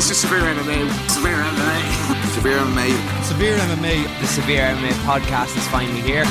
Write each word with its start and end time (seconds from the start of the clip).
This 0.00 0.12
is 0.12 0.16
Severe 0.16 0.40
MMA. 0.40 1.10
Severe 1.10 1.36
MMA. 1.36 2.32
Severe 2.32 2.56
MMA. 2.56 3.22
Severe 3.22 3.58
MMA. 3.58 4.20
The 4.20 4.26
Severe 4.28 4.62
MMA 4.62 4.92
podcast 5.04 5.54
is 5.58 5.68
finally 5.68 6.00
here. 6.00 6.24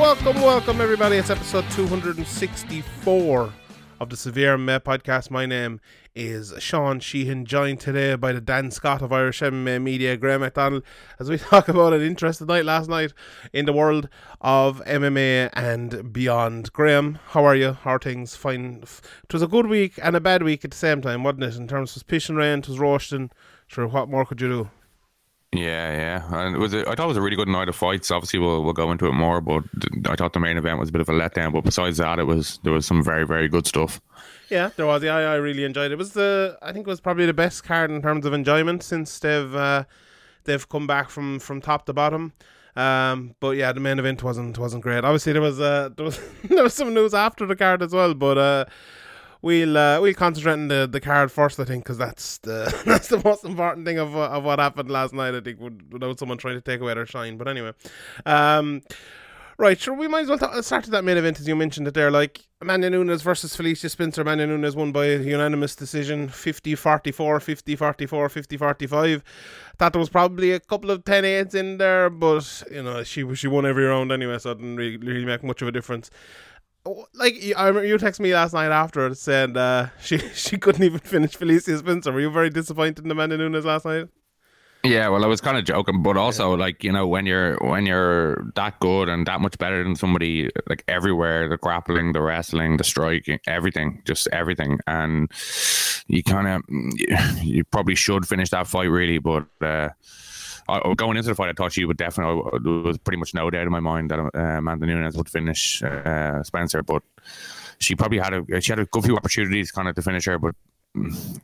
Welcome, 0.00 0.42
welcome, 0.42 0.80
everybody. 0.80 1.18
It's 1.18 1.30
episode 1.30 1.70
264 1.70 3.52
of 3.98 4.10
the 4.10 4.16
Severe 4.16 4.56
MMA 4.56 4.80
podcast. 4.80 5.30
My 5.30 5.46
name 5.46 5.80
is 6.14 6.52
Sean 6.58 7.00
Sheehan, 7.00 7.44
joined 7.46 7.80
today 7.80 8.14
by 8.14 8.32
the 8.32 8.40
Dan 8.40 8.70
Scott 8.70 9.00
of 9.02 9.12
Irish 9.12 9.40
MMA 9.40 9.82
Media, 9.82 10.16
Graham 10.16 10.40
McDonald, 10.42 10.82
as 11.18 11.30
we 11.30 11.38
talk 11.38 11.68
about 11.68 11.92
an 11.92 12.02
interesting 12.02 12.46
night 12.46 12.64
last 12.64 12.88
night 12.88 13.12
in 13.52 13.64
the 13.64 13.72
world 13.72 14.08
of 14.40 14.82
MMA 14.84 15.50
and 15.54 16.12
beyond. 16.12 16.72
Graham, 16.72 17.18
how 17.28 17.44
are 17.44 17.56
you? 17.56 17.72
How 17.72 17.92
are 17.92 17.98
things? 17.98 18.36
Fine. 18.36 18.82
It 19.24 19.32
was 19.32 19.42
a 19.42 19.46
good 19.48 19.66
week 19.66 19.98
and 20.02 20.14
a 20.14 20.20
bad 20.20 20.42
week 20.42 20.64
at 20.64 20.72
the 20.72 20.76
same 20.76 21.00
time, 21.00 21.22
wasn't 21.22 21.44
it? 21.44 21.56
In 21.56 21.68
terms 21.68 21.96
of 21.96 22.06
pitch 22.06 22.28
and 22.28 22.38
rain, 22.38 22.58
it 22.58 22.68
was 22.68 22.78
roasting. 22.78 23.30
Sure, 23.66 23.86
what 23.86 24.08
more 24.08 24.26
could 24.26 24.40
you 24.40 24.48
do? 24.48 24.70
Yeah, 25.52 26.22
yeah, 26.30 26.40
and 26.44 26.56
it 26.56 26.58
was. 26.58 26.74
A, 26.74 26.80
I 26.80 26.94
thought 26.94 27.04
it 27.04 27.08
was 27.08 27.16
a 27.16 27.22
really 27.22 27.36
good 27.36 27.48
night 27.48 27.68
of 27.68 27.76
fights. 27.76 28.10
Obviously, 28.10 28.40
we'll 28.40 28.64
we'll 28.64 28.72
go 28.72 28.90
into 28.90 29.06
it 29.06 29.12
more, 29.12 29.40
but 29.40 29.62
I 30.06 30.16
thought 30.16 30.32
the 30.32 30.40
main 30.40 30.56
event 30.56 30.78
was 30.78 30.88
a 30.88 30.92
bit 30.92 31.00
of 31.00 31.08
a 31.08 31.12
letdown. 31.12 31.52
But 31.52 31.62
besides 31.64 31.98
that, 31.98 32.18
it 32.18 32.24
was 32.24 32.58
there 32.64 32.72
was 32.72 32.84
some 32.84 33.02
very 33.02 33.24
very 33.26 33.48
good 33.48 33.66
stuff. 33.66 34.00
Yeah, 34.50 34.70
there 34.76 34.86
was. 34.86 35.02
Yeah, 35.02 35.16
I, 35.16 35.22
I 35.22 35.34
really 35.36 35.64
enjoyed 35.64 35.86
it. 35.86 35.92
It 35.92 35.98
was 35.98 36.12
the 36.12 36.58
I 36.62 36.72
think 36.72 36.86
it 36.86 36.90
was 36.90 37.00
probably 37.00 37.26
the 37.26 37.32
best 37.32 37.64
card 37.64 37.90
in 37.90 38.02
terms 38.02 38.26
of 38.26 38.32
enjoyment 38.32 38.82
since 38.82 39.18
they've 39.18 39.54
uh, 39.54 39.84
they've 40.44 40.68
come 40.68 40.86
back 40.86 41.10
from 41.10 41.38
from 41.38 41.60
top 41.60 41.86
to 41.86 41.92
bottom. 41.92 42.32
Um, 42.74 43.34
but 43.40 43.56
yeah, 43.56 43.72
the 43.72 43.80
main 43.80 43.98
event 43.98 44.22
wasn't 44.22 44.58
wasn't 44.58 44.82
great. 44.82 45.04
Obviously, 45.04 45.32
there 45.32 45.42
was 45.42 45.60
uh, 45.60 45.90
there 45.96 46.04
was 46.04 46.20
there 46.44 46.62
was 46.62 46.74
some 46.74 46.92
news 46.92 47.14
after 47.14 47.46
the 47.46 47.56
card 47.56 47.82
as 47.82 47.92
well, 47.92 48.14
but 48.14 48.36
uh, 48.36 48.64
we'll 49.46 49.78
uh, 49.78 50.00
we'll 50.00 50.12
concentrate 50.12 50.54
on 50.54 50.68
the, 50.68 50.88
the 50.90 51.00
card 51.00 51.30
first, 51.30 51.58
I 51.60 51.64
think, 51.64 51.84
because 51.84 51.98
that's 51.98 52.38
the 52.38 52.82
that's 52.86 53.08
the 53.08 53.22
most 53.24 53.44
important 53.44 53.86
thing 53.86 53.98
of 53.98 54.14
of 54.14 54.42
what 54.44 54.58
happened 54.58 54.90
last 54.90 55.14
night. 55.14 55.34
I 55.34 55.40
think 55.40 55.60
without 55.90 56.18
someone 56.18 56.36
trying 56.36 56.56
to 56.56 56.60
take 56.60 56.80
away 56.80 56.94
their 56.94 57.06
shine. 57.06 57.38
But 57.38 57.48
anyway, 57.48 57.72
um, 58.26 58.82
right, 59.56 59.80
sure, 59.80 59.94
we 59.94 60.08
might 60.08 60.22
as 60.22 60.28
well 60.28 60.38
th- 60.38 60.64
start 60.64 60.82
with 60.82 60.90
that 60.90 61.04
main 61.04 61.16
event 61.16 61.38
as 61.38 61.46
you 61.46 61.54
mentioned 61.54 61.86
it 61.86 61.94
there. 61.94 62.10
Like 62.10 62.44
Amanda 62.60 62.90
Nunes 62.90 63.22
versus 63.22 63.54
Felicia 63.54 63.88
Spencer. 63.88 64.22
Amanda 64.22 64.48
Nunes 64.48 64.74
won 64.74 64.90
by 64.90 65.06
unanimous 65.10 65.76
decision, 65.76 66.28
50-44, 66.28 67.12
50-44, 67.14 68.08
50-45. 68.08 69.22
Thought 69.78 69.92
there 69.92 70.00
was 70.00 70.08
probably 70.08 70.52
a 70.52 70.60
couple 70.60 70.90
of 70.90 71.04
10-8s 71.04 71.54
in 71.54 71.78
there, 71.78 72.10
but 72.10 72.64
you 72.70 72.82
know 72.82 73.04
she 73.04 73.32
she 73.36 73.46
won 73.46 73.64
every 73.64 73.84
round 73.84 74.10
anyway, 74.10 74.38
so 74.38 74.50
it 74.50 74.58
didn't 74.58 74.76
really, 74.76 74.96
really 74.96 75.24
make 75.24 75.44
much 75.44 75.62
of 75.62 75.68
a 75.68 75.72
difference 75.72 76.10
like 77.14 77.34
I 77.56 77.68
remember 77.68 77.86
you 77.86 77.96
texted 77.96 78.20
me 78.20 78.34
last 78.34 78.52
night 78.52 78.70
after 78.70 79.14
saying 79.14 79.56
uh, 79.56 79.90
she 80.00 80.18
she 80.18 80.58
couldn't 80.58 80.82
even 80.82 81.00
finish 81.00 81.36
Felicia 81.36 81.78
Spencer. 81.78 82.12
Were 82.12 82.20
you 82.20 82.30
very 82.30 82.50
disappointed 82.50 83.04
in 83.04 83.10
Amanda 83.10 83.36
Nunes 83.36 83.64
last 83.64 83.84
night? 83.84 84.08
Yeah, 84.84 85.08
well, 85.08 85.24
I 85.24 85.26
was 85.26 85.40
kind 85.40 85.58
of 85.58 85.64
joking, 85.64 86.02
but 86.02 86.16
also 86.16 86.52
yeah. 86.52 86.60
like 86.60 86.84
you 86.84 86.92
know 86.92 87.06
when 87.06 87.26
you're 87.26 87.56
when 87.56 87.86
you're 87.86 88.44
that 88.54 88.78
good 88.80 89.08
and 89.08 89.26
that 89.26 89.40
much 89.40 89.58
better 89.58 89.82
than 89.82 89.96
somebody 89.96 90.48
like 90.68 90.84
everywhere, 90.86 91.48
the 91.48 91.56
grappling, 91.56 92.12
the 92.12 92.22
wrestling, 92.22 92.76
the 92.76 92.84
striking, 92.84 93.40
everything, 93.46 94.02
just 94.04 94.28
everything, 94.32 94.78
and 94.86 95.30
you 96.06 96.22
kind 96.22 96.46
of 96.46 96.62
you 97.42 97.64
probably 97.64 97.96
should 97.96 98.26
finish 98.26 98.50
that 98.50 98.66
fight 98.66 98.90
really, 98.90 99.18
but. 99.18 99.46
Uh, 99.60 99.90
I, 100.68 100.94
going 100.94 101.16
into 101.16 101.28
the 101.28 101.34
fight, 101.34 101.48
I 101.48 101.52
thought 101.52 101.72
she 101.72 101.84
would 101.84 101.96
definitely. 101.96 102.42
There 102.62 102.72
was 102.72 102.98
pretty 102.98 103.18
much 103.18 103.34
no 103.34 103.48
doubt 103.50 103.66
in 103.66 103.72
my 103.72 103.80
mind 103.80 104.10
that 104.10 104.18
uh, 104.18 104.38
Amanda 104.38 104.86
Nunes 104.86 105.16
would 105.16 105.28
finish 105.28 105.82
uh, 105.82 106.42
Spencer, 106.42 106.82
but 106.82 107.02
she 107.78 107.94
probably 107.94 108.18
had 108.18 108.34
a 108.34 108.60
she 108.60 108.72
had 108.72 108.78
a 108.78 108.86
good 108.86 109.04
few 109.04 109.16
opportunities 109.16 109.70
kind 109.70 109.88
of 109.88 109.94
to 109.94 110.02
finish 110.02 110.24
her, 110.26 110.38
but 110.38 110.54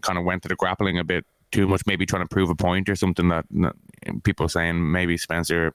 kind 0.00 0.18
of 0.18 0.24
went 0.24 0.42
to 0.42 0.48
the 0.48 0.56
grappling 0.56 0.98
a 0.98 1.04
bit 1.04 1.24
too 1.50 1.68
much, 1.68 1.82
maybe 1.86 2.06
trying 2.06 2.22
to 2.22 2.28
prove 2.28 2.48
a 2.48 2.54
point 2.54 2.88
or 2.88 2.96
something 2.96 3.28
that, 3.28 3.44
that 3.50 3.74
people 4.24 4.48
saying 4.48 4.90
maybe 4.90 5.18
Spencer 5.18 5.72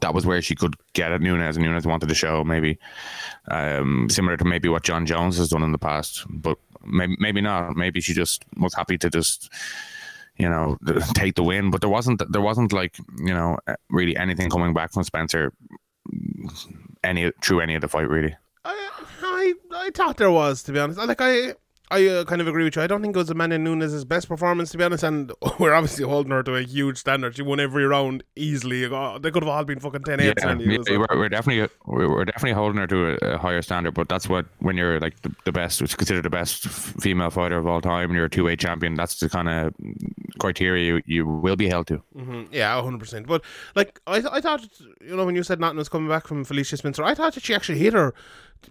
that 0.00 0.14
was 0.14 0.24
where 0.24 0.40
she 0.40 0.54
could 0.54 0.76
get 0.92 1.10
at 1.10 1.20
Nunes, 1.20 1.56
and 1.56 1.66
Nunes 1.66 1.86
wanted 1.86 2.08
to 2.08 2.14
show 2.14 2.44
maybe 2.44 2.78
um, 3.48 4.08
similar 4.08 4.36
to 4.36 4.44
maybe 4.44 4.68
what 4.68 4.84
Jon 4.84 5.04
Jones 5.04 5.36
has 5.38 5.48
done 5.48 5.64
in 5.64 5.72
the 5.72 5.78
past, 5.78 6.24
but 6.28 6.58
maybe 6.84 7.16
maybe 7.18 7.40
not. 7.40 7.74
Maybe 7.76 8.00
she 8.00 8.14
just 8.14 8.44
was 8.56 8.74
happy 8.74 8.96
to 8.98 9.10
just 9.10 9.50
you 10.40 10.48
know, 10.48 10.78
take 11.14 11.34
the 11.34 11.42
win. 11.42 11.70
But 11.70 11.80
there 11.80 11.90
wasn't 11.90 12.22
there 12.32 12.42
wasn't 12.42 12.72
like 12.72 12.96
you 13.18 13.34
know 13.34 13.58
uh, 13.66 13.74
really 13.90 14.16
anything 14.16 14.50
coming 14.50 14.72
back 14.72 14.92
from 14.92 15.04
Spencer 15.04 15.52
any 17.04 17.30
through 17.42 17.60
any 17.60 17.74
of 17.74 17.82
the 17.82 17.88
fight 17.88 18.08
really. 18.08 18.34
I 18.64 18.90
I, 19.22 19.54
I 19.74 19.90
thought 19.90 20.16
there 20.16 20.30
was 20.30 20.62
to 20.64 20.72
be 20.72 20.78
honest. 20.78 20.98
Like 20.98 21.20
I 21.20 21.54
I 21.90 22.06
uh, 22.06 22.24
kind 22.24 22.40
of 22.40 22.46
agree 22.46 22.62
with 22.62 22.76
you. 22.76 22.82
I 22.82 22.86
don't 22.86 23.02
think 23.02 23.16
it 23.16 23.18
was 23.18 23.30
Amanda 23.30 23.58
Nunes' 23.58 24.04
best 24.04 24.28
performance, 24.28 24.70
to 24.70 24.78
be 24.78 24.84
honest. 24.84 25.02
And 25.02 25.32
we're 25.58 25.74
obviously 25.74 26.04
holding 26.04 26.30
her 26.30 26.42
to 26.44 26.54
a 26.54 26.62
huge 26.62 26.98
standard. 26.98 27.34
She 27.34 27.42
won 27.42 27.58
every 27.58 27.84
round 27.84 28.22
easily. 28.36 28.84
Oh, 28.84 29.18
they 29.18 29.30
could 29.30 29.42
have 29.42 29.50
all 29.50 29.64
been 29.64 29.80
fucking 29.80 30.04
10 30.04 30.20
8 30.20 30.24
yeah, 30.24 30.32
yeah, 30.38 30.96
we're, 30.96 31.06
we're, 31.10 31.28
definitely 31.28 31.68
we're 31.86 32.24
definitely 32.24 32.52
holding 32.52 32.78
her 32.80 32.86
to 32.86 33.10
a, 33.10 33.34
a, 33.34 33.38
higher 33.38 33.60
standard. 33.60 33.94
But 33.94 34.08
that's 34.08 34.28
what 34.28 34.46
when 34.60 34.76
you're 34.76 35.00
like 35.00 35.20
the, 35.22 35.34
the 35.44 35.52
best, 35.52 35.82
it's 35.82 35.96
considered 35.96 36.22
the 36.22 36.30
best 36.30 36.68
female 36.68 37.30
fighter 37.30 37.58
of 37.58 37.66
all 37.66 37.80
time, 37.80 38.10
and 38.10 38.14
you're 38.14 38.26
a 38.26 38.30
two 38.30 38.44
way 38.44 38.54
champion. 38.54 38.94
That's 38.94 39.18
the 39.18 39.28
kind 39.28 39.48
of 39.48 39.74
criteria 40.38 40.94
you, 40.94 41.02
you 41.06 41.26
will 41.26 41.56
be 41.56 41.68
held 41.68 41.88
to. 41.88 42.02
Mm-hmm. 42.16 42.52
Yeah, 42.52 42.80
hundred 42.80 43.00
percent. 43.00 43.26
But 43.26 43.42
like 43.74 44.00
I, 44.06 44.20
th- 44.20 44.32
I 44.32 44.40
thought, 44.40 44.64
you 45.00 45.16
know, 45.16 45.26
when 45.26 45.34
you 45.34 45.42
said 45.42 45.58
nothing 45.58 45.78
was 45.78 45.88
coming 45.88 46.08
back 46.08 46.28
from 46.28 46.44
Felicia 46.44 46.76
Spencer, 46.76 47.02
I 47.02 47.14
thought 47.14 47.34
that 47.34 47.42
she 47.42 47.54
actually 47.54 47.78
hit 47.78 47.94
her 47.94 48.14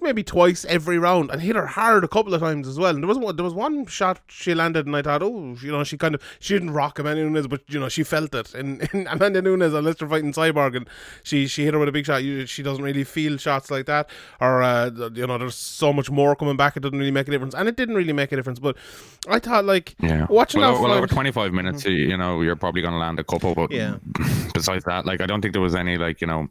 maybe 0.02 0.24
twice 0.24 0.66
every 0.66 0.98
round 0.98 1.32
and 1.32 1.42
hit 1.42 1.56
her 1.56 1.66
hard 1.66 2.04
a 2.04 2.08
couple 2.08 2.34
of 2.34 2.42
times 2.42 2.68
as 2.68 2.78
well. 2.78 2.92
And 2.92 3.04
there 3.04 3.08
was 3.08 3.18
one, 3.18 3.36
there 3.36 3.44
was 3.44 3.54
one 3.54 3.86
shot 3.86 4.22
she 4.28 4.54
landed, 4.54 4.86
and 4.86 4.96
I 4.96 5.02
thought, 5.02 5.24
oh, 5.24 5.56
you 5.62 5.72
know, 5.72 5.84
she 5.84 5.98
kind 5.98 6.16
of 6.16 6.22
she 6.40 6.54
didn't 6.54 6.72
rock 6.72 7.00
Amanda 7.00 7.24
Nunes, 7.24 7.48
but 7.48 7.62
you 7.68 7.80
know, 7.80 7.90
she 7.90 8.04
felt 8.04 8.34
it. 8.34 8.54
And, 8.54 8.88
and 8.94 9.08
Amanda 9.08 9.42
Nunes, 9.42 9.74
unless 9.74 9.96
they're 9.96 10.08
fighting 10.08 10.34
Cyborg, 10.34 10.76
and 10.76 10.88
she 11.24 11.48
she 11.48 11.66
hit 11.66 11.74
her 11.74 11.80
with 11.80 11.90
a 11.90 11.92
big 11.92 12.06
shot. 12.06 12.22
She 12.22 12.64
doesn't 12.64 12.84
really 12.84 13.04
feel 13.04 13.38
shots 13.38 13.72
like 13.72 13.86
that, 13.86 14.10
or 14.40 14.62
uh, 14.62 14.90
you 15.14 15.28
know, 15.28 15.38
there's 15.38 15.56
so 15.56 15.92
much 15.94 16.10
more 16.10 16.36
coming 16.36 16.58
back. 16.58 16.78
It 16.78 16.82
doesn't 16.82 16.98
really 16.98 17.12
make 17.12 17.28
a 17.28 17.32
difference, 17.32 17.54
and 17.54 17.68
it 17.68 17.76
didn't 17.76 17.96
really 17.96 18.14
make 18.14 18.32
a 18.32 18.36
difference. 18.36 18.60
But 18.60 18.78
I 19.28 19.40
thought, 19.40 19.66
like, 19.66 19.96
yeah, 20.00 20.28
watching 20.30 20.62
well, 20.62 20.76
that 20.76 20.82
well 20.82 20.92
fight, 20.92 20.98
over 20.98 21.08
25 21.08 21.54
minutes, 21.54 21.86
you 21.86 22.18
know, 22.18 22.42
you're 22.42 22.56
probably 22.56 22.82
going 22.82 22.94
to 22.94 23.00
land 23.00 23.20
a 23.20 23.24
couple. 23.24 23.56
But 23.56 23.72
yeah. 23.72 23.98
besides 24.54 24.84
that, 24.86 25.06
like, 25.06 25.22
I 25.22 25.26
don't 25.26 25.42
think 25.42 25.54
there 25.54 25.62
was 25.62 25.76
any 25.76 25.98
like 25.98 26.22
you 26.22 26.28
know 26.28 26.48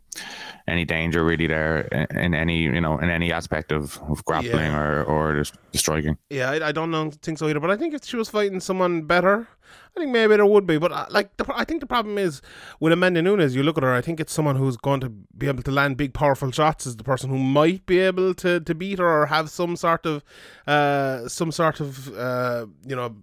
any 0.66 0.84
danger 0.84 1.24
really 1.24 1.46
there 1.46 1.80
in 2.10 2.34
any 2.34 2.62
you 2.62 2.80
know 2.80 2.98
in 2.98 3.10
any 3.10 3.27
aspect 3.32 3.72
of 3.72 4.00
of 4.08 4.24
grappling 4.24 4.72
yeah. 4.72 4.78
or 4.78 5.04
or 5.04 5.34
just 5.34 5.54
striking. 5.74 6.16
Yeah, 6.30 6.50
I, 6.50 6.68
I 6.68 6.72
don't 6.72 6.90
know, 6.90 7.10
think 7.10 7.38
so 7.38 7.48
either. 7.48 7.60
But 7.60 7.70
I 7.70 7.76
think 7.76 7.94
if 7.94 8.04
she 8.04 8.16
was 8.16 8.28
fighting 8.28 8.60
someone 8.60 9.02
better, 9.02 9.48
I 9.96 10.00
think 10.00 10.12
maybe 10.12 10.36
there 10.36 10.46
would 10.46 10.66
be. 10.66 10.78
But 10.78 10.92
uh, 10.92 11.06
like, 11.10 11.36
the, 11.36 11.46
I 11.54 11.64
think 11.64 11.80
the 11.80 11.86
problem 11.86 12.18
is 12.18 12.42
with 12.80 12.92
Amanda 12.92 13.22
Nunes. 13.22 13.54
You 13.54 13.62
look 13.62 13.78
at 13.78 13.84
her. 13.84 13.94
I 13.94 14.00
think 14.00 14.20
it's 14.20 14.32
someone 14.32 14.56
who's 14.56 14.76
going 14.76 15.00
to 15.00 15.08
be 15.08 15.48
able 15.48 15.62
to 15.62 15.70
land 15.70 15.96
big, 15.96 16.14
powerful 16.14 16.50
shots. 16.50 16.86
Is 16.86 16.96
the 16.96 17.04
person 17.04 17.30
who 17.30 17.38
might 17.38 17.86
be 17.86 17.98
able 17.98 18.34
to 18.34 18.60
to 18.60 18.74
beat 18.74 18.98
her 18.98 19.22
or 19.22 19.26
have 19.26 19.50
some 19.50 19.76
sort 19.76 20.06
of 20.06 20.24
uh 20.66 21.28
some 21.28 21.52
sort 21.52 21.80
of 21.80 22.16
uh 22.16 22.66
you 22.86 22.96
know 22.96 23.16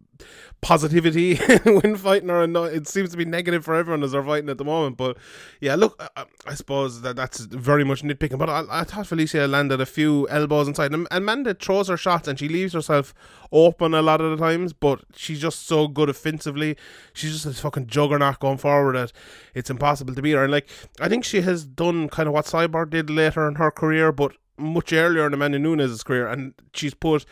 positivity 0.62 1.36
when 1.64 1.96
fighting 1.96 2.30
her, 2.30 2.42
and 2.42 2.56
it 2.58 2.88
seems 2.88 3.12
to 3.12 3.18
be 3.18 3.26
negative 3.26 3.64
for 3.64 3.76
everyone 3.76 4.04
as 4.04 4.14
they're 4.14 4.24
fighting 4.24 4.50
at 4.50 4.58
the 4.58 4.66
moment. 4.66 4.98
But 4.98 5.18
yeah, 5.62 5.76
look, 5.76 6.02
I, 6.16 6.26
I 6.46 6.56
suppose 6.56 7.02
that 7.02 7.16
that's 7.16 7.40
very 7.40 7.84
much 7.84 8.02
nitpicking. 8.02 8.40
But 8.40 8.50
I, 8.50 8.64
I, 8.70 8.84
thought 8.84 9.08
Felicia 9.08 9.48
landed 9.48 9.80
a 9.80 9.86
few 9.86 10.28
elbows 10.30 10.68
inside, 10.68 10.94
and 10.94 11.08
Amanda 11.12 11.54
throws 11.54 11.88
her 11.88 11.98
shots 11.98 12.28
and 12.28 12.40
she 12.40 12.48
leaves 12.50 12.74
herself 12.74 13.14
open 13.56 13.94
a 13.94 14.02
lot 14.02 14.22
of 14.22 14.38
the 14.38 14.44
times. 14.44 14.74
But 14.74 15.04
she's 15.16 15.40
just 15.40 15.66
so 15.66 15.88
good 15.88 16.10
offensively. 16.10 16.78
She's 17.14 17.32
just 17.32 17.46
a 17.46 17.62
fucking 17.62 17.88
juggernaut 17.88 18.40
going 18.40 18.58
forward 18.58 18.96
that 18.96 19.12
it's 19.54 19.70
impossible 19.70 20.14
to 20.14 20.22
beat 20.22 20.34
her. 20.34 20.44
And 20.44 20.52
like, 20.52 20.70
I 21.00 21.10
think 21.10 21.24
she 21.24 21.42
has 21.42 21.66
done 21.66 22.10
kind 22.10 22.28
of 22.28 22.34
what 22.34 22.46
Cyborg 22.46 22.90
did 22.92 23.10
later 23.10 23.48
in 23.48 23.56
her 23.56 23.72
career, 23.72 24.12
but 24.12 24.34
much 24.58 24.94
earlier 24.94 25.26
in 25.28 25.34
Amanda 25.34 25.60
Nunes' 25.60 26.04
career, 26.04 26.28
and 26.28 26.54
she's 26.74 26.94
put 26.94 27.26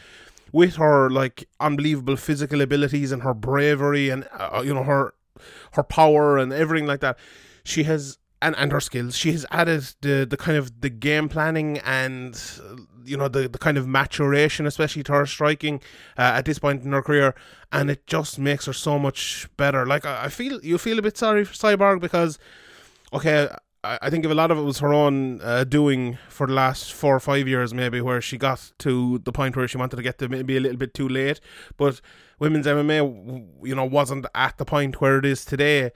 with 0.52 0.76
her 0.76 1.10
like 1.10 1.48
unbelievable 1.60 2.16
physical 2.16 2.62
abilities 2.62 3.12
and 3.12 3.24
her 3.24 3.34
bravery 3.34 4.10
and 4.10 4.28
uh, 4.32 4.62
you 4.64 4.74
know 4.74 4.84
her 4.84 5.14
her 5.72 5.84
power 5.84 6.38
and 6.38 6.54
everything 6.54 6.86
like 6.88 7.00
that, 7.00 7.18
she 7.64 7.84
has 7.84 8.18
and 8.44 8.56
and 8.58 8.72
her 8.72 8.82
skills. 8.82 9.16
She 9.16 9.32
has 9.32 9.46
added 9.50 9.84
the 10.02 10.28
the 10.30 10.38
kind 10.38 10.58
of 10.58 10.82
the 10.82 10.90
game 10.90 11.30
planning 11.30 11.80
and 11.80 12.40
you 13.06 13.18
know 13.18 13.28
the 13.28 13.48
the 13.48 13.58
kind 13.58 13.78
of 13.78 13.88
maturation, 13.88 14.68
especially 14.68 15.04
to 15.04 15.14
her 15.14 15.26
striking 15.26 15.78
uh, 16.18 16.38
at 16.38 16.46
this 16.46 16.60
point 16.60 16.84
in 16.84 16.92
her 16.92 17.02
career, 17.02 17.34
and 17.72 17.90
it 17.90 18.06
just 18.06 18.38
makes 18.38 18.66
her 18.66 18.74
so 18.74 19.00
much 19.00 19.48
better. 19.58 19.86
Like 19.86 20.06
I, 20.06 20.26
I 20.26 20.28
feel 20.30 20.60
you 20.62 20.78
feel 20.78 21.00
a 21.00 21.02
bit 21.02 21.18
sorry 21.18 21.46
for 21.46 21.54
Cyborg 21.54 22.02
because 22.02 22.38
okay. 23.12 23.48
I 23.50 23.58
I 23.84 24.10
think 24.10 24.24
if 24.24 24.32
a 24.32 24.34
lot 24.34 24.50
of 24.50 24.58
it 24.58 24.62
was 24.62 24.80
her 24.80 24.94
own 24.94 25.42
uh, 25.42 25.66
doing 25.66 26.18
for 26.30 26.48
the 26.48 26.54
last 26.54 26.94
four 26.94 27.14
or 27.18 27.20
five 27.20 27.50
years, 27.50 27.74
maybe 27.74 28.00
where 28.00 28.22
she 28.22 28.38
got 28.38 28.72
to 28.80 29.20
the 29.20 29.34
point 29.34 29.58
where 29.58 29.68
she 29.68 29.78
wanted 29.78 29.98
to 29.98 30.02
get 30.02 30.20
to 30.20 30.30
maybe 30.30 30.56
a 30.56 30.62
little 30.62 30.78
bit 30.78 30.94
too 30.94 31.10
late. 31.10 31.42
But 31.76 32.00
women's 32.40 32.66
MMA, 32.66 33.00
you 33.62 33.76
know, 33.76 33.84
wasn't 33.84 34.26
at 34.34 34.58
the 34.58 34.64
point 34.64 35.02
where 35.02 35.18
it 35.18 35.26
is 35.26 35.44
today. 35.44 35.92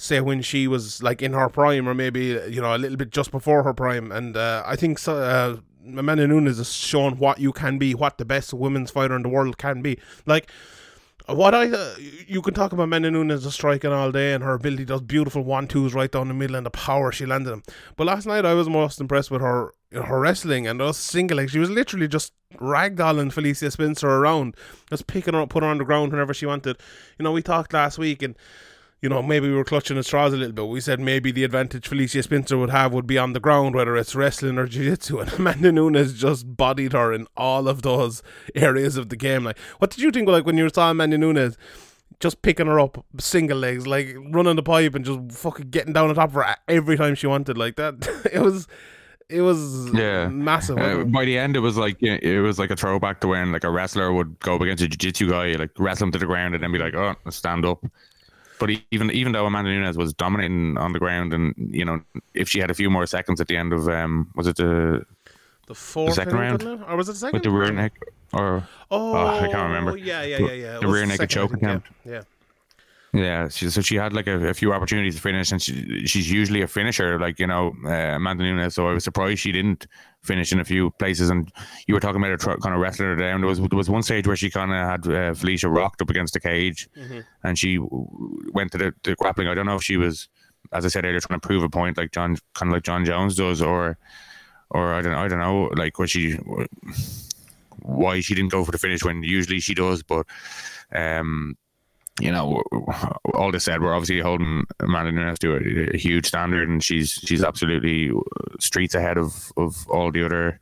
Say 0.00 0.20
when 0.20 0.42
she 0.42 0.68
was 0.68 1.02
like 1.02 1.22
in 1.22 1.32
her 1.32 1.48
prime, 1.48 1.88
or 1.88 1.94
maybe 1.94 2.40
you 2.48 2.60
know 2.60 2.74
a 2.74 2.78
little 2.78 2.96
bit 2.96 3.10
just 3.10 3.32
before 3.32 3.64
her 3.64 3.74
prime. 3.74 4.12
And 4.12 4.36
uh, 4.36 4.62
I 4.64 4.76
think 4.76 4.98
so, 4.98 5.16
uh, 5.16 5.56
Amanda 5.84 6.28
Nunes 6.28 6.58
has 6.58 6.72
shown 6.72 7.18
what 7.18 7.40
you 7.40 7.52
can 7.52 7.78
be, 7.78 7.96
what 7.96 8.16
the 8.16 8.24
best 8.24 8.54
women's 8.54 8.92
fighter 8.92 9.16
in 9.16 9.22
the 9.22 9.28
world 9.28 9.58
can 9.58 9.82
be. 9.82 9.98
Like 10.24 10.50
what 11.26 11.54
I 11.54 11.70
uh, 11.70 11.94
you 12.26 12.40
can 12.40 12.54
talk 12.54 12.72
about 12.72 12.84
Amanda 12.84 13.10
Nunes 13.10 13.44
as 13.44 13.52
striking 13.52 13.92
all 13.92 14.10
day 14.10 14.32
and 14.32 14.42
her 14.42 14.54
ability 14.54 14.86
does 14.86 15.02
beautiful 15.02 15.42
one 15.42 15.66
twos 15.66 15.92
right 15.92 16.10
down 16.10 16.28
the 16.28 16.34
middle 16.34 16.56
and 16.56 16.64
the 16.64 16.70
power 16.70 17.12
she 17.12 17.26
landed 17.26 17.50
them. 17.50 17.62
But 17.96 18.06
last 18.06 18.26
night 18.26 18.46
I 18.46 18.54
was 18.54 18.68
most 18.68 19.00
impressed 19.00 19.30
with 19.30 19.42
her 19.42 19.74
her 19.92 20.20
wrestling 20.20 20.66
and 20.66 20.80
those 20.80 20.96
single 20.96 21.36
legs. 21.36 21.52
She 21.52 21.58
was 21.58 21.70
literally 21.70 22.08
just 22.08 22.32
ragdolling 22.54 23.32
Felicia 23.32 23.70
Spencer 23.70 24.08
around, 24.08 24.54
just 24.88 25.06
picking 25.06 25.34
her 25.34 25.42
up, 25.42 25.50
put 25.50 25.62
her 25.62 25.68
on 25.68 25.78
the 25.78 25.84
ground 25.84 26.12
whenever 26.12 26.32
she 26.32 26.46
wanted. 26.46 26.78
You 27.18 27.24
know, 27.24 27.32
we 27.32 27.42
talked 27.42 27.72
last 27.72 27.98
week 27.98 28.22
and 28.22 28.34
you 29.02 29.08
know, 29.08 29.22
maybe 29.22 29.48
we 29.48 29.54
were 29.54 29.64
clutching 29.64 29.96
at 29.96 30.04
straws 30.04 30.32
a 30.32 30.36
little 30.36 30.52
bit. 30.52 30.66
We 30.66 30.80
said 30.80 30.98
maybe 30.98 31.30
the 31.30 31.44
advantage 31.44 31.86
Felicia 31.86 32.22
Spencer 32.22 32.58
would 32.58 32.70
have 32.70 32.92
would 32.92 33.06
be 33.06 33.16
on 33.18 33.32
the 33.32 33.40
ground, 33.40 33.74
whether 33.74 33.96
it's 33.96 34.14
wrestling 34.14 34.58
or 34.58 34.66
jiu-jitsu. 34.66 35.18
And 35.20 35.32
Amanda 35.34 35.70
Nunes 35.72 36.14
just 36.14 36.56
bodied 36.56 36.92
her 36.94 37.12
in 37.12 37.26
all 37.36 37.68
of 37.68 37.82
those 37.82 38.22
areas 38.54 38.96
of 38.96 39.08
the 39.08 39.16
game. 39.16 39.44
Like, 39.44 39.58
what 39.78 39.90
did 39.90 40.00
you 40.00 40.10
think, 40.10 40.28
like, 40.28 40.44
when 40.46 40.58
you 40.58 40.68
saw 40.68 40.90
Amanda 40.90 41.16
Nunes 41.18 41.56
just 42.18 42.42
picking 42.42 42.66
her 42.66 42.80
up 42.80 43.04
single 43.20 43.58
legs, 43.58 43.86
like, 43.86 44.16
running 44.32 44.56
the 44.56 44.62
pipe 44.64 44.96
and 44.96 45.04
just 45.04 45.30
fucking 45.30 45.70
getting 45.70 45.92
down 45.92 46.08
on 46.08 46.16
top 46.16 46.30
of 46.30 46.34
her 46.34 46.56
every 46.66 46.96
time 46.96 47.14
she 47.14 47.28
wanted? 47.28 47.56
Like, 47.56 47.76
that, 47.76 47.94
it 48.32 48.40
was... 48.40 48.66
It 49.30 49.42
was 49.42 49.92
Yeah. 49.92 50.28
massive. 50.28 50.78
Uh, 50.78 51.04
by 51.04 51.26
the 51.26 51.36
end, 51.36 51.54
it 51.54 51.60
was 51.60 51.76
like 51.76 51.98
yeah, 52.00 52.16
it 52.22 52.38
was 52.40 52.58
like 52.58 52.70
a 52.70 52.76
throwback 52.76 53.20
to 53.20 53.26
when 53.28 53.52
like 53.52 53.62
a 53.62 53.68
wrestler 53.70 54.10
would 54.10 54.40
go 54.40 54.54
up 54.54 54.62
against 54.62 54.82
a 54.82 54.88
jiu-jitsu 54.88 55.28
guy, 55.28 55.52
like 55.52 55.68
wrestle 55.78 56.06
him 56.06 56.12
to 56.12 56.18
the 56.18 56.24
ground, 56.24 56.54
and 56.54 56.64
then 56.64 56.72
be 56.72 56.78
like, 56.78 56.94
"Oh, 56.94 57.14
stand 57.28 57.66
up." 57.66 57.84
But 58.58 58.70
even 58.90 59.10
even 59.10 59.32
though 59.32 59.46
Amanda 59.46 59.70
Nunes 59.70 59.96
was 59.96 60.12
dominating 60.12 60.76
on 60.78 60.92
the 60.92 60.98
ground, 60.98 61.32
and 61.32 61.54
you 61.70 61.84
know, 61.84 62.02
if 62.34 62.48
she 62.48 62.58
had 62.58 62.70
a 62.70 62.74
few 62.74 62.90
more 62.90 63.06
seconds 63.06 63.40
at 63.40 63.48
the 63.48 63.56
end 63.56 63.72
of 63.72 63.88
um, 63.88 64.30
was 64.34 64.46
it 64.46 64.56
the 64.56 65.04
the 65.66 65.74
fourth 65.74 66.14
second 66.14 66.34
round? 66.34 66.62
or 66.62 66.96
was 66.96 67.08
it 67.08 67.12
the 67.12 67.18
second? 67.18 67.34
with 67.34 67.42
the 67.42 67.50
rear 67.50 67.70
neck 67.70 67.92
or 68.32 68.66
Oh, 68.90 69.14
I 69.14 69.48
can't 69.48 69.68
remember. 69.68 69.96
Yeah, 69.96 70.22
yeah, 70.22 70.38
yeah, 70.38 70.52
yeah. 70.52 70.76
It 70.76 70.80
the 70.80 70.88
rear 70.88 71.06
naked 71.06 71.22
I 71.22 71.26
choke 71.26 71.50
think, 71.50 71.62
yeah. 71.62 71.68
attempt. 71.68 71.88
Yeah. 72.04 72.22
Yeah, 73.14 73.48
she, 73.48 73.70
so 73.70 73.80
she 73.80 73.96
had 73.96 74.12
like 74.12 74.26
a, 74.26 74.48
a 74.48 74.54
few 74.54 74.72
opportunities 74.74 75.14
to 75.14 75.20
finish, 75.22 75.50
and 75.50 75.62
she, 75.62 76.06
she's 76.06 76.30
usually 76.30 76.60
a 76.60 76.66
finisher, 76.66 77.18
like 77.18 77.38
you 77.38 77.46
know 77.46 77.74
uh, 77.84 78.16
Amanda 78.16 78.44
Nunes. 78.44 78.74
So 78.74 78.86
I 78.86 78.92
was 78.92 79.02
surprised 79.02 79.38
she 79.40 79.50
didn't 79.52 79.86
finish 80.22 80.52
in 80.52 80.60
a 80.60 80.64
few 80.64 80.90
places. 80.98 81.30
And 81.30 81.50
you 81.86 81.94
were 81.94 82.00
talking 82.00 82.20
about 82.20 82.30
her 82.30 82.36
tr- 82.36 82.60
kind 82.60 82.74
of 82.74 82.80
wrestling 82.80 83.08
her 83.10 83.16
down. 83.16 83.40
There 83.40 83.48
was 83.48 83.58
there 83.60 83.76
was 83.76 83.88
one 83.90 84.02
stage 84.02 84.26
where 84.26 84.36
she 84.36 84.50
kind 84.50 84.72
of 84.72 84.76
had 84.76 85.06
uh, 85.12 85.34
Felicia 85.34 85.68
rocked 85.68 86.02
up 86.02 86.10
against 86.10 86.34
the 86.34 86.40
cage, 86.40 86.88
Mm-hmm. 86.96 87.20
and 87.44 87.58
she 87.58 87.76
w- 87.76 88.08
went 88.52 88.72
to 88.72 88.78
the, 88.78 88.94
the 89.04 89.14
grappling. 89.14 89.48
I 89.48 89.54
don't 89.54 89.66
know 89.66 89.76
if 89.76 89.82
she 89.82 89.96
was, 89.96 90.28
as 90.72 90.84
I 90.84 90.88
said 90.88 91.04
earlier, 91.04 91.20
trying 91.20 91.40
to 91.40 91.46
prove 91.46 91.62
a 91.62 91.68
point, 91.68 91.96
like 91.96 92.12
Jon, 92.12 92.36
kind 92.54 92.70
of 92.70 92.74
like 92.74 92.82
Jon 92.82 93.04
Jones 93.04 93.36
does, 93.36 93.62
or 93.62 93.96
or 94.70 94.92
I 94.94 95.00
don't 95.02 95.14
I 95.14 95.28
don't 95.28 95.38
know, 95.40 95.70
like 95.76 95.98
was 95.98 96.10
she 96.10 96.38
why 97.82 98.20
she 98.20 98.34
didn't 98.34 98.50
go 98.50 98.64
for 98.64 98.72
the 98.72 98.78
finish 98.78 99.04
when 99.04 99.22
usually 99.22 99.60
she 99.60 99.74
does, 99.74 100.02
but. 100.02 100.26
um 100.92 101.56
you 102.20 102.32
know, 102.32 102.62
all 103.34 103.52
this 103.52 103.64
said, 103.64 103.80
we're 103.80 103.94
obviously 103.94 104.20
holding 104.20 104.66
Amanda 104.80 105.12
Nunes 105.12 105.38
to 105.40 105.54
a, 105.54 105.94
a 105.94 105.98
huge 105.98 106.26
standard, 106.26 106.68
and 106.68 106.82
she's 106.82 107.12
she's 107.12 107.42
absolutely 107.44 108.10
streets 108.60 108.94
ahead 108.94 109.18
of, 109.18 109.52
of 109.56 109.88
all 109.88 110.10
the 110.10 110.24
other 110.24 110.60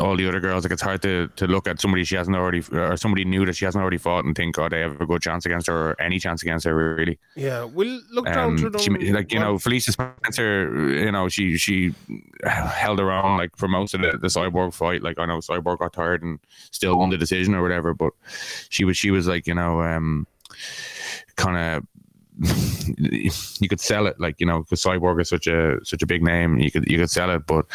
all 0.00 0.16
the 0.16 0.28
other 0.28 0.40
girls. 0.40 0.64
Like 0.64 0.72
it's 0.72 0.82
hard 0.82 1.02
to, 1.02 1.28
to 1.36 1.46
look 1.46 1.66
at 1.66 1.80
somebody 1.80 2.04
she 2.04 2.16
hasn't 2.16 2.36
already 2.36 2.62
or 2.72 2.96
somebody 2.96 3.24
new 3.24 3.44
that 3.46 3.54
she 3.56 3.64
hasn't 3.64 3.80
already 3.80 3.98
fought 3.98 4.24
and 4.24 4.34
think, 4.34 4.58
oh, 4.58 4.68
they 4.68 4.80
have 4.80 5.00
a 5.00 5.06
good 5.06 5.22
chance 5.22 5.46
against 5.46 5.66
her 5.66 5.90
or 5.90 6.00
any 6.00 6.18
chance 6.18 6.42
against 6.42 6.64
her 6.64 6.74
really. 6.74 7.18
Yeah, 7.36 7.64
we'll 7.64 8.00
look 8.12 8.26
down 8.26 8.62
Um, 8.64 8.78
she, 8.78 8.90
like 9.12 9.32
you 9.32 9.40
know, 9.40 9.58
Felicia 9.58 9.92
Spencer, 9.92 10.94
you 11.04 11.12
know, 11.12 11.28
she 11.28 11.56
she 11.56 11.94
held 12.44 12.98
her 12.98 13.10
own 13.10 13.38
like 13.38 13.56
for 13.56 13.68
most 13.68 13.94
of 13.94 14.02
the, 14.02 14.12
the 14.18 14.28
cyborg 14.28 14.74
fight. 14.74 15.02
Like 15.02 15.18
I 15.18 15.26
know 15.26 15.38
cyborg 15.38 15.78
got 15.78 15.92
tired 15.92 16.22
and 16.22 16.38
still 16.70 16.98
won 16.98 17.10
the 17.10 17.18
decision 17.18 17.54
or 17.54 17.62
whatever, 17.62 17.94
but 17.94 18.12
she 18.68 18.84
was 18.84 18.96
she 18.96 19.10
was 19.10 19.26
like 19.26 19.46
you 19.46 19.54
know, 19.54 19.82
um, 19.82 20.26
kind 21.36 21.56
of. 21.56 21.86
you 22.96 23.68
could 23.68 23.78
sell 23.78 24.06
it 24.06 24.18
like 24.18 24.40
you 24.40 24.46
know 24.46 24.60
because 24.60 24.82
cyborg 24.82 25.20
is 25.20 25.28
such 25.28 25.46
a 25.46 25.78
such 25.84 26.02
a 26.02 26.06
big 26.06 26.22
name 26.22 26.58
you 26.58 26.70
could 26.70 26.90
you 26.90 26.96
could 26.96 27.10
sell 27.10 27.28
it 27.28 27.46
but 27.46 27.66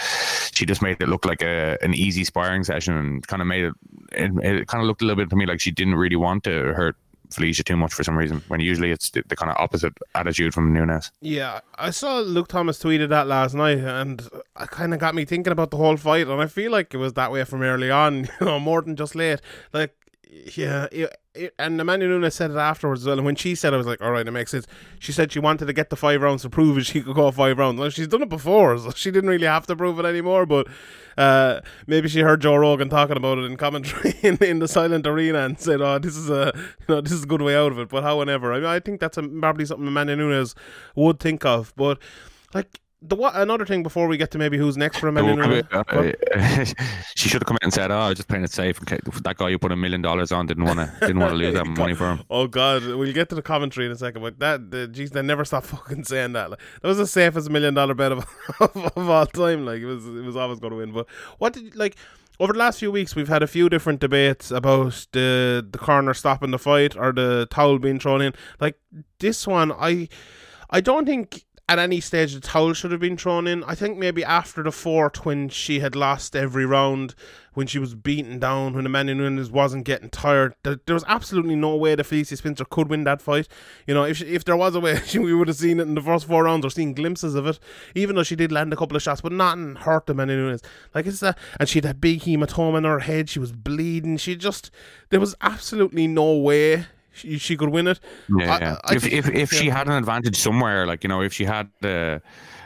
she 0.51 0.65
just 0.65 0.81
made 0.81 1.00
it 1.00 1.07
look 1.07 1.25
like 1.25 1.44
a 1.44 1.77
an 1.83 1.94
easy 1.94 2.24
sparring 2.24 2.63
session 2.63 2.97
and 2.97 3.27
kind 3.27 3.39
of 3.39 3.47
made 3.47 3.65
it 3.65 3.74
it, 4.13 4.31
it 4.44 4.68
kind 4.68 4.81
of 4.81 4.88
looked 4.88 5.03
a 5.03 5.06
little 5.06 5.24
bit 5.24 5.29
to 5.29 5.35
me 5.35 5.45
like 5.45 5.62
she 5.62 5.69
didn't 5.69 5.94
really 5.94 6.15
want 6.15 6.44
to 6.44 6.74
hurt 6.74 6.95
Felicia 7.29 7.63
too 7.63 7.77
much 7.77 7.94
for 7.94 8.03
some 8.03 8.18
reason 8.18 8.41
when 8.47 8.59
usually 8.59 8.91
it's 8.91 9.09
the, 9.12 9.24
the 9.27 9.35
kind 9.35 9.51
of 9.51 9.57
opposite 9.57 9.94
attitude 10.15 10.53
from 10.53 10.74
Nunes 10.74 11.12
Yeah, 11.21 11.59
I 11.75 11.91
saw 11.91 12.19
Luke 12.19 12.47
Thomas 12.47 12.79
tweeted 12.79 13.09
that 13.09 13.27
last 13.27 13.53
night, 13.53 13.79
and 13.79 14.21
it 14.21 14.69
kind 14.69 14.94
of 14.94 15.00
got 15.00 15.15
me 15.15 15.25
thinking 15.25 15.51
about 15.51 15.71
the 15.71 15.77
whole 15.77 15.97
fight. 15.97 16.27
And 16.27 16.41
I 16.41 16.47
feel 16.47 16.71
like 16.71 16.94
it 16.94 16.97
was 16.97 17.13
that 17.13 17.31
way 17.31 17.44
from 17.44 17.62
early 17.62 17.91
on, 17.91 18.25
you 18.39 18.45
know, 18.45 18.59
more 18.59 18.81
than 18.81 18.95
just 18.95 19.15
late. 19.15 19.41
Like, 19.74 19.95
yeah, 20.56 20.88
it, 20.91 21.15
it, 21.33 21.53
and 21.59 21.79
Amanda 21.79 22.07
Nunes 22.07 22.33
said 22.33 22.51
it 22.51 22.57
afterwards 22.57 23.01
as 23.01 23.07
well. 23.07 23.18
And 23.18 23.25
when 23.25 23.35
she 23.35 23.56
said, 23.56 23.74
it, 23.74 23.75
I 23.75 23.77
was 23.77 23.88
like, 23.88 24.01
all 24.01 24.12
right, 24.12 24.27
it 24.27 24.31
makes 24.31 24.51
sense. 24.51 24.68
She 25.00 25.12
said 25.12 25.31
she 25.31 25.39
wanted 25.39 25.65
to 25.65 25.74
get 25.74 25.89
the 25.89 25.95
five 25.95 26.21
rounds 26.21 26.41
to 26.41 26.50
prove 26.50 26.77
it 26.77 26.85
she 26.85 27.01
could 27.01 27.15
go 27.15 27.31
five 27.31 27.57
rounds. 27.57 27.79
Well, 27.79 27.89
she's 27.89 28.07
done 28.07 28.24
it 28.24 28.29
before, 28.29 28.77
so 28.77 28.91
she 28.91 29.12
didn't 29.12 29.29
really 29.29 29.47
have 29.47 29.68
to 29.68 29.75
prove 29.75 30.00
it 30.00 30.06
anymore. 30.06 30.45
But 30.45 30.68
uh, 31.18 31.62
maybe 31.85 32.09
she 32.09 32.21
heard 32.21 32.41
Joe 32.41 32.56
Rogan 32.56 32.89
talking 32.89 33.18
about 33.18 33.38
it 33.38 33.45
in 33.45 33.57
commentary 33.57 34.15
in, 34.21 34.38
in 34.38 34.59
the 34.59 34.68
silent 34.68 35.07
arena 35.07 35.39
and 35.39 35.59
said, 35.59 35.81
"Oh, 35.81 36.00
this 36.00 36.18
is 36.18 36.29
a 36.29 36.51
you 36.56 36.85
know 36.95 37.01
this 37.01 37.13
is 37.13 37.24
a 37.24 37.27
good 37.27 37.41
way 37.41 37.56
out 37.56 37.71
of 37.71 37.79
it." 37.79 37.89
But 37.89 38.03
however, 38.03 38.53
I 38.53 38.57
mean, 38.57 38.65
I 38.65 38.79
think 38.79 39.00
that's 39.00 39.18
a, 39.18 39.24
probably 39.24 39.65
something 39.65 39.88
Amanda 39.88 40.15
Nunes 40.15 40.56
would 40.95 41.19
think 41.19 41.45
of. 41.45 41.74
But 41.75 42.00
like 42.53 42.81
the 43.02 43.16
what 43.16 43.36
another 43.36 43.66
thing 43.66 43.84
before 43.84 44.08
we 44.08 44.18
get 44.18 44.32
to 44.32 44.40
maybe 44.40 44.58
who's 44.58 44.76
next 44.76 44.98
for 44.98 45.08
a 45.08 45.12
uh, 45.12 46.66
she 47.16 47.30
should 47.30 47.42
have 47.42 47.46
come 47.46 47.56
out 47.56 47.64
and 47.64 47.74
said, 47.74 47.92
"Oh, 47.92 47.98
I 47.98 48.10
was 48.10 48.18
just 48.18 48.28
playing 48.28 48.44
it 48.44 48.52
safe." 48.52 48.84
case 48.86 49.00
That 49.22 49.38
guy 49.38 49.52
who 49.52 49.60
put 49.60 49.72
a 49.72 49.76
million 49.76 50.01
dollars 50.01 50.32
on 50.32 50.48
didn't 50.48 50.63
want 50.63 50.80
to 50.80 50.92
didn't 51.01 51.20
want 51.20 51.32
to 51.32 51.38
lose 51.38 51.54
that 51.54 51.66
money 51.66 51.94
for 51.94 52.12
him. 52.12 52.24
Oh 52.30 52.48
God, 52.48 52.84
we'll 52.84 53.13
get 53.13 53.30
to 53.30 53.36
the 53.36 53.44
commentary 53.44 53.86
in 53.86 53.92
a 53.92 53.96
second, 53.96 54.22
but 54.22 54.39
that, 54.39 54.72
the, 54.72 54.88
geez, 54.88 55.12
they 55.12 55.22
never 55.22 55.46
stop 55.46 55.63
fucking 55.66 56.06
saying 56.06 56.34
that. 56.34 56.50
Like, 56.50 56.60
that 56.82 56.88
was 56.88 56.98
the 56.98 57.08
safest 57.08 57.50
million 57.51 57.75
dollar 57.75 57.94
bet 57.94 58.12
of, 58.12 58.25
of, 58.60 58.75
of 58.75 59.10
all 59.10 59.25
time. 59.27 59.66
Like 59.66 59.82
it 59.82 59.86
was, 59.86 60.08
it 60.08 60.24
was 60.24 60.36
always 60.36 60.60
going 60.60 60.72
to 60.72 60.77
win. 60.77 60.92
But 60.92 61.08
what 61.38 61.54
did 61.54 61.75
like 61.75 61.98
over 62.39 62.54
the 62.54 62.60
last 62.60 62.80
few 62.80 62.92
weeks? 62.92 63.16
We've 63.16 63.27
had 63.27 63.44
a 63.44 63.48
few 63.48 63.70
different 63.70 64.00
debates 64.00 64.50
about 64.50 65.06
the 65.12 65.68
the 65.70 65.77
corner 65.77 66.16
stopping 66.16 66.50
the 66.50 66.60
fight 66.60 66.96
or 66.96 67.12
the 67.12 67.48
towel 67.51 67.77
being 67.77 68.00
thrown 68.00 68.22
in. 68.22 68.34
Like 68.60 68.80
this 69.20 69.46
one, 69.46 69.72
I, 69.72 70.10
I 70.72 70.82
don't 70.82 71.06
think. 71.06 71.44
At 71.69 71.79
any 71.79 72.00
stage, 72.00 72.33
the 72.33 72.39
towel 72.39 72.74
should 72.74 72.91
have 72.91 73.01
been 73.01 73.17
thrown 73.17 73.45
in. 73.45 73.62
I 73.65 73.75
think 73.75 73.97
maybe 73.97 74.24
after 74.24 74.63
the 74.63 74.71
fourth, 74.71 75.25
when 75.25 75.50
she 75.50 75.81
had 75.81 75.97
lost 75.97 76.33
every 76.33 76.65
round, 76.65 77.13
when 77.55 77.67
she 77.67 77.77
was 77.77 77.93
beaten 77.93 78.39
down, 78.39 78.74
when 78.74 78.86
Amanda 78.86 79.13
Nunes 79.13 79.51
wasn't 79.51 79.83
getting 79.83 80.09
tired, 80.09 80.55
there, 80.63 80.79
there 80.86 80.93
was 80.93 81.03
absolutely 81.09 81.57
no 81.57 81.75
way 81.75 81.93
that 81.95 82.05
Felicia 82.05 82.38
Spencer 82.38 82.63
could 82.63 82.88
win 82.88 83.03
that 83.03 83.21
fight. 83.21 83.50
You 83.86 83.93
know, 83.93 84.05
if 84.05 84.15
she, 84.15 84.27
if 84.27 84.45
there 84.45 84.55
was 84.55 84.75
a 84.75 84.79
way, 84.79 85.01
we 85.13 85.33
would 85.33 85.50
have 85.50 85.57
seen 85.57 85.81
it 85.81 85.89
in 85.89 85.95
the 85.95 86.01
first 86.01 86.25
four 86.25 86.45
rounds 86.45 86.65
or 86.65 86.69
seen 86.69 86.93
glimpses 86.93 87.36
of 87.36 87.45
it. 87.45 87.59
Even 87.95 88.15
though 88.15 88.24
she 88.24 88.38
did 88.38 88.53
land 88.53 88.71
a 88.71 88.77
couple 88.77 88.95
of 88.95 89.03
shots, 89.03 89.19
but 89.19 89.33
nothing 89.33 89.75
hurt 89.75 90.09
Amanda 90.09 90.38
Nunes. 90.38 90.62
Like 90.95 91.05
it's 91.05 91.21
a, 91.21 91.36
and 91.59 91.67
she 91.67 91.79
had 91.79 91.86
a 91.86 91.93
big 91.93 92.21
hematoma 92.21 92.77
in 92.77 92.83
her 92.86 93.00
head. 93.00 93.29
She 93.29 93.39
was 93.39 93.51
bleeding. 93.51 94.15
She 94.15 94.38
just 94.38 94.71
there 95.09 95.19
was 95.19 95.36
absolutely 95.41 96.07
no 96.07 96.38
way 96.38 96.86
she, 97.17 97.38
she 97.38 97.57
could 97.57 97.69
win 97.69 97.88
it. 97.88 98.00
Yeah, 98.29 98.77
I- 98.83 98.91
I 98.91 98.95
if 98.95 99.01
think- 99.03 99.13
if 99.13 99.27
if 99.33 99.51
she 99.51 99.69
had 99.69 99.88
an 99.88 99.93
advantage 99.93 100.38
somewhere, 100.38 100.86
like 100.86 101.03
you 101.03 101.07
know, 101.09 101.21
if 101.21 101.33
she 101.33 101.45
had 101.45 101.67
uh, 101.83 102.19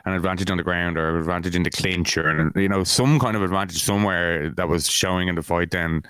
an 0.06 0.14
advantage 0.14 0.50
on 0.52 0.58
the 0.58 0.64
ground 0.64 0.98
or 0.98 1.10
an 1.10 1.16
advantage 1.20 1.56
in 1.56 1.64
the 1.64 1.70
clinch 1.70 2.18
or 2.18 2.28
an, 2.30 2.52
you 2.56 2.70
know 2.70 2.84
some 2.84 3.20
kind 3.20 3.36
of 3.36 3.44
advantage 3.44 3.84
somewhere 3.84 4.50
that 4.58 4.68
was 4.68 4.90
showing 4.90 5.28
in 5.28 5.36
the 5.36 5.42
fight, 5.44 5.72
then 5.72 6.02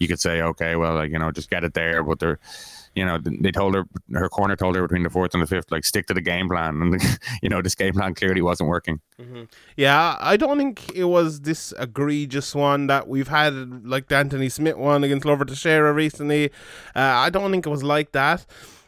you 0.00 0.08
could 0.08 0.20
say, 0.20 0.42
okay, 0.42 0.76
well, 0.76 0.94
like 0.94 1.10
you 1.12 1.18
know, 1.18 1.30
just 1.30 1.50
get 1.50 1.64
it 1.64 1.74
there. 1.74 2.02
But 2.02 2.18
they're, 2.18 2.38
you 2.96 3.04
know, 3.04 3.18
they 3.22 3.52
told 3.52 3.74
her 3.76 3.84
her 4.14 4.28
corner 4.28 4.56
told 4.56 4.74
her 4.74 4.82
between 4.82 5.02
the 5.04 5.10
fourth 5.10 5.34
and 5.34 5.42
the 5.42 5.46
fifth, 5.46 5.70
like 5.70 5.84
stick 5.84 6.06
to 6.06 6.14
the 6.14 6.20
game 6.20 6.48
plan, 6.48 6.80
and 6.82 7.18
you 7.42 7.48
know, 7.48 7.62
this 7.62 7.74
game 7.74 7.92
plan 7.94 8.14
clearly 8.14 8.42
wasn't 8.42 8.68
working. 8.68 9.00
Yeah, 9.76 10.16
I 10.18 10.36
don't 10.36 10.58
think 10.58 10.90
it 10.94 11.04
was 11.04 11.42
this 11.42 11.72
egregious 11.78 12.54
one 12.54 12.86
that 12.88 13.06
we've 13.06 13.28
had, 13.28 13.86
like 13.86 14.08
the 14.08 14.16
Anthony 14.16 14.48
Smith 14.48 14.76
one 14.76 15.04
against 15.04 15.22
Glover 15.24 15.44
Teixeira 15.44 15.92
recently. 15.92 16.50
Uh, 16.94 17.00
I 17.00 17.30
don't 17.30 17.50
think 17.52 17.66
it 17.66 17.70
was 17.70 17.84
like 17.84 18.12
that. 18.12 18.44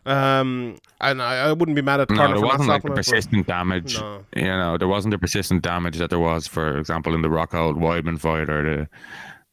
Um, 0.06 0.76
and 1.02 1.20
I, 1.20 1.48
I 1.48 1.52
wouldn't 1.52 1.76
be 1.76 1.82
mad 1.82 2.00
at 2.00 2.08
No, 2.08 2.28
there 2.28 2.40
wasn't 2.40 2.68
like 2.70 2.82
the 2.82 2.88
but- 2.88 2.96
persistent 2.96 3.46
damage. 3.46 4.00
No. 4.00 4.24
You 4.34 4.44
know, 4.44 4.78
there 4.78 4.88
wasn't 4.88 5.12
the 5.12 5.18
persistent 5.18 5.62
damage 5.62 5.98
that 5.98 6.08
there 6.08 6.18
was, 6.18 6.46
for 6.46 6.78
example, 6.78 7.14
in 7.14 7.20
the 7.20 7.28
Rockhold 7.28 7.76
Weidman 7.76 8.18
fight 8.18 8.48
or 8.48 8.62
the 8.62 8.88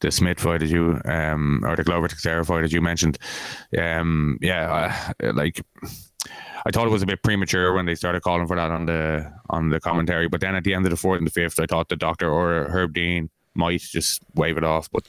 the 0.01 0.11
Smith 0.11 0.39
fight, 0.39 0.61
as 0.61 0.71
you 0.71 0.99
um, 1.05 1.63
or 1.65 1.75
the 1.75 1.83
Glover 1.83 2.07
Teixeira 2.07 2.45
fight, 2.45 2.63
as 2.63 2.73
you 2.73 2.81
mentioned. 2.81 3.17
Um, 3.77 4.37
yeah, 4.41 5.13
uh, 5.23 5.33
like 5.33 5.61
I 6.65 6.71
thought 6.71 6.87
it 6.87 6.91
was 6.91 7.03
a 7.03 7.07
bit 7.07 7.23
premature 7.23 7.73
when 7.73 7.85
they 7.85 7.95
started 7.95 8.21
calling 8.21 8.47
for 8.47 8.55
that 8.55 8.71
on 8.71 8.85
the 8.85 9.31
on 9.49 9.69
the 9.69 9.79
commentary. 9.79 10.27
But 10.27 10.41
then 10.41 10.55
at 10.55 10.63
the 10.63 10.73
end 10.73 10.85
of 10.85 10.91
the 10.91 10.97
fourth 10.97 11.19
and 11.19 11.27
the 11.27 11.31
fifth, 11.31 11.59
I 11.59 11.65
thought 11.65 11.89
the 11.89 11.95
doctor 11.95 12.29
or 12.31 12.65
Herb 12.69 12.93
Dean 12.93 13.29
might 13.53 13.81
just 13.81 14.21
wave 14.33 14.57
it 14.57 14.63
off, 14.63 14.89
but 14.91 15.07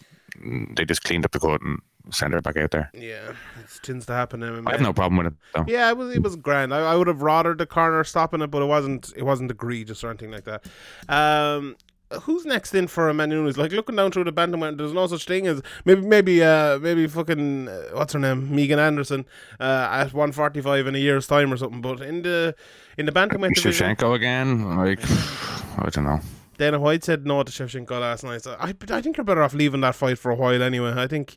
they 0.76 0.84
just 0.84 1.02
cleaned 1.02 1.24
up 1.24 1.32
the 1.32 1.40
court 1.40 1.62
and 1.62 1.80
sent 2.10 2.32
her 2.32 2.40
back 2.40 2.56
out 2.56 2.70
there. 2.70 2.90
Yeah, 2.94 3.30
it 3.58 3.80
tends 3.82 4.06
to 4.06 4.12
happen. 4.12 4.42
I 4.42 4.72
have 4.72 4.80
no 4.80 4.92
problem 4.92 5.16
with 5.16 5.28
it 5.28 5.38
though. 5.54 5.64
Yeah, 5.66 5.88
it 5.90 5.96
was 5.96 6.14
it 6.14 6.22
was 6.22 6.36
grand. 6.36 6.72
I, 6.72 6.92
I 6.92 6.96
would 6.96 7.08
have 7.08 7.22
rather 7.22 7.54
the 7.54 7.66
corner 7.66 8.04
stopping 8.04 8.42
it, 8.42 8.50
but 8.50 8.62
it 8.62 8.66
wasn't 8.66 9.12
it 9.16 9.22
wasn't 9.22 9.50
egregious 9.50 10.04
or 10.04 10.10
anything 10.10 10.30
like 10.30 10.44
that. 10.44 10.66
Um, 11.08 11.76
who's 12.22 12.44
next 12.44 12.74
in 12.74 12.86
for 12.86 13.08
Amanda 13.08 13.36
Nunes? 13.36 13.58
Like 13.58 13.72
looking 13.72 13.96
down 13.96 14.12
through 14.12 14.24
the 14.24 14.32
bantamweight, 14.32 14.78
there's 14.78 14.92
no 14.92 15.06
such 15.06 15.24
thing 15.26 15.46
as 15.46 15.62
maybe 15.84 16.02
maybe 16.02 16.42
uh 16.42 16.78
maybe 16.78 17.06
fucking 17.06 17.68
uh, 17.68 17.90
what's 17.92 18.12
her 18.12 18.18
name 18.18 18.54
Megan 18.54 18.78
Anderson 18.78 19.24
uh 19.60 19.88
at 19.90 20.12
145 20.12 20.86
in 20.86 20.94
a 20.94 20.98
year's 20.98 21.26
time 21.26 21.52
or 21.52 21.56
something. 21.56 21.80
But 21.80 22.00
in 22.00 22.22
the 22.22 22.54
in 22.96 23.06
the 23.06 23.12
bantamweight 23.12 23.54
division, 23.54 23.96
Shevchenko 23.96 24.14
again, 24.14 24.76
like 24.76 25.00
I 25.78 25.88
don't 25.90 26.04
know. 26.04 26.20
Dana 26.58 26.78
White 26.78 27.04
said 27.04 27.26
no 27.26 27.42
to 27.42 27.52
Shevchenko 27.52 28.00
last 28.00 28.24
night. 28.24 28.42
So 28.42 28.56
I 28.58 28.74
I 28.90 29.02
think 29.02 29.16
you're 29.16 29.24
better 29.24 29.42
off 29.42 29.54
leaving 29.54 29.80
that 29.82 29.94
fight 29.94 30.18
for 30.18 30.30
a 30.30 30.34
while 30.34 30.62
anyway. 30.62 30.94
I 30.96 31.06
think. 31.06 31.36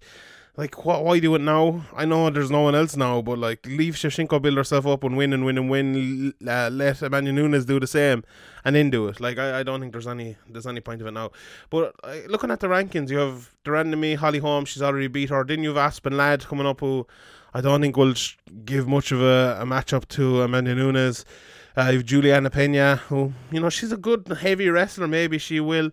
Like, 0.59 0.75
wh- 0.75 1.01
why 1.05 1.19
do 1.19 1.33
it 1.35 1.39
now? 1.39 1.85
I 1.95 2.03
know 2.03 2.29
there's 2.29 2.51
no 2.51 2.59
one 2.63 2.75
else 2.75 2.97
now, 2.97 3.21
but 3.21 3.39
like, 3.39 3.65
leave 3.65 3.93
Shevchenko 3.93 4.41
build 4.41 4.57
herself 4.57 4.85
up 4.85 5.05
and 5.05 5.15
win 5.15 5.31
and 5.31 5.45
win 5.45 5.57
and 5.57 5.69
win. 5.69 6.33
Uh, 6.45 6.69
let 6.69 7.01
Amanda 7.01 7.31
Nunes 7.31 7.63
do 7.63 7.79
the 7.79 7.87
same, 7.87 8.25
and 8.65 8.75
then 8.75 8.89
do 8.89 9.07
it. 9.07 9.21
Like, 9.21 9.37
I, 9.37 9.61
I 9.61 9.63
don't 9.63 9.79
think 9.79 9.93
there's 9.93 10.05
any 10.05 10.35
there's 10.49 10.67
any 10.67 10.81
point 10.81 10.99
of 10.99 11.07
it 11.07 11.11
now. 11.11 11.31
But 11.69 11.95
uh, 12.03 12.13
looking 12.27 12.51
at 12.51 12.59
the 12.59 12.67
rankings, 12.67 13.09
you 13.09 13.19
have 13.19 13.55
de 13.63 13.71
Randamie, 13.71 14.17
Holly 14.17 14.39
Holm. 14.39 14.65
She's 14.65 14.81
already 14.81 15.07
beat 15.07 15.29
her. 15.29 15.45
Then 15.45 15.63
you 15.63 15.69
have 15.69 15.77
Aspen 15.77 16.17
Ladd 16.17 16.45
coming 16.45 16.67
up, 16.67 16.81
who 16.81 17.07
I 17.53 17.61
don't 17.61 17.79
think 17.79 17.95
will 17.95 18.15
give 18.65 18.85
much 18.85 19.13
of 19.13 19.21
a, 19.21 19.59
a 19.61 19.65
matchup 19.65 20.09
to 20.09 20.41
Amanda 20.41 20.75
Nunes. 20.75 21.23
Uh, 21.77 21.83
you 21.91 21.99
have 21.99 22.05
Juliana 22.05 22.49
Pena, 22.49 22.97
who 23.07 23.31
you 23.49 23.61
know 23.61 23.69
she's 23.69 23.93
a 23.93 23.97
good 23.97 24.27
heavy 24.41 24.67
wrestler. 24.67 25.07
Maybe 25.07 25.37
she 25.37 25.61
will. 25.61 25.91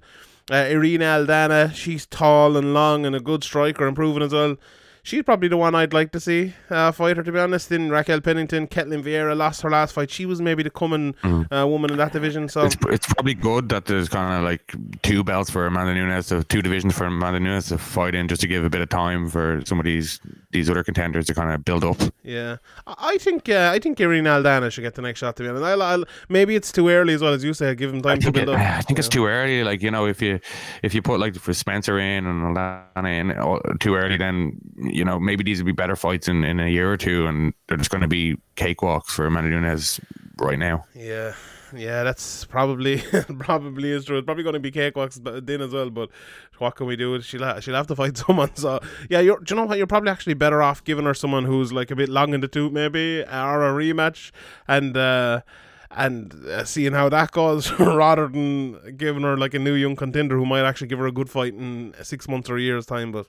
Uh, 0.48 0.54
Irene 0.54 1.00
Aldana, 1.00 1.74
she's 1.74 2.06
tall 2.06 2.56
and 2.56 2.72
long 2.72 3.04
and 3.04 3.16
a 3.16 3.20
good 3.20 3.42
striker, 3.42 3.86
improving 3.86 4.22
as 4.22 4.32
well. 4.32 4.56
She's 5.06 5.22
probably 5.22 5.46
the 5.46 5.56
one 5.56 5.76
I'd 5.76 5.92
like 5.92 6.10
to 6.12 6.18
see 6.18 6.52
uh, 6.68 6.90
fight 6.90 7.16
her, 7.16 7.22
to 7.22 7.30
be 7.30 7.38
honest. 7.38 7.68
Then 7.68 7.90
Raquel 7.90 8.20
Pennington, 8.20 8.66
Ketlen 8.66 9.04
Vieira 9.04 9.36
lost 9.36 9.62
her 9.62 9.70
last 9.70 9.92
fight. 9.92 10.10
She 10.10 10.26
was 10.26 10.42
maybe 10.42 10.64
the 10.64 10.70
coming 10.70 11.14
uh, 11.22 11.64
woman 11.64 11.92
in 11.92 11.98
that 11.98 12.12
division. 12.12 12.48
So 12.48 12.62
It's, 12.62 12.76
it's 12.88 13.06
probably 13.06 13.34
good 13.34 13.68
that 13.68 13.84
there's 13.84 14.08
kind 14.08 14.36
of 14.36 14.42
like 14.42 14.74
two 15.02 15.22
belts 15.22 15.48
for 15.48 15.64
Amanda 15.64 15.94
Nunes, 15.94 16.26
so 16.26 16.42
two 16.42 16.60
divisions 16.60 16.98
for 16.98 17.04
Amanda 17.04 17.38
Nunes 17.38 17.68
to 17.68 17.78
fight 17.78 18.16
in, 18.16 18.26
just 18.26 18.40
to 18.40 18.48
give 18.48 18.64
a 18.64 18.68
bit 18.68 18.80
of 18.80 18.88
time 18.88 19.28
for 19.28 19.62
some 19.64 19.78
of 19.78 19.84
these 19.84 20.18
these 20.50 20.68
other 20.68 20.82
contenders 20.82 21.26
to 21.26 21.34
kind 21.34 21.52
of 21.52 21.64
build 21.64 21.84
up. 21.84 21.98
Yeah, 22.24 22.56
I 22.84 23.16
think 23.18 23.48
uh, 23.48 23.70
I 23.72 23.78
think 23.78 24.00
Irene 24.00 24.24
Aldana 24.24 24.72
should 24.72 24.82
get 24.82 24.96
the 24.96 25.02
next 25.02 25.20
shot. 25.20 25.36
To 25.36 25.44
be 25.44 25.48
honest, 25.48 25.64
I'll, 25.64 25.82
I'll, 25.82 26.04
maybe 26.28 26.56
it's 26.56 26.72
too 26.72 26.88
early 26.88 27.14
as 27.14 27.22
well 27.22 27.32
as 27.32 27.44
you 27.44 27.54
say. 27.54 27.76
Give 27.76 27.94
him 27.94 28.02
time 28.02 28.18
to 28.18 28.32
build 28.32 28.48
it, 28.48 28.54
up. 28.56 28.60
I 28.60 28.80
think 28.80 28.98
it's 28.98 29.08
too 29.08 29.26
early. 29.26 29.62
Like 29.62 29.82
you 29.82 29.92
know, 29.92 30.06
if 30.06 30.20
you 30.20 30.40
if 30.82 30.94
you 30.94 31.02
put 31.02 31.20
like 31.20 31.36
for 31.36 31.54
Spencer 31.54 31.96
in 32.00 32.26
and 32.26 32.56
Aldana 32.56 33.20
in 33.20 33.30
uh, 33.30 33.58
too 33.78 33.94
early, 33.94 34.16
then 34.16 34.58
you 34.96 35.04
know 35.04 35.20
maybe 35.20 35.44
these 35.44 35.58
would 35.58 35.66
be 35.66 35.72
better 35.72 35.96
fights 35.96 36.28
in, 36.28 36.44
in 36.44 36.58
a 36.58 36.68
year 36.68 36.90
or 36.90 36.96
two, 36.96 37.26
and 37.26 37.52
they're 37.68 37.76
just 37.76 37.90
going 37.90 38.02
to 38.02 38.08
be 38.08 38.36
cakewalks 38.56 39.06
for 39.06 39.26
Amanda 39.26 39.50
Nunes 39.50 40.00
right 40.38 40.58
now. 40.58 40.84
Yeah, 40.94 41.34
yeah, 41.74 42.02
that's 42.02 42.44
probably 42.44 43.02
probably 43.38 43.90
is 43.90 44.06
true. 44.06 44.18
It's 44.18 44.24
probably 44.24 44.42
going 44.42 44.54
to 44.54 44.60
be 44.60 44.72
cakewalks 44.72 45.22
then 45.46 45.60
as 45.60 45.72
well. 45.72 45.90
But 45.90 46.10
what 46.58 46.76
can 46.76 46.86
we 46.86 46.96
do? 46.96 47.20
She'll 47.20 47.44
ha- 47.44 47.60
she'll 47.60 47.74
have 47.74 47.86
to 47.88 47.96
fight 47.96 48.16
someone. 48.26 48.54
So 48.56 48.80
yeah, 49.10 49.20
you're. 49.20 49.38
Do 49.40 49.54
you 49.54 49.60
know 49.60 49.66
what? 49.66 49.78
You're 49.78 49.86
probably 49.86 50.10
actually 50.10 50.34
better 50.34 50.62
off 50.62 50.82
giving 50.82 51.04
her 51.04 51.14
someone 51.14 51.44
who's 51.44 51.72
like 51.72 51.90
a 51.90 51.96
bit 51.96 52.08
long 52.08 52.32
in 52.34 52.40
the 52.40 52.48
tooth, 52.48 52.72
maybe, 52.72 53.20
or 53.22 53.62
a 53.64 53.72
rematch, 53.72 54.30
and. 54.66 54.96
uh 54.96 55.40
and 55.90 56.32
uh, 56.46 56.64
seeing 56.64 56.92
how 56.92 57.08
that 57.08 57.32
goes, 57.32 57.72
rather 57.78 58.28
than 58.28 58.96
giving 58.96 59.22
her 59.22 59.36
like 59.36 59.54
a 59.54 59.58
new 59.58 59.74
young 59.74 59.96
contender 59.96 60.36
who 60.36 60.46
might 60.46 60.64
actually 60.64 60.88
give 60.88 60.98
her 60.98 61.06
a 61.06 61.12
good 61.12 61.30
fight 61.30 61.54
in 61.54 61.94
six 62.02 62.28
months 62.28 62.50
or 62.50 62.56
a 62.56 62.60
year's 62.60 62.86
time. 62.86 63.12
But 63.12 63.26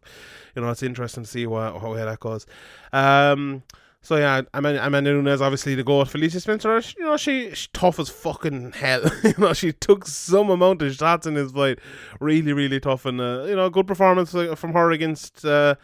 you 0.56 0.62
know, 0.62 0.70
it's 0.70 0.84
interesting 0.84 1.24
to 1.24 1.30
see 1.30 1.48
what, 1.48 1.80
how 1.80 1.94
that 1.94 2.20
goes. 2.20 2.46
Um, 2.94 3.64
so 4.08 4.16
yeah, 4.16 4.42
Amanda, 4.54 4.86
Amanda 4.86 5.12
Nunes 5.12 5.42
obviously 5.42 5.76
the 5.76 5.84
goat. 5.84 6.08
Felicia 6.08 6.40
Spencer, 6.40 6.82
you 6.98 7.04
know, 7.04 7.18
she, 7.18 7.54
she 7.54 7.68
tough 7.74 8.00
as 8.00 8.10
fucking 8.10 8.72
hell. 8.72 9.02
you 9.24 9.34
know, 9.38 9.52
she 9.52 9.74
took 9.74 10.08
some 10.08 10.50
amount 10.50 10.82
of 10.82 10.96
shots 10.96 11.28
in 11.28 11.34
this 11.34 11.52
fight, 11.52 11.80
really, 12.22 12.54
really 12.54 12.80
tough, 12.80 13.06
and 13.06 13.20
uh, 13.20 13.44
you 13.44 13.56
know, 13.56 13.70
good 13.70 13.86
performance 13.86 14.34
uh, 14.34 14.56
from 14.56 14.72
her 14.72 14.92
against 14.92 15.44
uh, 15.44 15.76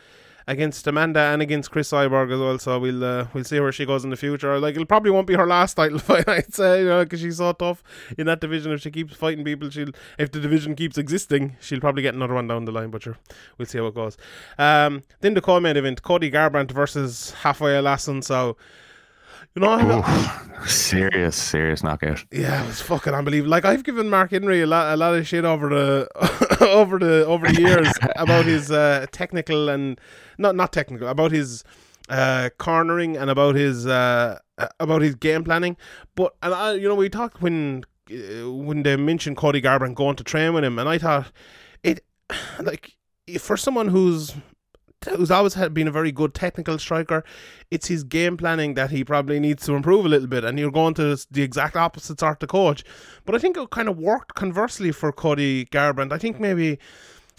against 0.48 0.86
Amanda 0.88 1.20
and 1.20 1.42
against 1.42 1.72
Cris 1.72 1.92
Cyborg 1.92 2.32
as 2.34 2.40
well. 2.40 2.60
So 2.60 2.80
we'll 2.80 3.04
uh, 3.04 3.28
we'll 3.34 3.44
see 3.44 3.60
where 3.60 3.72
she 3.72 3.86
goes 3.86 4.04
in 4.04 4.10
the 4.10 4.16
future. 4.16 4.60
Like 4.60 4.76
it 4.76 4.88
probably 4.88 5.12
won't 5.12 5.28
be 5.28 5.36
her 5.36 5.48
last 5.48 5.76
title 5.76 6.00
fight, 6.00 6.28
I'd 6.28 6.54
say, 6.54 6.82
you 6.82 6.88
know, 6.88 7.04
because 7.04 7.22
she's 7.22 7.38
so 7.38 7.54
tough 7.54 7.84
in 8.18 8.28
that 8.28 8.42
division. 8.42 8.72
If 8.72 8.82
she 8.82 8.92
keeps 8.92 9.16
fighting 9.16 9.44
people, 9.44 9.70
she'll 9.70 9.92
if 10.18 10.32
the 10.32 10.40
division 10.40 10.76
keeps 10.76 10.98
existing, 10.98 11.58
she'll 11.60 11.80
probably 11.80 12.02
get 12.02 12.16
another 12.16 12.34
one 12.34 12.48
down 12.48 12.66
the 12.66 12.72
line. 12.72 12.92
But 12.92 13.06
we'll 13.58 13.68
see 13.68 13.78
how 13.78 13.88
it 13.88 13.96
goes. 13.96 14.18
Um, 14.58 15.04
then 15.22 15.34
the 15.34 15.42
co-main 15.42 15.78
event: 15.78 16.02
Cody 16.04 16.32
Garbrandt 16.32 16.72
versus 16.72 17.34
Raphael 17.44 17.84
Assunção. 17.84 18.24
So. 18.24 18.58
You 19.56 19.62
know, 19.62 20.00
Oof, 20.00 20.68
serious, 20.70 21.36
serious 21.36 21.84
knockout. 21.84 22.26
yeah, 22.32 22.64
it 22.64 22.68
was 22.68 22.82
fucking 22.82 23.14
unbelievable. 23.14 23.52
Like 23.52 23.66
I've 23.66 23.84
given 23.84 24.10
Mark 24.10 24.32
Henry 24.32 24.62
a 24.62 24.66
lot, 24.68 24.94
a 24.94 24.98
lot 24.98 25.14
of 25.14 25.28
shit 25.28 25.46
over 25.46 25.70
the, 25.70 26.58
over 26.62 26.98
the, 26.98 27.24
over 27.28 27.48
the 27.48 27.62
years 27.62 27.88
about 28.16 28.46
his 28.46 28.72
uh, 28.72 29.06
technical 29.12 29.70
and 29.70 30.02
not 30.40 30.56
not 30.56 30.74
technical 30.74 31.08
about 31.08 31.32
his 31.32 31.64
uh, 32.10 32.50
cornering 32.58 33.16
and 33.16 33.30
about 33.30 33.54
his 33.54 33.86
uh, 33.86 34.40
about 34.80 35.04
his 35.04 35.14
game 35.14 35.44
planning. 35.44 35.78
But 36.16 36.34
and 36.42 36.52
I, 36.54 36.74
you 36.74 36.88
know, 36.88 36.96
we 36.96 37.10
talked 37.10 37.40
when 37.42 37.84
uh, 38.12 38.52
when 38.52 38.82
they 38.82 38.96
mentioned 38.96 39.38
Cody 39.38 39.62
Garbrandt 39.62 39.94
going 39.94 40.16
to 40.16 40.24
train 40.24 40.56
with 40.56 40.64
him, 40.64 40.80
and 40.80 40.90
I 40.90 40.98
thought 40.98 41.32
it 41.84 42.04
like 42.60 42.96
for 43.40 43.56
someone 43.56 43.90
who's 43.90 44.34
who's 45.10 45.32
always 45.32 45.54
had 45.54 45.74
been 45.74 45.88
a 45.88 45.92
very 45.92 46.12
good 46.12 46.34
technical 46.34 46.78
striker, 46.78 47.24
it's 47.72 47.88
his 47.88 48.04
game 48.04 48.38
planning 48.38 48.74
that 48.76 48.92
he 48.92 49.04
probably 49.04 49.40
needs 49.40 49.66
to 49.66 49.74
improve 49.74 50.06
a 50.06 50.10
little 50.10 50.28
bit. 50.28 50.44
And 50.44 50.60
you're 50.60 50.72
going 50.72 50.94
to 50.96 51.18
the 51.32 51.42
exact 51.42 51.76
opposite 51.76 52.20
sort 52.20 52.44
of 52.44 52.50
coach. 52.50 52.84
But 53.26 53.36
I 53.36 53.40
think 53.40 53.58
it 53.58 53.70
kind 53.70 53.90
of 53.90 53.98
worked 53.98 54.36
conversely 54.36 54.92
for 54.92 55.12
Cody 55.12 55.66
Garbrandt. 55.66 56.14
I 56.14 56.18
think 56.18 56.40
maybe 56.40 56.80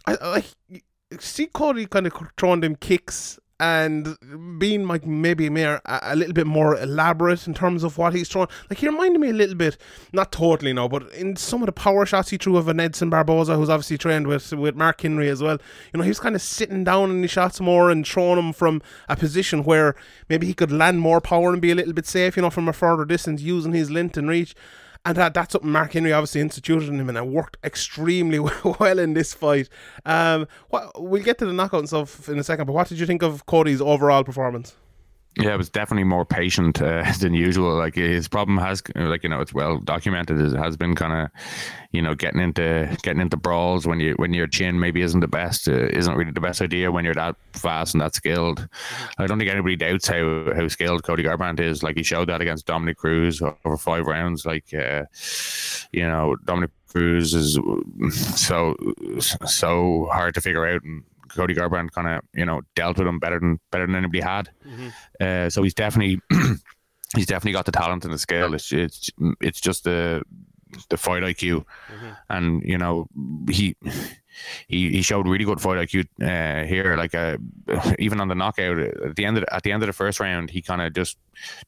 I, 0.06 0.16
I 0.23 0.80
see 1.18 1.47
Cody 1.47 1.87
kind 1.87 2.06
of 2.06 2.12
throwing 2.37 2.61
them 2.61 2.76
kicks 2.76 3.38
and 3.64 4.18
being 4.59 4.87
like 4.87 5.06
maybe 5.06 5.49
more, 5.49 5.80
a, 5.87 6.14
little 6.14 6.35
bit 6.35 6.47
more 6.47 6.76
elaborate 6.78 7.47
in 7.47 7.54
terms 7.54 7.83
of 7.83 7.97
what 7.97 8.12
he's 8.12 8.28
throwing. 8.28 8.49
Like 8.68 8.78
he 8.78 8.87
reminded 8.87 9.18
me 9.21 9.30
a 9.30 9.33
little 9.33 9.54
bit, 9.54 9.78
not 10.12 10.30
totally 10.33 10.75
no, 10.75 10.87
but 10.87 11.11
in 11.14 11.35
some 11.37 11.62
of 11.62 11.66
the 11.66 11.73
power 11.73 12.04
shots 12.04 12.28
he 12.28 12.37
threw 12.37 12.59
of 12.59 12.68
an 12.68 12.78
Edson 12.78 13.09
Barboza, 13.09 13.56
who's 13.56 13.71
obviously 13.71 13.97
trained 13.97 14.26
with 14.26 14.52
with 14.52 14.76
Mark 14.76 15.00
Henry 15.00 15.30
as 15.30 15.42
well. 15.42 15.56
You 15.92 15.99
know, 15.99 16.02
he 16.02 16.11
was 16.11 16.21
kind 16.21 16.35
of 16.35 16.42
sitting 16.42 16.85
down 16.85 17.11
in 17.11 17.23
the 17.23 17.28
shots 17.28 17.59
more 17.59 17.90
and 17.90 18.06
throwing 18.06 18.37
them 18.37 18.52
from 18.52 18.83
a 19.09 19.16
position 19.16 19.64
where 19.64 19.97
maybe 20.28 20.47
he 20.47 20.52
could 20.52 20.71
land 20.71 21.00
more 21.00 21.23
power 21.23 21.50
and 21.50 21.62
be 21.62 21.71
a 21.71 21.75
little 21.75 21.94
bit 21.94 22.06
safe, 22.06 22.37
you 22.37 22.42
know, 22.42 22.50
from 22.50 22.68
a 22.68 22.75
further 22.75 23.06
distance 23.06 23.40
using 23.40 23.73
his 23.73 23.90
length 23.90 24.18
and 24.18 24.28
reach. 24.28 24.54
And 25.06 25.16
that, 25.18 25.34
that's 25.34 25.52
something 25.52 25.70
Mark 25.70 25.92
Henry 25.92 26.12
obviously 26.12 26.40
instituted 26.40 26.88
in 26.88 26.99
him, 26.99 27.11
and 27.11 27.18
it 27.18 27.26
worked 27.26 27.58
extremely 27.62 28.38
well 28.78 28.99
in 28.99 29.14
this 29.14 29.34
fight. 29.34 29.68
Um, 30.06 30.49
what, 30.70 31.02
we'll 31.02 31.23
get 31.23 31.38
to 31.38 31.46
the 31.46 31.52
knockout 31.52 31.80
and 31.80 31.88
stuff 31.88 32.28
in 32.28 32.38
a 32.38 32.44
second, 32.44 32.66
but 32.66 32.73
what 32.73 32.88
did 32.88 32.99
you 32.99 33.06
think 33.06 33.23
of 33.23 33.44
Cody's 33.44 33.82
overall 33.82 34.25
performance? 34.25 34.76
Yeah, 35.37 35.55
it 35.55 35.59
was 35.59 35.69
definitely 35.69 36.05
more 36.05 36.25
patient 36.25 36.81
uh, 36.81 37.05
than 37.21 37.35
usual. 37.35 37.75
Like 37.76 37.97
his 37.97 38.29
problem 38.29 38.57
has, 38.59 38.83
like 38.95 39.25
you 39.25 39.29
know, 39.29 39.41
it's 39.41 39.53
well 39.53 39.79
documented. 39.79 40.41
It 40.41 40.57
has 40.57 40.76
been 40.76 40.95
kind 40.95 41.12
of, 41.12 41.43
you 41.91 42.00
know, 42.00 42.14
getting 42.14 42.41
into 42.41 42.97
getting 43.03 43.21
into 43.21 43.37
brawls 43.37 43.85
when 43.87 43.99
you 43.99 44.14
when 44.14 44.33
your 44.33 44.47
chin 44.47 44.79
maybe 44.79 45.00
isn't 45.00 45.21
the 45.21 45.29
best, 45.29 45.67
uh, 45.67 45.88
isn't 45.88 46.14
really 46.14 46.31
the 46.31 46.41
best 46.41 46.62
idea 46.62 46.93
when 46.93 47.05
you're 47.05 47.14
that 47.14 47.35
fast 47.53 47.95
and 47.95 48.00
that 48.00 48.14
skilled. 48.14 48.69
I 49.19 49.26
don't 49.26 49.38
think 49.38 49.50
anybody 49.50 49.75
doubts 49.75 50.07
how 50.07 50.53
how 50.55 50.69
skilled 50.69 51.03
Cody 51.03 51.25
Garbrandt 51.25 51.59
is. 51.59 51.83
Like 51.83 51.97
he 51.97 52.05
showed 52.05 52.29
that 52.29 52.41
against 52.41 52.67
Dominick 52.67 52.99
Cruz 52.99 53.43
over 53.43 53.76
five 53.76 54.07
rounds. 54.07 54.47
Like, 54.47 54.73
uh, 54.73 55.05
you 55.93 56.07
know, 56.07 56.37
Dominick 56.45 56.71
Cruz 56.87 57.35
is 57.35 57.59
so 58.12 58.76
so 59.47 60.09
hard 60.12 60.35
to 60.35 60.41
figure 60.41 60.67
out 60.67 60.83
and. 60.85 61.03
Cody 61.35 61.55
Garbrandt 61.55 61.91
kind 61.93 62.09
of 62.09 62.23
you 62.35 62.45
know 62.45 62.62
dealt 62.75 62.99
with 62.99 63.07
him 63.07 63.19
better 63.19 63.38
than 63.41 63.59
better 63.71 63.87
than 63.87 63.97
anybody 63.97 64.21
had. 64.21 64.50
Uh, 65.21 65.50
so 65.50 65.62
he's 65.62 65.75
definitely 65.75 66.21
he's 67.17 67.26
definitely 67.26 67.53
got 67.53 67.67
the 67.67 67.73
talent 67.73 68.05
and 68.05 68.12
the 68.12 68.19
skill. 68.19 68.55
It's 68.55 68.73
it's 68.73 69.11
it's 69.41 69.61
just 69.61 69.85
the 69.85 70.23
the 70.91 70.97
fight 70.97 71.23
IQ, 71.23 71.64
and 72.29 72.62
you 72.64 72.76
know 72.79 73.07
he 73.50 73.76
he, 74.67 74.91
he 74.91 75.03
showed 75.03 75.29
really 75.29 75.45
good 75.45 75.61
fight 75.61 75.79
IQ 75.88 76.07
uh, 76.21 76.67
here. 76.67 76.97
Like 76.97 77.14
uh, 77.14 77.37
even 77.99 78.21
on 78.21 78.29
the 78.29 78.35
knockout 78.35 78.79
at 78.79 79.14
the 79.17 79.25
end 79.25 79.37
of 79.38 79.45
the, 79.45 79.55
at 79.55 79.62
the 79.62 79.71
end 79.73 79.83
of 79.83 79.87
the 79.87 79.93
first 79.93 80.19
round, 80.19 80.50
he 80.50 80.61
kind 80.62 80.83
of 80.83 80.93
just 80.93 81.17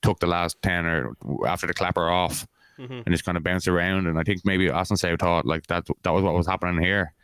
took 0.02 0.18
the 0.18 0.26
last 0.26 0.60
ten 0.62 0.84
or 0.86 1.14
after 1.46 1.66
the 1.66 1.74
clapper 1.74 2.08
off, 2.08 2.46
Mm-hmm. 2.78 2.92
and 2.92 3.08
just 3.10 3.24
kind 3.24 3.38
of 3.38 3.42
bounced 3.42 3.68
around. 3.68 4.06
And 4.06 4.18
I 4.18 4.22
think 4.22 4.42
maybe 4.44 4.68
Assunção 4.68 5.18
thought 5.18 5.46
like 5.46 5.66
that 5.68 5.86
that 6.02 6.10
was 6.12 6.22
what 6.22 6.34
was 6.34 6.46
happening 6.46 6.82
here. 6.82 7.14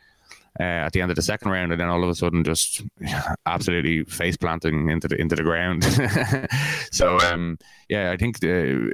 Uh, 0.59 0.85
at 0.85 0.93
the 0.93 1.01
end 1.01 1.09
of 1.09 1.15
the 1.15 1.21
second 1.23 1.49
round, 1.49 1.71
and 1.71 1.81
then 1.81 1.87
all 1.87 2.03
of 2.03 2.09
a 2.09 2.13
sudden, 2.13 2.43
just 2.43 2.83
absolutely 3.47 4.03
face 4.03 4.37
planting 4.37 4.89
into 4.89 5.07
the 5.07 5.19
into 5.19 5.35
the 5.35 5.41
ground. 5.41 5.83
so, 6.91 7.19
um, 7.21 7.57
yeah, 7.89 8.11
I 8.11 8.17
think 8.17 8.39
the, 8.39 8.91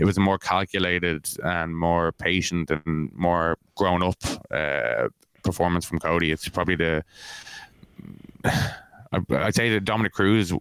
it 0.00 0.04
was 0.04 0.16
a 0.16 0.20
more 0.20 0.36
calculated 0.36 1.28
and 1.44 1.76
more 1.76 2.10
patient 2.10 2.72
and 2.72 3.12
more 3.14 3.56
grown 3.76 4.02
up 4.02 4.16
uh, 4.50 5.08
performance 5.44 5.84
from 5.84 6.00
Cody. 6.00 6.32
It's 6.32 6.48
probably 6.48 6.74
the 6.74 7.04
I'd 9.12 9.54
say 9.54 9.70
the 9.70 9.80
Dominick 9.80 10.12
Cruz 10.12 10.52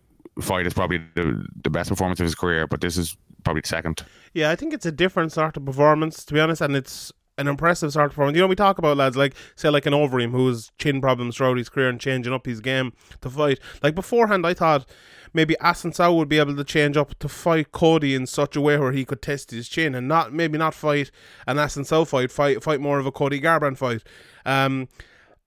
fight 0.41 0.67
is 0.67 0.73
probably 0.73 1.01
the, 1.15 1.45
the 1.63 1.69
best 1.69 1.89
performance 1.89 2.19
of 2.19 2.25
his 2.25 2.35
career, 2.35 2.67
but 2.67 2.81
this 2.81 2.97
is 2.97 3.17
probably 3.43 3.61
the 3.61 3.67
second. 3.67 4.05
Yeah, 4.33 4.51
I 4.51 4.55
think 4.55 4.73
it's 4.73 4.85
a 4.85 4.91
different 4.91 5.31
sort 5.31 5.57
of 5.57 5.65
performance, 5.65 6.23
to 6.25 6.33
be 6.33 6.39
honest, 6.39 6.61
and 6.61 6.75
it's 6.75 7.11
an 7.37 7.47
impressive 7.47 7.91
start 7.91 8.11
performance. 8.11 8.35
You 8.35 8.41
know, 8.41 8.47
we 8.47 8.55
talk 8.55 8.77
about 8.77 8.97
lads 8.97 9.17
like, 9.17 9.35
say, 9.55 9.69
like 9.69 9.85
an 9.85 9.93
Overeem 9.93 10.31
who's 10.31 10.71
chin 10.77 11.01
problems 11.01 11.35
throughout 11.35 11.57
his 11.57 11.69
career 11.69 11.89
and 11.89 11.99
changing 11.99 12.33
up 12.33 12.45
his 12.45 12.61
game 12.61 12.93
to 13.21 13.29
fight. 13.29 13.59
Like 13.83 13.95
beforehand, 13.95 14.45
I 14.45 14.53
thought 14.53 14.87
maybe 15.33 15.55
Assunção 15.61 16.15
would 16.17 16.29
be 16.29 16.39
able 16.39 16.55
to 16.55 16.63
change 16.63 16.95
up 16.95 17.17
to 17.19 17.27
fight 17.27 17.71
Cody 17.71 18.15
in 18.15 18.25
such 18.25 18.55
a 18.55 18.61
way 18.61 18.77
where 18.77 18.93
he 18.93 19.05
could 19.05 19.21
test 19.21 19.51
his 19.51 19.67
chin 19.67 19.93
and 19.93 20.07
not 20.07 20.33
maybe 20.33 20.57
not 20.57 20.73
fight 20.73 21.11
an 21.45 21.57
Assunção 21.57 22.07
fight, 22.07 22.31
fight 22.31 22.63
fight 22.63 22.79
more 22.79 22.99
of 22.99 23.05
a 23.05 23.11
Cody 23.11 23.41
Garbrandt 23.41 23.77
fight. 23.77 24.03
Um, 24.45 24.87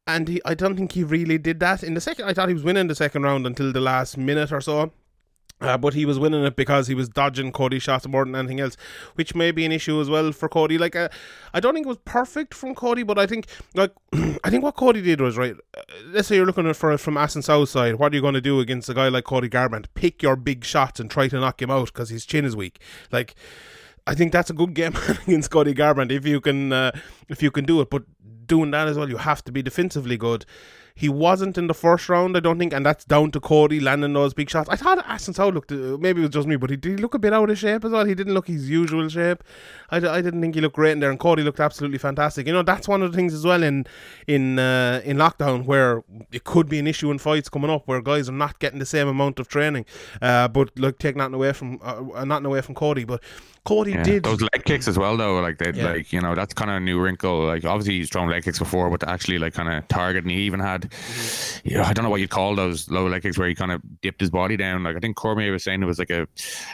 and 0.06 0.28
he, 0.28 0.40
I 0.44 0.54
don't 0.54 0.76
think 0.76 0.92
he 0.92 1.04
really 1.04 1.38
did 1.38 1.60
that 1.60 1.82
in 1.82 1.94
the 1.94 2.00
second. 2.00 2.26
I 2.26 2.32
thought 2.32 2.48
he 2.48 2.54
was 2.54 2.64
winning 2.64 2.88
the 2.88 2.94
second 2.94 3.22
round 3.22 3.46
until 3.46 3.72
the 3.72 3.80
last 3.80 4.16
minute 4.16 4.52
or 4.52 4.60
so. 4.60 4.92
Uh, 5.60 5.76
but 5.76 5.92
he 5.94 6.04
was 6.04 6.18
winning 6.18 6.44
it 6.44 6.54
because 6.54 6.86
he 6.86 6.94
was 6.94 7.08
dodging 7.08 7.50
Cody 7.50 7.80
shots 7.80 8.06
more 8.06 8.24
than 8.24 8.36
anything 8.36 8.60
else, 8.60 8.76
which 9.16 9.34
may 9.34 9.50
be 9.50 9.64
an 9.64 9.72
issue 9.72 10.00
as 10.00 10.08
well 10.08 10.30
for 10.30 10.48
Cody. 10.48 10.78
Like, 10.78 10.94
uh, 10.94 11.08
I 11.52 11.58
don't 11.58 11.74
think 11.74 11.86
it 11.86 11.88
was 11.88 11.98
perfect 12.04 12.54
from 12.54 12.74
Cody, 12.76 13.02
but 13.02 13.18
I 13.18 13.26
think, 13.26 13.46
like, 13.74 13.92
I 14.44 14.50
think 14.50 14.62
what 14.62 14.76
Cody 14.76 15.02
did 15.02 15.20
was 15.20 15.36
right. 15.36 15.56
Uh, 15.76 15.82
let's 16.06 16.28
say 16.28 16.36
you're 16.36 16.46
looking 16.46 16.72
for 16.74 16.96
from 16.96 17.14
Assunção 17.14 17.66
side. 17.66 17.96
What 17.96 18.12
are 18.12 18.16
you 18.16 18.22
going 18.22 18.34
to 18.34 18.40
do 18.40 18.60
against 18.60 18.88
a 18.88 18.94
guy 18.94 19.08
like 19.08 19.24
Cody 19.24 19.48
Garbrandt? 19.48 19.86
Pick 19.94 20.22
your 20.22 20.36
big 20.36 20.64
shots 20.64 21.00
and 21.00 21.10
try 21.10 21.26
to 21.26 21.40
knock 21.40 21.60
him 21.60 21.70
out 21.70 21.86
because 21.86 22.10
his 22.10 22.24
chin 22.24 22.44
is 22.44 22.54
weak. 22.54 22.80
Like, 23.10 23.34
I 24.06 24.14
think 24.14 24.32
that's 24.32 24.50
a 24.50 24.54
good 24.54 24.74
game 24.74 24.94
against 25.26 25.50
Cody 25.50 25.74
Garbrandt 25.74 26.12
if 26.12 26.24
you 26.24 26.40
can, 26.40 26.72
uh, 26.72 26.92
if 27.28 27.42
you 27.42 27.50
can 27.50 27.64
do 27.64 27.80
it. 27.80 27.90
But 27.90 28.04
doing 28.46 28.70
that 28.70 28.86
as 28.86 28.96
well, 28.96 29.08
you 29.08 29.16
have 29.16 29.44
to 29.44 29.52
be 29.52 29.62
defensively 29.62 30.16
good. 30.16 30.46
He 30.98 31.08
wasn't 31.08 31.56
in 31.56 31.68
the 31.68 31.74
first 31.74 32.08
round, 32.08 32.36
I 32.36 32.40
don't 32.40 32.58
think, 32.58 32.72
and 32.72 32.84
that's 32.84 33.04
down 33.04 33.30
to 33.30 33.38
Cody 33.38 33.78
landing 33.78 34.14
those 34.14 34.34
big 34.34 34.50
shots. 34.50 34.68
I 34.68 34.74
thought 34.74 34.98
Assunção 35.06 35.54
looked, 35.54 35.70
uh, 35.70 35.96
maybe 35.96 36.20
it 36.20 36.24
was 36.24 36.30
just 36.30 36.48
me, 36.48 36.56
but 36.56 36.70
he 36.70 36.76
did 36.76 36.98
look 36.98 37.14
a 37.14 37.20
bit 37.20 37.32
out 37.32 37.48
of 37.48 37.56
shape 37.56 37.84
as 37.84 37.92
well. 37.92 38.04
He 38.04 38.16
didn't 38.16 38.34
look 38.34 38.48
his 38.48 38.68
usual 38.68 39.08
shape. 39.08 39.44
I, 39.90 39.98
I 39.98 40.20
didn't 40.20 40.40
think 40.40 40.56
he 40.56 40.60
looked 40.60 40.74
great 40.74 40.90
in 40.90 40.98
there, 40.98 41.10
and 41.10 41.20
Cody 41.20 41.44
looked 41.44 41.60
absolutely 41.60 41.98
fantastic. 41.98 42.48
You 42.48 42.52
know, 42.52 42.64
that's 42.64 42.88
one 42.88 43.00
of 43.00 43.12
the 43.12 43.16
things 43.16 43.32
as 43.32 43.44
well 43.44 43.62
in 43.62 43.86
in 44.26 44.58
uh, 44.58 45.00
in 45.04 45.18
lockdown 45.18 45.66
where 45.66 46.02
it 46.32 46.42
could 46.42 46.68
be 46.68 46.80
an 46.80 46.88
issue 46.88 47.12
in 47.12 47.18
fights 47.18 47.48
coming 47.48 47.70
up 47.70 47.86
where 47.86 48.02
guys 48.02 48.28
are 48.28 48.32
not 48.32 48.58
getting 48.58 48.80
the 48.80 48.86
same 48.86 49.06
amount 49.06 49.38
of 49.38 49.46
training. 49.46 49.86
Uh, 50.20 50.48
but 50.48 50.76
like 50.76 50.98
take 50.98 51.14
nothing 51.14 51.34
away 51.34 51.52
from 51.52 51.78
uh, 51.80 52.24
nothing 52.24 52.46
away 52.46 52.60
from 52.60 52.74
Cody, 52.74 53.04
but 53.04 53.22
Cody 53.68 53.92
Yeah. 53.92 54.02
did 54.02 54.22
those 54.22 54.40
leg 54.40 54.64
kicks 54.64 54.88
as 54.88 54.98
well, 54.98 55.16
though. 55.16 55.40
Like 55.40 55.58
they, 55.58 55.72
Yeah. 55.72 55.90
like 55.92 56.12
you 56.12 56.20
know, 56.22 56.34
that's 56.34 56.54
kind 56.54 56.70
of 56.70 56.76
a 56.78 56.80
new 56.80 56.98
wrinkle. 56.98 57.44
Like 57.44 57.64
obviously 57.64 57.98
he's 57.98 58.08
thrown 58.10 58.30
leg 58.30 58.44
kicks 58.44 58.58
before, 58.58 58.88
but 58.90 59.00
to 59.00 59.10
actually 59.10 59.38
like 59.38 59.52
kind 59.54 59.68
of 59.68 59.86
target, 59.88 60.24
and 60.24 60.30
he 60.30 60.38
even 60.42 60.60
had, 60.60 60.82
Mm-hmm. 60.90 61.68
you 61.68 61.76
know, 61.76 61.82
I 61.84 61.92
don't 61.92 62.04
know 62.04 62.10
what 62.10 62.20
you'd 62.20 62.30
call 62.30 62.54
those 62.54 62.90
low 62.90 63.06
leg 63.06 63.22
kicks 63.22 63.36
where 63.38 63.48
he 63.48 63.54
kind 63.54 63.72
of 63.72 63.82
dipped 64.00 64.20
his 64.20 64.30
body 64.30 64.56
down. 64.56 64.82
Like 64.84 64.96
I 64.96 65.00
think 65.00 65.16
Cormier 65.16 65.52
was 65.52 65.64
saying 65.64 65.82
it 65.82 65.86
was 65.86 65.98
like 65.98 66.10
a, 66.10 66.26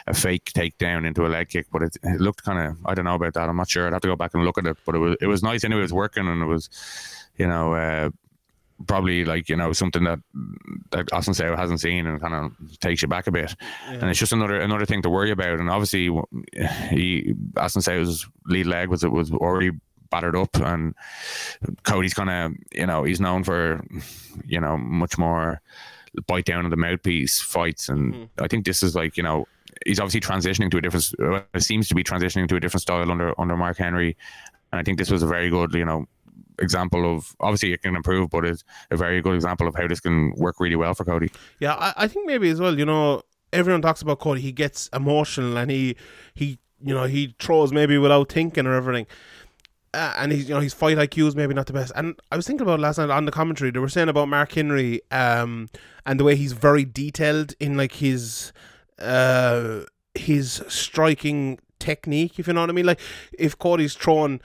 a 0.07 0.13
fake 0.13 0.51
takedown 0.55 1.05
into 1.05 1.25
a 1.25 1.29
leg 1.29 1.49
kick, 1.49 1.67
but 1.71 1.81
it, 1.81 1.97
it 2.03 2.21
looked 2.21 2.43
kind 2.43 2.59
of, 2.65 2.77
I 2.85 2.93
don't 2.93 3.05
know 3.05 3.15
about 3.15 3.33
that. 3.33 3.49
I'm 3.49 3.57
not 3.57 3.69
sure. 3.69 3.87
I'd 3.87 3.93
have 3.93 4.01
to 4.03 4.07
go 4.07 4.15
back 4.15 4.33
and 4.33 4.45
look 4.45 4.57
at 4.57 4.65
it, 4.65 4.77
but 4.85 4.95
it 4.95 4.99
was 4.99 5.17
it 5.21 5.27
was 5.27 5.43
nice 5.43 5.63
anyway. 5.63 5.81
It 5.81 5.89
was 5.89 5.93
working, 5.93 6.27
and 6.27 6.41
it 6.41 6.45
was, 6.45 6.69
you 7.37 7.47
know. 7.47 7.73
Uh, 7.73 8.09
Probably 8.87 9.23
like 9.23 9.47
you 9.47 9.55
know 9.55 9.71
something 9.71 10.03
that 10.03 10.19
that 10.91 11.05
Assunção 11.07 11.57
hasn't 11.57 11.79
seen 11.79 12.05
and 12.07 12.19
kind 12.19 12.33
of 12.33 12.79
takes 12.79 13.01
you 13.01 13.07
back 13.07 13.25
a 13.27 13.31
bit, 13.31 13.55
and 13.87 14.03
it's 14.03 14.19
just 14.19 14.33
another 14.33 14.59
another 14.59 14.85
thing 14.85 15.01
to 15.03 15.09
worry 15.09 15.31
about. 15.31 15.59
And 15.59 15.69
obviously, 15.69 16.09
he 16.89 17.33
Assunção's 17.53 18.27
lead 18.47 18.65
leg 18.65 18.89
was 18.89 19.03
it 19.03 19.11
was 19.11 19.31
already 19.31 19.71
battered 20.09 20.35
up, 20.35 20.55
and 20.57 20.93
Cody's 21.83 22.13
kind 22.13 22.29
of 22.29 22.53
you 22.73 22.85
know 22.85 23.03
he's 23.03 23.21
known 23.21 23.43
for 23.43 23.81
you 24.45 24.59
know 24.59 24.77
much 24.77 25.17
more 25.17 25.61
bite 26.27 26.45
down 26.45 26.65
on 26.65 26.71
the 26.71 26.77
mouthpiece 26.77 27.39
fights, 27.39 27.89
and 27.89 28.29
I 28.39 28.47
think 28.47 28.65
this 28.65 28.83
is 28.83 28.95
like 28.95 29.17
you 29.17 29.23
know 29.23 29.45
he's 29.85 29.99
obviously 29.99 30.21
transitioning 30.21 30.71
to 30.71 30.77
a 30.77 30.81
different 30.81 31.13
uh, 31.21 31.59
seems 31.59 31.87
to 31.89 31.95
be 31.95 32.03
transitioning 32.03 32.47
to 32.49 32.55
a 32.55 32.59
different 32.59 32.81
style 32.81 33.09
under 33.11 33.39
under 33.39 33.55
Mark 33.55 33.77
Henry, 33.77 34.17
and 34.71 34.79
I 34.79 34.83
think 34.83 34.97
this 34.97 35.11
was 35.11 35.23
a 35.23 35.27
very 35.27 35.49
good 35.49 35.73
you 35.73 35.85
know 35.85 36.07
example 36.59 37.15
of 37.15 37.35
obviously 37.39 37.73
it 37.73 37.81
can 37.81 37.95
improve, 37.95 38.29
but 38.29 38.45
it's 38.45 38.63
a 38.91 38.97
very 38.97 39.21
good 39.21 39.35
example 39.35 39.67
of 39.67 39.75
how 39.75 39.87
this 39.87 39.99
can 39.99 40.33
work 40.37 40.59
really 40.59 40.75
well 40.75 40.93
for 40.93 41.05
Cody. 41.05 41.31
Yeah, 41.59 41.75
I, 41.75 41.93
I 41.97 42.07
think 42.07 42.27
maybe 42.27 42.49
as 42.49 42.59
well, 42.59 42.77
you 42.77 42.85
know, 42.85 43.23
everyone 43.53 43.81
talks 43.81 44.01
about 44.01 44.19
Cody, 44.19 44.41
he 44.41 44.51
gets 44.51 44.89
emotional 44.93 45.57
and 45.57 45.71
he 45.71 45.95
he 46.33 46.59
you 46.81 46.93
know, 46.93 47.05
he 47.05 47.35
throws 47.39 47.71
maybe 47.71 47.97
without 47.97 48.31
thinking 48.31 48.67
or 48.67 48.73
everything. 48.73 49.07
Uh, 49.93 50.13
and 50.17 50.33
he's 50.33 50.49
you 50.49 50.53
know 50.53 50.59
his 50.59 50.73
fight 50.73 50.97
IQ 50.97 51.27
is 51.29 51.35
maybe 51.35 51.53
not 51.53 51.67
the 51.67 51.73
best. 51.73 51.91
And 51.95 52.19
I 52.31 52.35
was 52.35 52.45
thinking 52.45 52.67
about 52.67 52.81
last 52.81 52.97
night 52.97 53.09
on 53.09 53.25
the 53.25 53.31
commentary, 53.31 53.71
they 53.71 53.79
were 53.79 53.89
saying 53.89 54.09
about 54.09 54.27
Mark 54.27 54.51
Henry, 54.51 55.01
um, 55.09 55.69
and 56.05 56.19
the 56.19 56.25
way 56.25 56.35
he's 56.35 56.51
very 56.51 56.83
detailed 56.83 57.55
in 57.59 57.77
like 57.77 57.93
his 57.93 58.51
uh 58.99 59.81
his 60.13 60.63
striking 60.67 61.59
technique, 61.79 62.39
if 62.39 62.47
you 62.47 62.53
know 62.53 62.61
what 62.61 62.69
I 62.69 62.73
mean. 62.73 62.85
Like 62.85 62.99
if 63.39 63.57
Cody's 63.57 63.95
throwing 63.95 64.41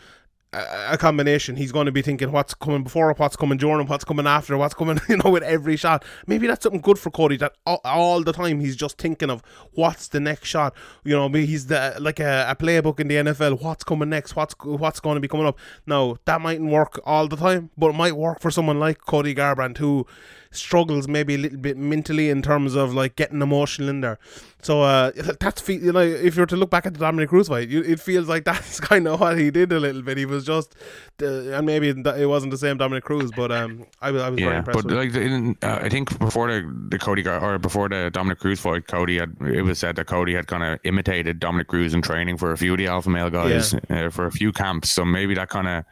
a 0.52 0.98
combination. 0.98 1.56
He's 1.56 1.70
going 1.70 1.86
to 1.86 1.92
be 1.92 2.02
thinking 2.02 2.32
what's 2.32 2.54
coming 2.54 2.82
before, 2.82 3.12
what's 3.14 3.36
coming 3.36 3.56
during, 3.56 3.86
what's 3.86 4.04
coming 4.04 4.26
after, 4.26 4.56
what's 4.56 4.74
coming, 4.74 5.00
you 5.08 5.16
know, 5.18 5.30
with 5.30 5.42
every 5.44 5.76
shot. 5.76 6.04
Maybe 6.26 6.46
that's 6.46 6.62
something 6.62 6.80
good 6.80 6.98
for 6.98 7.10
Cody 7.10 7.36
that 7.36 7.52
all, 7.64 7.80
all 7.84 8.22
the 8.22 8.32
time 8.32 8.60
he's 8.60 8.76
just 8.76 8.98
thinking 8.98 9.30
of 9.30 9.42
what's 9.72 10.08
the 10.08 10.18
next 10.18 10.48
shot. 10.48 10.74
You 11.04 11.14
know, 11.14 11.28
he's 11.28 11.66
the 11.66 11.96
like 12.00 12.18
a, 12.18 12.46
a 12.48 12.56
playbook 12.56 12.98
in 12.98 13.08
the 13.08 13.16
NFL. 13.16 13.62
What's 13.62 13.84
coming 13.84 14.10
next? 14.10 14.34
What's 14.34 14.54
what's 14.64 15.00
going 15.00 15.14
to 15.14 15.20
be 15.20 15.28
coming 15.28 15.46
up? 15.46 15.58
No, 15.86 16.18
that 16.24 16.40
mightn't 16.40 16.70
work 16.70 17.00
all 17.04 17.28
the 17.28 17.36
time, 17.36 17.70
but 17.78 17.90
it 17.90 17.96
might 17.96 18.16
work 18.16 18.40
for 18.40 18.50
someone 18.50 18.80
like 18.80 18.98
Cody 19.06 19.34
Garbrandt 19.34 19.78
who 19.78 20.06
struggles 20.52 21.06
maybe 21.06 21.34
a 21.34 21.38
little 21.38 21.58
bit 21.58 21.76
mentally 21.76 22.28
in 22.28 22.42
terms 22.42 22.74
of 22.74 22.92
like 22.92 23.14
getting 23.16 23.40
emotional 23.40 23.88
in 23.88 24.00
there. 24.00 24.18
So 24.62 24.82
uh, 24.82 25.12
that's 25.40 25.60
fe- 25.60 25.74
you 25.78 25.92
know 25.92 26.00
if 26.00 26.34
you 26.36 26.42
were 26.42 26.46
to 26.46 26.56
look 26.56 26.70
back 26.70 26.86
at 26.86 26.94
the 26.94 26.98
Dominick 27.00 27.28
Cruz 27.28 27.48
fight, 27.48 27.68
you, 27.68 27.82
it 27.82 28.00
feels 28.00 28.28
like 28.28 28.44
that's 28.50 28.80
kind 28.80 29.06
of 29.06 29.20
what 29.20 29.38
he 29.38 29.50
did 29.50 29.72
a 29.72 29.78
little 29.80 30.02
bit. 30.02 30.18
He 30.18 30.26
was 30.26 30.44
just, 30.44 30.74
uh, 31.22 31.26
and 31.52 31.66
maybe 31.66 31.88
it 31.88 32.26
wasn't 32.28 32.50
the 32.50 32.58
same 32.58 32.76
Dominick 32.78 33.04
Cruz, 33.04 33.30
but 33.30 33.52
um, 33.52 33.86
I 34.00 34.10
was 34.10 34.22
I 34.22 34.28
was 34.28 34.40
very 34.40 34.52
Yeah, 34.52 34.58
impressed. 34.58 34.82
but 34.82 34.92
like 34.92 35.14
in, 35.14 35.56
uh, 35.62 35.78
I 35.82 35.88
think 35.88 36.18
before 36.18 36.48
the 36.52 36.86
the 36.88 36.98
Cody 36.98 37.26
or 37.26 37.58
before 37.58 37.88
the 37.88 38.10
Dominick 38.12 38.40
Cruz 38.40 38.60
fight, 38.60 38.86
Cody 38.88 39.18
had 39.18 39.36
it 39.40 39.62
was 39.62 39.78
said 39.78 39.96
that 39.96 40.06
Cody 40.06 40.34
had 40.34 40.46
kind 40.46 40.64
of 40.64 40.80
imitated 40.84 41.38
Dominick 41.38 41.68
Cruz 41.68 41.94
in 41.94 42.02
training 42.02 42.36
for 42.38 42.52
a 42.52 42.56
few 42.58 42.72
of 42.72 42.78
the 42.78 42.86
alpha 42.88 43.08
male 43.10 43.30
guys 43.30 43.74
uh, 43.88 44.10
for 44.10 44.26
a 44.26 44.32
few 44.32 44.52
camps. 44.52 44.90
So 44.90 45.04
maybe 45.04 45.34
that 45.34 45.48
kind 45.48 45.68
of 45.68 45.84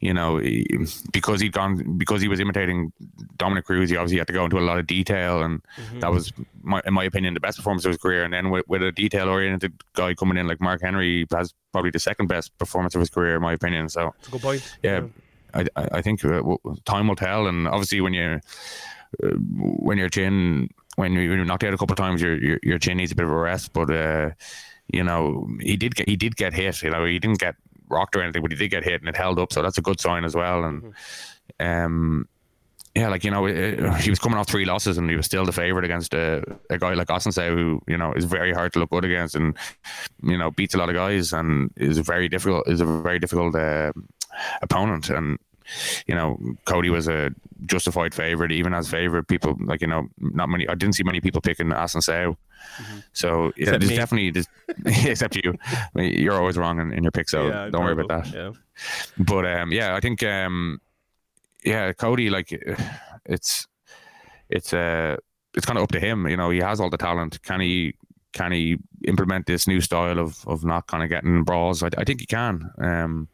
you 0.00 0.14
know 0.14 0.40
because 1.12 1.40
he'd 1.40 1.52
gone 1.52 1.96
because 1.98 2.22
he 2.22 2.28
was 2.28 2.38
imitating 2.40 2.92
Dominick 3.36 3.64
Cruz, 3.64 3.90
he 3.90 3.96
obviously 3.96 4.18
had 4.18 4.26
to 4.28 4.32
go 4.32 4.44
into 4.44 4.58
a 4.58 4.60
lot 4.60 4.78
of 4.78 4.86
detail, 4.86 5.42
and 5.42 5.60
Mm-hmm. 5.78 6.00
that 6.00 6.10
was 6.12 6.32
my, 6.62 6.80
in 6.84 6.94
my 6.94 7.04
opinion 7.04 7.34
the 7.34 7.40
best 7.40 7.56
performance 7.58 7.84
of 7.84 7.90
his 7.90 7.98
career. 8.00 8.24
And 8.24 8.32
then 8.32 8.50
with, 8.50 8.64
with 8.68 8.82
a 8.82 8.92
detail 8.92 9.28
oriented 9.28 9.72
guy 9.94 10.14
coming 10.14 10.36
in 10.36 10.46
like 10.48 10.60
Mark 10.60 10.80
Henry, 10.82 11.26
has 11.32 11.54
probably 11.72 11.90
the 11.90 11.98
second 12.00 12.26
best 12.28 12.56
performance 12.58 12.94
of 12.94 13.00
his 13.00 13.10
career 13.10 13.36
in 13.36 13.42
my 13.42 13.52
opinion. 13.52 13.88
So 13.88 14.12
It's 14.18 14.28
a 14.28 14.30
good 14.30 14.42
point. 14.42 14.78
yeah, 14.82 15.02
I, 15.54 15.60
I 15.76 15.88
I 15.98 16.02
think 16.02 16.24
uh, 16.24 16.42
time 16.84 17.08
will 17.08 17.16
tell, 17.16 17.46
and 17.46 17.66
obviously 17.68 18.00
when 18.00 18.14
you 18.14 18.40
uh, 19.24 19.28
when 19.28 19.98
your 19.98 20.08
chin 20.08 20.68
when 20.96 21.12
you're 21.12 21.44
knocked 21.44 21.64
out 21.64 21.72
a 21.74 21.78
couple 21.78 21.94
of 21.94 21.98
times, 21.98 22.20
your, 22.20 22.36
your 22.42 22.58
your 22.62 22.78
chin 22.78 22.96
needs 22.98 23.12
a 23.12 23.14
bit 23.14 23.24
of 23.24 23.30
a 23.32 23.36
rest. 23.36 23.72
But 23.72 23.90
uh, 23.90 24.30
you 24.92 25.02
know 25.04 25.48
he 25.60 25.76
did 25.76 25.94
get 25.94 26.08
he 26.08 26.16
did 26.16 26.36
get 26.36 26.52
hit. 26.54 26.82
You 26.82 26.90
know 26.90 27.04
he 27.04 27.18
didn't 27.18 27.38
get 27.40 27.54
rocked 27.90 28.16
or 28.16 28.22
anything, 28.22 28.42
but 28.42 28.50
he 28.50 28.56
did 28.56 28.68
get 28.68 28.84
hit 28.84 29.00
and 29.00 29.08
it 29.08 29.16
held 29.16 29.38
up, 29.38 29.52
so 29.52 29.62
that's 29.62 29.78
a 29.78 29.82
good 29.82 30.00
sign 30.00 30.24
as 30.24 30.34
well. 30.34 30.64
And 30.64 30.94
um. 31.60 32.28
Yeah, 32.94 33.10
like 33.10 33.22
you 33.22 33.30
know, 33.30 33.46
uh, 33.46 33.94
he 33.94 34.10
was 34.10 34.18
coming 34.18 34.38
off 34.38 34.48
three 34.48 34.64
losses 34.64 34.98
and 34.98 35.08
he 35.08 35.14
was 35.14 35.26
still 35.26 35.44
the 35.44 35.52
favorite 35.52 35.84
against 35.84 36.14
a, 36.14 36.42
a 36.68 36.78
guy 36.78 36.94
like 36.94 37.06
Assunção, 37.08 37.54
who 37.54 37.80
you 37.86 37.96
know 37.96 38.12
is 38.14 38.24
very 38.24 38.52
hard 38.52 38.72
to 38.72 38.80
look 38.80 38.90
good 38.90 39.04
against, 39.04 39.36
and 39.36 39.56
you 40.22 40.36
know 40.36 40.50
beats 40.50 40.74
a 40.74 40.78
lot 40.78 40.88
of 40.88 40.96
guys 40.96 41.32
and 41.32 41.70
is 41.76 41.98
very 41.98 42.28
difficult. 42.28 42.66
Is 42.66 42.80
a 42.80 42.86
very 42.86 43.20
difficult 43.20 43.54
uh, 43.54 43.92
opponent, 44.62 45.10
and 45.10 45.38
you 46.06 46.14
know 46.14 46.38
Cody 46.64 46.90
was 46.90 47.08
a 47.08 47.30
justified 47.66 48.14
favorite, 48.14 48.52
even 48.52 48.74
as 48.74 48.88
favorite. 48.88 49.28
People 49.28 49.56
like 49.60 49.80
you 49.80 49.86
know 49.86 50.08
not 50.18 50.48
many. 50.48 50.68
I 50.68 50.74
didn't 50.74 50.94
see 50.94 51.02
many 51.04 51.20
people 51.20 51.40
picking 51.40 51.68
Assunção. 51.68 52.36
So 53.12 53.52
yeah, 53.56 53.72
there's 53.72 53.88
me. 53.90 53.96
definitely 53.96 54.30
there's, 54.30 54.48
except 55.06 55.36
you. 55.36 55.54
I 55.64 55.88
mean, 55.94 56.18
You're 56.18 56.34
always 56.34 56.56
wrong 56.56 56.80
in, 56.80 56.92
in 56.92 57.02
your 57.02 57.12
pick, 57.12 57.28
so 57.28 57.48
Yeah, 57.48 57.70
don't 57.70 57.84
worry 57.84 58.00
about 58.00 58.24
that. 58.24 58.34
Yeah. 58.34 58.52
But 59.18 59.46
um, 59.46 59.72
yeah, 59.72 59.94
I 59.94 60.00
think 60.00 60.22
um, 60.22 60.80
yeah, 61.64 61.92
Cody, 61.92 62.30
like 62.30 62.50
it's 63.26 63.66
it's 64.48 64.72
uh 64.72 65.16
it's 65.54 65.66
kind 65.66 65.78
of 65.78 65.84
up 65.84 65.92
to 65.92 66.00
him. 66.00 66.26
You 66.28 66.36
know, 66.36 66.50
he 66.50 66.58
has 66.58 66.80
all 66.80 66.90
the 66.90 66.98
talent. 66.98 67.42
Can 67.42 67.60
he 67.60 67.94
can 68.32 68.52
he 68.52 68.76
implement 69.04 69.46
this 69.46 69.66
new 69.66 69.80
style 69.80 70.18
of 70.18 70.46
of 70.46 70.64
not 70.64 70.86
kind 70.86 71.02
of 71.02 71.10
getting 71.10 71.44
brawls? 71.44 71.82
I, 71.82 71.90
I 71.96 72.04
think 72.04 72.20
he 72.20 72.26
can. 72.26 72.70
Um, 72.78 73.28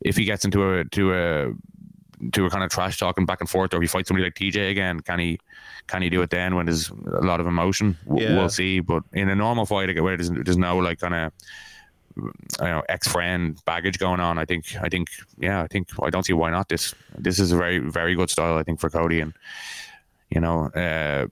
if 0.00 0.16
he 0.16 0.24
gets 0.24 0.44
into 0.44 0.78
a 0.78 0.84
to 0.84 1.14
a 1.14 1.52
to 2.32 2.46
a 2.46 2.50
kind 2.50 2.64
of 2.64 2.70
trash 2.70 2.98
talking 2.98 3.26
back 3.26 3.40
and 3.40 3.50
forth, 3.50 3.74
or 3.74 3.78
if 3.78 3.82
he 3.82 3.88
fights 3.88 4.08
somebody 4.08 4.24
like 4.24 4.34
TJ 4.34 4.70
again, 4.70 5.00
can 5.00 5.18
he 5.18 5.38
can 5.86 6.02
he 6.02 6.08
do 6.10 6.22
it 6.22 6.30
then 6.30 6.54
when 6.54 6.66
there's 6.66 6.90
a 6.90 7.20
lot 7.24 7.40
of 7.40 7.46
emotion? 7.46 7.96
W- 8.06 8.26
Yeah. 8.26 8.36
We'll 8.36 8.48
see. 8.48 8.80
But 8.80 9.02
in 9.12 9.28
a 9.28 9.34
normal 9.34 9.66
fight, 9.66 9.94
where 10.00 10.16
there's, 10.16 10.30
there's 10.30 10.56
no 10.56 10.78
like 10.78 11.00
kind 11.00 11.14
of 11.14 11.32
you 12.16 12.32
know 12.60 12.82
ex 12.88 13.08
friend 13.08 13.58
baggage 13.64 13.98
going 13.98 14.20
on, 14.20 14.38
I 14.38 14.44
think 14.44 14.76
I 14.80 14.88
think 14.88 15.08
yeah, 15.38 15.62
I 15.62 15.66
think 15.66 15.88
I 16.02 16.10
don't 16.10 16.24
see 16.24 16.32
why 16.32 16.50
not. 16.50 16.68
This 16.68 16.94
this 17.18 17.38
is 17.38 17.52
a 17.52 17.56
very 17.56 17.78
very 17.78 18.14
good 18.14 18.30
style, 18.30 18.56
I 18.56 18.62
think, 18.62 18.80
for 18.80 18.88
Cody, 18.90 19.20
and 19.20 19.34
you 20.30 20.40
know 20.40 20.66
uh, 20.68 21.26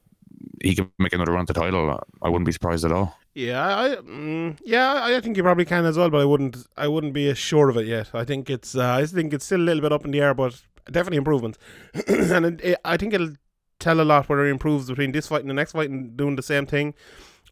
he 0.62 0.74
could 0.74 0.90
make 0.98 1.12
another 1.12 1.32
run 1.32 1.46
to 1.46 1.52
title. 1.52 1.98
I 2.20 2.28
wouldn't 2.28 2.46
be 2.46 2.52
surprised 2.52 2.84
at 2.84 2.92
all. 2.92 3.16
Yeah, 3.34 3.78
I 3.78 3.96
mm, 3.96 4.58
yeah, 4.62 5.04
I 5.04 5.18
think 5.20 5.36
you 5.36 5.42
probably 5.42 5.64
can 5.64 5.86
as 5.86 5.96
well, 5.96 6.10
but 6.10 6.20
I 6.20 6.24
wouldn't 6.24 6.66
I 6.76 6.88
wouldn't 6.88 7.14
be 7.14 7.28
as 7.30 7.38
sure 7.38 7.70
of 7.70 7.76
it 7.78 7.86
yet. 7.86 8.10
I 8.12 8.24
think 8.24 8.50
it's 8.50 8.76
uh, 8.76 8.92
I 8.92 9.06
think 9.06 9.32
it's 9.32 9.46
still 9.46 9.60
a 9.60 9.62
little 9.62 9.80
bit 9.80 9.92
up 9.92 10.04
in 10.04 10.10
the 10.10 10.20
air, 10.20 10.34
but 10.34 10.60
definitely 10.86 11.16
improvements. 11.18 11.58
and 12.08 12.44
it, 12.44 12.60
it, 12.62 12.80
I 12.84 12.98
think 12.98 13.14
it'll 13.14 13.34
tell 13.78 14.00
a 14.00 14.02
lot 14.02 14.28
whether 14.28 14.44
he 14.44 14.50
improves 14.50 14.88
between 14.88 15.12
this 15.12 15.28
fight 15.28 15.40
and 15.40 15.50
the 15.50 15.54
next 15.54 15.72
fight 15.72 15.88
and 15.88 16.14
doing 16.14 16.36
the 16.36 16.42
same 16.42 16.66
thing, 16.66 16.92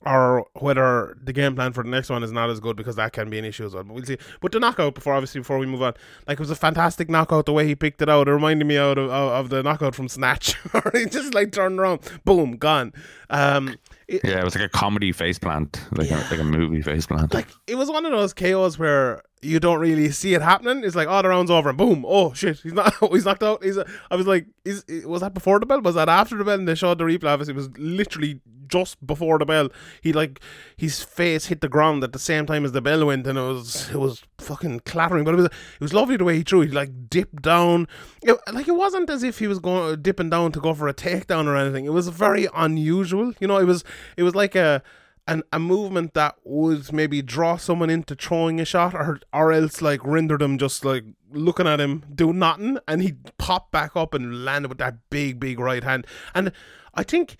or 0.04 0.46
whether 0.54 1.16
the 1.22 1.32
game 1.32 1.54
plan 1.54 1.72
for 1.72 1.82
the 1.82 1.88
next 1.88 2.10
one 2.10 2.22
is 2.22 2.30
not 2.30 2.50
as 2.50 2.60
good 2.60 2.76
because 2.76 2.96
that 2.96 3.14
can 3.14 3.30
be 3.30 3.38
an 3.38 3.46
issue 3.46 3.64
as 3.64 3.72
well. 3.72 3.84
But 3.84 3.94
we'll 3.94 4.04
see. 4.04 4.18
But 4.42 4.52
the 4.52 4.60
knockout 4.60 4.94
before 4.94 5.14
obviously 5.14 5.40
before 5.40 5.58
we 5.58 5.64
move 5.64 5.80
on, 5.80 5.94
like 6.28 6.38
it 6.38 6.40
was 6.40 6.50
a 6.50 6.56
fantastic 6.56 7.08
knockout 7.08 7.46
the 7.46 7.54
way 7.54 7.66
he 7.66 7.74
picked 7.74 8.02
it 8.02 8.10
out. 8.10 8.28
It 8.28 8.32
reminded 8.32 8.66
me 8.66 8.76
out 8.76 8.98
of, 8.98 9.10
of, 9.10 9.48
the 9.48 9.62
knockout 9.62 9.94
from 9.94 10.08
Snatch, 10.08 10.56
he 10.92 11.06
just 11.06 11.32
like 11.32 11.52
turned 11.52 11.80
around, 11.80 12.00
boom, 12.26 12.58
gone. 12.58 12.92
Um, 13.30 13.76
it, 14.10 14.20
Yeah, 14.24 14.40
it 14.40 14.44
was 14.44 14.54
like 14.54 14.64
a 14.64 14.68
comedy 14.68 15.12
face 15.12 15.38
plant, 15.38 15.80
like 15.92 16.10
a, 16.10 16.16
like 16.30 16.40
a 16.40 16.44
movie 16.44 16.82
face 16.82 17.06
plant. 17.06 17.32
like 17.34 17.48
it 17.66 17.76
was 17.76 17.90
one 17.90 18.04
of 18.04 18.12
those 18.12 18.34
KOs 18.34 18.78
where 18.78 19.22
you 19.42 19.58
don't 19.58 19.80
really 19.80 20.10
see 20.10 20.34
it 20.34 20.42
happening. 20.42 20.84
It's 20.84 20.96
like, 20.96 21.08
oh, 21.08 21.22
the 21.22 21.28
round's 21.28 21.50
over, 21.50 21.70
and 21.70 21.78
boom, 21.78 22.04
oh 22.06 22.32
shit, 22.34 22.60
he's 22.60 22.72
not, 22.72 22.94
he's 23.12 23.24
knocked 23.24 23.42
out. 23.42 23.64
He's, 23.64 23.78
I 24.10 24.16
was 24.16 24.26
like, 24.26 24.46
is 24.64 24.84
was 25.04 25.20
that 25.22 25.34
before 25.34 25.58
the 25.60 25.66
bell? 25.66 25.80
Was 25.80 25.94
that 25.94 26.08
after 26.08 26.36
the 26.36 26.44
bell? 26.44 26.58
And 26.58 26.68
they 26.68 26.74
showed 26.74 26.98
the 26.98 27.04
replay. 27.04 27.30
Obviously, 27.30 27.54
it 27.54 27.56
was 27.56 27.70
literally 27.78 28.40
just 28.70 29.04
before 29.04 29.38
the 29.38 29.44
bell. 29.44 29.68
He 30.00 30.12
like 30.12 30.40
his 30.76 31.02
face 31.02 31.46
hit 31.46 31.60
the 31.60 31.68
ground 31.68 32.02
at 32.04 32.12
the 32.12 32.18
same 32.18 32.46
time 32.46 32.64
as 32.64 32.72
the 32.72 32.80
bell 32.80 33.06
went, 33.06 33.26
and 33.26 33.38
it 33.38 33.42
was 33.42 33.90
it 33.90 33.96
was 33.96 34.22
fucking 34.38 34.80
clattering. 34.80 35.24
But 35.24 35.34
it 35.34 35.38
was 35.38 35.46
it 35.46 35.80
was 35.80 35.92
lovely 35.92 36.16
the 36.16 36.24
way 36.24 36.36
he 36.36 36.42
threw. 36.42 36.62
He 36.62 36.68
like 36.68 37.10
dipped 37.10 37.42
down. 37.42 37.88
It, 38.22 38.38
like 38.52 38.68
it 38.68 38.76
wasn't 38.76 39.10
as 39.10 39.22
if 39.22 39.38
he 39.38 39.46
was 39.46 39.58
going 39.58 40.00
dipping 40.00 40.30
down 40.30 40.52
to 40.52 40.60
go 40.60 40.72
for 40.72 40.88
a 40.88 40.94
takedown 40.94 41.46
or 41.46 41.56
anything. 41.56 41.84
It 41.84 41.92
was 41.92 42.08
very 42.08 42.48
unusual. 42.54 43.32
You 43.40 43.48
know, 43.48 43.58
it 43.58 43.64
was 43.64 43.84
it 44.16 44.22
was 44.22 44.34
like 44.34 44.54
a 44.54 44.82
an, 45.30 45.44
a 45.52 45.60
movement 45.60 46.12
that 46.14 46.34
would 46.42 46.92
maybe 46.92 47.22
draw 47.22 47.56
someone 47.56 47.88
into 47.88 48.16
throwing 48.16 48.60
a 48.60 48.64
shot 48.64 48.94
or 48.94 49.20
or 49.32 49.52
else 49.52 49.80
like 49.80 50.04
render 50.04 50.36
them 50.36 50.58
just 50.58 50.84
like 50.84 51.04
looking 51.32 51.68
at 51.68 51.80
him 51.80 52.04
do 52.12 52.32
nothing 52.32 52.78
and 52.88 53.00
he'd 53.00 53.38
pop 53.38 53.70
back 53.70 53.94
up 53.94 54.12
and 54.12 54.44
land 54.44 54.66
with 54.66 54.78
that 54.78 54.96
big 55.08 55.38
big 55.38 55.60
right 55.60 55.84
hand 55.84 56.04
and 56.34 56.50
I 56.94 57.04
think 57.04 57.36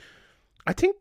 I 0.69 0.73
think 0.73 0.97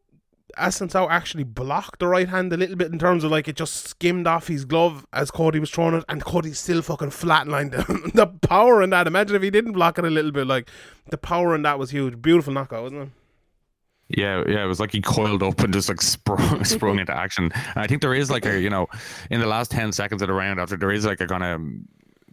Assunção 0.57 1.07
actually 1.11 1.43
blocked 1.43 1.99
the 1.99 2.07
right 2.07 2.27
hand 2.27 2.51
a 2.51 2.57
little 2.57 2.75
bit 2.75 2.91
in 2.91 2.97
terms 2.97 3.23
of 3.23 3.29
like 3.29 3.47
it 3.47 3.55
just 3.55 3.85
skimmed 3.87 4.25
off 4.25 4.47
his 4.47 4.65
glove 4.65 5.05
as 5.13 5.29
Cody 5.29 5.59
was 5.59 5.69
throwing 5.69 5.93
it, 5.93 6.03
and 6.09 6.25
Cody 6.25 6.53
still 6.53 6.81
fucking 6.81 7.11
flatlined 7.11 7.71
the 8.15 8.25
power 8.25 8.81
in 8.81 8.89
that. 8.89 9.05
Imagine 9.05 9.35
if 9.35 9.43
he 9.43 9.51
didn't 9.51 9.73
block 9.73 9.99
it 9.99 10.05
a 10.05 10.09
little 10.09 10.31
bit. 10.31 10.47
Like 10.47 10.67
the 11.11 11.19
power 11.19 11.53
in 11.53 11.61
that 11.61 11.77
was 11.77 11.91
huge. 11.91 12.19
Beautiful 12.19 12.51
knockout, 12.51 12.81
wasn't 12.81 13.03
it? 13.03 13.18
Yeah, 14.09 14.43
yeah, 14.47 14.63
it 14.63 14.67
was 14.67 14.79
like 14.79 14.91
he 14.91 15.01
coiled 15.01 15.43
up 15.43 15.59
and 15.59 15.71
just 15.71 15.87
like 15.87 16.01
sprung, 16.01 16.63
sprung 16.65 16.97
into 16.99 17.15
action. 17.15 17.51
And 17.53 17.77
I 17.77 17.85
think 17.85 18.01
there 18.01 18.13
is 18.15 18.31
like 18.31 18.45
a, 18.45 18.59
you 18.59 18.69
know, 18.69 18.87
in 19.29 19.39
the 19.39 19.45
last 19.45 19.69
10 19.69 19.91
seconds 19.91 20.21
of 20.23 20.27
the 20.27 20.33
round, 20.33 20.59
after 20.59 20.75
there 20.77 20.91
is 20.91 21.05
like 21.05 21.21
a 21.21 21.27
kind 21.27 21.43
of 21.43 21.61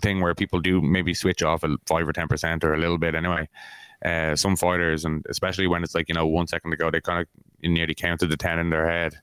thing 0.02 0.20
where 0.20 0.34
people 0.34 0.60
do 0.60 0.80
maybe 0.80 1.12
switch 1.12 1.42
off 1.42 1.64
a 1.64 1.76
five 1.86 2.08
or 2.08 2.12
10% 2.14 2.64
or 2.64 2.74
a 2.74 2.78
little 2.78 2.96
bit 2.98 3.14
anyway. 3.14 3.46
Uh, 4.04 4.34
some 4.36 4.56
fighters, 4.56 5.04
and 5.04 5.24
especially 5.28 5.66
when 5.66 5.82
it's 5.82 5.94
like, 5.94 6.08
you 6.08 6.14
know, 6.14 6.26
one 6.26 6.46
second 6.46 6.70
to 6.70 6.76
go, 6.76 6.90
they 6.90 7.00
kind 7.00 7.20
of 7.20 7.26
nearly 7.68 7.94
counted 7.94 8.28
the 8.28 8.36
10 8.36 8.58
in 8.58 8.70
their 8.70 8.88
head. 8.88 9.14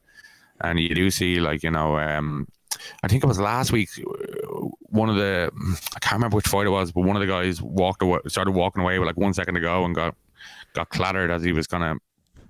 And 0.61 0.79
you 0.79 0.93
do 0.93 1.09
see, 1.09 1.39
like, 1.39 1.63
you 1.63 1.71
know, 1.71 1.97
um, 1.97 2.47
I 3.03 3.07
think 3.07 3.23
it 3.23 3.27
was 3.27 3.39
last 3.39 3.71
week. 3.71 3.89
uh, 3.99 4.67
One 4.89 5.09
of 5.09 5.15
the, 5.15 5.51
I 5.95 5.99
can't 5.99 6.13
remember 6.13 6.35
which 6.35 6.47
fight 6.47 6.67
it 6.67 6.71
was, 6.71 6.91
but 6.91 7.01
one 7.01 7.15
of 7.15 7.19
the 7.21 7.27
guys 7.27 7.61
walked 7.61 8.01
away, 8.03 8.19
started 8.27 8.51
walking 8.51 8.83
away 8.83 8.99
with 8.99 9.07
like 9.07 9.17
one 9.17 9.33
second 9.33 9.55
to 9.55 9.61
go 9.61 9.85
and 9.85 9.95
got 9.95 10.15
got 10.73 10.89
clattered 10.89 11.29
as 11.29 11.43
he 11.43 11.53
was 11.53 11.67
kind 11.67 11.83
of 11.83 11.97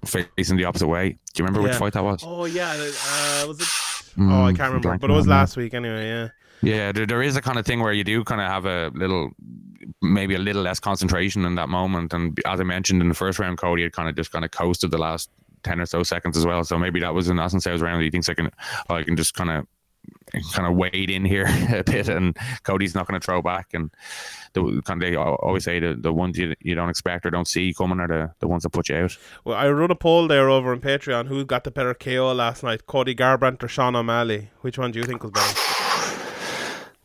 facing 0.06 0.58
the 0.58 0.66
opposite 0.66 0.88
way. 0.88 1.10
Do 1.10 1.18
you 1.44 1.46
remember 1.46 1.62
which 1.62 1.78
fight 1.78 1.94
that 1.94 2.04
was? 2.04 2.22
Oh 2.26 2.46
yeah, 2.46 2.72
uh, 2.72 3.48
was 3.48 3.62
it? 3.62 3.68
oh, 4.20 4.46
I 4.46 4.52
Mm, 4.52 4.58
can't 4.58 4.74
remember, 4.74 4.98
but 4.98 5.10
it 5.10 5.13
was 5.13 5.28
last 5.28 5.58
week 5.58 5.74
anyway. 5.74 6.08
Yeah. 6.08 6.28
Yeah, 6.62 6.92
there, 6.94 7.06
there 7.06 7.22
is 7.22 7.36
a 7.36 7.42
kind 7.42 7.60
of 7.60 7.66
thing 7.66 7.82
where 7.82 7.92
you 7.92 8.06
do 8.06 8.24
kind 8.24 8.39
of 8.39 8.48
have 8.48 8.66
a 8.66 8.89
little, 8.98 9.32
maybe 10.02 10.36
a 10.36 10.39
little 10.39 10.62
less 10.62 10.80
concentration 10.80 11.44
in 11.44 11.56
that 11.56 11.68
moment. 11.68 12.13
And 12.13 12.39
as 12.46 12.62
I 12.62 12.63
mentioned 12.63 13.02
in 13.02 13.10
the 13.10 13.13
first 13.16 13.38
round, 13.38 13.58
Cody 13.58 13.84
had 13.84 13.92
kind 13.92 14.08
of 14.08 14.16
just 14.16 14.32
kind 14.32 14.46
of 14.46 14.52
coasted 14.52 14.92
the 14.92 14.98
last 14.98 15.30
ten 15.63 15.82
or 15.82 15.86
so 15.86 16.04
seconds 16.04 16.38
as 16.38 16.46
well. 16.46 16.63
So 16.63 16.78
maybe 16.78 17.02
that 17.02 17.13
was 17.13 17.28
in 17.28 17.36
Assunção's 17.36 17.82
round. 17.82 18.02
He 18.02 18.10
thinks 18.10 18.30
I 18.30 18.34
can, 18.34 18.50
I 18.89 19.04
can 19.04 19.18
just 19.18 19.34
kind 19.34 19.50
of, 19.50 19.68
kind 20.54 20.68
of 20.68 20.76
wade 20.76 21.10
in 21.10 21.26
here 21.26 21.46
a 21.70 21.84
bit, 21.84 22.10
and 22.10 22.38
Cody's 22.63 22.96
not 22.96 23.08
going 23.08 23.20
to 23.20 23.26
throw 23.26 23.42
back. 23.42 23.74
And 23.74 23.92
the 24.54 24.82
kind 24.86 25.02
of 25.02 25.10
they 25.10 25.16
always 25.16 25.63
say 25.63 25.80
the 25.80 25.96
the 25.96 26.13
ones 26.13 26.38
you, 26.38 26.56
you 26.60 26.76
don't 26.76 26.89
expect 26.89 27.26
or 27.26 27.32
don't 27.32 27.48
see 27.48 27.74
coming 27.74 28.00
are 28.00 28.08
the, 28.08 28.32
the 28.39 28.48
ones 28.48 28.63
that 28.63 28.72
put 28.72 28.89
you 28.89 28.96
out. 28.96 29.18
Well, 29.44 29.58
I 29.58 29.70
run 29.70 29.92
a 29.92 29.96
poll 29.96 30.28
there 30.28 30.50
over 30.50 30.72
on 30.72 30.82
Patreon. 30.82 31.28
Who 31.28 31.46
got 31.46 31.63
the 31.63 31.72
better 31.72 31.94
KO 31.94 32.34
last 32.34 32.63
night, 32.63 32.86
Cody 32.88 33.16
Garbrandt 33.16 33.63
or 33.63 33.68
Sean 33.68 33.96
O'Malley? 33.96 34.50
Which 34.62 34.78
one 34.78 34.92
do 34.92 35.00
you 35.00 35.06
think 35.06 35.24
was 35.24 35.32
better? 35.32 35.74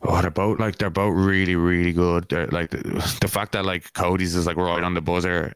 Oh, 0.01 0.21
they're 0.21 0.31
both 0.31 0.59
like 0.59 0.77
they're 0.77 0.89
both 0.89 1.13
really, 1.13 1.55
really 1.55 1.91
good. 1.91 2.29
They're, 2.29 2.47
like 2.47 2.69
the, 2.71 3.17
the 3.21 3.27
fact 3.27 3.51
that 3.51 3.65
like 3.65 3.93
Cody's 3.93 4.33
is 4.33 4.47
like 4.47 4.55
right 4.55 4.83
on 4.83 4.93
the 4.93 5.01
buzzer 5.01 5.53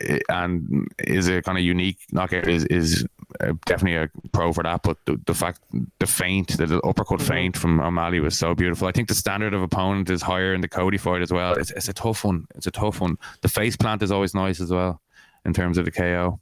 eh, 0.00 0.18
and 0.28 0.88
is 0.98 1.28
a 1.28 1.40
kind 1.42 1.56
of 1.56 1.62
unique 1.64 1.98
knockout 2.10 2.48
is 2.48 2.64
is 2.64 3.06
Uh, 3.40 3.52
definitely 3.64 3.96
a 3.96 4.28
pro 4.32 4.52
for 4.52 4.62
that. 4.62 4.82
But 4.82 4.98
the, 5.04 5.20
the 5.26 5.34
fact 5.34 5.60
the 5.98 6.06
feint, 6.06 6.56
the, 6.56 6.66
the 6.66 6.80
uppercut 6.82 7.18
mm-hmm. 7.18 7.28
feint 7.28 7.56
from 7.56 7.80
O'Malley 7.80 8.20
was 8.20 8.38
so 8.38 8.54
beautiful. 8.54 8.86
I 8.86 8.92
think 8.92 9.08
the 9.08 9.14
standard 9.14 9.52
of 9.52 9.62
opponent 9.62 10.10
is 10.10 10.22
higher 10.22 10.54
in 10.54 10.60
the 10.60 10.68
Cody 10.68 10.98
fight 10.98 11.22
as 11.22 11.32
well. 11.32 11.54
It's 11.54 11.70
it's 11.72 11.88
a 11.88 11.92
tough 11.92 12.24
one. 12.24 12.46
It's 12.54 12.66
a 12.66 12.70
tough 12.70 13.00
one. 13.00 13.18
The 13.42 13.48
face 13.48 13.76
plant 13.76 14.02
is 14.02 14.12
always 14.12 14.34
nice 14.34 14.60
as 14.60 14.70
well 14.70 15.00
in 15.44 15.52
terms 15.52 15.78
of 15.78 15.84
the 15.84 15.90
KO. 15.90 16.40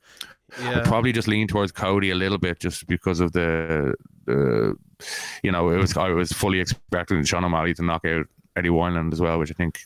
Yeah. 0.60 0.78
I'd 0.78 0.84
probably 0.84 1.12
just 1.12 1.28
lean 1.28 1.48
towards 1.48 1.72
Cody 1.72 2.10
a 2.10 2.14
little 2.14 2.38
bit 2.38 2.60
just 2.60 2.86
because 2.86 3.20
of 3.20 3.32
the, 3.32 3.94
the 4.24 4.76
you 5.42 5.50
know, 5.50 5.70
it 5.70 5.76
was 5.76 5.96
I 5.96 6.10
was 6.10 6.32
fully 6.32 6.60
expecting 6.60 7.24
Sean 7.24 7.44
O'Malley 7.44 7.74
to 7.74 7.82
knock 7.82 8.04
out 8.04 8.26
Eddie 8.56 8.68
Wineland 8.68 9.12
as 9.12 9.20
well, 9.20 9.38
which 9.38 9.50
I 9.50 9.54
think 9.54 9.80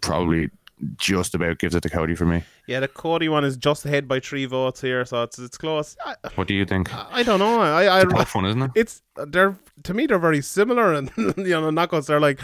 probably 0.00 0.50
just 0.96 1.34
about 1.34 1.58
gives 1.58 1.74
it 1.74 1.82
to 1.82 1.90
Cody 1.90 2.14
for 2.14 2.24
me. 2.26 2.42
Yeah, 2.66 2.80
the 2.80 2.88
Cody 2.88 3.28
one 3.28 3.44
is 3.44 3.56
just 3.56 3.84
ahead 3.84 4.06
by 4.06 4.20
three 4.20 4.46
votes 4.46 4.80
here, 4.80 5.04
so 5.04 5.22
it's 5.22 5.38
it's 5.38 5.58
close. 5.58 5.96
I, 6.04 6.14
What 6.34 6.48
do 6.48 6.54
you 6.54 6.64
think? 6.64 6.94
I 6.94 7.22
don't 7.22 7.38
know. 7.38 7.60
I, 7.60 8.00
I 8.00 8.04
Tough 8.04 8.34
one, 8.34 8.46
isn't 8.46 8.62
it? 8.62 8.70
it's 8.74 9.02
they're 9.26 9.56
to 9.84 9.94
me 9.94 10.06
they're 10.06 10.18
very 10.18 10.40
similar, 10.42 10.92
and 10.94 11.10
you 11.16 11.34
know 11.34 11.70
knockouts 11.70 12.06
they're 12.06 12.20
like 12.20 12.40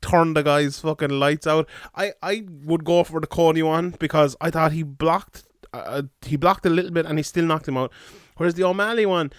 turn 0.00 0.34
the 0.34 0.42
guy's 0.42 0.78
fucking 0.78 1.10
lights 1.10 1.46
out. 1.46 1.68
I 1.94 2.12
I 2.22 2.44
would 2.64 2.84
go 2.84 3.04
for 3.04 3.20
the 3.20 3.26
Cody 3.26 3.62
one 3.62 3.90
because 3.98 4.36
I 4.40 4.50
thought 4.50 4.72
he 4.72 4.82
blocked 4.82 5.44
uh, 5.72 6.02
he 6.22 6.36
blocked 6.36 6.66
a 6.66 6.70
little 6.70 6.90
bit 6.90 7.06
and 7.06 7.18
he 7.18 7.22
still 7.22 7.44
knocked 7.44 7.68
him 7.68 7.76
out, 7.76 7.92
whereas 8.36 8.54
the 8.54 8.64
O'Malley 8.64 9.06
one. 9.06 9.32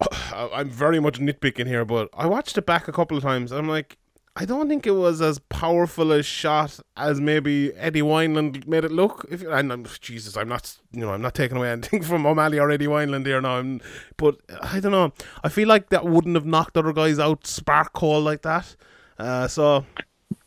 I'm 0.32 0.70
very 0.70 1.00
much 1.00 1.18
nitpicking 1.18 1.66
here, 1.66 1.84
but 1.84 2.08
I 2.14 2.26
watched 2.26 2.56
it 2.56 2.64
back 2.64 2.86
a 2.86 2.92
couple 2.92 3.16
of 3.16 3.24
times. 3.24 3.50
I'm 3.50 3.68
like, 3.68 3.98
I 4.36 4.44
don't 4.44 4.68
think 4.68 4.84
it 4.84 4.92
was 4.92 5.22
as 5.22 5.38
powerful 5.38 6.10
a 6.10 6.20
shot 6.22 6.80
as 6.96 7.20
maybe 7.20 7.72
Eddie 7.74 8.02
Wineland 8.02 8.66
made 8.66 8.84
it 8.84 8.90
look. 8.90 9.24
If 9.30 9.42
and 9.42 9.72
I'm, 9.72 9.86
Jesus, 10.00 10.36
I'm 10.36 10.48
not, 10.48 10.76
you 10.90 11.02
know, 11.02 11.12
I'm 11.12 11.22
not 11.22 11.34
taking 11.34 11.56
away 11.56 11.70
anything 11.72 12.02
from 12.02 12.26
O'Malley 12.26 12.58
or 12.58 12.70
Eddie 12.70 12.88
Wineland 12.88 13.26
here 13.26 13.40
now. 13.40 13.58
I'm, 13.58 13.80
but 14.16 14.36
I 14.60 14.80
don't 14.80 14.90
know. 14.90 15.12
I 15.44 15.48
feel 15.48 15.68
like 15.68 15.90
that 15.90 16.06
wouldn't 16.06 16.34
have 16.34 16.46
knocked 16.46 16.76
other 16.76 16.92
guys 16.92 17.20
out 17.20 17.46
spark 17.46 17.92
cold 17.92 18.24
like 18.24 18.42
that. 18.42 18.74
Uh, 19.20 19.46
so 19.46 19.86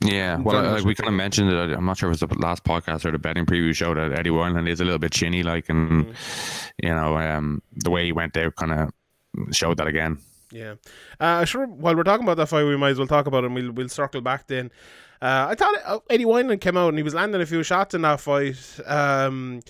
Yeah, 0.01 0.37
well, 0.37 0.61
like 0.73 0.83
we 0.83 0.93
kind 0.93 1.07
of 1.07 1.13
mentioned 1.13 1.49
it. 1.49 1.55
I'm 1.55 1.85
not 1.85 1.97
sure 1.97 2.11
if 2.11 2.21
it 2.21 2.27
was 2.29 2.37
the 2.37 2.45
last 2.45 2.65
podcast 2.65 3.05
or 3.05 3.11
the 3.11 3.19
betting 3.19 3.45
preview 3.45 3.73
show 3.73 3.93
that 3.93 4.11
Eddie 4.11 4.31
Wineland 4.31 4.67
is 4.67 4.81
a 4.81 4.83
little 4.83 4.99
bit 4.99 5.13
chinny, 5.13 5.43
like, 5.43 5.69
and 5.69 6.13
you 6.83 6.89
know, 6.89 7.17
um, 7.17 7.61
the 7.73 7.89
way 7.89 8.03
he 8.03 8.11
went 8.11 8.35
out 8.35 8.55
kind 8.57 8.73
of 8.73 8.91
showed 9.55 9.77
that 9.77 9.87
again. 9.87 10.17
Yeah. 10.51 10.75
Uh, 11.19 11.43
sure. 11.45 11.65
While 11.67 11.95
we're 11.95 12.03
talking 12.03 12.23
about 12.25 12.37
that 12.37 12.47
fight, 12.47 12.63
we 12.63 12.77
might 12.77 12.91
as 12.91 12.97
well 12.97 13.07
talk 13.07 13.27
about 13.27 13.43
it. 13.43 13.47
and 13.47 13.55
We'll 13.55 13.71
we'll 13.71 13.89
circle 13.89 14.21
back 14.21 14.47
then. 14.47 14.71
Uh, 15.21 15.47
I 15.49 15.55
thought 15.55 15.75
uh, 15.85 15.99
Eddie 16.09 16.25
Wineland 16.25 16.61
came 16.61 16.77
out 16.77 16.89
and 16.89 16.97
he 16.97 17.03
was 17.03 17.13
landing 17.15 17.41
a 17.41 17.45
few 17.45 17.63
shots 17.63 17.93
in 17.95 18.03
that 18.03 18.19
fight. 18.21 18.57
Um, 18.85 19.61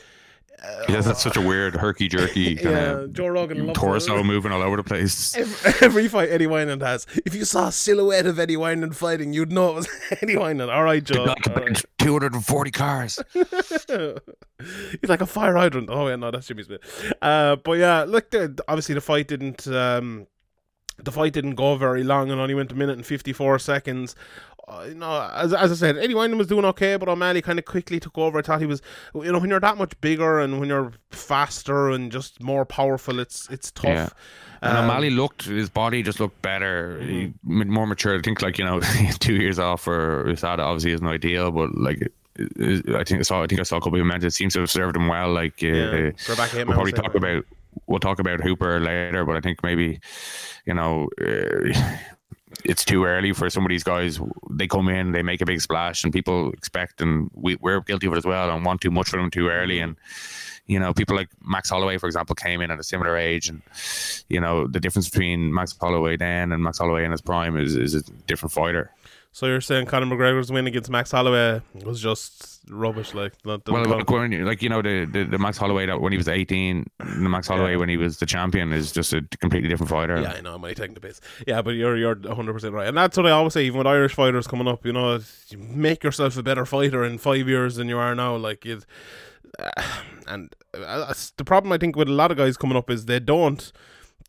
Yeah, 0.89 1.01
that's 1.01 1.21
such 1.21 1.37
a 1.37 1.41
weird 1.41 1.75
herky 1.75 2.07
jerky 2.07 2.55
kind 2.55 2.69
Yeah, 2.75 2.91
of 2.99 3.13
Joe 3.13 3.27
Rogan 3.27 3.67
loves 3.67 3.79
torso 3.79 4.23
moving 4.23 4.51
all 4.51 4.61
over 4.63 4.75
the 4.75 4.83
place. 4.83 5.35
Every, 5.37 5.73
every 5.87 6.07
fight 6.07 6.29
Eddie 6.29 6.47
Wineland 6.47 6.81
has. 6.81 7.05
If 7.25 7.33
you 7.35 7.45
saw 7.45 7.67
a 7.67 7.71
silhouette 7.71 8.25
of 8.25 8.39
Eddie 8.39 8.55
Wineland 8.57 8.95
fighting, 8.95 9.33
you'd 9.33 9.51
know 9.51 9.69
it 9.69 9.75
was 9.75 9.87
Eddie 10.21 10.35
Wineland. 10.35 10.73
All 10.73 10.83
right, 10.83 11.03
Joe. 11.03 11.23
Like 11.23 11.45
right. 11.55 11.85
240 11.99 12.71
cars. 12.71 13.19
He's 13.33 15.09
like 15.09 15.21
a 15.21 15.25
fire 15.27 15.55
hydrant. 15.55 15.89
Oh 15.91 16.07
yeah, 16.07 16.15
no, 16.15 16.31
that's 16.31 16.47
Jimmy 16.47 16.63
Smith. 16.63 17.13
Uh, 17.21 17.55
but 17.57 17.73
yeah, 17.73 18.03
look, 18.03 18.31
the, 18.31 18.61
obviously 18.67 18.95
the 18.95 19.01
fight 19.01 19.27
didn't. 19.27 19.67
Um, 19.67 20.27
the 21.03 21.11
fight 21.11 21.33
didn't 21.33 21.55
go 21.55 21.75
very 21.75 22.03
long 22.03 22.31
and 22.31 22.39
only 22.41 22.53
went 22.55 22.71
a 22.71 22.75
minute 22.75 22.95
and 22.95 23.05
54 23.05 23.59
seconds. 23.59 24.15
Uh, 24.67 24.85
you 24.89 24.95
know, 24.95 25.29
as, 25.33 25.53
as 25.53 25.71
I 25.71 25.75
said, 25.75 25.97
Eddie 25.97 26.13
Wineland 26.13 26.37
was 26.37 26.47
doing 26.47 26.65
okay, 26.65 26.97
but 26.97 27.07
O'Malley 27.07 27.41
kind 27.41 27.57
of 27.57 27.63
quickly 27.63 28.01
took 28.01 28.17
over. 28.17 28.39
I 28.39 28.41
thought 28.41 28.59
he 28.59 28.65
was, 28.65 28.81
you 29.15 29.31
know, 29.31 29.39
when 29.39 29.49
you're 29.49 29.61
that 29.61 29.77
much 29.77 29.93
bigger 30.01 30.39
and 30.39 30.59
when 30.59 30.67
you're 30.67 30.91
faster 31.11 31.89
and 31.89 32.11
just 32.11 32.41
more 32.43 32.65
powerful, 32.65 33.19
it's 33.19 33.47
it's 33.49 33.71
tough. 33.71 33.85
Yeah. 33.85 34.09
And 34.61 34.75
Um, 34.77 34.85
O'Malley 34.85 35.09
looked, 35.11 35.43
his 35.45 35.69
body 35.69 36.03
just 36.03 36.19
looked 36.19 36.41
better, 36.41 36.99
Mm-hmm. 37.01 37.61
m- 37.61 37.69
more 37.69 37.87
mature. 37.87 38.17
I 38.17 38.21
think, 38.21 38.41
like, 38.41 38.57
you 38.57 38.65
know, 38.65 38.81
two 39.19 39.35
years 39.35 39.57
off 39.59 39.81
for 39.83 40.25
USADA 40.25 40.59
obviously 40.59 40.91
isn't 40.91 41.07
ideal, 41.07 41.51
but 41.51 41.73
like, 41.77 42.11
I 42.39 43.03
think 43.03 43.19
I 43.19 43.21
saw, 43.21 43.43
I 43.43 43.47
think 43.47 43.61
I 43.61 43.63
saw 43.63 43.77
a 43.77 43.81
couple 43.81 43.99
of 44.01 44.05
events. 44.05 44.25
It 44.25 44.31
seems 44.33 44.53
to 44.55 44.59
have 44.59 44.69
served 44.69 44.95
him 44.97 45.07
well. 45.07 45.31
Like, 45.31 45.63
uh, 45.63 45.67
Yeah, 45.67 46.11
we'll 46.55 46.65
probably 46.65 46.91
talk 46.91 47.15
about, 47.15 47.45
we'll 47.85 47.99
talk 47.99 48.19
about 48.19 48.41
Hooper 48.41 48.79
later, 48.79 49.25
but 49.25 49.35
I 49.35 49.41
think 49.41 49.63
maybe, 49.63 49.99
you 50.65 50.73
know, 50.73 51.09
uh, 51.21 51.73
it's 52.63 52.85
too 52.85 53.05
early 53.05 53.33
for 53.33 53.49
some 53.49 53.63
of 53.63 53.69
these 53.69 53.83
guys. 53.83 54.19
They 54.49 54.67
come 54.67 54.89
in, 54.89 55.11
they 55.11 55.23
make 55.23 55.41
a 55.41 55.45
big 55.45 55.61
splash, 55.61 56.03
and 56.03 56.13
people 56.13 56.51
expect, 56.51 57.01
and 57.01 57.29
we, 57.33 57.55
we're 57.55 57.81
guilty 57.81 58.07
of 58.07 58.13
it 58.13 58.17
as 58.17 58.25
well, 58.25 58.49
and 58.49 58.65
want 58.65 58.81
too 58.81 58.91
much 58.91 59.09
for 59.09 59.17
them 59.17 59.29
too 59.29 59.49
early. 59.49 59.79
And 59.79 59.95
you 60.65 60.79
know, 60.79 60.93
people 60.93 61.15
like 61.15 61.29
Max 61.41 61.69
Holloway, 61.69 61.97
for 61.97 62.07
example, 62.07 62.35
came 62.35 62.61
in 62.61 62.71
at 62.71 62.79
a 62.79 62.83
similar 62.83 63.17
age, 63.17 63.49
and 63.49 63.61
you 64.29 64.39
know, 64.39 64.67
the 64.67 64.79
difference 64.79 65.09
between 65.09 65.53
Max 65.53 65.75
Holloway 65.79 66.17
then 66.17 66.51
and 66.51 66.63
Max 66.63 66.77
Holloway 66.77 67.05
in 67.05 67.11
his 67.11 67.21
prime 67.21 67.57
is 67.57 67.75
is 67.75 67.93
a 67.93 68.01
different 68.27 68.51
fighter. 68.53 68.91
So 69.37 69.45
you're 69.45 69.61
saying 69.61 69.85
Conor 69.85 70.07
McGregor's 70.07 70.51
win 70.51 70.65
against 70.65 70.89
Max 70.89 71.11
Holloway 71.11 71.61
was 71.85 72.01
just 72.01 72.59
rubbish, 72.71 73.13
like 73.13 73.33
not 73.45 73.65
the 73.65 73.71
Well, 73.71 73.85
you- 74.31 74.43
like 74.43 74.63
you 74.63 74.69
know, 74.69 74.81
the, 74.81 75.05
the 75.05 75.25
the 75.25 75.37
Max 75.37 75.59
Holloway 75.59 75.85
that 75.85 76.01
when 76.01 76.11
he 76.11 76.17
was 76.17 76.27
eighteen, 76.27 76.87
the 76.97 77.29
Max 77.29 77.47
Holloway 77.47 77.75
when 77.75 77.87
he 77.87 77.97
was 77.97 78.17
the 78.17 78.25
champion 78.25 78.73
is 78.73 78.91
just 78.91 79.13
a 79.13 79.21
completely 79.39 79.69
different 79.69 79.91
fighter. 79.91 80.19
Yeah, 80.19 80.31
I 80.31 80.41
know. 80.41 80.55
I'm 80.55 80.63
only 80.63 80.73
taking 80.73 80.95
the 80.95 81.01
piss. 81.01 81.21
Yeah, 81.45 81.61
but 81.61 81.75
you're 81.75 81.95
you're 81.97 82.15
100 82.15 82.51
percent 82.51 82.73
right, 82.73 82.87
and 82.87 82.97
that's 82.97 83.15
what 83.15 83.27
I 83.27 83.29
always 83.29 83.53
say. 83.53 83.63
Even 83.65 83.77
with 83.77 83.85
Irish 83.85 84.15
fighters 84.15 84.47
coming 84.47 84.67
up, 84.67 84.83
you 84.83 84.91
know, 84.91 85.19
you 85.49 85.57
make 85.59 86.03
yourself 86.03 86.35
a 86.35 86.41
better 86.41 86.65
fighter 86.65 87.03
in 87.03 87.19
five 87.19 87.47
years 87.47 87.75
than 87.75 87.87
you 87.89 87.99
are 87.99 88.15
now. 88.15 88.35
Like 88.35 88.65
it, 88.65 88.87
and 90.27 90.51
uh, 90.73 91.13
the 91.37 91.45
problem 91.45 91.71
I 91.71 91.77
think 91.77 91.95
with 91.95 92.07
a 92.07 92.11
lot 92.11 92.31
of 92.31 92.37
guys 92.37 92.57
coming 92.57 92.75
up 92.75 92.89
is 92.89 93.05
they 93.05 93.19
don't. 93.19 93.71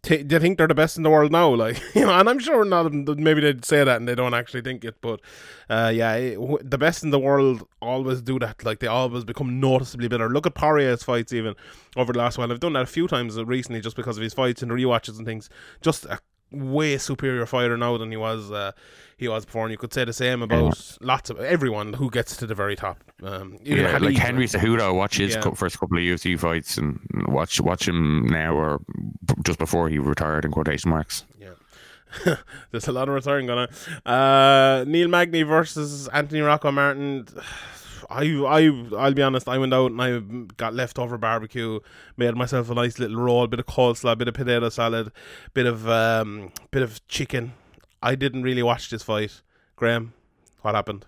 T- 0.03 0.23
they 0.23 0.39
think 0.39 0.59
they're 0.59 0.69
the 0.69 0.75
best 0.75 0.97
in 0.97 1.03
the 1.03 1.11
world 1.11 1.33
now, 1.33 1.49
like 1.55 1.83
you 1.95 2.03
know, 2.07 2.13
and 2.13 2.29
I'm 2.29 2.39
sure 2.39 2.65
not. 2.65 2.93
Maybe 2.93 3.41
they'd 3.41 3.65
say 3.65 3.83
that 3.85 3.97
and 3.97 4.09
they 4.09 4.15
don't 4.15 4.35
actually 4.35 4.63
think 4.63 4.85
it, 4.85 4.97
but 5.01 5.21
uh, 5.69 5.91
yeah, 5.95 6.15
it, 6.15 6.35
w- 6.37 6.59
the 6.63 6.79
best 6.79 7.03
in 7.03 7.11
the 7.11 7.19
world 7.19 7.67
always 7.81 8.23
do 8.23 8.39
that. 8.39 8.65
Like 8.65 8.79
they 8.79 8.87
always 8.87 9.25
become 9.25 9.61
noticeably 9.61 10.09
better. 10.09 10.29
Look 10.29 10.47
at 10.47 10.55
Poirier's 10.55 11.03
fights, 11.03 11.33
even 11.33 11.55
over 11.97 12.13
the 12.13 12.19
last 12.21 12.39
while. 12.39 12.51
I've 12.51 12.61
done 12.61 12.75
that 12.75 12.83
a 12.83 12.87
few 12.87 13.09
times 13.09 13.37
recently, 13.43 13.81
just 13.81 13.97
because 13.97 14.17
of 14.17 14.23
his 14.23 14.35
fights 14.35 14.63
and 14.63 14.71
rewatches 14.71 15.19
and 15.19 15.27
things. 15.27 15.51
Just 15.83 16.05
a 16.07 16.21
way 16.51 16.97
superior 16.99 17.47
fighter 17.47 17.77
now 17.77 17.97
than 17.99 18.11
he 18.11 18.17
was. 18.17 18.51
Uh, 18.51 18.73
he 19.17 19.27
was 19.27 19.45
before, 19.45 19.65
and 19.65 19.73
you 19.73 19.79
could 19.79 19.93
say 19.93 20.05
the 20.05 20.13
same 20.13 20.43
about 20.43 20.97
lots 21.01 21.29
of 21.29 21.41
everyone 21.41 21.93
who 21.93 22.09
gets 22.09 22.37
to 22.37 22.47
the 22.47 22.55
very 22.55 22.77
top. 22.77 23.03
Um, 23.23 23.59
even 23.65 23.85
Yeah, 23.85 23.99
like 23.99 24.17
Henry 24.17 24.47
Cejudo, 24.47 24.95
watch 24.95 25.17
his 25.17 25.35
Yeah. 25.35 25.51
first 25.55 25.81
couple 25.81 25.99
of 25.99 26.03
UFC 26.05 26.39
fights 26.39 26.79
and 26.79 27.01
watch 27.27 27.61
watch 27.61 27.89
him 27.89 28.27
now 28.29 28.55
or 28.55 28.81
just 29.45 29.59
before 29.59 29.89
he 29.89 29.99
retired 29.99 30.45
in 30.45 30.53
quotation 30.53 30.91
marks. 30.91 31.25
Yeah. 31.41 32.37
There's 32.71 32.87
a 32.87 32.93
lot 32.93 33.09
of 33.09 33.15
retiring 33.15 33.47
going 33.47 33.67
on. 34.07 34.13
Uh, 34.13 34.85
Neil 34.87 35.09
Magny 35.09 35.43
versus 35.43 36.07
Anthony 36.09 36.41
Rocco 36.41 36.71
Martin. 36.71 37.27
I, 38.11 38.25
I, 38.25 38.87
I'll 38.97 39.15
be 39.15 39.23
honest. 39.23 39.49
I 39.49 39.59
went 39.59 39.75
out 39.75 39.91
and 39.91 40.01
I 40.01 40.19
got 40.57 40.75
leftover 40.75 41.19
barbecue, 41.19 41.81
made 42.17 42.35
myself 42.35 42.71
a 42.71 42.75
nice 42.75 42.99
little 42.99 43.19
roll, 43.19 43.47
bit 43.47 43.61
of 43.61 43.67
coleslaw, 43.67 44.17
bit 44.17 44.29
of 44.29 44.35
potato 44.35 44.69
salad, 44.71 45.13
bit 45.55 45.67
of 45.67 45.89
um, 45.89 46.53
bit 46.71 46.83
of 46.83 47.07
chicken. 47.09 47.53
I 48.03 48.15
didn't 48.15 48.43
really 48.43 48.63
watch 48.63 48.91
this 48.91 49.03
fight. 49.03 49.43
Graham, 49.77 50.15
what 50.63 50.75
happened? 50.75 51.05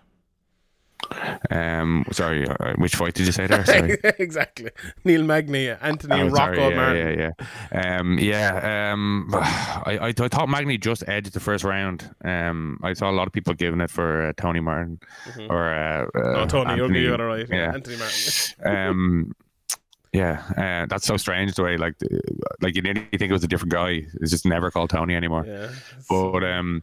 Um, 1.51 2.05
sorry, 2.13 2.47
uh, 2.49 2.75
which 2.77 2.95
fight 2.97 3.15
did 3.15 3.27
you 3.27 3.33
say 3.33 3.47
there? 3.47 3.65
Sorry. 3.65 3.99
exactly. 4.19 4.71
Neil 5.05 5.23
Magny, 5.25 5.69
Anthony 5.71 6.23
Oh, 6.23 6.29
Rocco 6.29 6.55
sorry, 6.55 6.71
yeah, 6.71 6.77
Martin. 6.77 7.19
yeah, 7.19 7.31
yeah, 7.73 7.99
um, 7.99 8.19
yeah. 8.19 8.91
Um, 8.93 9.29
I, 9.35 9.99
I, 10.01 10.07
I 10.09 10.29
thought 10.29 10.49
Magny 10.49 10.79
just 10.79 11.03
edged 11.09 11.33
the 11.33 11.41
first 11.41 11.65
round. 11.65 12.09
Um, 12.25 12.79
I 12.83 12.93
saw 12.93 13.11
a 13.11 13.13
lot 13.13 13.27
of 13.27 13.33
people 13.33 13.55
giving 13.55 13.81
it 13.81 13.91
for 13.91 14.29
uh, 14.29 14.33
Tony 14.37 14.61
Martin 14.61 15.01
or 15.49 15.73
uh, 15.75 16.07
Oh, 16.15 16.21
uh, 16.43 16.47
Tony, 16.47 16.75
you'll 16.77 16.85
Anthony. 16.87 17.01
be 17.07 17.11
all 17.11 17.19
right. 17.19 17.47
Yeah. 17.51 17.73
Anthony 17.75 17.97
Martin. 17.97 18.55
um, 18.65 19.33
yeah, 20.13 20.43
uh, 20.57 20.87
that's 20.87 21.07
so 21.07 21.17
strange 21.17 21.55
the 21.55 21.63
way 21.63 21.77
like 21.77 21.95
like 22.61 22.75
you 22.75 22.83
nearly 22.83 23.07
think 23.13 23.31
it 23.31 23.33
was 23.33 23.45
a 23.45 23.49
different 23.49 23.73
guy. 23.73 24.05
It's 24.21 24.33
just 24.33 24.45
never 24.45 24.71
called 24.71 24.91
Tony 24.91 25.15
anymore. 25.15 25.45
Yeah. 25.47 25.69
But 26.09 26.43
um, 26.43 26.83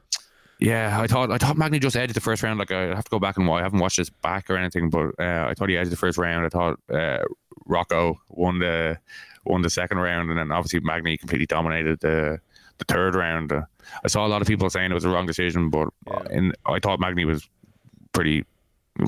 yeah, 0.60 1.00
I 1.00 1.08
thought 1.08 1.32
I 1.32 1.38
thought 1.38 1.58
Magny 1.58 1.80
just 1.80 1.96
edged 1.96 2.14
the 2.16 2.22
first 2.22 2.44
round. 2.44 2.60
Like 2.60 2.72
I 2.72 2.88
have 2.96 3.04
to 3.04 3.10
go 3.10 3.20
back 3.20 3.38
and 3.38 3.48
watch. 3.48 3.60
I 3.62 3.64
haven't 3.64 3.80
watched 3.80 3.98
this 3.98 4.10
back 4.10 4.50
or 4.50 4.58
anything, 4.58 4.90
but 4.90 5.12
uh, 5.20 5.48
I 5.50 5.54
thought 5.54 5.70
he 5.70 5.78
edged 5.78 5.92
the 5.92 5.96
first 5.98 6.18
round. 6.18 6.46
I 6.46 6.50
thought 6.50 6.80
uh, 6.94 7.24
Rocco 7.66 8.20
won 8.30 8.60
the 8.60 8.98
won 9.46 9.62
the 9.62 9.70
second 9.70 10.00
round, 10.00 10.30
and 10.30 10.40
then 10.40 10.52
obviously 10.52 10.80
Magny 10.82 11.18
completely 11.18 11.46
dominated 11.46 12.00
the 12.00 12.40
the 12.80 12.86
third 12.86 13.16
round. 13.16 13.52
Uh, 13.52 13.62
I 14.04 14.08
saw 14.08 14.26
a 14.26 14.30
lot 14.30 14.42
of 14.42 14.48
people 14.48 14.70
saying 14.70 14.92
it 14.92 14.94
was 14.94 15.06
a 15.06 15.10
wrong 15.10 15.26
decision, 15.26 15.70
but 15.70 15.90
Yeah. 16.08 16.24
in, 16.32 16.54
I 16.66 16.80
thought 16.80 17.00
Magny 17.00 17.26
was 17.26 17.48
pretty. 18.14 18.46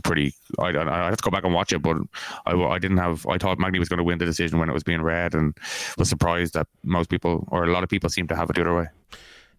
Pretty, 0.04 0.36
I, 0.60 0.66
I 0.68 1.02
I 1.02 1.06
have 1.06 1.18
to 1.18 1.24
go 1.24 1.32
back 1.32 1.44
and 1.46 1.52
watch 1.52 1.74
it, 1.74 1.82
but 1.82 1.98
I, 2.46 2.54
I 2.54 2.78
didn't 2.78 2.98
have. 2.98 3.26
I 3.26 3.40
thought 3.40 3.58
Magny 3.58 3.80
was 3.80 3.90
going 3.90 3.98
to 3.98 4.04
win 4.04 4.20
the 4.20 4.26
decision 4.26 4.60
when 4.60 4.70
it 4.70 4.72
was 4.74 4.84
being 4.84 5.02
read, 5.02 5.34
and 5.34 5.58
was 5.98 6.08
surprised 6.10 6.54
that 6.54 6.68
most 6.84 7.10
people 7.10 7.48
or 7.48 7.64
a 7.64 7.72
lot 7.72 7.82
of 7.84 7.90
people 7.90 8.08
seem 8.08 8.28
to 8.28 8.36
have 8.36 8.52
it 8.52 8.56
the 8.56 8.62
other 8.62 8.76
way. 8.76 8.86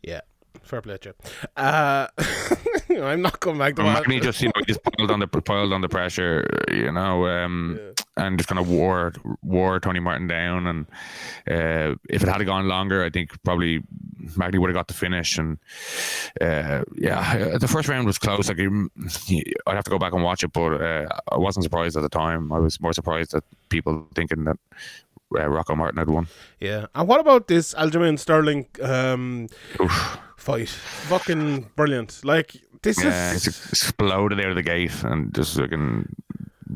Yeah. 0.04 0.20
Fair 0.62 0.82
play 0.82 0.98
you. 1.04 1.14
Uh, 1.56 2.06
I'm 2.90 3.22
not 3.22 3.40
coming 3.40 3.58
back 3.58 3.76
to 3.76 3.82
that. 3.82 4.06
Magny 4.06 4.20
just 4.20 4.40
you 4.40 4.48
know 4.48 4.62
just 4.66 4.80
piled 4.82 5.10
on 5.10 5.20
the 5.20 5.26
piled 5.26 5.72
on 5.72 5.80
the 5.80 5.88
pressure, 5.88 6.46
you 6.70 6.92
know, 6.92 7.26
um, 7.26 7.78
and 8.16 8.38
just 8.38 8.48
kind 8.48 8.58
of 8.58 8.68
wore 8.68 9.12
wore 9.42 9.80
Tony 9.80 10.00
Martin 10.00 10.26
down. 10.26 10.66
And 10.66 10.86
uh, 11.48 11.96
if 12.08 12.22
it 12.22 12.28
had 12.28 12.44
gone 12.46 12.68
longer, 12.68 13.04
I 13.04 13.10
think 13.10 13.30
probably 13.42 13.82
Magny 14.36 14.58
would 14.58 14.70
have 14.70 14.76
got 14.76 14.88
the 14.88 14.94
finish. 14.94 15.38
And 15.38 15.58
uh, 16.40 16.82
yeah, 16.96 17.58
the 17.58 17.68
first 17.68 17.88
round 17.88 18.06
was 18.06 18.18
close. 18.18 18.48
Like 18.48 18.60
I'd 18.60 19.74
have 19.74 19.84
to 19.84 19.90
go 19.90 19.98
back 19.98 20.12
and 20.12 20.22
watch 20.22 20.44
it, 20.44 20.52
but 20.52 20.80
uh, 20.80 21.08
I 21.30 21.38
wasn't 21.38 21.64
surprised 21.64 21.96
at 21.96 22.02
the 22.02 22.08
time. 22.08 22.52
I 22.52 22.58
was 22.58 22.80
more 22.80 22.92
surprised 22.92 23.34
at 23.34 23.44
people 23.68 24.06
thinking 24.14 24.44
that 24.44 24.58
uh, 25.38 25.48
Rocco 25.48 25.74
Martin 25.74 25.98
had 25.98 26.10
won. 26.10 26.26
Yeah. 26.60 26.86
And 26.94 27.08
what 27.08 27.20
about 27.20 27.48
this 27.48 27.74
Aljamain 27.74 28.18
Sterling 28.18 28.66
um, 28.82 29.48
fight? 30.36 30.68
Fucking 30.68 31.70
brilliant. 31.76 32.24
Like, 32.24 32.56
this 32.82 33.02
Yeah, 33.02 33.32
is 33.34 33.46
exploded 33.46 34.40
out 34.40 34.50
of 34.50 34.56
the 34.56 34.62
gate 34.62 35.02
and 35.04 35.34
just 35.34 35.56
fucking 35.56 36.14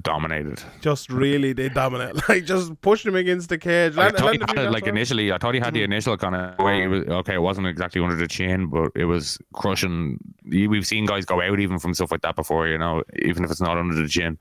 dominated. 0.03 0.63
just 0.81 1.11
really, 1.11 1.53
they 1.53 1.69
dominate. 1.69 2.15
Like, 2.29 2.45
just 2.47 2.81
pushed 2.81 3.05
him 3.05 3.17
against 3.17 3.49
the 3.49 3.59
cage. 3.59 3.97
I 3.99 4.11
thought 4.11 4.33
he 4.35 4.41
had 4.41 4.59
it, 4.59 4.71
like 4.71 4.87
initially. 4.87 5.31
I 5.31 5.39
thought 5.39 5.55
he 5.55 5.61
had 5.61 5.75
the 5.75 5.83
initial 5.83 6.17
kind 6.17 6.35
of 6.35 6.59
way. 6.59 6.83
It 6.83 6.89
was, 6.89 7.05
okay, 7.05 7.35
it 7.35 7.43
wasn't 7.43 7.67
exactly 7.67 8.03
under 8.03 8.17
the 8.17 8.27
chin, 8.27 8.67
but 8.67 8.91
it 8.95 9.05
was 9.05 9.39
crushing. 9.53 10.19
We've 10.45 10.87
seen 10.87 11.07
guys 11.07 11.25
go 11.25 11.43
out 11.43 11.61
even 11.61 11.79
from 11.79 11.93
stuff 11.95 12.11
like 12.11 12.23
that 12.23 12.35
before, 12.35 12.67
you 12.69 12.79
know, 12.79 13.03
even 13.23 13.45
if 13.45 13.51
it's 13.51 13.61
not 13.61 13.77
under 13.77 13.95
the 13.95 14.09
chin. 14.09 14.39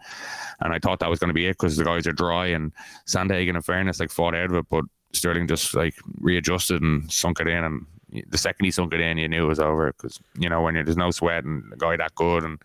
And 0.62 0.74
I 0.74 0.80
thought 0.80 1.00
that 1.00 1.10
was 1.10 1.20
going 1.20 1.30
to 1.30 1.34
be 1.34 1.48
it 1.48 1.54
because 1.54 1.76
the 1.76 1.84
guys 1.84 2.08
are 2.08 2.14
dry 2.14 2.48
and 2.48 2.72
Sandhagen, 3.06 3.56
in 3.56 3.62
fairness, 3.62 4.00
like 4.00 4.12
fought 4.12 4.36
out 4.36 4.52
of 4.52 4.56
it, 4.56 4.66
but 4.70 4.86
Sterling 5.12 5.48
just 5.48 5.76
like 5.76 5.96
readjusted 6.20 6.82
and 6.82 7.12
sunk 7.12 7.40
it 7.40 7.48
in. 7.48 7.64
And 7.64 7.86
the 8.28 8.38
second 8.38 8.66
he 8.66 8.72
sunk 8.72 8.94
it 8.94 9.00
in, 9.00 9.18
you 9.18 9.28
knew 9.28 9.46
it 9.46 9.50
was 9.50 9.60
over 9.60 9.92
because 9.94 10.20
you 10.38 10.50
know 10.50 10.62
when 10.62 10.76
there's 10.76 10.98
no 10.98 11.12
sweat 11.12 11.44
and 11.44 11.72
a 11.74 11.78
guy 11.78 11.98
that 11.98 12.16
good 12.16 12.44
and 12.44 12.60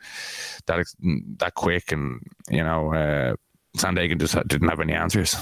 that 0.66 0.87
that 1.38 1.54
quick 1.54 1.92
and 1.92 2.20
you 2.50 2.62
know. 2.62 2.94
uh 2.94 3.34
Sandhagen 3.76 4.18
just 4.18 4.34
didn't 4.48 4.68
have 4.68 4.80
any 4.80 4.92
answers. 4.92 5.37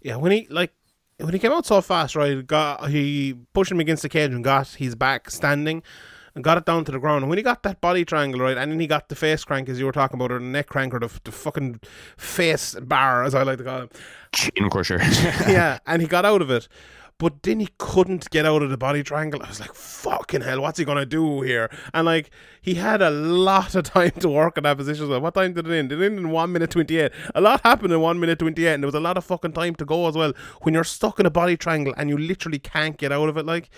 Yeah, 0.00 0.16
when 0.16 0.32
he, 0.32 0.46
like, 0.48 0.72
when 1.18 1.32
he 1.32 1.38
came 1.38 1.52
out 1.52 1.66
so 1.66 1.80
fast, 1.80 2.16
right, 2.16 2.46
got 2.46 2.88
he 2.88 3.34
pushed 3.52 3.70
him 3.70 3.80
against 3.80 4.02
the 4.02 4.08
cage 4.08 4.30
and 4.30 4.42
got 4.42 4.68
his 4.68 4.94
back 4.94 5.30
standing 5.30 5.82
and 6.34 6.44
got 6.44 6.56
it 6.56 6.64
down 6.64 6.84
to 6.84 6.92
the 6.92 6.98
ground. 6.98 7.22
And 7.22 7.28
when 7.28 7.38
he 7.38 7.42
got 7.42 7.62
that 7.64 7.80
body 7.80 8.04
triangle, 8.04 8.40
right, 8.40 8.56
and 8.56 8.72
then 8.72 8.80
he 8.80 8.86
got 8.86 9.08
the 9.08 9.14
face 9.16 9.44
crank, 9.44 9.68
as 9.68 9.78
you 9.78 9.84
were 9.84 9.92
talking 9.92 10.16
about, 10.18 10.32
or 10.32 10.38
the 10.38 10.44
neck 10.44 10.68
crank, 10.68 10.94
or 10.94 11.00
the, 11.00 11.20
the 11.24 11.32
fucking 11.32 11.80
face 12.16 12.74
bar, 12.80 13.24
as 13.24 13.34
I 13.34 13.42
like 13.42 13.58
to 13.58 13.64
call 13.64 13.82
him. 13.82 13.90
Chin 14.32 14.70
crusher. 14.70 14.98
yeah, 15.48 15.78
and 15.86 16.00
he 16.00 16.08
got 16.08 16.24
out 16.24 16.40
of 16.40 16.50
it. 16.50 16.68
But 17.20 17.42
then 17.42 17.60
he 17.60 17.68
couldn't 17.76 18.30
get 18.30 18.46
out 18.46 18.62
of 18.62 18.70
the 18.70 18.78
body 18.78 19.02
triangle. 19.02 19.42
I 19.42 19.48
was 19.48 19.60
like, 19.60 19.74
fucking 19.74 20.40
hell, 20.40 20.62
what's 20.62 20.78
he 20.78 20.86
gonna 20.86 21.04
do 21.04 21.42
here? 21.42 21.70
And 21.92 22.06
like 22.06 22.30
he 22.62 22.74
had 22.74 23.00
a 23.02 23.10
lot 23.10 23.74
of 23.74 23.84
time 23.96 24.10
to 24.20 24.28
work 24.28 24.56
in 24.58 24.64
that 24.64 24.76
position. 24.76 25.06
So 25.06 25.18
what 25.20 25.34
time 25.34 25.52
did 25.54 25.66
it 25.66 25.72
end? 25.78 25.92
It 25.92 25.94
ended 26.02 26.18
in 26.24 26.30
one 26.30 26.52
minute 26.52 26.70
twenty 26.70 26.98
eight. 26.98 27.12
A 27.34 27.40
lot 27.40 27.60
happened 27.62 27.92
in 27.92 28.00
one 28.00 28.20
minute 28.20 28.38
twenty 28.38 28.66
eight, 28.66 28.74
and 28.74 28.82
there 28.82 28.88
was 28.88 28.94
a 28.94 29.00
lot 29.00 29.16
of 29.16 29.24
fucking 29.24 29.52
time 29.52 29.74
to 29.76 29.84
go 29.84 30.08
as 30.08 30.14
well. 30.16 30.32
When 30.62 30.74
you're 30.74 30.84
stuck 30.84 31.18
in 31.20 31.26
a 31.26 31.30
body 31.30 31.56
triangle 31.56 31.94
and 31.96 32.08
you 32.10 32.18
literally 32.18 32.58
can't 32.58 32.96
get 32.96 33.12
out 33.12 33.28
of 33.28 33.36
it, 33.36 33.46
like 33.46 33.70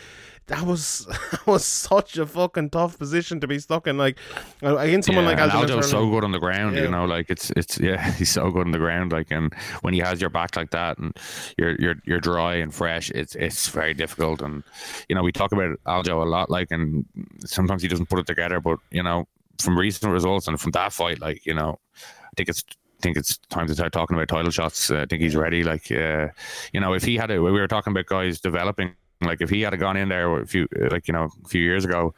that 0.49 0.67
was 0.67 1.07
that 1.31 1.47
was 1.47 1.65
such 1.65 2.19
a 2.19 2.27
fucking 2.27 2.71
tough 2.71 2.99
position 2.99 3.39
to 3.41 3.47
be 3.47 3.59
stuck 3.61 3.87
in. 3.87 3.97
Like 3.97 4.19
uh, 4.63 4.77
against 4.77 5.07
someone 5.07 5.25
like 5.25 5.39
and 5.39 5.51
Aljamain 5.53 5.85
so 5.85 6.11
good 6.11 6.25
on 6.25 6.33
the 6.33 6.41
ground, 6.41 6.75
Yeah. 6.75 6.83
you 6.83 6.91
know, 6.91 7.05
like 7.05 7.31
it's 7.31 7.51
it's 7.53 7.79
yeah, 7.79 8.11
he's 8.19 8.31
so 8.31 8.51
good 8.51 8.67
on 8.67 8.73
the 8.73 8.79
ground. 8.79 9.13
Like 9.13 9.31
and 9.31 9.55
when 9.83 9.95
he 9.95 10.01
has 10.01 10.21
your 10.21 10.31
back 10.31 10.57
like 10.57 10.71
that 10.71 10.99
and 10.99 11.17
you're 11.57 11.77
you're 11.79 11.95
you're 12.05 12.21
dry 12.21 12.55
and 12.57 12.75
fresh, 12.75 13.11
it's 13.13 13.37
it's 13.37 13.69
very 13.69 13.95
difficult. 13.95 14.43
And 14.43 14.65
you 15.09 15.15
know, 15.15 15.23
we 15.23 15.31
talk 15.31 15.53
about 15.53 15.79
Aljo 15.87 16.21
a 16.23 16.29
lot, 16.29 16.51
like 16.51 16.73
and 16.73 17.05
sometimes 17.45 17.83
he 17.83 17.89
doesn't 17.89 18.09
put 18.09 18.19
it 18.19 18.27
together, 18.27 18.61
but 18.61 18.72
you 18.91 19.03
know, 19.03 19.27
from 19.61 19.79
recent 19.79 20.13
results 20.13 20.49
and 20.49 20.61
from 20.61 20.73
that 20.73 20.93
fight, 20.93 21.21
like, 21.21 21.45
you 21.47 21.55
know, 21.55 21.79
I 21.97 22.31
think 22.37 22.49
it's 22.49 22.65
I 22.71 23.03
think 23.03 23.17
it's 23.17 23.39
time 23.49 23.67
to 23.67 23.75
start 23.75 23.93
talking 23.93 24.17
about 24.17 24.29
title 24.29 24.51
shots. 24.53 24.91
Uh, 24.91 25.01
I 25.01 25.07
think 25.07 25.23
he's 25.23 25.35
ready. 25.35 25.65
Like, 25.65 25.91
uh, 25.91 26.29
you 26.73 26.81
know, 26.81 26.93
if 26.93 27.03
he 27.03 27.17
had 27.17 27.33
a, 27.33 27.43
we 27.43 27.51
were 27.51 27.67
talking 27.67 27.91
about 27.91 28.07
guys 28.07 28.41
developing. 28.41 28.95
Like, 29.21 29.41
if 29.41 29.51
he 29.51 29.63
had 29.63 29.79
gone 29.79 29.97
in 29.97 30.09
there 30.09 30.41
a 30.41 30.47
few, 30.47 30.67
like 30.91 31.07
you 31.09 31.15
know, 31.15 31.29
a 31.45 31.49
few 31.49 31.63
years 31.63 31.85
ago, 31.85 32.15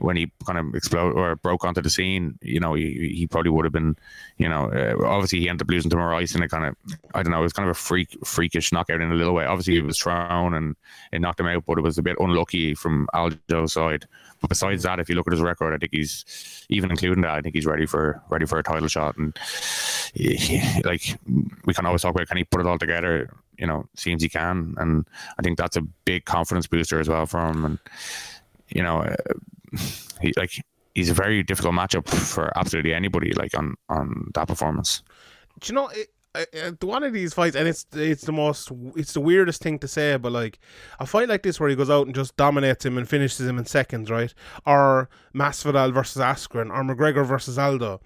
when 0.00 0.16
he 0.16 0.30
kind 0.46 0.58
of 0.58 0.74
exploded 0.74 1.16
or 1.16 1.36
broke 1.36 1.64
onto 1.64 1.80
the 1.80 1.90
scene, 1.90 2.38
you 2.42 2.60
know, 2.60 2.74
he, 2.74 3.12
he 3.14 3.26
probably 3.26 3.50
would 3.50 3.64
have 3.64 3.72
been, 3.72 3.96
you 4.38 4.48
know, 4.48 4.70
uh, 4.70 5.06
obviously 5.06 5.40
he 5.40 5.48
ended 5.48 5.66
up 5.66 5.70
losing 5.70 5.90
to 5.90 5.96
Moraes 5.96 6.34
and 6.34 6.42
it 6.42 6.48
kind 6.48 6.64
of, 6.64 6.76
I 7.14 7.22
don't 7.22 7.32
know, 7.32 7.40
it 7.40 7.44
was 7.44 7.52
kind 7.52 7.68
of 7.68 7.76
a 7.76 7.78
freak, 7.78 8.16
freakish 8.24 8.72
knockout 8.72 9.00
in 9.00 9.10
a 9.10 9.14
little 9.14 9.34
way. 9.34 9.44
Obviously 9.44 9.74
he 9.74 9.80
was 9.80 9.98
thrown 9.98 10.54
and 10.54 10.76
it 11.12 11.20
knocked 11.20 11.40
him 11.40 11.46
out, 11.46 11.64
but 11.66 11.78
it 11.78 11.82
was 11.82 11.98
a 11.98 12.02
bit 12.02 12.16
unlucky 12.18 12.74
from 12.74 13.08
Aljo's 13.14 13.72
side. 13.72 14.06
But 14.40 14.48
besides 14.48 14.82
that, 14.84 15.00
if 15.00 15.08
you 15.08 15.14
look 15.14 15.26
at 15.26 15.32
his 15.32 15.42
record, 15.42 15.74
I 15.74 15.78
think 15.78 15.92
he's 15.92 16.66
even 16.68 16.90
including 16.90 17.22
that, 17.22 17.34
I 17.34 17.40
think 17.42 17.54
he's 17.54 17.66
ready 17.66 17.86
for 17.86 18.22
ready 18.30 18.46
for 18.46 18.58
a 18.58 18.62
title 18.62 18.88
shot. 18.88 19.16
And 19.18 19.38
he- 20.14 20.80
like 20.84 21.18
we 21.66 21.74
can 21.74 21.86
always 21.86 22.02
talk 22.02 22.14
about, 22.14 22.28
can 22.28 22.38
he 22.38 22.44
put 22.44 22.60
it 22.60 22.66
all 22.66 22.78
together? 22.78 23.34
You 23.58 23.66
know, 23.66 23.86
seems 23.96 24.22
he 24.22 24.30
can, 24.30 24.74
and 24.78 25.06
I 25.38 25.42
think 25.42 25.58
that's 25.58 25.76
a 25.76 25.82
big 25.82 26.24
confidence 26.24 26.66
booster 26.66 26.98
as 26.98 27.08
well 27.08 27.26
for 27.26 27.46
him. 27.46 27.64
And 27.64 27.78
you 28.70 28.82
know, 28.82 29.02
uh, 29.02 29.16
he 30.20 30.32
like 30.36 30.52
he's 30.94 31.10
a 31.10 31.14
very 31.14 31.42
difficult 31.42 31.74
matchup 31.74 32.08
for 32.08 32.56
absolutely 32.58 32.94
anybody. 32.94 33.32
Like 33.32 33.56
on 33.56 33.76
on 33.88 34.30
that 34.34 34.48
performance. 34.48 35.02
Do 35.60 35.72
you 35.72 35.74
know 35.74 35.88
it, 35.88 36.08
one 36.82 37.02
of 37.02 37.12
these 37.12 37.34
fights, 37.34 37.56
and 37.56 37.66
it's 37.66 37.86
it's 37.92 38.22
the 38.22 38.32
most 38.32 38.70
it's 38.94 39.12
the 39.14 39.20
weirdest 39.20 39.62
thing 39.62 39.78
to 39.80 39.88
say, 39.88 40.16
but 40.16 40.32
like 40.32 40.58
a 41.00 41.06
fight 41.06 41.28
like 41.28 41.42
this 41.42 41.58
where 41.58 41.68
he 41.68 41.74
goes 41.74 41.90
out 41.90 42.06
and 42.06 42.14
just 42.14 42.36
dominates 42.36 42.84
him 42.84 42.96
and 42.98 43.08
finishes 43.08 43.46
him 43.46 43.58
in 43.58 43.64
seconds, 43.66 44.10
right? 44.10 44.32
Or 44.64 45.08
Masvidal 45.34 45.92
versus 45.92 46.22
Askren, 46.22 46.70
or 46.70 46.84
McGregor 46.84 47.26
versus 47.26 47.58
Aldo. 47.58 48.00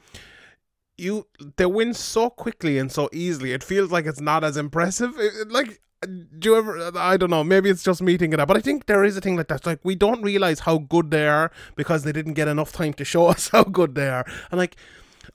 You 0.96 1.26
they 1.56 1.66
win 1.66 1.92
so 1.92 2.30
quickly 2.30 2.78
and 2.78 2.90
so 2.90 3.10
easily. 3.12 3.52
It 3.52 3.62
feels 3.64 3.90
like 3.90 4.06
it's 4.06 4.20
not 4.20 4.44
as 4.44 4.56
impressive. 4.56 5.14
It- 5.18 5.50
like. 5.50 5.80
Do 6.02 6.50
you 6.50 6.56
ever? 6.56 6.90
I 6.96 7.16
don't 7.16 7.30
know. 7.30 7.42
Maybe 7.42 7.70
it's 7.70 7.82
just 7.82 8.02
meeting 8.02 8.32
it 8.32 8.40
up 8.40 8.48
but 8.48 8.56
I 8.56 8.60
think 8.60 8.86
there 8.86 9.04
is 9.04 9.16
a 9.16 9.20
thing 9.20 9.36
like 9.36 9.48
that. 9.48 9.64
Like 9.64 9.80
we 9.82 9.94
don't 9.94 10.22
realize 10.22 10.60
how 10.60 10.78
good 10.78 11.10
they 11.10 11.26
are 11.26 11.50
because 11.76 12.04
they 12.04 12.12
didn't 12.12 12.34
get 12.34 12.48
enough 12.48 12.72
time 12.72 12.92
to 12.94 13.04
show 13.04 13.26
us 13.34 13.48
how 13.48 13.64
good 13.64 13.94
they 13.94 14.08
are. 14.08 14.26
And 14.50 14.58
like, 14.58 14.76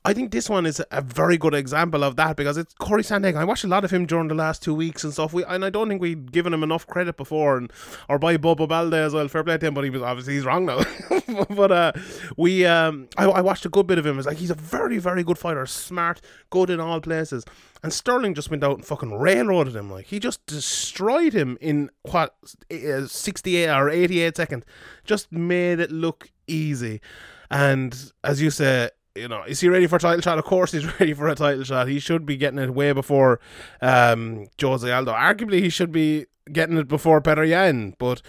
I 0.05 0.13
think 0.13 0.31
this 0.31 0.49
one 0.49 0.65
is 0.65 0.81
a 0.91 1.01
very 1.01 1.37
good 1.37 1.53
example 1.53 2.03
of 2.03 2.15
that 2.15 2.35
because 2.35 2.57
it's 2.57 2.73
Corey 2.75 3.03
Sandhagen. 3.03 3.37
I 3.37 3.43
watched 3.43 3.63
a 3.63 3.67
lot 3.67 3.83
of 3.83 3.91
him 3.91 4.05
during 4.05 4.27
the 4.27 4.35
last 4.35 4.63
two 4.63 4.73
weeks 4.73 5.03
and 5.03 5.13
stuff. 5.13 5.33
We 5.33 5.43
and 5.43 5.65
I 5.65 5.69
don't 5.69 5.89
think 5.89 6.01
we'd 6.01 6.31
given 6.31 6.53
him 6.53 6.63
enough 6.63 6.87
credit 6.87 7.17
before, 7.17 7.57
and 7.57 7.71
or 8.07 8.19
by 8.19 8.37
Bobo 8.37 8.67
Balde 8.67 8.93
as 8.93 9.13
well. 9.13 9.27
Fair 9.27 9.43
play 9.43 9.57
to 9.57 9.67
him, 9.67 9.73
but 9.73 9.83
he 9.83 9.89
was 9.89 10.01
obviously 10.01 10.35
he's 10.35 10.45
wrong 10.45 10.65
now. 10.65 10.81
but 11.49 11.71
uh, 11.71 11.91
we 12.37 12.65
um, 12.65 13.07
I, 13.17 13.25
I 13.25 13.41
watched 13.41 13.65
a 13.65 13.69
good 13.69 13.87
bit 13.87 13.97
of 13.97 14.05
him. 14.05 14.17
It's 14.17 14.27
like 14.27 14.37
he's 14.37 14.51
a 14.51 14.55
very 14.55 14.97
very 14.97 15.23
good 15.23 15.37
fighter, 15.37 15.65
smart, 15.65 16.21
good 16.49 16.69
in 16.69 16.79
all 16.79 17.01
places. 17.01 17.45
And 17.81 17.93
Sterling 17.93 18.33
just 18.33 18.49
went 18.49 18.63
out 18.63 18.75
and 18.75 18.85
fucking 18.85 19.17
railroaded 19.17 19.75
him. 19.75 19.89
Like 19.89 20.07
he 20.07 20.19
just 20.19 20.45
destroyed 20.45 21.33
him 21.33 21.57
in 21.61 21.89
what 22.03 22.35
uh, 22.71 23.07
sixty 23.07 23.57
eight 23.57 23.69
or 23.69 23.89
eighty 23.89 24.21
eight 24.21 24.37
seconds. 24.37 24.65
Just 25.03 25.31
made 25.31 25.79
it 25.79 25.91
look 25.91 26.29
easy. 26.47 27.01
And 27.51 28.11
as 28.23 28.41
you 28.41 28.51
say, 28.51 28.91
you 29.15 29.27
know, 29.27 29.43
is 29.43 29.59
he 29.59 29.67
ready 29.67 29.87
for 29.87 29.97
a 29.97 29.99
title 29.99 30.21
shot? 30.21 30.37
Of 30.37 30.45
course, 30.45 30.71
he's 30.71 30.85
ready 30.99 31.13
for 31.13 31.27
a 31.27 31.35
title 31.35 31.63
shot. 31.63 31.87
He 31.87 31.99
should 31.99 32.25
be 32.25 32.37
getting 32.37 32.59
it 32.59 32.73
way 32.73 32.91
before 32.91 33.39
um, 33.81 34.47
Jose 34.61 34.89
Aldo. 34.89 35.13
Arguably, 35.13 35.61
he 35.61 35.69
should 35.69 35.91
be 35.91 36.25
getting 36.51 36.77
it 36.77 36.87
before 36.87 37.21
Petr 37.21 37.47
Yan. 37.47 37.95
But 37.97 38.21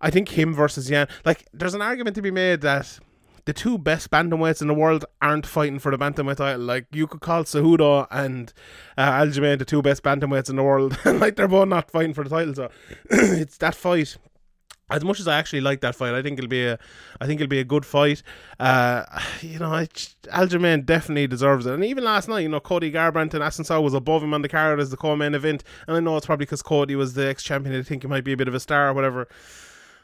I 0.00 0.10
think 0.10 0.30
him 0.30 0.54
versus 0.54 0.90
Yan, 0.90 1.08
like, 1.24 1.46
there's 1.52 1.74
an 1.74 1.82
argument 1.82 2.16
to 2.16 2.22
be 2.22 2.30
made 2.30 2.60
that 2.62 2.98
the 3.46 3.52
two 3.52 3.78
best 3.78 4.10
bantamweights 4.10 4.60
in 4.60 4.66
the 4.68 4.74
world 4.74 5.04
aren't 5.22 5.46
fighting 5.46 5.78
for 5.78 5.90
the 5.90 5.98
bantamweight 5.98 6.36
title. 6.36 6.62
Like, 6.62 6.86
you 6.92 7.06
could 7.06 7.20
call 7.20 7.44
Cejudo 7.44 8.06
and 8.10 8.52
uh, 8.98 9.12
Aljamain 9.12 9.58
the 9.58 9.64
two 9.64 9.82
best 9.82 10.02
bantamweights 10.02 10.50
in 10.50 10.56
the 10.56 10.64
world, 10.64 10.98
and 11.04 11.20
like 11.20 11.36
they're 11.36 11.48
both 11.48 11.68
not 11.68 11.90
fighting 11.90 12.12
for 12.12 12.24
the 12.24 12.30
title. 12.30 12.54
So 12.54 12.70
it's 13.10 13.56
that 13.58 13.74
fight 13.74 14.16
as 14.88 15.04
much 15.04 15.18
as 15.18 15.26
I 15.26 15.36
actually 15.36 15.62
like 15.62 15.80
that 15.80 15.96
fight, 15.96 16.14
I 16.14 16.22
think 16.22 16.38
it'll 16.38 16.48
be 16.48 16.64
a, 16.64 16.78
I 17.20 17.26
think 17.26 17.40
it'll 17.40 17.50
be 17.50 17.58
a 17.58 17.64
good 17.64 17.84
fight. 17.84 18.22
Uh, 18.60 19.04
you 19.40 19.58
know, 19.58 19.70
Aljamain 19.70 20.86
definitely 20.86 21.26
deserves 21.26 21.66
it. 21.66 21.74
And 21.74 21.84
even 21.84 22.04
last 22.04 22.28
night, 22.28 22.40
you 22.40 22.48
know, 22.48 22.60
Cody 22.60 22.92
Garbrandt 22.92 23.34
and 23.34 23.42
Assunção 23.42 23.82
was 23.82 23.94
above 23.94 24.22
him 24.22 24.32
on 24.32 24.42
the 24.42 24.48
card 24.48 24.78
as 24.78 24.90
the 24.90 24.96
co-main 24.96 25.34
event. 25.34 25.64
And 25.88 25.96
I 25.96 26.00
know 26.00 26.16
it's 26.16 26.26
probably 26.26 26.46
because 26.46 26.62
Cody 26.62 26.94
was 26.94 27.14
the 27.14 27.26
ex-champion. 27.26 27.74
I 27.74 27.82
think 27.82 28.02
he 28.02 28.08
might 28.08 28.24
be 28.24 28.32
a 28.32 28.36
bit 28.36 28.48
of 28.48 28.54
a 28.54 28.60
star 28.60 28.88
or 28.88 28.94
whatever. 28.94 29.28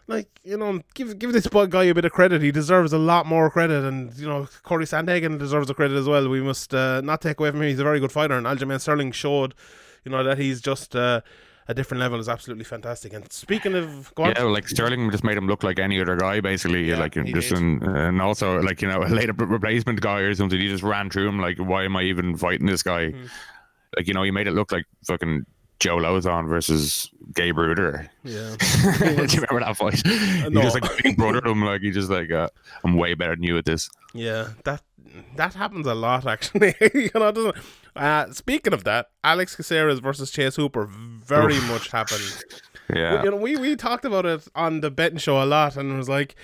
Like 0.09 0.40
you 0.42 0.57
know, 0.57 0.81
give 0.95 1.16
give 1.16 1.33
this 1.33 1.47
guy 1.47 1.85
a 1.85 1.95
bit 1.95 2.05
of 2.05 2.11
credit. 2.11 2.42
He 2.42 2.51
deserves 2.51 2.92
a 2.92 2.99
lot 2.99 3.25
more 3.25 3.49
credit, 3.51 3.85
and 3.85 4.12
you 4.14 4.27
know, 4.27 4.49
Corey 4.64 4.85
Sandhagen 4.85 5.38
deserves 5.38 5.68
the 5.68 5.75
credit 5.75 5.97
as 5.97 6.09
well. 6.09 6.29
We 6.29 6.40
must 6.40 6.75
uh, 6.75 7.01
not 7.03 7.23
take 7.23 7.38
away 7.38 7.53
from 7.53 7.62
him. 7.62 7.68
He's 7.68 7.79
a 7.79 7.85
very 7.85 8.01
good 8.01 8.11
fighter, 8.11 8.35
and 8.35 8.45
Aljamain 8.45 8.81
Sterling 8.81 9.12
showed, 9.12 9.55
you 10.05 10.11
know, 10.11 10.25
that 10.25 10.38
he's 10.38 10.61
just. 10.61 10.97
Uh, 10.97 11.21
a 11.68 11.75
different 11.75 12.01
level 12.01 12.18
is 12.18 12.29
absolutely 12.29 12.64
fantastic. 12.64 13.12
And 13.12 13.31
speaking 13.33 13.75
of, 13.75 14.12
on. 14.16 14.31
Yeah, 14.31 14.44
like 14.44 14.68
Sterling 14.68 15.11
just 15.11 15.25
made 15.25 15.37
him 15.37 15.46
look 15.46 15.62
like 15.62 15.79
any 15.79 16.01
other 16.01 16.16
guy, 16.16 16.40
basically. 16.40 16.88
Yeah, 16.88 16.98
like 16.98 17.14
just 17.14 17.53
an, 17.53 17.83
and 17.83 18.20
also 18.20 18.61
like 18.61 18.83
you 18.83 18.88
know 18.88 19.03
a 19.03 19.09
later 19.09 19.33
replacement 19.33 20.01
guy 20.01 20.20
or 20.20 20.35
something. 20.35 20.59
He 20.59 20.68
just 20.68 20.83
ran 20.83 21.11
through 21.11 21.29
him. 21.29 21.38
Like, 21.38 21.59
why 21.59 21.85
am 21.85 21.96
I 21.96 22.03
even 22.03 22.37
fighting 22.37 22.66
this 22.66 22.83
guy? 22.83 23.11
Hmm. 23.11 23.27
Like 23.96 24.09
you 24.09 24.14
know, 24.14 24.22
he 24.22 24.31
made 24.31 24.46
it 24.46 24.53
look 24.53 24.72
like 24.72 24.87
fucking 25.07 25.46
Joe 25.83 25.96
Lauzon 25.96 26.48
versus 26.48 27.11
Gabe 27.35 27.57
Ruediger. 27.57 28.09
yeah, 28.22 28.57
Do 29.27 29.37
you 29.37 29.42
remember 29.42 29.61
that 29.61 29.77
fight? 29.77 30.07
He 30.07 30.48
no. 30.48 30.62
just 30.62 30.81
like 30.81 31.03
big 31.03 31.16
brother 31.16 31.44
him. 31.44 31.64
Like 31.64 31.81
he 31.81 31.90
just 31.90 32.09
like 32.09 32.31
uh, 32.31 32.48
I'm 32.85 32.96
way 32.96 33.14
better 33.14 33.35
than 33.35 33.42
you 33.42 33.59
at 33.59 33.64
this. 33.64 33.90
Yeah, 34.14 34.51
that 34.64 34.83
that 35.37 35.55
happens 35.55 35.87
a 35.87 35.94
lot 35.94 36.27
actually. 36.27 36.75
you 36.94 37.11
know, 37.14 37.33
doesn't? 37.33 37.57
Uh, 37.94 38.33
speaking 38.33 38.72
of 38.72 38.85
that, 38.85 39.11
Alex 39.22 39.55
Caceres 39.55 39.98
versus 39.98 40.31
Chase 40.31 40.57
Hooper 40.57 40.87
very 40.90 41.61
much 41.62 41.90
happened. 41.90 42.42
Yeah. 42.92 43.22
You 43.22 43.31
know, 43.31 43.37
we, 43.37 43.57
we 43.57 43.74
talked 43.74 44.05
about 44.05 44.26
it 44.26 44.46
on 44.55 44.81
the 44.83 44.90
betting 44.90 45.16
show 45.16 45.42
a 45.42 45.46
lot, 45.46 45.78
and 45.78 45.92
it 45.92 45.96
was 45.96 46.11
like, 46.11 46.35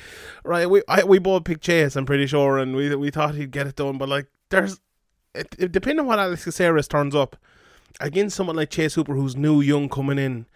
right, 0.44 0.70
we 0.70 0.82
I, 0.88 1.02
we 1.04 1.18
both 1.18 1.44
picked 1.44 1.62
Chase. 1.62 1.94
I'm 1.94 2.06
pretty 2.06 2.26
sure, 2.26 2.56
and 2.56 2.74
we 2.74 2.94
we 2.94 3.10
thought 3.10 3.34
he'd 3.34 3.50
get 3.50 3.66
it 3.66 3.76
done, 3.76 3.98
but 3.98 4.08
like, 4.08 4.28
there's 4.48 4.80
it, 5.34 5.54
it, 5.58 5.72
depending 5.72 6.00
on 6.00 6.06
what 6.06 6.18
Alex 6.18 6.44
Caceres 6.44 6.88
turns 6.88 7.14
up 7.14 7.36
against 8.00 8.34
someone 8.36 8.56
like 8.56 8.70
Chase 8.70 8.94
Hooper, 8.94 9.14
who's 9.14 9.36
new, 9.36 9.60
young, 9.60 9.90
coming 9.90 10.18
in. 10.18 10.46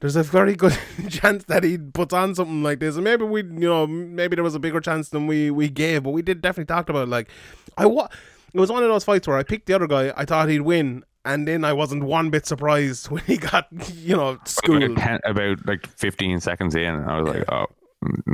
There's 0.00 0.16
a 0.16 0.22
very 0.22 0.56
good 0.56 0.76
chance 1.08 1.44
that 1.44 1.62
he 1.62 1.78
puts 1.78 2.12
on 2.12 2.34
something 2.34 2.62
like 2.62 2.80
this, 2.80 2.96
and 2.96 3.04
maybe 3.04 3.24
we, 3.24 3.42
you 3.42 3.68
know, 3.68 3.86
maybe 3.86 4.34
there 4.34 4.44
was 4.44 4.54
a 4.56 4.60
bigger 4.60 4.80
chance 4.80 5.08
than 5.08 5.26
we 5.26 5.50
we 5.50 5.70
gave, 5.70 6.02
but 6.02 6.10
we 6.10 6.20
did 6.22 6.42
definitely 6.42 6.66
talk 6.74 6.90
about 6.90 7.04
it. 7.04 7.08
Like, 7.08 7.30
I 7.78 7.86
wa- 7.86 8.08
it 8.52 8.58
was 8.60 8.70
one 8.70 8.82
of 8.82 8.88
those 8.88 9.04
fights 9.04 9.26
where 9.26 9.36
I 9.36 9.42
picked 9.42 9.66
the 9.66 9.74
other 9.74 9.86
guy, 9.86 10.12
I 10.16 10.24
thought 10.24 10.48
he'd 10.48 10.60
win, 10.60 11.04
and 11.24 11.46
then 11.46 11.64
I 11.64 11.72
wasn't 11.72 12.04
one 12.04 12.30
bit 12.30 12.46
surprised 12.46 13.06
when 13.10 13.22
he 13.24 13.36
got, 13.36 13.68
you 13.94 14.16
know, 14.16 14.38
schooled. 14.44 14.82
About, 14.82 14.98
10, 14.98 15.20
about 15.24 15.66
like 15.66 15.86
15 15.86 16.40
seconds 16.40 16.74
in, 16.74 16.94
I 16.94 17.20
was 17.20 17.34
like, 17.34 17.52
oh. 17.52 17.66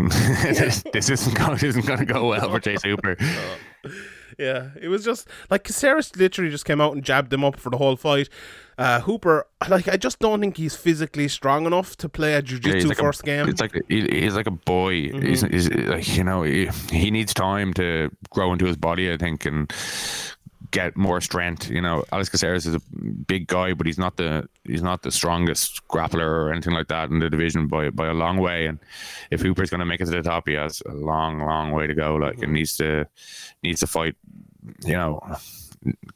this, 0.44 0.84
this 0.92 1.10
isn't 1.10 1.36
going. 1.36 1.54
This 1.54 1.64
isn't 1.64 1.86
going 1.86 1.98
to 1.98 2.04
go 2.06 2.28
well 2.28 2.50
for 2.50 2.60
Chase 2.60 2.82
Hooper. 2.82 3.16
Yeah, 4.38 4.70
it 4.78 4.88
was 4.88 5.02
just 5.02 5.28
like 5.48 5.64
Caceres 5.64 6.14
literally 6.16 6.50
just 6.50 6.66
came 6.66 6.78
out 6.78 6.92
and 6.92 7.02
jabbed 7.02 7.32
him 7.32 7.42
up 7.42 7.58
for 7.58 7.70
the 7.70 7.78
whole 7.78 7.96
fight. 7.96 8.28
Uh, 8.78 9.00
Hooper, 9.00 9.46
like 9.68 9.88
I 9.88 9.96
just 9.96 10.18
don't 10.18 10.40
think 10.40 10.56
he's 10.56 10.76
physically 10.76 11.28
strong 11.28 11.64
enough 11.66 11.96
to 11.96 12.08
play 12.08 12.32
a 12.34 12.36
Yeah, 12.36 12.40
jiu-jitsu 12.42 12.76
he's 12.78 12.86
like 12.88 12.98
first 12.98 13.22
a, 13.22 13.24
game. 13.24 13.48
It's 13.48 13.60
like 13.60 13.72
he, 13.88 14.06
he's 14.08 14.34
like 14.34 14.46
a 14.46 14.50
boy. 14.50 15.08
Mm-hmm. 15.08 15.26
He's, 15.26 15.40
he's 15.42 15.70
like 15.70 16.16
you 16.16 16.24
know 16.24 16.42
he, 16.42 16.68
he 16.90 17.10
needs 17.10 17.32
time 17.32 17.72
to 17.74 18.10
grow 18.30 18.52
into 18.52 18.66
his 18.66 18.76
body. 18.76 19.10
I 19.12 19.16
think 19.16 19.46
and 19.46 19.72
get 20.72 20.96
more 20.96 21.20
strength. 21.22 21.70
You 21.70 21.80
know, 21.80 22.04
Alex 22.12 22.28
Caceres 22.28 22.66
is 22.66 22.74
a 22.74 22.80
big 23.26 23.46
guy, 23.46 23.72
but 23.72 23.86
he's 23.86 23.98
not 23.98 24.16
the 24.18 24.46
he's 24.64 24.82
not 24.82 25.02
the 25.02 25.10
strongest 25.10 25.86
grappler 25.88 26.26
or 26.26 26.52
anything 26.52 26.74
like 26.74 26.88
that 26.88 27.08
in 27.08 27.18
the 27.20 27.30
division 27.30 27.68
by 27.68 27.88
by 27.90 28.08
a 28.08 28.12
long 28.14 28.36
way. 28.38 28.66
And 28.66 28.78
if 29.30 29.40
Hooper's 29.40 29.70
going 29.70 29.78
to 29.80 29.86
make 29.86 30.00
it 30.02 30.06
to 30.06 30.10
the 30.10 30.22
top, 30.22 30.46
he 30.48 30.54
has 30.54 30.82
a 30.86 30.92
long, 30.92 31.38
long 31.38 31.70
way 31.72 31.86
to 31.86 31.94
go. 31.94 32.16
Like, 32.16 32.34
Mm-hmm. 32.34 32.44
and 32.44 32.52
needs 32.52 32.76
to 32.76 33.06
needs 33.62 33.80
to 33.80 33.86
fight. 33.86 34.16
You 34.84 34.94
know, 34.94 35.20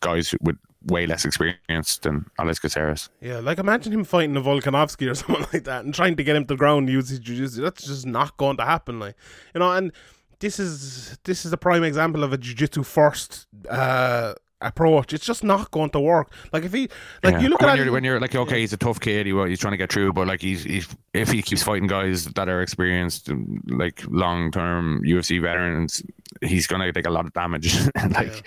guys 0.01 0.35
with 0.41 0.59
way 0.87 1.07
less 1.07 1.25
experienced 1.25 2.03
than 2.03 2.27
Alex 2.39 2.59
Caceres. 2.59 3.11
Yeah, 3.21 3.39
like 3.39 3.59
imagine 3.59 3.93
him 3.93 4.05
fighting 4.05 4.37
a 4.37 4.41
Volkanovski 4.41 5.11
or 5.11 5.15
someone 5.21 5.47
like 5.53 5.65
that 5.65 5.85
and 5.85 5.95
trying 5.95 6.17
to 6.17 6.25
get 6.25 6.37
him 6.37 6.45
to 6.45 6.55
the 6.55 6.57
ground 6.57 6.89
his 6.89 7.19
jiu-jitsu. 7.19 7.63
That's 7.63 7.87
just 7.87 8.07
not 8.07 8.37
going 8.37 8.57
to 8.59 8.65
happen. 8.65 8.99
Like, 8.99 9.17
you 9.55 9.61
know, 9.61 9.73
and 9.73 9.93
this 10.41 10.59
is 10.59 11.19
this 11.25 11.45
is 11.45 11.53
a 11.53 11.57
prime 11.57 11.85
example 11.85 12.25
of 12.25 12.33
a 12.33 12.39
jiu-jitsu 12.39 12.83
first 12.83 13.47
uh, 13.69 14.35
approach. 14.63 15.13
It's 15.13 15.25
just 15.25 15.43
not 15.45 15.71
going 15.71 15.91
to 15.91 16.01
work. 16.01 16.33
Like 16.53 16.65
if 16.65 16.73
he, 16.73 16.89
like 17.23 17.35
Yeah. 17.35 17.41
you 17.41 17.49
look 17.49 17.61
when 17.61 17.71
at 17.71 17.79
you're, 17.79 17.93
when 17.93 18.05
you're 18.05 18.21
like 18.21 18.35
okay, 18.35 18.61
he's 18.61 18.73
a 18.73 18.77
tough 18.77 19.01
kid. 19.01 19.27
He, 19.27 19.33
he's 19.49 19.59
trying 19.59 19.73
to 19.73 19.77
get 19.77 19.93
through, 19.93 20.13
but 20.13 20.27
like 20.27 20.41
he's, 20.41 20.65
he's 20.65 20.89
if 21.15 21.31
he 21.31 21.43
keeps 21.43 21.63
fighting 21.63 21.87
guys 21.89 22.25
that 22.27 22.49
are 22.49 22.63
experienced, 22.63 23.31
like 23.67 24.03
long 24.09 24.51
term 24.51 25.03
UFC 25.05 25.41
veterans, 25.41 26.03
he's 26.43 26.67
gonna 26.67 26.93
take 26.93 27.07
a 27.07 27.11
lot 27.11 27.27
of 27.27 27.33
damage, 27.33 27.75
like 28.11 28.47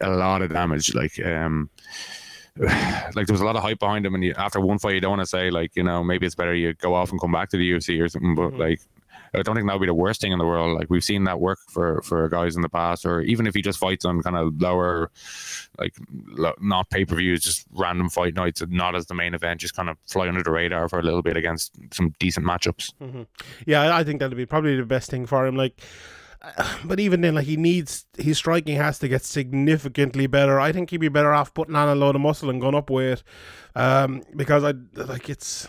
a 0.00 0.10
lot 0.10 0.42
of 0.42 0.50
damage. 0.52 0.94
Like 0.94 1.18
um, 1.24 1.70
like 2.56 3.26
there 3.26 3.32
was 3.34 3.40
a 3.40 3.44
lot 3.44 3.56
of 3.56 3.62
hype 3.62 3.78
behind 3.78 4.04
him, 4.06 4.14
and 4.14 4.24
you, 4.24 4.34
after 4.36 4.60
one 4.60 4.78
fight, 4.78 4.94
you 4.94 5.00
don't 5.00 5.10
want 5.16 5.22
to 5.22 5.26
say 5.26 5.50
like 5.50 5.74
you 5.76 5.82
know 5.82 6.02
maybe 6.04 6.26
it's 6.26 6.34
better 6.34 6.54
you 6.54 6.74
go 6.74 6.94
off 6.94 7.10
and 7.10 7.20
come 7.20 7.32
back 7.32 7.48
to 7.50 7.56
the 7.56 7.70
UFC 7.72 8.00
or 8.00 8.08
something, 8.08 8.34
but 8.34 8.54
like. 8.54 8.80
I 9.34 9.42
don't 9.42 9.54
think 9.54 9.66
that 9.66 9.74
would 9.74 9.80
be 9.80 9.86
the 9.86 9.94
worst 9.94 10.20
thing 10.20 10.32
in 10.32 10.38
the 10.38 10.46
world. 10.46 10.78
Like 10.78 10.90
we've 10.90 11.04
seen 11.04 11.24
that 11.24 11.40
work 11.40 11.58
for 11.70 12.02
for 12.02 12.28
guys 12.28 12.54
in 12.54 12.62
the 12.62 12.68
past, 12.68 13.06
or 13.06 13.20
even 13.22 13.46
if 13.46 13.54
he 13.54 13.62
just 13.62 13.78
fights 13.78 14.04
on 14.04 14.22
kind 14.22 14.36
of 14.36 14.60
lower, 14.60 15.10
like 15.78 15.94
lo- 16.26 16.54
not 16.60 16.90
pay 16.90 17.04
per 17.04 17.16
views, 17.16 17.42
just 17.42 17.66
random 17.72 18.10
fight 18.10 18.34
nights, 18.34 18.62
not 18.68 18.94
as 18.94 19.06
the 19.06 19.14
main 19.14 19.34
event, 19.34 19.60
just 19.60 19.74
kind 19.74 19.88
of 19.88 19.96
fly 20.06 20.28
under 20.28 20.42
the 20.42 20.50
radar 20.50 20.88
for 20.88 20.98
a 20.98 21.02
little 21.02 21.22
bit 21.22 21.36
against 21.36 21.72
some 21.92 22.12
decent 22.18 22.46
matchups. 22.46 22.92
yeah, 23.66 23.96
I 23.96 24.04
think 24.04 24.20
that'd 24.20 24.36
be 24.36 24.46
probably 24.46 24.76
the 24.76 24.84
best 24.84 25.10
thing 25.10 25.24
for 25.26 25.46
him. 25.46 25.56
Like, 25.56 25.80
but 26.84 27.00
even 27.00 27.20
then, 27.22 27.34
like 27.34 27.46
he 27.46 27.56
needs 27.56 28.04
his 28.18 28.38
striking 28.38 28.76
has 28.76 28.98
to 28.98 29.08
get 29.08 29.24
significantly 29.24 30.26
better. 30.26 30.60
I 30.60 30.72
think 30.72 30.90
he'd 30.90 30.98
be 30.98 31.08
better 31.08 31.32
off 31.32 31.54
putting 31.54 31.76
on 31.76 31.88
a 31.88 31.94
load 31.94 32.16
of 32.16 32.20
muscle 32.20 32.50
and 32.50 32.60
going 32.60 32.74
up 32.74 32.90
weight, 32.90 33.22
um, 33.74 34.22
because 34.36 34.64
I 34.64 34.74
like 34.94 35.28
it's. 35.30 35.68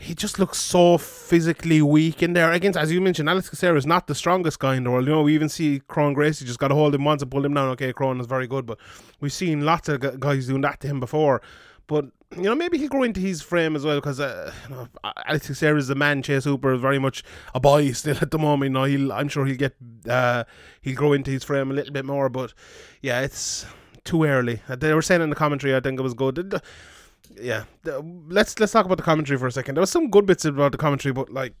He 0.00 0.14
just 0.14 0.38
looks 0.38 0.58
so 0.58 0.96
physically 0.96 1.82
weak 1.82 2.22
in 2.22 2.32
there. 2.32 2.52
Against, 2.52 2.78
as 2.78 2.92
you 2.92 3.00
mentioned, 3.00 3.28
Alex 3.28 3.50
Caceres 3.50 3.82
is 3.82 3.86
not 3.86 4.06
the 4.06 4.14
strongest 4.14 4.60
guy 4.60 4.76
in 4.76 4.84
the 4.84 4.92
world. 4.92 5.06
You 5.06 5.12
know, 5.12 5.22
we 5.22 5.34
even 5.34 5.48
see 5.48 5.82
Kron 5.88 6.14
Gracie 6.14 6.44
just 6.44 6.60
got 6.60 6.68
to 6.68 6.76
hold 6.76 6.94
him 6.94 7.04
once 7.04 7.20
and 7.20 7.30
pull 7.30 7.44
him 7.44 7.52
down. 7.52 7.68
Okay, 7.70 7.92
Cron 7.92 8.20
is 8.20 8.26
very 8.26 8.46
good, 8.46 8.64
but 8.64 8.78
we've 9.20 9.32
seen 9.32 9.64
lots 9.64 9.88
of 9.88 10.20
guys 10.20 10.46
doing 10.46 10.60
that 10.60 10.78
to 10.80 10.86
him 10.86 11.00
before. 11.00 11.42
But 11.88 12.04
you 12.36 12.42
know, 12.42 12.54
maybe 12.54 12.78
he'll 12.78 12.90
grow 12.90 13.02
into 13.02 13.20
his 13.20 13.42
frame 13.42 13.74
as 13.74 13.84
well 13.84 13.96
because 13.96 14.20
uh, 14.20 14.52
you 14.68 14.74
know, 14.74 14.88
Alex 15.26 15.48
Teixeira 15.48 15.78
is 15.78 15.90
a 15.90 15.96
man. 15.96 16.22
Chase 16.22 16.44
Hooper 16.44 16.74
is 16.74 16.80
very 16.80 17.00
much 17.00 17.24
a 17.54 17.58
boy 17.58 17.90
still 17.92 18.18
at 18.20 18.30
the 18.30 18.38
moment. 18.38 18.70
You 18.70 18.74
know, 18.74 18.84
he'll 18.84 19.12
I'm 19.12 19.28
sure 19.28 19.46
he'll 19.46 19.56
get 19.56 19.74
uh, 20.08 20.44
he'll 20.80 20.94
grow 20.94 21.12
into 21.12 21.32
his 21.32 21.42
frame 21.42 21.72
a 21.72 21.74
little 21.74 21.92
bit 21.92 22.04
more. 22.04 22.28
But 22.28 22.54
yeah, 23.02 23.22
it's 23.22 23.66
too 24.04 24.24
early. 24.24 24.60
They 24.68 24.94
were 24.94 25.02
saying 25.02 25.22
in 25.22 25.30
the 25.30 25.36
commentary, 25.36 25.74
I 25.74 25.80
think 25.80 25.98
it 25.98 26.02
was 26.02 26.14
good. 26.14 26.60
Yeah, 27.36 27.64
let's 28.28 28.58
let's 28.58 28.72
talk 28.72 28.86
about 28.86 28.96
the 28.96 29.02
commentary 29.02 29.38
for 29.38 29.46
a 29.46 29.52
second. 29.52 29.76
There 29.76 29.80
was 29.80 29.90
some 29.90 30.10
good 30.10 30.26
bits 30.26 30.44
about 30.44 30.72
the 30.72 30.78
commentary, 30.78 31.12
but 31.12 31.30
like. 31.30 31.54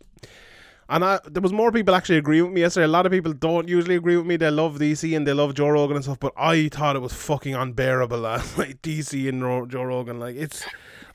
And 0.90 1.04
I, 1.04 1.20
there 1.26 1.42
was 1.42 1.52
more 1.52 1.70
people 1.70 1.94
actually 1.94 2.16
agree 2.16 2.40
with 2.40 2.50
me 2.50 2.62
yesterday. 2.62 2.86
A 2.86 2.88
lot 2.88 3.04
of 3.04 3.12
people 3.12 3.34
don't 3.34 3.68
usually 3.68 3.94
agree 3.96 4.16
with 4.16 4.24
me. 4.24 4.36
They 4.36 4.50
love 4.50 4.78
DC 4.78 5.14
and 5.14 5.26
they 5.26 5.34
love 5.34 5.52
Joe 5.52 5.68
Rogan 5.68 5.96
and 5.96 6.02
stuff. 6.02 6.18
But 6.18 6.32
I 6.34 6.68
thought 6.68 6.96
it 6.96 7.00
was 7.00 7.12
fucking 7.12 7.54
unbearable. 7.54 8.20
Like 8.56 8.80
DC 8.80 9.28
and 9.28 9.70
Joe 9.70 9.82
Rogan, 9.82 10.18
like 10.18 10.36
it's. 10.36 10.64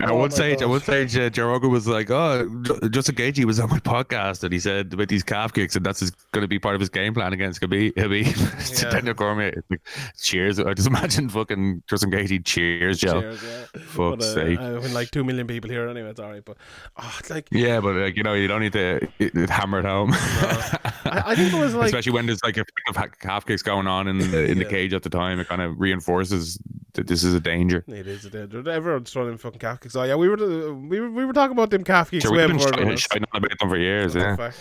At 0.03 0.09
Oh 0.11 0.15
one 0.17 0.31
stage, 0.31 0.61
at 0.61 0.69
one 0.69 0.79
stage, 0.81 1.15
uh, 1.17 1.29
Joe 1.29 1.47
Rogan 1.47 1.71
was 1.71 1.87
like, 1.87 2.09
"Oh, 2.11 2.47
J- 2.63 2.89
Justin 2.89 3.15
Gaethje 3.15 3.45
was 3.45 3.59
on 3.59 3.69
my 3.69 3.79
podcast, 3.79 4.43
and 4.43 4.51
he 4.53 4.59
said 4.59 4.93
about 4.93 5.07
these 5.07 5.23
calf 5.23 5.53
kicks, 5.53 5.75
and 5.75 5.85
that's 5.85 6.09
going 6.31 6.41
to 6.43 6.47
be 6.47 6.59
part 6.59 6.75
of 6.75 6.81
his 6.81 6.89
game 6.89 7.13
plan 7.13 7.33
against 7.33 7.61
Khabib." 7.61 7.97
Habib. 7.99 8.27
Yeah. 8.83 8.89
Daniel 8.89 9.13
Cormier, 9.13 9.63
like, 9.69 9.81
cheers! 10.19 10.59
I 10.59 10.73
just 10.73 10.87
imagine 10.93 11.29
fucking 11.29 11.83
Justin 11.87 12.11
Gaethje, 12.11 12.43
cheers, 12.45 12.99
Joe. 12.99 13.21
Cheers, 13.21 13.43
yeah. 13.43 13.81
Fuck's 13.81 14.25
uh, 14.25 14.33
sake. 14.33 14.59
uh, 14.59 14.79
when 14.79 14.93
like 14.93 15.11
two 15.11 15.23
million 15.23 15.47
people 15.47 15.69
here 15.69 15.87
anyway, 15.87 16.09
it's 16.09 16.19
alright. 16.19 16.43
But 16.43 16.57
oh, 16.97 17.15
it's 17.19 17.29
like 17.29 17.47
Yeah, 17.51 17.79
but 17.81 17.95
like 17.95 18.15
you 18.17 18.23
know, 18.23 18.33
you 18.33 18.47
don't 18.47 18.61
need 18.61 18.73
to 18.73 18.95
it, 19.19 19.35
it 19.35 19.49
hammer 19.49 19.79
it 19.79 19.85
home. 19.85 20.11
I, 20.13 21.23
I 21.27 21.35
think 21.35 21.53
it 21.53 21.59
was 21.59 21.75
like 21.75 21.87
Especially 21.87 22.11
when 22.13 22.25
there's 22.25 22.43
like 22.43 22.57
a 22.57 22.65
of 22.89 23.11
calf 23.19 23.45
kicks 23.45 23.61
going 23.61 23.87
on 23.87 24.07
in 24.07 24.17
the, 24.19 24.43
in 24.45 24.57
Yeah. 24.57 24.63
the 24.63 24.69
cage 24.69 24.93
at 24.93 25.03
the 25.03 25.09
time, 25.09 25.39
it 25.39 25.47
kind 25.47 25.61
of 25.61 25.79
reinforces 25.79 26.57
that 26.93 27.07
this 27.07 27.23
is 27.23 27.33
a 27.33 27.39
danger. 27.39 27.83
it 27.87 28.07
is 28.07 28.25
a 28.25 28.29
danger. 28.29 28.69
Everyone's 28.69 29.11
throwing 29.11 29.37
fucking 29.37 29.59
calf 29.59 29.79
kicks. 29.81 29.92
Oh 29.95 30.03
yeah, 30.03 30.15
we 30.15 30.27
were 30.29 30.37
we 30.73 30.99
were, 30.99 31.09
we 31.11 31.25
were 31.25 31.33
talking 31.33 31.51
about 31.53 31.69
them 31.69 31.83
Sure, 32.21 32.31
way 32.31 32.39
we've 32.39 32.47
been 32.49 32.57
before. 32.57 32.69
sh- 32.69 32.73
everyone 32.73 32.91
else. 32.93 33.01
shiting 33.01 33.25
on 33.33 33.37
about 33.43 33.59
them 33.59 33.69
for 33.69 33.77
years. 33.77 34.13
That's 34.13 34.23
Yeah. 34.25 34.33
a 34.33 34.37
fact. 34.37 34.57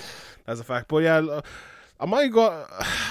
That's 0.47 0.61
a 0.61 0.65
fact. 0.65 0.89
But 0.89 1.03
yeah, 1.05 1.41
I 2.01 2.07
might 2.07 2.33
go. 2.33 2.67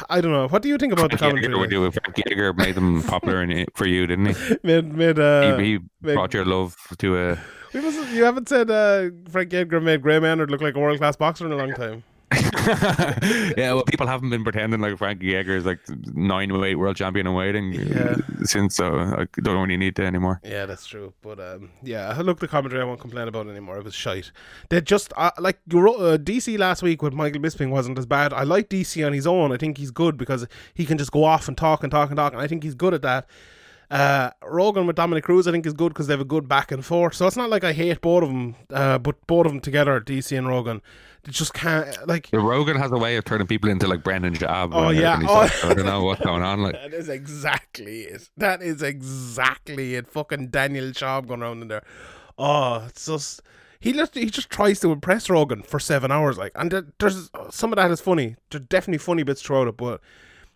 I 0.10 0.20
don't 0.22 0.32
know. 0.34 0.48
What 0.50 0.62
do 0.62 0.70
you 0.70 0.78
think 0.78 0.92
about 0.94 1.12
the 1.12 1.18
Frankie 1.18 1.38
Edgar, 1.46 1.54
commentary? 1.54 1.80
we 1.80 1.90
do. 1.90 1.92
Frankie 1.92 2.24
Edgar 2.30 2.54
made 2.54 2.76
them 2.76 3.02
popular 3.14 3.42
in, 3.44 3.66
for 3.74 3.86
you, 3.88 4.06
didn't 4.08 4.36
he? 4.36 4.56
Made, 4.64 4.94
made, 4.94 5.18
uh, 5.20 5.58
he, 5.58 5.64
he 5.64 5.80
made- 6.02 6.14
brought 6.16 6.34
your 6.34 6.46
love 6.46 6.76
to 6.98 7.18
a. 7.18 7.40
we 7.74 7.80
must- 7.82 8.12
you 8.14 8.24
haven't 8.26 8.50
said 8.50 8.70
uh, 8.70 9.10
Frank 9.30 9.54
Edgar 9.54 9.80
made 9.80 10.02
Gray 10.02 10.20
Maynard 10.20 10.52
look 10.52 10.62
like 10.62 10.76
a 10.76 10.80
world 10.80 10.98
class 11.00 11.16
boxer 11.16 11.46
in 11.46 11.52
a 11.54 11.56
long 11.56 11.74
time. 11.74 12.04
yeah, 13.58 13.74
well, 13.74 13.84
people 13.88 14.08
haven't 14.08 14.30
been 14.30 14.44
pretending 14.44 14.80
like 14.82 14.98
Frankie 14.98 15.36
Edgar 15.36 15.56
is 15.56 15.66
like 15.66 15.80
nine 16.14 16.54
weight 16.58 16.76
world 16.76 16.96
champion 16.96 17.28
in 17.28 17.34
waiting 17.34 17.74
Yeah. 17.74 18.16
since, 18.44 18.76
so 18.76 18.96
I 18.98 19.26
don't 19.42 19.62
really 19.62 19.78
need 19.78 19.96
to 19.98 20.04
anymore. 20.06 20.40
Yeah, 20.44 20.66
that's 20.66 20.86
true. 20.86 21.14
But 21.22 21.40
um, 21.40 21.72
yeah, 21.84 22.18
look, 22.22 22.40
the 22.40 22.48
commentary 22.48 22.82
I 22.82 22.86
won't 22.86 23.00
complain 23.00 23.28
about 23.28 23.48
anymore. 23.48 23.78
It 23.78 23.84
was 23.84 23.94
shite. 23.94 24.32
They 24.70 24.82
just 24.82 25.12
uh, 25.18 25.32
like 25.40 25.60
Euro- 25.72 25.96
uh, 25.96 26.18
DC 26.18 26.58
last 26.58 26.82
week 26.84 27.02
with 27.02 27.14
Michael 27.14 27.42
Bisping 27.42 27.70
wasn't 27.70 27.98
as 27.98 28.06
bad. 28.06 28.34
I 28.34 28.44
like 28.44 28.70
DC 28.70 29.06
on 29.06 29.14
his 29.14 29.28
own. 29.28 29.52
I 29.52 29.58
think 29.58 29.78
he's 29.78 29.92
good 29.92 30.18
because 30.18 30.48
he 30.74 30.86
can 30.86 30.98
just 30.98 31.12
go 31.12 31.24
off 31.24 31.48
and 31.48 31.58
talk 31.58 31.84
and 31.84 31.92
talk 31.92 32.10
and 32.10 32.18
talk, 32.18 32.34
and 32.34 32.42
I 32.42 32.48
think 32.48 32.64
he's 32.64 32.76
good 32.76 32.94
at 32.94 33.02
that. 33.02 33.28
Uh, 33.92 34.32
Rogan 34.42 34.88
with 34.88 34.96
Dominick 34.96 35.26
Cruz, 35.26 35.50
I 35.50 35.52
think 35.52 35.66
is 35.66 35.74
good 35.74 35.90
because 35.90 36.08
they 36.08 36.14
have 36.14 36.22
a 36.22 36.26
good 36.26 36.48
back 36.48 36.72
and 36.72 36.84
forth. 36.84 37.14
So 37.14 37.28
it's 37.28 37.36
not 37.36 37.50
like 37.50 37.66
I 37.66 37.74
hate 37.74 38.00
both 38.00 38.24
of 38.24 38.30
them, 38.30 38.56
uh, 38.70 38.98
but 38.98 39.28
both 39.28 39.46
of 39.46 39.52
them 39.52 39.60
together, 39.60 40.00
DC 40.00 40.36
and 40.38 40.48
Rogan, 40.48 40.82
they 41.24 41.34
just 41.34 41.54
can't 41.54 42.08
like. 42.08 42.30
The 42.30 42.40
Rogan 42.40 42.78
has 42.78 42.90
a 42.94 42.98
way 42.98 43.18
of 43.18 43.26
turning 43.26 43.48
people 43.48 43.70
into 43.70 43.88
like 43.88 44.02
Brendan 44.02 44.36
Schaub. 44.36 44.70
Oh, 44.72 44.92
yeah. 44.92 45.20
Oh. 45.28 45.34
like, 45.34 45.66
I 45.66 45.74
don't 45.74 45.86
know 45.86 46.04
what's 46.06 46.22
going 46.22 46.42
on. 46.42 46.62
Like, 46.64 46.74
That 46.82 46.94
is 46.94 47.10
exactly 47.10 48.04
it. 48.04 48.30
That 48.38 48.62
is 48.62 48.82
exactly 48.82 49.96
it. 49.96 50.08
Fucking 50.08 50.48
Daniel 50.48 50.86
Schaub 50.92 51.28
going 51.28 51.42
around 51.42 51.62
in 51.62 51.68
there. 51.68 51.84
Oh, 52.38 52.86
it's 52.88 53.08
just 53.08 53.42
he 53.82 53.92
just 53.92 54.16
he 54.16 54.28
just 54.28 54.50
tries 54.50 54.80
to 54.80 54.92
impress 54.94 55.30
Rogan 55.30 55.64
for 55.64 55.80
seven 55.80 56.12
hours, 56.12 56.38
like, 56.38 56.54
and 56.56 56.94
there's 56.98 57.30
some 57.50 57.74
of 57.74 57.76
that 57.76 57.92
is 57.92 58.00
funny. 58.00 58.38
There's 58.52 58.64
definitely 58.64 59.00
funny 59.00 59.24
bits 59.24 59.42
throughout 59.42 59.68
it, 59.68 59.76
but 59.76 60.00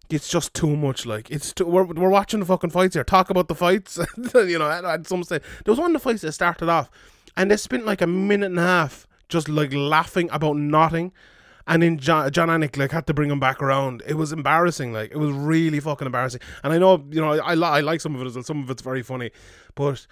it's 0.10 0.30
just 0.30 0.54
too 0.54 0.76
much. 0.76 1.06
Like, 1.06 1.30
it's 1.32 1.54
too, 1.54 1.66
we're 1.66 1.86
we're 1.86 2.10
watching 2.10 2.40
the 2.40 2.46
fucking 2.46 2.70
fights 2.70 2.96
here. 2.96 3.04
Talk 3.04 3.30
about 3.30 3.48
the 3.48 3.56
fights, 3.56 4.00
you 4.34 4.60
know. 4.60 4.70
At, 4.70 4.86
at 4.86 5.08
some 5.08 5.24
stage, 5.24 5.42
there 5.64 5.72
was 5.72 5.80
one 5.80 5.96
of 5.96 6.02
the 6.02 6.08
fights 6.08 6.22
that 6.22 6.32
started 6.34 6.70
off, 6.70 6.90
and 7.36 7.50
they 7.50 7.58
spent 7.58 7.86
like 7.86 8.02
a 8.02 8.08
minute 8.08 8.48
and 8.48 8.60
a 8.60 8.64
half 8.64 9.08
just 9.30 9.50
like 9.50 9.74
laughing 9.74 10.30
about 10.32 10.58
nothing. 10.58 11.12
And 11.68 11.82
then 11.82 11.98
John, 11.98 12.32
Jon 12.32 12.50
Anik 12.50 12.78
like 12.78 12.92
had 12.92 13.08
to 13.08 13.14
bring 13.14 13.32
him 13.32 13.40
back 13.40 13.62
around. 13.62 14.04
It 14.06 14.14
was 14.16 14.32
embarrassing. 14.32 14.94
Like 14.94 15.12
it 15.12 15.18
was 15.18 15.32
really 15.32 15.80
fucking 15.80 16.06
embarrassing. 16.06 16.42
And 16.64 16.72
I 16.72 16.78
know 16.78 17.04
you 17.10 17.22
know 17.22 17.34
I 17.34 17.54
I, 17.56 17.82
like 17.82 18.02
some 18.02 18.16
of 18.16 18.22
it 18.22 18.28
as 18.28 18.36
well. 18.36 18.44
Some 18.44 18.64
of 18.64 18.70
it's 18.70 18.84
very 18.84 19.02
funny, 19.02 19.32
but 19.74 20.06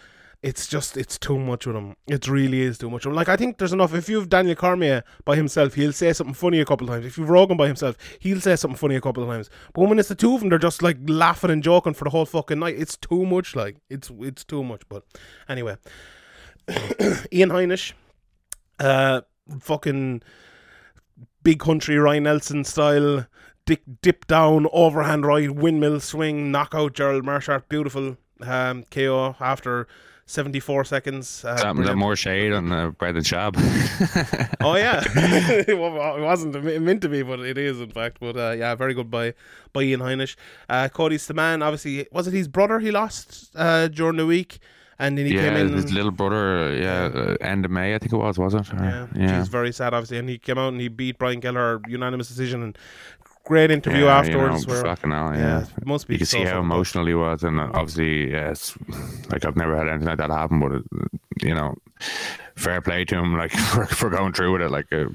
it's 0.44 0.68
just 0.68 0.98
it's 0.98 1.18
too 1.18 1.39
much 1.39 1.66
with 1.66 1.76
him. 1.78 1.96
It 2.06 2.28
really 2.28 2.62
is 2.62 2.78
too 2.78 2.89
much. 2.89 3.06
Like 3.06 3.30
I 3.30 3.38
think 3.38 3.58
there's 3.58 3.72
enough. 3.72 3.94
If 3.94 4.10
you've 4.10 4.28
Daniel 4.28 4.56
Cormier 4.56 5.04
by 5.24 5.38
himself, 5.38 5.74
he'll 5.76 5.94
say 5.94 6.12
something 6.12 6.34
funny 6.34 6.60
a 6.60 6.66
couple 6.66 6.88
of 6.88 6.94
times. 6.94 7.06
If 7.06 7.18
you've 7.18 7.30
Rogan 7.30 7.56
by 7.56 7.68
himself, 7.68 7.98
he'll 8.20 8.41
say 8.41 8.58
something 8.58 8.78
funny 8.78 8.96
a 8.96 9.02
couple 9.02 9.24
of 9.24 9.30
times. 9.30 9.50
But 9.74 9.88
when 9.88 10.00
it's 10.00 10.10
the 10.10 10.16
two 10.16 10.36
of 10.36 10.41
them, 10.41 10.50
they're 10.50 10.60
just 10.60 10.84
like 10.84 10.98
laughing 11.08 11.50
and 11.50 11.64
joking 11.64 11.94
for 11.94 12.04
the 12.04 12.10
whole 12.10 12.26
fucking 12.26 12.60
night. 12.60 12.76
It's 12.78 12.98
too 12.98 13.26
much. 13.26 13.56
Like 13.56 13.78
it's 13.89 14.12
it's 14.20 14.44
too 14.44 14.66
much. 14.66 14.82
But 14.89 15.06
anyway, 15.48 15.78
Ian 17.32 17.50
Heinisch, 17.50 17.94
uh, 18.82 19.22
fucking 19.62 20.24
big 21.41 21.60
country 21.60 21.98
Roy 21.98 22.20
Nelson 22.20 22.66
style, 22.66 23.28
dick 23.66 23.84
dip 24.02 24.28
down, 24.28 24.68
overhand 24.74 25.26
right, 25.26 25.50
windmill 25.50 26.02
swing, 26.02 26.52
knockout 26.52 26.94
Gerald 26.94 27.24
Meerschaert, 27.24 27.70
beautiful 27.70 28.18
um, 28.41 28.84
KO 28.91 29.38
after 29.39 29.88
74 30.34 30.86
seconds. 30.86 31.46
Uh, 31.46 31.56
that, 31.56 31.76
that 31.86 31.96
more 31.96 32.16
shade 32.16 32.52
on 32.52 32.72
uh, 32.72 32.90
Brendan 32.90 33.24
Schaub. 33.24 33.56
Oh 34.62 34.76
yeah, 34.76 35.04
it 35.16 35.70
it 35.70 35.78
wasn't 35.78 36.64
meant 36.82 37.02
to 37.02 37.10
be, 37.10 37.22
but 37.22 37.40
it 37.40 37.58
is 37.58 37.80
in 37.80 37.92
fact. 37.92 38.18
But 38.20 38.36
uh, 38.36 38.52
yeah, 38.52 38.76
very 38.76 38.94
good 38.94 39.10
by 39.12 39.34
by 39.72 39.84
Ian 39.84 40.02
Heinisch. 40.02 40.36
Uh, 40.68 40.90
Cody 40.90 41.18
Stamann, 41.18 41.64
obviously, 41.64 42.08
was 42.12 42.28
it 42.28 42.34
his 42.34 42.48
brother 42.48 42.80
he 42.80 42.92
lost 42.92 43.52
uh, 43.56 43.88
during 43.88 44.18
the 44.18 44.26
week, 44.26 44.60
and 45.00 45.18
then 45.18 45.26
he 45.26 45.36
yeah, 45.36 45.50
came 45.50 45.58
in. 45.58 45.74
his 45.74 45.92
little 45.92 46.12
brother. 46.12 46.76
Yeah, 46.76 47.06
uh, 47.14 47.36
end 47.42 47.66
of 47.66 47.72
May, 47.72 47.96
I 47.96 48.00
think 48.00 48.14
it 48.14 48.18
was, 48.18 48.38
was 48.38 48.54
it? 48.54 48.74
Or- 48.74 48.78
Yeah, 48.84 49.08
yeah. 49.16 49.40
she's 49.40 49.48
very 49.50 49.72
sad, 49.72 49.94
obviously, 49.94 50.18
and 50.18 50.30
he 50.30 50.38
came 50.38 50.58
out 50.58 50.70
and 50.74 50.82
he 50.82 50.88
beat 50.88 51.18
Brian 51.18 51.42
Kelleher 51.42 51.82
unanimous 51.88 52.28
decision 52.28 52.64
and 52.64 52.78
great 53.44 53.72
interview 53.72 54.06
Yeah, 54.06 54.18
afterwards. 54.20 54.62
You 54.62 54.68
know, 54.68 54.74
where, 54.74 54.84
fucking 54.84 55.12
hell, 55.12 55.34
yeah, 55.34 55.39
yeah. 55.39 55.66
it 55.78 55.86
must 55.86 56.10
You 56.10 56.18
can 56.18 56.28
so 56.28 56.38
see 56.38 56.44
how 56.46 56.60
emotional 56.60 57.06
he 57.06 57.14
was, 57.14 57.44
and 57.44 57.60
uh, 57.60 57.70
obviously, 57.74 58.32
yes, 58.32 58.78
like 59.30 59.46
I've 59.46 59.56
never 59.58 59.78
had 59.78 59.88
anything 59.88 60.08
like 60.08 60.18
that 60.18 60.30
happen, 60.30 60.60
but 60.60 60.72
it, 60.72 60.84
you 61.41 61.54
know, 61.54 61.76
fair 62.56 62.82
play 62.82 63.06
to 63.06 63.16
him, 63.18 63.38
like 63.38 63.52
for, 63.72 63.86
for 63.86 64.10
going 64.10 64.34
through 64.34 64.54
with 64.54 64.62
it. 64.62 64.72
Like, 64.72 64.91
uh, 64.91 65.06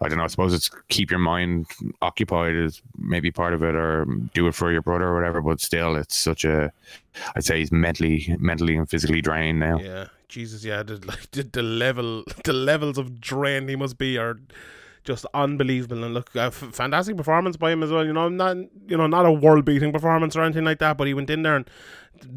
I 0.00 0.08
don't 0.08 0.18
know. 0.18 0.24
I 0.24 0.28
suppose 0.28 0.54
it's 0.54 0.70
keep 0.88 1.10
your 1.10 1.18
mind 1.18 1.66
occupied 2.02 2.54
is 2.54 2.82
maybe 2.96 3.30
part 3.30 3.52
of 3.54 3.62
it, 3.62 3.74
or 3.74 4.04
do 4.34 4.46
it 4.46 4.54
for 4.54 4.70
your 4.70 4.82
brother 4.82 5.08
or 5.08 5.14
whatever. 5.14 5.40
But 5.40 5.60
still, 5.60 5.96
it's 5.96 6.16
such 6.16 6.44
a. 6.44 6.72
I'd 7.34 7.44
say 7.44 7.58
he's 7.58 7.72
mentally, 7.72 8.36
mentally 8.38 8.76
and 8.76 8.88
physically 8.88 9.20
drained 9.20 9.58
now. 9.58 9.80
Yeah, 9.80 10.06
Jesus, 10.28 10.64
yeah, 10.64 10.82
the, 10.82 11.04
like 11.04 11.30
the, 11.32 11.42
the 11.42 11.62
level, 11.62 12.24
the 12.44 12.52
levels 12.52 12.98
of 12.98 13.20
drain 13.20 13.66
he 13.66 13.76
must 13.76 13.98
be 13.98 14.16
are 14.18 14.38
just 15.08 15.26
unbelievable. 15.34 16.04
And 16.04 16.14
look, 16.14 16.30
a 16.36 16.42
f- 16.42 16.52
fantastic 16.72 17.16
performance 17.16 17.56
by 17.56 17.72
him 17.72 17.82
as 17.82 17.90
well. 17.90 18.06
You 18.06 18.12
know, 18.12 18.28
not 18.28 18.56
you 18.86 18.96
know 18.96 19.08
not 19.08 19.26
a 19.26 19.32
world 19.32 19.64
beating 19.64 19.92
performance 19.92 20.36
or 20.36 20.42
anything 20.42 20.64
like 20.64 20.78
that, 20.78 20.96
but 20.96 21.06
he 21.08 21.14
went 21.14 21.30
in 21.30 21.42
there 21.42 21.56
and 21.56 21.68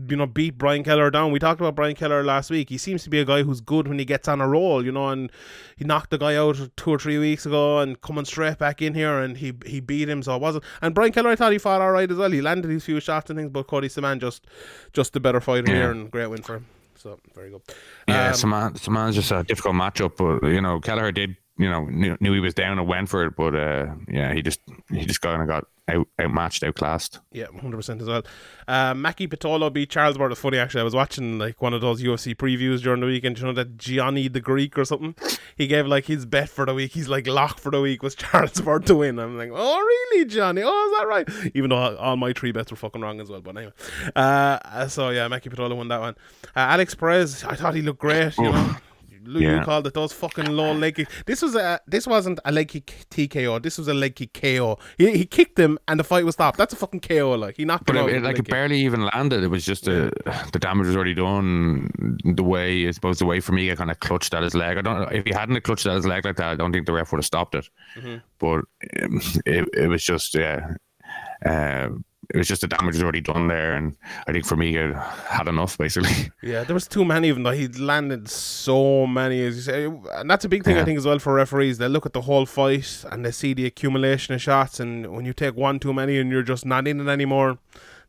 you 0.10 0.16
know 0.16 0.26
beat 0.26 0.58
Brian 0.58 0.84
Kelleher 0.84 1.12
down. 1.12 1.32
We 1.32 1.40
talked 1.40 1.60
about 1.62 1.76
Brian 1.76 1.96
Kelleher 1.96 2.24
last 2.24 2.50
week. 2.50 2.70
He 2.70 2.78
seems 2.78 3.04
to 3.04 3.10
be 3.10 3.20
a 3.20 3.26
guy 3.26 3.44
who's 3.44 3.62
good 3.62 3.88
when 3.88 4.00
he 4.00 4.06
gets 4.06 4.28
on 4.28 4.42
a 4.42 4.48
roll. 4.48 4.84
You 4.86 4.92
know, 4.92 5.10
and 5.10 5.32
he 5.78 5.86
knocked 5.86 6.10
the 6.12 6.18
guy 6.18 6.36
out 6.36 6.58
two 6.78 6.90
or 6.92 6.98
three 6.98 7.18
weeks 7.20 7.46
ago 7.46 7.80
and 7.80 8.00
coming 8.02 8.26
straight 8.26 8.58
back 8.58 8.82
in 8.82 8.94
here 8.96 9.20
and 9.20 9.38
he 9.38 9.54
he 9.66 9.80
beat 9.80 10.10
him. 10.10 10.24
So 10.24 10.36
it 10.36 10.42
wasn't. 10.42 10.64
And 10.82 10.96
Brian 10.96 11.12
Kelleher, 11.12 11.32
I 11.34 11.36
thought 11.36 11.52
he 11.52 11.58
fought 11.58 11.82
all 11.82 11.92
right 11.92 12.10
as 12.10 12.18
well. 12.18 12.32
He 12.32 12.42
landed 12.42 12.72
his 12.72 12.86
few 12.86 13.00
shots 13.00 13.30
and 13.30 13.38
things, 13.38 13.52
but 13.52 13.68
Cody 13.68 13.88
Stamann 13.90 14.20
just 14.22 14.46
just 14.94 15.14
the 15.14 15.20
better 15.20 15.42
fighter 15.42 15.70
Yeah. 15.72 15.78
here 15.78 15.92
and 15.92 16.10
great 16.10 16.28
win 16.28 16.42
for 16.42 16.56
him. 16.56 16.66
So 16.96 17.20
very 17.34 17.50
good. 17.50 17.62
Yeah, 18.08 18.28
Um, 18.28 18.34
Saman, 18.36 18.76
Saman's 18.76 19.16
just 19.16 19.32
a 19.32 19.44
difficult 19.44 19.74
matchup, 19.76 20.18
but 20.18 20.48
you 20.48 20.62
know 20.62 20.80
Kelleher 20.80 21.12
did, 21.12 21.36
you 21.62 21.70
know, 21.70 21.86
knew, 21.86 22.18
knew 22.20 22.34
he 22.34 22.40
was 22.40 22.54
down 22.54 22.80
and 22.80 22.88
went 22.88 23.10
for 23.10 23.26
it, 23.26 23.36
but 23.36 23.56
uh, 23.56 23.88
yeah, 24.08 24.34
he 24.34 24.42
just 24.42 24.60
he 24.90 25.06
just 25.06 25.22
kind 25.22 25.42
of 25.42 25.48
got 25.48 25.66
out 25.90 26.08
outmatched, 26.20 26.64
outclassed. 26.64 27.20
Yeah, 27.32 27.48
hundred 27.62 27.78
percent 27.78 28.02
as 28.02 28.08
well. 28.08 28.24
Uh, 28.68 28.94
Maki 28.94 29.28
Pitolo 29.28 29.72
beat 29.72 29.90
Charles 29.90 30.18
Byrd. 30.18 30.32
It's 30.32 30.42
funny 30.42 30.58
actually. 30.58 30.82
I 30.82 30.84
was 30.86 30.96
watching 30.96 31.38
like 31.38 31.62
one 31.62 31.74
of 31.74 31.82
those 31.82 32.02
UFC 32.02 32.36
previews 32.36 32.82
during 32.82 33.02
the 33.02 33.08
weekend. 33.08 33.40
You 33.40 33.46
know 33.46 33.54
that 33.54 33.78
Gianni 33.78 34.28
the 34.28 34.40
Greek 34.40 34.78
or 34.78 34.86
something. 34.86 35.16
He 35.56 35.68
gave 35.68 35.86
like 35.88 36.06
his 36.06 36.26
bet 36.26 36.50
for 36.50 36.66
the 36.66 36.74
week. 36.74 36.94
He's 36.94 37.08
like 37.10 37.28
lock 37.28 37.60
for 37.60 37.72
the 37.72 37.82
week 37.82 38.02
was 38.02 38.16
Charles 38.24 38.60
Byrd 38.62 38.86
to 38.88 38.96
win. 38.96 39.20
I'm 39.20 39.38
like, 39.38 39.52
oh 39.54 39.80
really, 39.80 40.26
Johnny? 40.26 40.62
Oh, 40.64 40.86
is 40.92 41.00
that 41.00 41.08
right? 41.08 41.52
Even 41.56 41.70
though 41.70 41.96
all- 41.98 42.18
my 42.18 42.34
three 42.34 42.52
bets 42.52 42.72
were 42.72 42.78
fucking 42.78 43.02
wrong 43.02 43.20
as 43.20 43.30
well. 43.30 43.42
But 43.42 43.58
anyway, 43.58 43.74
uh, 44.16 44.88
so 44.88 45.10
yeah, 45.10 45.28
Maki 45.28 45.54
Pitolo 45.54 45.76
won 45.76 45.88
that 45.90 46.00
one. 46.00 46.16
Uh, 46.56 46.60
Alex 46.60 46.96
Perez, 46.96 47.44
I 47.44 47.56
thought 47.56 47.74
he 47.76 47.82
looked 47.82 48.00
great. 48.00 48.38
You 48.38 48.52
know. 48.52 48.76
Lu- 49.24 49.40
You 49.42 49.50
Yeah. 49.52 49.64
called 49.64 49.88
it 49.88 49.94
those 49.94 50.14
fucking 50.14 50.46
low 50.48 50.74
leg 50.74 50.96
kick. 50.96 51.08
This 51.26 51.42
was 51.42 51.56
a 51.56 51.80
this 51.88 52.08
wasn't 52.08 52.40
a 52.46 52.52
leg 52.52 52.70
kick 52.70 52.94
TKO. 53.10 53.62
This 53.62 53.78
was 53.78 53.88
a 53.88 53.94
leg 53.94 54.16
kick 54.16 54.34
KO. 54.34 54.78
He, 54.98 55.12
he 55.18 55.26
kicked 55.26 55.58
him 55.60 55.78
and 55.88 56.00
the 56.00 56.04
fight 56.04 56.26
was 56.26 56.36
stopped. 56.36 56.58
That's 56.58 56.74
a 56.74 56.78
fucking 56.78 57.02
KO. 57.02 57.32
Like 57.36 57.58
he 57.58 57.66
knocked 57.66 57.86
But 57.86 57.96
him 57.98 58.10
it, 58.10 58.16
it, 58.16 58.24
like 58.24 58.34
it 58.40 58.46
kick. 58.46 58.50
barely 58.50 58.80
even 58.82 59.06
landed. 59.06 59.44
It 59.44 59.48
was 59.50 59.66
just 59.66 59.88
uh 59.88 60.10
the 60.54 60.60
damage 60.60 60.88
was 60.88 60.96
already 60.96 61.14
done. 61.14 61.90
The 62.24 62.44
way 62.44 62.88
I 62.88 62.92
suppose 62.92 63.20
the 63.20 63.26
way 63.26 63.40
for 63.40 63.52
me, 63.52 63.72
I 63.72 63.76
kind 63.76 63.92
of 63.92 64.00
clutched 64.00 64.34
at 64.34 64.44
his 64.44 64.56
leg. 64.56 64.78
I 64.78 64.82
don't. 64.82 65.00
know 65.02 65.08
If 65.12 65.26
he 65.26 65.34
hadn't 65.34 65.62
clutched 65.64 65.86
at 65.86 65.96
his 65.96 66.06
leg 66.06 66.26
like 66.26 66.38
that, 66.38 66.50
I 66.50 66.56
don't 66.56 66.72
think 66.72 66.86
the 66.86 66.94
ref 66.94 67.12
would 67.12 67.20
have 67.20 67.26
stopped 67.26 67.56
it. 67.56 67.70
Mm-hmm. 67.98 68.18
But 68.40 68.66
um, 69.04 69.22
it 69.46 69.68
it 69.74 69.88
was 69.88 70.04
just 70.04 70.34
yeah. 70.36 70.76
Uh, 71.46 71.90
it 72.34 72.38
was 72.38 72.48
just 72.48 72.62
the 72.62 72.68
damage 72.68 72.96
was 72.96 73.04
already 73.04 73.22
done 73.22 73.48
there, 73.48 73.74
and 73.74 73.96
I 74.28 74.32
think 74.32 74.46
for 74.46 74.56
me, 74.56 74.80
I 74.80 74.94
had 75.28 75.48
enough 75.48 75.78
basically. 75.78 76.32
Yeah, 76.42 76.64
there 76.64 76.74
was 76.74 76.88
too 76.88 77.06
many 77.06 77.30
of 77.30 77.36
them. 77.36 77.44
Though. 77.44 77.52
He 77.52 77.68
landed 77.68 78.28
so 78.30 79.06
many, 79.06 79.44
as 79.46 79.56
you 79.58 79.62
say, 79.62 79.86
and 79.86 80.30
that's 80.30 80.44
a 80.46 80.50
big 80.50 80.64
thing 80.64 80.78
I 80.78 80.84
think 80.86 80.98
as 80.98 81.06
well 81.06 81.20
for 81.20 81.34
referees. 81.34 81.78
They 81.78 81.88
look 81.88 82.06
at 82.06 82.14
the 82.14 82.22
whole 82.22 82.46
fight 82.46 83.04
and 83.12 83.24
they 83.26 83.32
see 83.32 83.54
the 83.54 83.66
accumulation 83.66 84.34
of 84.34 84.42
shots, 84.42 84.80
and 84.80 85.08
when 85.14 85.26
you 85.26 85.34
take 85.34 85.56
one 85.56 85.80
too 85.80 85.94
many 85.94 86.18
and 86.20 86.32
you're 86.32 86.44
just 86.44 86.66
not 86.66 86.88
in 86.88 87.00
it 87.00 87.08
anymore, 87.12 87.60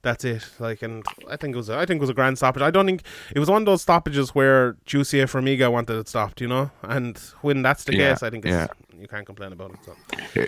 that's 0.03 0.25
it. 0.25 0.45
Like, 0.59 0.83
and 0.83 1.05
I 1.31 1.37
think 1.37 1.55
it 1.55 1.59
was, 1.59 1.71
I 1.71 1.85
think 1.87 1.99
it 1.99 2.01
was 2.01 2.11
a 2.11 2.15
grand 2.15 2.37
stoppage. 2.39 2.63
I 2.63 2.71
don't 2.71 2.87
think 2.87 3.03
it 3.35 3.39
was 3.39 3.49
one 3.51 3.63
of 3.63 3.67
those 3.67 3.83
stoppages 3.83 4.35
where 4.35 4.75
Jussier 4.87 5.25
Formiga 5.27 5.71
wanted 5.71 5.97
it 5.99 6.09
stopped, 6.09 6.41
you 6.41 6.49
know. 6.49 6.71
And 6.83 7.17
when 7.43 7.63
that's 7.63 7.85
the 7.85 7.95
Yeah, 7.95 8.11
case, 8.11 8.23
I 8.23 8.31
think 8.31 8.45
it's, 8.47 8.53
yeah. 8.53 8.67
You 9.03 9.09
can't 9.09 9.27
complain 9.27 9.53
about 9.53 9.73
it. 9.73 9.79
So. 9.85 9.97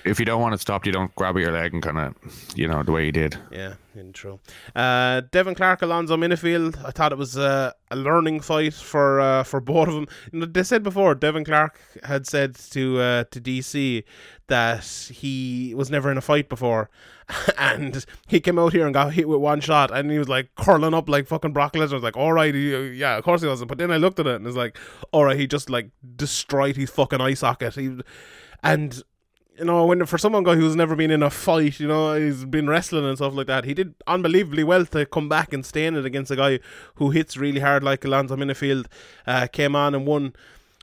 if 0.04 0.20
you 0.20 0.24
don't 0.24 0.40
want 0.40 0.54
it 0.54 0.60
stopped, 0.60 0.86
you 0.86 0.92
don't 0.92 1.12
grab 1.16 1.36
at 1.36 1.42
your 1.42 1.50
leg 1.50 1.74
and 1.74 1.82
kind 1.82 1.98
of, 1.98 2.14
you 2.54 2.68
know, 2.68 2.84
the 2.84 2.92
way 2.92 3.04
he 3.04 3.10
did. 3.10 3.36
Yeah, 3.50 3.74
in 3.96 4.12
true. 4.12 4.38
Uh, 4.76 5.22
Devin 5.32 5.56
Clark, 5.56 5.82
Alonzo 5.82 6.16
Menifield. 6.16 6.78
I 6.84 6.92
thought 6.92 7.10
it 7.10 7.18
was 7.18 7.36
uh, 7.36 7.72
a 7.90 7.96
learning 7.96 8.38
fight 8.38 8.74
for 8.74 9.20
uh, 9.20 9.42
for 9.42 9.60
both 9.60 9.88
of 9.88 9.94
them. 9.94 10.06
You 10.30 10.38
know, 10.38 10.46
they 10.46 10.62
said 10.62 10.84
before 10.84 11.16
Devin 11.16 11.44
Clark 11.44 11.80
had 12.04 12.28
said 12.28 12.54
to 12.70 13.00
uh, 13.00 13.24
to 13.32 13.40
DC 13.40 14.04
that 14.46 14.84
he 14.84 15.74
was 15.74 15.90
never 15.90 16.12
in 16.12 16.16
a 16.16 16.20
fight 16.20 16.48
before, 16.48 16.90
and 17.58 18.06
he 18.28 18.38
came 18.38 18.58
out 18.58 18.72
here 18.72 18.84
and 18.84 18.94
got 18.94 19.14
hit 19.14 19.28
with 19.28 19.40
one 19.40 19.60
shot, 19.60 19.90
and 19.90 20.12
he 20.12 20.18
was 20.18 20.28
like 20.28 20.54
curling 20.54 20.94
up 20.94 21.08
like 21.08 21.26
fucking 21.26 21.52
Brock 21.52 21.72
Lesnar. 21.72 21.90
I 21.90 21.94
was 21.94 22.02
like, 22.04 22.16
all 22.16 22.32
right, 22.32 22.54
he, 22.54 22.90
yeah, 22.90 23.16
of 23.16 23.24
course 23.24 23.42
he 23.42 23.48
wasn't. 23.48 23.68
But 23.68 23.78
then 23.78 23.90
I 23.90 23.96
looked 23.96 24.20
at 24.20 24.28
it 24.28 24.36
and 24.36 24.46
it's 24.46 24.56
like, 24.56 24.78
all 25.10 25.24
right, 25.24 25.36
he 25.36 25.48
just 25.48 25.68
like 25.68 25.90
destroyed 26.14 26.76
his 26.76 26.90
fucking 26.90 27.20
eye 27.20 27.34
socket. 27.34 27.74
He, 27.74 27.98
and 28.64 29.02
you 29.58 29.64
know, 29.64 29.86
when 29.86 30.04
for 30.06 30.18
someone 30.18 30.42
guy 30.42 30.56
who's 30.56 30.74
never 30.74 30.96
been 30.96 31.10
in 31.10 31.22
a 31.22 31.30
fight, 31.30 31.78
you 31.78 31.86
know, 31.86 32.14
he's 32.14 32.44
been 32.44 32.68
wrestling 32.68 33.04
and 33.04 33.16
stuff 33.16 33.34
like 33.34 33.46
that, 33.46 33.64
he 33.64 33.74
did 33.74 33.94
unbelievably 34.06 34.64
well 34.64 34.84
to 34.86 35.06
come 35.06 35.28
back 35.28 35.52
and 35.52 35.64
stay 35.64 35.86
in 35.86 35.94
it 35.94 36.04
against 36.04 36.30
a 36.30 36.36
guy 36.36 36.58
who 36.96 37.10
hits 37.10 37.36
really 37.36 37.60
hard 37.60 37.84
like 37.84 38.04
Alonzo 38.04 38.36
Menifield. 38.36 38.86
Uh, 39.26 39.46
came 39.46 39.76
on 39.76 39.94
and 39.94 40.06
won. 40.06 40.34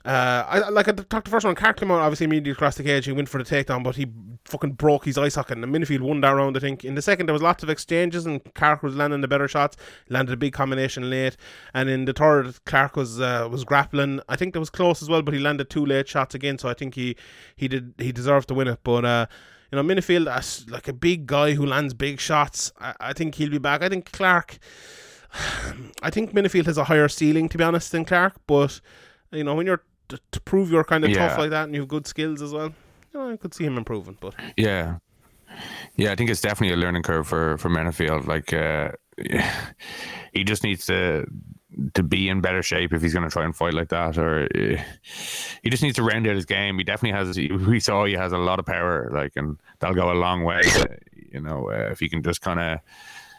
Uh, 0.03 0.43
I 0.47 0.69
like 0.69 0.87
I 0.87 0.93
talked 0.93 1.25
the 1.25 1.31
first 1.31 1.45
one. 1.45 1.55
Out 1.55 1.81
obviously 1.81 2.25
immediately 2.25 2.51
across 2.51 2.75
the 2.75 2.83
cage. 2.83 3.05
He 3.05 3.11
went 3.11 3.29
for 3.29 3.41
the 3.41 3.43
takedown, 3.43 3.83
but 3.83 3.95
he 3.95 4.07
fucking 4.45 4.73
broke 4.73 5.05
his 5.05 5.17
eye 5.17 5.29
socket. 5.29 5.59
And 5.59 5.65
Menifield 5.65 6.01
won 6.01 6.21
that 6.21 6.31
round, 6.31 6.57
I 6.57 6.59
think. 6.59 6.83
In 6.83 6.95
the 6.95 7.01
second, 7.01 7.27
there 7.27 7.33
was 7.33 7.41
lots 7.41 7.61
of 7.61 7.69
exchanges, 7.69 8.25
and 8.25 8.41
Clark 8.55 8.81
was 8.81 8.95
landing 8.95 9.21
the 9.21 9.27
better 9.27 9.47
shots. 9.47 9.77
Landed 10.09 10.33
a 10.33 10.37
big 10.37 10.53
combination 10.53 11.09
late, 11.09 11.37
and 11.73 11.87
in 11.87 12.05
the 12.05 12.13
third, 12.13 12.63
Clark 12.65 12.95
was 12.95 13.21
uh, 13.21 13.47
was 13.51 13.63
grappling. 13.63 14.21
I 14.27 14.35
think 14.35 14.53
that 14.53 14.59
was 14.59 14.71
close 14.71 15.01
as 15.01 15.09
well, 15.09 15.21
but 15.21 15.33
he 15.33 15.39
landed 15.39 15.69
two 15.69 15.85
late 15.85 16.07
shots 16.07 16.33
again. 16.33 16.57
So 16.57 16.67
I 16.67 16.73
think 16.73 16.95
he 16.95 17.15
he 17.55 17.67
did 17.67 17.93
he 17.99 18.11
deserved 18.11 18.47
to 18.47 18.55
win 18.55 18.67
it. 18.67 18.79
But 18.83 19.05
uh, 19.05 19.27
you 19.71 19.81
know, 19.81 19.83
Menifield, 19.83 20.33
as 20.33 20.67
like 20.67 20.87
a 20.87 20.93
big 20.93 21.27
guy 21.27 21.53
who 21.53 21.65
lands 21.65 21.93
big 21.93 22.19
shots, 22.19 22.71
I, 22.79 22.95
I 22.99 23.13
think 23.13 23.35
he'll 23.35 23.51
be 23.51 23.59
back. 23.59 23.83
I 23.83 23.89
think 23.89 24.11
Clark. 24.11 24.57
I 26.01 26.09
think 26.09 26.33
Menifield 26.33 26.65
has 26.65 26.77
a 26.77 26.85
higher 26.85 27.07
ceiling, 27.07 27.47
to 27.49 27.57
be 27.57 27.63
honest, 27.63 27.91
than 27.91 28.03
Clark. 28.03 28.33
But 28.47 28.81
you 29.31 29.43
know, 29.43 29.55
when 29.55 29.65
you're 29.65 29.83
to, 30.11 30.19
to 30.31 30.41
prove 30.41 30.71
you're 30.71 30.83
kind 30.83 31.03
of 31.03 31.11
tough 31.13 31.37
like 31.37 31.49
that 31.49 31.65
and 31.65 31.73
you 31.73 31.81
have 31.81 31.89
good 31.89 32.05
skills 32.07 32.41
as 32.41 32.53
well, 32.53 32.67
you 33.13 33.19
know, 33.19 33.31
I 33.31 33.37
could 33.37 33.53
see 33.53 33.65
him 33.65 33.77
improving. 33.77 34.17
But 34.19 34.35
Yeah, 34.57 34.97
yeah, 35.95 36.11
I 36.11 36.15
think 36.15 36.29
it's 36.29 36.41
definitely 36.41 36.75
a 36.75 36.77
learning 36.77 37.03
curve 37.03 37.27
for 37.27 37.57
for 37.57 37.69
Menifield. 37.69 38.27
Like, 38.27 38.53
uh, 38.53 38.91
he 40.33 40.43
just 40.43 40.63
needs 40.63 40.85
to 40.85 41.25
to 41.93 42.03
be 42.03 42.27
in 42.27 42.41
better 42.41 42.61
shape 42.61 42.93
if 42.93 43.01
he's 43.01 43.13
going 43.13 43.23
to 43.23 43.31
try 43.31 43.45
and 43.45 43.55
fight 43.55 43.73
like 43.73 43.89
that, 43.89 44.17
or 44.17 44.43
uh, 44.43 44.81
he 45.63 45.69
just 45.69 45.83
needs 45.83 45.95
to 45.95 46.03
round 46.03 46.27
out 46.27 46.35
his 46.35 46.45
game. 46.45 46.77
He 46.77 46.83
definitely 46.83 47.17
has. 47.17 47.37
We 47.67 47.79
saw 47.79 48.05
he 48.05 48.13
has 48.13 48.33
a 48.33 48.37
lot 48.37 48.59
of 48.59 48.65
power, 48.65 49.09
like, 49.13 49.33
and 49.35 49.57
that'll 49.79 49.95
go 49.95 50.11
a 50.11 50.13
long 50.13 50.43
way. 50.43 50.61
uh, 50.75 50.85
you 51.31 51.41
know, 51.41 51.69
uh, 51.69 51.89
if 51.91 51.99
he 51.99 52.09
can 52.09 52.23
just 52.23 52.41
kind 52.41 52.59
of, 52.59 52.79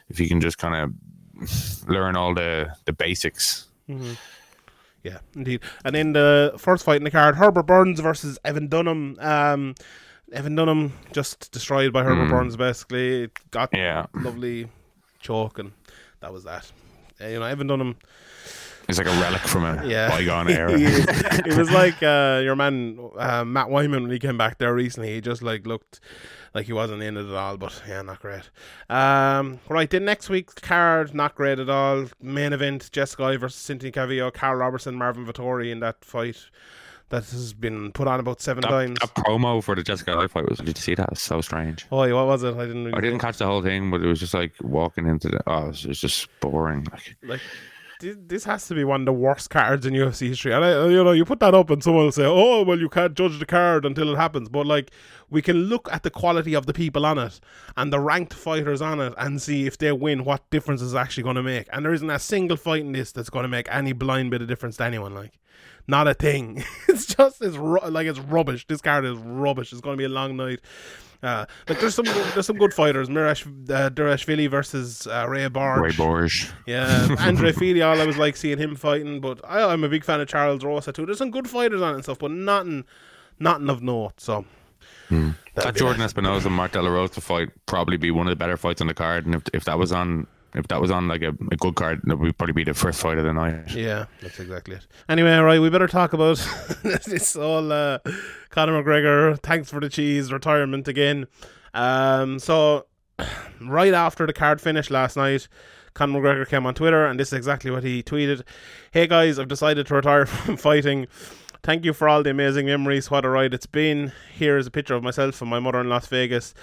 if 0.08 0.18
he 0.18 0.28
can 0.28 0.40
just 0.40 0.58
kind 0.58 0.74
of 0.74 1.88
learn 1.88 2.16
all 2.16 2.34
the 2.34 2.74
the 2.84 2.92
basics. 2.92 3.68
Yeah, 5.02 5.18
indeed. 5.34 5.60
And 5.84 5.96
in 5.96 6.12
the 6.12 6.54
first 6.58 6.84
fight 6.84 6.96
in 6.96 7.04
the 7.04 7.10
card, 7.10 7.36
Herbert 7.36 7.64
Burns 7.66 8.00
versus 8.00 8.38
Evan 8.44 8.68
Dunham. 8.68 9.16
Um, 9.20 9.74
Evan 10.32 10.54
Dunham 10.54 10.92
just 11.12 11.50
destroyed 11.52 11.92
by 11.92 12.02
Herbert 12.04 12.28
Burns. 12.30 12.56
Basically, 12.56 13.28
got 13.50 13.70
Yeah. 13.72 14.06
lovely 14.14 14.68
choke, 15.20 15.58
and 15.58 15.72
that 16.20 16.32
was 16.32 16.44
that. 16.44 16.70
Uh, 17.20 17.26
you 17.26 17.38
know, 17.38 17.44
Evan 17.46 17.66
Dunham. 17.66 17.96
It's 18.92 18.98
like 18.98 19.08
a 19.16 19.20
relic 19.22 19.40
from 19.40 19.64
a 19.64 19.86
Yeah, 19.86 20.08
bygone 20.10 20.50
era. 20.50 20.72
It 20.78 21.56
was 21.56 21.70
like 21.70 22.02
uh, 22.02 22.40
your 22.44 22.54
man 22.56 22.98
uh, 23.16 23.44
Matt 23.44 23.68
Wiman 23.68 24.02
when 24.02 24.10
he 24.10 24.18
came 24.18 24.36
back 24.36 24.58
there 24.58 24.74
recently. 24.74 25.14
He 25.14 25.20
just 25.22 25.42
like 25.42 25.66
looked 25.66 26.00
like 26.54 26.66
he 26.66 26.74
wasn't 26.74 27.02
in 27.02 27.16
it 27.16 27.26
at 27.26 27.34
all. 27.34 27.56
But 27.56 27.82
yeah, 27.88 28.02
not 28.02 28.20
great. 28.20 28.50
Um, 28.90 29.60
right 29.70 29.88
then 29.88 30.04
next 30.04 30.28
week's 30.28 30.54
card, 30.54 31.14
not 31.14 31.34
great 31.34 31.58
at 31.58 31.70
all. 31.70 32.06
Main 32.20 32.52
event: 32.52 32.90
Jessica 32.92 33.24
Eye 33.24 33.36
versus 33.38 33.58
Cynthia 33.60 33.90
Calvillo, 33.90 34.30
Karl 34.32 34.56
Roberson, 34.56 34.94
Marvin 34.94 35.24
Vettori 35.26 35.70
in 35.72 35.80
that 35.80 36.04
fight. 36.04 36.36
That 37.08 37.24
has 37.24 37.52
been 37.52 37.92
put 37.92 38.08
on 38.08 38.20
about 38.20 38.40
seven 38.40 38.62
That, 38.62 38.70
times. 38.70 38.98
A 39.02 39.06
promo 39.06 39.62
for 39.62 39.74
the 39.74 39.82
Jessica 39.82 40.16
Eye 40.16 40.28
fight 40.28 40.48
was. 40.48 40.58
Did 40.60 40.68
you 40.68 40.82
see 40.82 40.94
that? 40.94 41.10
It's 41.12 41.20
so 41.20 41.42
strange. 41.42 41.84
Oh, 41.92 42.04
yeah, 42.04 42.14
what 42.14 42.26
was 42.26 42.42
it? 42.42 42.54
I 42.56 42.64
didn't. 42.66 42.84
Really 42.86 42.96
I 42.96 43.00
didn't 43.02 43.18
catch 43.18 43.36
the 43.36 43.44
whole 43.44 43.60
thing, 43.60 43.90
but 43.90 44.00
it 44.02 44.06
was 44.06 44.18
just 44.18 44.32
like 44.32 44.52
walking 44.62 45.06
into 45.06 45.28
the. 45.28 45.40
Oh, 45.46 45.64
it 45.64 45.68
was, 45.68 45.84
it 45.84 45.88
was 45.88 46.00
just 46.00 46.28
boring. 46.40 46.86
Like, 46.90 47.16
like 47.22 47.40
this 48.18 48.44
has 48.44 48.66
to 48.68 48.74
be 48.74 48.84
one 48.84 49.02
of 49.02 49.06
the 49.06 49.12
worst 49.12 49.50
cards 49.50 49.86
in 49.86 49.94
UFC 49.94 50.28
history. 50.28 50.52
And 50.52 50.64
I, 50.64 50.86
you 50.86 51.02
know, 51.02 51.12
you 51.12 51.24
put 51.24 51.40
that 51.40 51.54
up, 51.54 51.70
and 51.70 51.82
someone 51.82 52.04
will 52.04 52.12
say, 52.12 52.24
"Oh, 52.26 52.62
well, 52.62 52.78
you 52.78 52.88
can't 52.88 53.14
judge 53.14 53.38
the 53.38 53.46
card 53.46 53.84
until 53.84 54.12
it 54.12 54.16
happens." 54.16 54.48
But 54.48 54.66
like, 54.66 54.90
we 55.30 55.42
can 55.42 55.56
look 55.56 55.88
at 55.92 56.02
the 56.02 56.10
quality 56.10 56.54
of 56.54 56.66
the 56.66 56.72
people 56.72 57.06
on 57.06 57.18
it 57.18 57.40
and 57.76 57.92
the 57.92 58.00
ranked 58.00 58.34
fighters 58.34 58.82
on 58.82 59.00
it, 59.00 59.14
and 59.16 59.40
see 59.40 59.66
if 59.66 59.78
they 59.78 59.92
win, 59.92 60.24
what 60.24 60.48
difference 60.50 60.82
is 60.82 60.94
actually 60.94 61.22
going 61.22 61.36
to 61.36 61.42
make. 61.42 61.68
And 61.72 61.84
there 61.84 61.92
isn't 61.92 62.10
a 62.10 62.18
single 62.18 62.56
fight 62.56 62.82
in 62.82 62.92
this 62.92 63.12
that's 63.12 63.30
going 63.30 63.44
to 63.44 63.48
make 63.48 63.68
any 63.70 63.92
blind 63.92 64.30
bit 64.30 64.42
of 64.42 64.48
difference 64.48 64.76
to 64.78 64.84
anyone. 64.84 65.14
Like, 65.14 65.38
not 65.86 66.08
a 66.08 66.14
thing. 66.14 66.64
it's 66.88 67.06
just 67.06 67.42
it's 67.42 67.56
ru- 67.56 67.88
like 67.88 68.06
it's 68.06 68.18
rubbish. 68.18 68.66
This 68.66 68.80
card 68.80 69.04
is 69.04 69.16
rubbish. 69.18 69.72
It's 69.72 69.80
going 69.80 69.96
to 69.96 69.98
be 69.98 70.04
a 70.04 70.08
long 70.08 70.36
night. 70.36 70.60
Uh, 71.22 71.46
like 71.68 71.78
there's 71.78 71.94
some 71.94 72.04
there's 72.04 72.46
some 72.46 72.56
good 72.58 72.74
fighters. 72.74 73.08
Mirash 73.08 73.46
uh, 73.70 73.90
Dvalishvili 73.90 74.50
versus 74.50 75.06
uh, 75.06 75.24
Ray 75.28 75.46
Barge. 75.48 75.80
Ray 75.80 75.90
Borge. 75.92 76.50
Yeah, 76.66 77.14
Andre 77.20 77.52
Filial, 77.52 78.00
I 78.00 78.06
was 78.06 78.16
like 78.16 78.36
seeing 78.36 78.58
him 78.58 78.74
fighting, 78.74 79.20
but 79.20 79.40
I, 79.48 79.62
I'm 79.72 79.84
a 79.84 79.88
big 79.88 80.04
fan 80.04 80.20
of 80.20 80.26
Charles 80.28 80.64
Rosa 80.64 80.92
too. 80.92 81.06
There's 81.06 81.18
some 81.18 81.30
good 81.30 81.48
fighters 81.48 81.80
on 81.80 81.92
it 81.92 81.94
and 81.96 82.02
stuff, 82.02 82.18
but 82.18 82.32
nothing, 82.32 82.84
nothing 83.38 83.70
of 83.70 83.82
note. 83.82 84.14
So 84.20 84.44
That 85.54 85.76
Jordan 85.76 86.02
Espinosa 86.02 86.48
and 86.48 86.56
Mark 86.56 86.72
De 86.72 86.82
La 86.82 86.90
Rosa 86.90 87.20
fight 87.20 87.50
probably 87.66 87.96
be 87.98 88.10
one 88.10 88.26
of 88.26 88.30
the 88.32 88.36
better 88.36 88.56
fights 88.56 88.80
on 88.80 88.88
the 88.88 88.94
card, 88.94 89.24
and 89.26 89.34
if 89.36 89.42
if 89.52 89.64
that 89.66 89.78
was 89.78 89.92
on 89.92 90.26
if 90.54 90.68
that 90.68 90.80
was 90.80 90.90
on 90.90 91.08
like 91.08 91.22
a, 91.22 91.30
a 91.50 91.56
good 91.56 91.74
card, 91.74 92.00
that 92.04 92.16
would 92.16 92.36
probably 92.36 92.52
be 92.52 92.64
the 92.64 92.74
first 92.74 93.00
fight 93.00 93.18
of 93.18 93.24
the 93.24 93.32
night. 93.32 93.74
Yeah, 93.74 94.06
that's 94.20 94.38
exactly 94.38 94.76
it. 94.76 94.86
Anyway, 95.08 95.34
right, 95.36 95.60
we 95.60 95.70
better 95.70 95.88
talk 95.88 96.12
about 96.12 96.36
this 96.82 97.36
all 97.36 97.72
uh, 97.72 97.98
Conor 98.50 98.82
McGregor. 98.82 99.38
Thanks 99.40 99.70
for 99.70 99.80
the 99.80 99.88
cheese 99.88 100.32
retirement 100.32 100.88
again. 100.88 101.26
Um, 101.74 102.38
so 102.38 102.86
right 103.60 103.94
after 103.94 104.26
the 104.26 104.32
card 104.32 104.60
finished 104.60 104.90
last 104.90 105.16
night, 105.16 105.48
Conor 105.94 106.20
McGregor 106.20 106.48
came 106.48 106.66
on 106.66 106.74
Twitter, 106.74 107.06
and 107.06 107.18
this 107.18 107.28
is 107.28 107.34
exactly 107.34 107.70
what 107.70 107.84
he 107.84 108.02
tweeted: 108.02 108.42
"Hey 108.90 109.06
guys, 109.06 109.38
I've 109.38 109.48
decided 109.48 109.86
to 109.86 109.94
retire 109.94 110.26
from 110.26 110.56
fighting." 110.56 111.06
Thank 111.62 111.84
you 111.84 111.92
for 111.92 112.08
all 112.08 112.24
the 112.24 112.30
amazing 112.30 112.66
memories. 112.66 113.08
What 113.08 113.24
a 113.24 113.28
ride 113.28 113.54
it's 113.54 113.66
been. 113.66 114.10
Here 114.34 114.58
is 114.58 114.66
a 114.66 114.70
picture 114.70 114.94
of 114.94 115.04
myself 115.04 115.40
and 115.40 115.48
my 115.48 115.60
mother 115.60 115.80
in 115.80 115.88
Las 115.88 116.08
Vegas. 116.08 116.54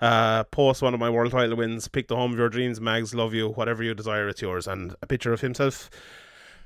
Uh, 0.00 0.44
post 0.44 0.82
one 0.82 0.94
of 0.94 1.00
my 1.00 1.10
world 1.10 1.32
title 1.32 1.56
wins. 1.56 1.88
Pick 1.88 2.08
the 2.08 2.16
home 2.16 2.32
of 2.32 2.38
your 2.38 2.48
dreams, 2.48 2.80
Mags. 2.80 3.14
Love 3.14 3.34
you. 3.34 3.48
Whatever 3.48 3.82
you 3.82 3.94
desire, 3.94 4.28
it's 4.28 4.42
yours. 4.42 4.66
And 4.66 4.94
a 5.02 5.06
picture 5.06 5.32
of 5.32 5.40
himself 5.40 5.90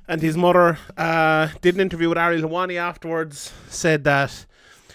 and 0.09 0.21
his 0.21 0.37
mother. 0.37 0.79
Uh, 0.97 1.49
did 1.61 1.75
an 1.75 1.81
interview 1.81 2.09
with 2.09 2.19
Ariel 2.19 2.49
Helwani 2.49 2.77
afterwards. 2.77 3.53
Said 3.69 4.05
that 4.05 4.47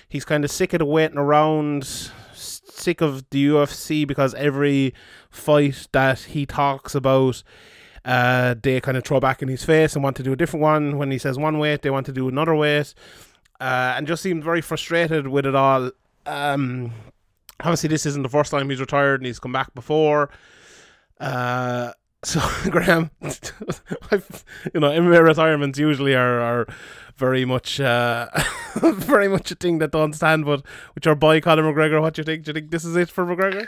he's 0.08 0.26
kind 0.26 0.44
of 0.44 0.52
sick 0.52 0.74
of 0.74 0.80
the 0.80 0.86
waiting 0.86 1.18
around, 1.18 2.12
sick 2.34 3.02
of 3.02 3.28
the 3.32 3.48
UFC 3.48 4.06
because 4.08 4.34
every 4.36 4.94
fight 5.30 5.88
that 5.92 6.20
he 6.20 6.46
talks 6.46 6.96
about 6.96 7.44
uh, 8.08 8.56
they 8.64 8.80
kind 8.80 8.98
of 8.98 9.04
throw 9.04 9.20
back 9.20 9.42
in 9.42 9.50
his 9.50 9.66
face 9.66 9.94
and 9.94 10.02
want 10.04 10.16
to 10.16 10.24
do 10.24 10.32
a 10.32 10.36
different 10.36 10.62
one. 10.62 10.98
When 10.98 11.12
he 11.12 11.18
says 11.18 11.38
one 11.38 11.60
weight, 11.60 11.82
they 11.82 11.90
want 11.90 12.06
to 12.06 12.14
do 12.14 12.30
another 12.30 12.56
weight, 12.56 12.94
uh, 13.60 13.96
and 13.98 14.08
just 14.08 14.24
seemed 14.24 14.46
very 14.46 14.62
frustrated 14.62 15.28
with 15.28 15.46
it 15.46 15.56
all. 15.56 15.92
Um, 16.26 16.94
obviously, 17.60 17.90
this 17.90 18.06
isn't 18.06 18.24
the 18.24 18.30
first 18.30 18.52
time 18.52 18.70
he's 18.70 18.80
retired, 18.80 19.22
and 19.22 19.28
he's 19.28 19.40
come 19.40 19.52
back 19.52 19.74
before. 19.74 20.30
Uh, 21.20 21.92
so 22.24 22.42
Graham, 22.70 23.12
you 23.22 23.30
know, 24.80 24.90
MMA 24.90 25.24
retirements 25.24 25.78
usually 25.78 26.16
are, 26.16 26.40
are 26.40 26.68
very 27.16 27.46
much 27.46 27.80
uh, 27.80 28.28
very 28.76 29.28
much 29.28 29.52
a 29.52 29.56
thing 29.56 29.78
that 29.80 29.92
don't 29.92 30.14
stand. 30.14 30.46
But 30.46 30.64
with 30.96 31.06
your 31.06 31.16
boy 31.16 31.42
Conor 31.42 31.64
McGregor, 31.64 32.02
what 32.02 32.16
do 32.16 32.22
you 32.22 32.24
think? 32.24 32.44
Do 32.44 32.50
you 32.50 32.54
think 32.54 32.72
this 32.72 32.86
is 32.86 32.96
it 32.96 33.10
for 33.10 33.26
McGregor? 33.26 33.68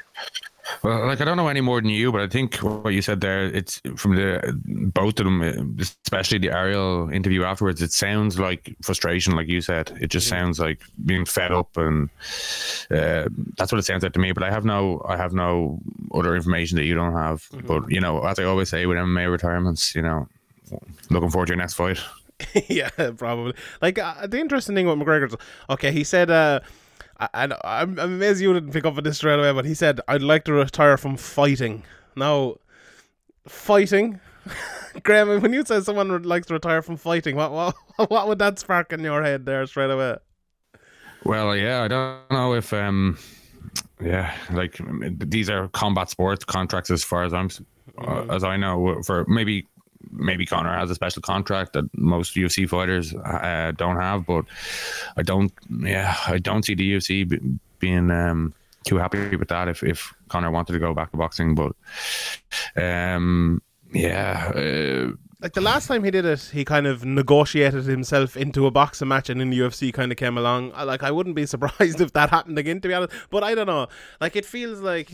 Well, 0.84 1.06
like 1.08 1.22
I 1.22 1.26
don't 1.26 1.38
know 1.38 1.48
any 1.48 1.62
more 1.62 1.82
than 1.82 1.90
you, 1.90 2.12
but 2.12 2.22
I 2.22 2.28
think 2.28 2.56
what 2.58 2.94
you 2.94 3.02
said 3.02 3.22
there, 3.22 3.46
it's 3.46 3.82
from 3.96 4.16
the 4.16 4.60
both 4.94 5.20
of 5.20 5.26
them, 5.26 5.78
especially 5.80 6.38
the 6.38 6.52
Ariel 6.52 7.10
interview 7.10 7.44
afterwards. 7.44 7.82
It 7.82 7.92
sounds 7.92 8.40
like 8.40 8.76
frustration, 8.82 9.36
like 9.36 9.48
you 9.48 9.62
said. 9.62 9.98
It 10.02 10.08
just 10.08 10.28
sounds 10.28 10.60
like 10.60 10.82
being 11.06 11.26
fed 11.26 11.52
up, 11.52 11.76
and 11.78 12.10
uh, 12.92 13.28
that's 13.58 13.72
what 13.72 13.80
it 13.80 13.86
sounds 13.86 14.04
like 14.04 14.14
to 14.14 14.20
me. 14.20 14.32
But 14.32 14.44
I 14.44 14.52
have 14.52 14.66
no, 14.66 15.02
I 15.08 15.18
have 15.18 15.34
no 15.34 15.80
other 16.14 16.36
information 16.36 16.78
that 16.78 16.86
you 16.86 16.96
don't 16.96 17.14
have. 17.14 17.44
Mm-hmm. 17.50 17.68
But 17.68 17.92
you 17.92 18.02
know, 18.02 18.22
as 18.26 18.40
I 18.40 18.44
always 18.44 18.70
say 18.70 18.86
with 18.86 18.98
MMA 18.98 19.32
retirements, 19.32 19.96
you 19.96 20.02
know, 20.02 20.28
looking 21.10 21.30
forward 21.30 21.48
to 21.48 21.52
your 21.52 21.58
next 21.58 21.74
fight. 21.74 22.00
yeah, 22.68 22.90
probably. 23.18 23.54
Like 23.82 24.00
uh, 24.00 24.28
the 24.28 24.40
interesting 24.40 24.76
thing 24.76 24.88
with 24.88 24.98
McGregor, 24.98 25.40
okay, 25.70 25.92
he 25.92 26.04
said. 26.04 26.30
Uh, 26.30 26.62
and 27.34 27.54
I'm, 27.64 28.00
I'm 28.00 28.14
amazed 28.14 28.42
you 28.42 28.54
didn't 28.54 28.72
pick 28.72 28.86
up 28.86 28.98
on 28.98 29.04
this 29.04 29.18
straight 29.18 29.40
away, 29.40 29.52
but 29.52 29.66
he 29.66 29.74
said, 29.74 30.00
I'd 30.08 30.22
like 30.22 30.46
to 30.46 30.54
retire 30.54 30.98
from 30.98 31.18
fighting. 31.18 31.84
Now, 32.16 32.56
fighting? 33.48 34.20
Graham, 35.04 35.42
when 35.42 35.54
you 35.54 35.66
say 35.66 35.82
someone 35.82 36.12
would 36.12 36.26
like 36.26 36.46
to 36.48 36.54
retire 36.54 36.82
from 36.82 36.98
fighting, 36.98 37.36
what, 37.36 37.52
what 37.52 37.76
what 38.10 38.28
would 38.28 38.40
that 38.40 38.60
spark 38.60 38.94
in 38.94 39.02
your 39.02 39.24
head 39.24 39.46
there 39.46 39.66
straight 39.68 39.92
away? 39.92 40.18
Well, 41.24 41.56
yeah, 41.56 41.84
I 41.84 41.88
don't 41.88 42.32
know 42.32 42.54
if 42.54 42.74
um, 42.74 43.18
yeah, 44.02 44.34
like 44.52 44.80
these 45.20 45.50
are 45.50 45.68
combat 45.70 46.10
sports 46.10 46.46
contracts 46.46 46.90
as 46.90 47.04
far 47.04 47.24
as 47.24 47.34
I'm 47.34 47.50
uh, 47.98 48.26
as 48.30 48.44
I 48.44 48.56
know 48.56 49.02
for 49.04 49.26
maybe 49.28 49.68
maybe 50.12 50.46
Conor 50.46 50.78
has 50.78 50.90
a 50.90 50.96
special 50.96 51.22
contract 51.22 51.74
that 51.74 51.86
most 51.98 52.36
UFC 52.36 52.68
fighters 52.68 53.14
uh, 53.14 53.72
don't 53.76 53.98
have, 53.98 54.26
but 54.26 54.46
I 55.18 55.24
don't. 55.24 55.52
Yeah, 55.82 56.16
I 56.28 56.40
don't 56.40 56.64
see 56.64 56.76
the 56.76 56.94
UFC 56.94 57.28
b- 57.28 57.60
being 57.80 58.12
um, 58.12 58.54
too 58.84 58.98
happy 58.98 59.36
with 59.36 59.50
that 59.50 59.68
if 59.68 59.84
if 59.84 60.14
Conor 60.30 60.52
wanted 60.52 60.74
to 60.74 60.80
go 60.80 60.94
back 60.94 61.12
to 61.12 61.18
boxing. 61.18 61.56
But 61.56 61.74
um, 62.76 63.62
yeah. 63.94 64.52
Uh, 64.56 65.16
like 65.42 65.54
the 65.54 65.62
last 65.62 65.88
time 65.88 66.04
he 66.04 66.12
did 66.12 66.26
it, 66.26 66.50
he 66.52 66.66
kind 66.66 66.86
of 66.86 67.06
negotiated 67.06 67.86
himself 67.86 68.36
into 68.36 68.66
a 68.66 68.72
boxing 68.72 69.08
match, 69.08 69.30
and 69.30 69.42
in 69.42 69.50
the 69.50 69.60
UFC 69.60 69.94
kind 69.94 70.12
of 70.12 70.18
came 70.18 70.38
along. 70.38 70.72
Like 70.72 71.04
I 71.04 71.12
wouldn't 71.12 71.36
be 71.36 71.46
surprised 71.56 72.02
if 72.02 72.14
that 72.14 72.30
happened 72.30 72.58
again, 72.58 72.82
to 72.82 72.88
be 72.88 72.94
honest. 72.94 73.14
But 73.30 73.44
I 73.44 73.56
don't 73.56 73.68
know. 73.68 73.88
Like 74.20 74.36
it 74.36 74.46
feels 74.46 74.82
like 74.82 75.12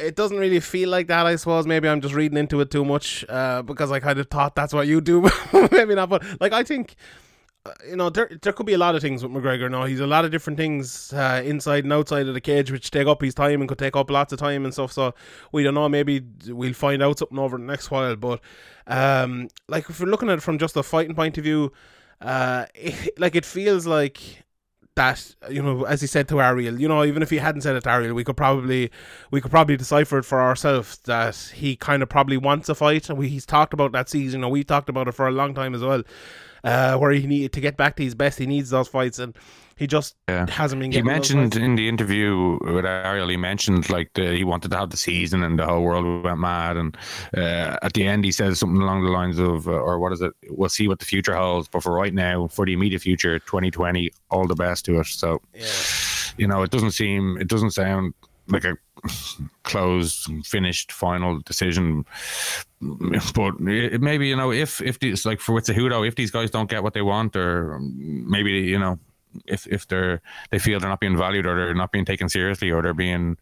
it 0.00 0.16
doesn't 0.16 0.38
really 0.38 0.60
feel 0.60 0.88
like 0.88 1.06
that. 1.08 1.26
I 1.26 1.36
suppose 1.36 1.66
maybe 1.66 1.88
I'm 1.88 2.00
just 2.00 2.14
reading 2.14 2.38
into 2.38 2.60
it 2.60 2.70
too 2.70 2.84
much 2.84 3.24
uh, 3.28 3.62
because 3.62 3.90
I 3.92 4.00
kind 4.00 4.18
of 4.18 4.28
thought 4.28 4.54
that's 4.54 4.74
what 4.74 4.86
you 4.86 5.00
do. 5.00 5.28
maybe 5.72 5.94
not, 5.94 6.08
but 6.08 6.24
like 6.40 6.52
I 6.52 6.62
think. 6.62 6.96
Uh, 7.66 7.72
you 7.86 7.94
know, 7.94 8.08
there 8.08 8.30
there 8.40 8.54
could 8.54 8.64
be 8.64 8.72
a 8.72 8.78
lot 8.78 8.94
of 8.94 9.02
things 9.02 9.22
with 9.22 9.30
McGregor. 9.30 9.70
Now 9.70 9.84
he's 9.84 10.00
a 10.00 10.06
lot 10.06 10.24
of 10.24 10.30
different 10.30 10.56
things 10.56 11.12
uh, 11.12 11.42
inside 11.44 11.84
and 11.84 11.92
outside 11.92 12.26
of 12.26 12.32
the 12.32 12.40
cage, 12.40 12.72
which 12.72 12.90
take 12.90 13.06
up 13.06 13.20
his 13.20 13.34
time 13.34 13.60
and 13.60 13.68
could 13.68 13.76
take 13.78 13.96
up 13.96 14.10
lots 14.10 14.32
of 14.32 14.38
time 14.38 14.64
and 14.64 14.72
stuff. 14.72 14.92
So 14.92 15.14
we 15.52 15.62
don't 15.62 15.74
know. 15.74 15.86
Maybe 15.86 16.22
we'll 16.46 16.72
find 16.72 17.02
out 17.02 17.18
something 17.18 17.38
over 17.38 17.58
the 17.58 17.64
next 17.64 17.90
while. 17.90 18.16
But 18.16 18.40
um, 18.86 19.48
like 19.68 19.90
if 19.90 20.00
we're 20.00 20.06
looking 20.06 20.30
at 20.30 20.38
it 20.38 20.42
from 20.42 20.56
just 20.56 20.74
a 20.74 20.82
fighting 20.82 21.14
point 21.14 21.36
of 21.36 21.44
view, 21.44 21.70
uh, 22.22 22.64
it, 22.74 23.12
like 23.18 23.34
it 23.34 23.44
feels 23.44 23.86
like 23.86 24.42
that 24.96 25.34
you 25.48 25.62
know 25.62 25.84
as 25.84 26.00
he 26.00 26.06
said 26.06 26.28
to 26.28 26.40
Ariel 26.40 26.78
you 26.80 26.88
know 26.88 27.04
even 27.04 27.22
if 27.22 27.30
he 27.30 27.36
hadn't 27.36 27.60
said 27.60 27.76
it 27.76 27.84
to 27.84 27.90
Ariel 27.90 28.14
we 28.14 28.24
could 28.24 28.36
probably 28.36 28.90
we 29.30 29.40
could 29.40 29.50
probably 29.50 29.76
decipher 29.76 30.18
it 30.18 30.24
for 30.24 30.40
ourselves 30.40 30.98
that 31.04 31.36
he 31.54 31.76
kind 31.76 32.02
of 32.02 32.08
probably 32.08 32.36
wants 32.36 32.68
a 32.68 32.74
fight. 32.74 33.08
And 33.08 33.18
we, 33.18 33.28
he's 33.28 33.46
talked 33.46 33.72
about 33.72 33.92
that 33.92 34.08
season 34.08 34.42
and 34.42 34.52
we 34.52 34.64
talked 34.64 34.88
about 34.88 35.08
it 35.08 35.12
for 35.12 35.28
a 35.28 35.32
long 35.32 35.54
time 35.54 35.74
as 35.74 35.82
well 35.82 36.02
uh, 36.64 36.96
where 36.96 37.12
he 37.12 37.26
needed 37.26 37.52
to 37.52 37.60
get 37.60 37.76
back 37.76 37.96
to 37.96 38.04
his 38.04 38.14
best. 38.14 38.38
He 38.38 38.46
needs 38.46 38.70
those 38.70 38.88
fights 38.88 39.18
and 39.18 39.36
he 39.80 39.86
just 39.86 40.14
yeah. 40.28 40.44
hasn't 40.50 40.78
been. 40.78 40.92
He 40.92 41.00
mentioned 41.00 41.56
in 41.56 41.74
the 41.74 41.88
interview 41.88 42.58
with 42.60 42.84
Ariel, 42.84 43.28
he 43.28 43.38
mentioned 43.38 43.88
like 43.88 44.10
the, 44.12 44.36
he 44.36 44.44
wanted 44.44 44.70
to 44.72 44.76
have 44.76 44.90
the 44.90 44.98
season, 44.98 45.42
and 45.42 45.58
the 45.58 45.64
whole 45.64 45.80
world 45.80 46.22
went 46.22 46.38
mad. 46.38 46.76
And 46.76 46.94
uh, 47.34 47.78
at 47.80 47.94
the 47.94 48.06
end, 48.06 48.26
he 48.26 48.30
says 48.30 48.58
something 48.58 48.82
along 48.82 49.04
the 49.04 49.10
lines 49.10 49.38
of, 49.38 49.66
uh, 49.66 49.70
or 49.70 49.98
what 49.98 50.12
is 50.12 50.20
it? 50.20 50.34
We'll 50.50 50.68
see 50.68 50.86
what 50.86 50.98
the 50.98 51.06
future 51.06 51.34
holds. 51.34 51.66
But 51.66 51.82
for 51.82 51.94
right 51.94 52.12
now, 52.12 52.46
for 52.48 52.66
the 52.66 52.74
immediate 52.74 53.00
future, 53.00 53.38
2020, 53.38 54.10
all 54.30 54.46
the 54.46 54.54
best 54.54 54.84
to 54.84 55.00
us. 55.00 55.08
So, 55.08 55.40
yeah. 55.54 55.64
you 56.36 56.46
know, 56.46 56.62
it 56.62 56.70
doesn't 56.70 56.90
seem, 56.90 57.38
it 57.40 57.48
doesn't 57.48 57.70
sound 57.70 58.12
like 58.48 58.64
a 58.64 58.76
closed, 59.62 60.30
finished, 60.44 60.92
final 60.92 61.40
decision. 61.40 62.04
But 63.34 63.54
it, 63.60 64.02
maybe 64.02 64.28
you 64.28 64.36
know, 64.36 64.52
if 64.52 64.82
if 64.82 64.98
these 64.98 65.24
like 65.24 65.40
for 65.40 65.54
with 65.54 65.64
Cejudo, 65.64 66.06
if 66.06 66.16
these 66.16 66.30
guys 66.30 66.50
don't 66.50 66.68
get 66.68 66.82
what 66.82 66.92
they 66.92 67.02
want, 67.02 67.34
or 67.34 67.78
maybe 67.80 68.52
you 68.52 68.78
know 68.78 68.98
if 69.46 69.66
if 69.66 69.86
they're 69.88 70.20
they 70.50 70.58
feel 70.58 70.80
they're 70.80 70.88
not 70.88 71.00
being 71.00 71.16
valued 71.16 71.46
or 71.46 71.56
they're 71.56 71.74
not 71.74 71.92
being 71.92 72.04
taken 72.04 72.28
seriously 72.28 72.70
or 72.70 72.82
they're 72.82 72.94
being 72.94 73.36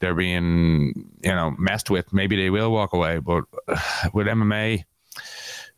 they're 0.00 0.14
being 0.14 1.10
you 1.22 1.34
know 1.34 1.54
messed 1.58 1.90
with, 1.90 2.12
maybe 2.12 2.36
they 2.36 2.50
will 2.50 2.72
walk 2.72 2.92
away. 2.92 3.18
But 3.18 3.44
with 4.12 4.26
MMA, 4.26 4.84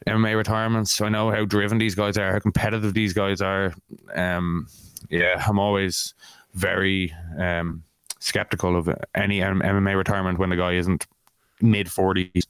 MMA 0.06 0.36
retirements, 0.36 1.00
I 1.00 1.08
know 1.08 1.30
how 1.30 1.44
driven 1.44 1.78
these 1.78 1.94
guys 1.94 2.16
are, 2.16 2.32
how 2.32 2.38
competitive 2.38 2.94
these 2.94 3.12
guys 3.12 3.40
are. 3.40 3.74
Um, 4.14 4.66
yeah, 5.10 5.42
I'm 5.46 5.58
always 5.58 6.14
very 6.54 7.14
um, 7.38 7.82
skeptical 8.20 8.76
of 8.76 8.88
any 9.14 9.40
MMA 9.40 9.96
retirement 9.96 10.38
when 10.38 10.50
the 10.50 10.56
guy 10.56 10.72
isn't 10.74 11.06
mid 11.60 11.86
40s. 11.88 12.46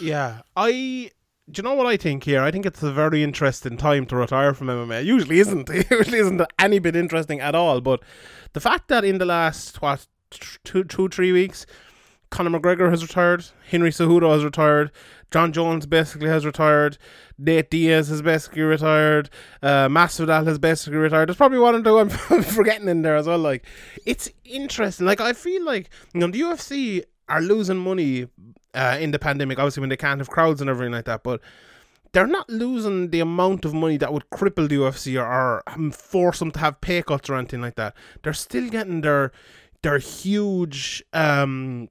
Yeah, 0.00 0.40
I 0.56 1.10
do 1.50 1.60
you 1.60 1.62
know 1.62 1.74
what 1.74 1.86
I 1.86 1.96
think 1.96 2.24
here? 2.24 2.42
I 2.42 2.50
think 2.50 2.66
it's 2.66 2.82
a 2.82 2.92
very 2.92 3.22
interesting 3.22 3.76
time 3.76 4.04
to 4.06 4.16
retire 4.16 4.52
from 4.52 4.66
MMA. 4.66 5.00
It 5.00 5.06
usually 5.06 5.38
isn't. 5.38 5.70
It 5.76 5.90
usually 5.90 6.18
isn't 6.18 6.42
any 6.58 6.78
bit 6.80 6.96
interesting 6.96 7.40
at 7.40 7.54
all. 7.54 7.80
But 7.80 8.02
the 8.52 8.60
fact 8.60 8.88
that 8.88 9.04
in 9.04 9.18
the 9.18 9.24
last 9.24 9.80
what 9.80 10.06
two, 10.64 10.82
two, 10.82 11.08
three 11.08 11.30
weeks, 11.30 11.64
Conor 12.30 12.58
McGregor 12.58 12.90
has 12.90 13.02
retired, 13.02 13.46
Henry 13.70 13.90
Cejudo 13.90 14.32
has 14.32 14.42
retired, 14.42 14.90
Jon 15.30 15.52
Jones 15.52 15.86
basically 15.86 16.28
has 16.28 16.44
retired, 16.44 16.98
Nate 17.38 17.70
Diaz 17.70 18.08
has 18.08 18.22
basically 18.22 18.62
retired, 18.62 19.30
uh, 19.62 19.86
Masvidal 19.88 20.44
has 20.46 20.58
basically 20.58 20.98
retired. 20.98 21.28
There's 21.28 21.36
probably 21.36 21.60
one 21.60 21.76
or 21.76 21.82
two 21.82 21.98
I'm 21.98 22.08
forgetting 22.42 22.88
in 22.88 23.02
there 23.02 23.16
as 23.16 23.28
well. 23.28 23.38
Like, 23.38 23.64
it's 24.04 24.28
interesting. 24.44 25.06
Like, 25.06 25.20
I 25.20 25.32
feel 25.32 25.64
like 25.64 25.90
you 26.12 26.20
know 26.20 26.26
the 26.26 26.40
UFC 26.40 27.04
are 27.28 27.40
losing 27.40 27.78
money 27.78 28.26
uh, 28.76 28.98
in 29.00 29.10
the 29.10 29.18
pandemic, 29.18 29.58
obviously 29.58 29.80
when 29.80 29.90
they 29.90 29.96
can't 29.96 30.20
have 30.20 30.30
crowds 30.30 30.60
and 30.60 30.70
everything 30.70 30.92
like 30.92 31.06
that, 31.06 31.22
but 31.22 31.40
they're 32.12 32.26
not 32.26 32.48
losing 32.48 33.10
the 33.10 33.20
amount 33.20 33.64
of 33.64 33.74
money 33.74 33.96
that 33.96 34.12
would 34.12 34.30
cripple 34.30 34.68
the 34.68 34.76
UFC 34.76 35.20
or, 35.20 35.26
or 35.26 35.62
um, 35.66 35.90
force 35.90 36.38
them 36.38 36.50
to 36.52 36.58
have 36.60 36.80
pay 36.80 37.02
cuts 37.02 37.28
or 37.28 37.34
anything 37.34 37.60
like 37.60 37.74
that. 37.76 37.94
They're 38.22 38.32
still 38.32 38.68
getting 38.68 39.00
their 39.00 39.32
their 39.82 39.98
huge 39.98 41.04
um 41.12 41.88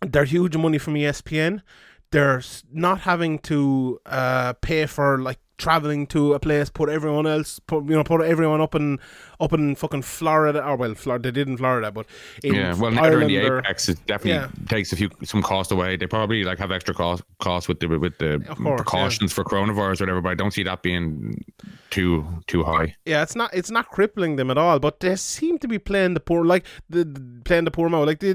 their 0.00 0.24
huge 0.24 0.56
money 0.56 0.78
from 0.78 0.94
ESPN. 0.94 1.62
They're 2.10 2.42
not 2.72 3.00
having 3.00 3.38
to 3.40 4.00
uh, 4.06 4.54
pay 4.54 4.86
for 4.86 5.18
like 5.18 5.40
traveling 5.58 6.06
to 6.06 6.32
a 6.34 6.38
place, 6.40 6.70
put 6.70 6.88
everyone 6.88 7.26
else, 7.26 7.58
put 7.58 7.84
you 7.84 7.96
know, 7.96 8.04
put 8.04 8.22
everyone 8.22 8.60
up 8.60 8.74
in 8.74 8.98
up 9.40 9.52
in 9.52 9.74
fucking 9.74 10.02
Florida, 10.02 10.64
or 10.64 10.76
well, 10.76 10.94
Florida, 10.94 11.28
they 11.30 11.32
did 11.32 11.48
in 11.48 11.56
Florida, 11.56 11.92
but 11.92 12.06
in 12.42 12.54
yeah, 12.54 12.74
well, 12.74 12.90
now 12.90 13.02
they're 13.02 13.20
in 13.20 13.24
Ireland 13.24 13.30
the 13.30 13.48
or- 13.48 13.58
apex. 13.58 13.88
It 13.88 13.98
definitely 14.06 14.32
Yeah. 14.32 14.48
takes 14.68 14.92
a 14.92 14.96
few 14.96 15.10
some 15.24 15.42
cost 15.42 15.70
away. 15.70 15.96
They 15.96 16.06
probably 16.06 16.42
like 16.44 16.58
have 16.58 16.72
extra 16.72 16.94
cost 16.94 17.22
cost 17.40 17.68
with 17.68 17.80
the 17.80 17.86
with 17.98 18.18
the 18.18 18.38
course, 18.56 18.76
precautions 18.76 19.32
for 19.32 19.44
coronavirus 19.44 20.00
or 20.00 20.04
whatever. 20.04 20.20
But 20.22 20.30
I 20.30 20.34
don't 20.34 20.52
see 20.52 20.62
that 20.64 20.82
being 20.82 21.44
too 21.90 22.26
too 22.46 22.64
high. 22.64 22.96
Yeah, 23.04 23.22
it's 23.22 23.34
not 23.36 23.52
it's 23.54 23.70
not 23.70 23.88
crippling 23.90 24.36
them 24.36 24.50
at 24.50 24.58
all, 24.58 24.78
but 24.78 25.00
they 25.00 25.16
seem 25.16 25.58
to 25.58 25.68
be 25.68 25.78
playing 25.78 26.14
the 26.14 26.20
poor 26.20 26.44
like 26.44 26.64
the, 26.88 27.04
the- 27.04 27.42
playing 27.44 27.64
the 27.64 27.70
poor 27.70 27.88
mo. 27.88 28.02
Like 28.04 28.20
the, 28.20 28.34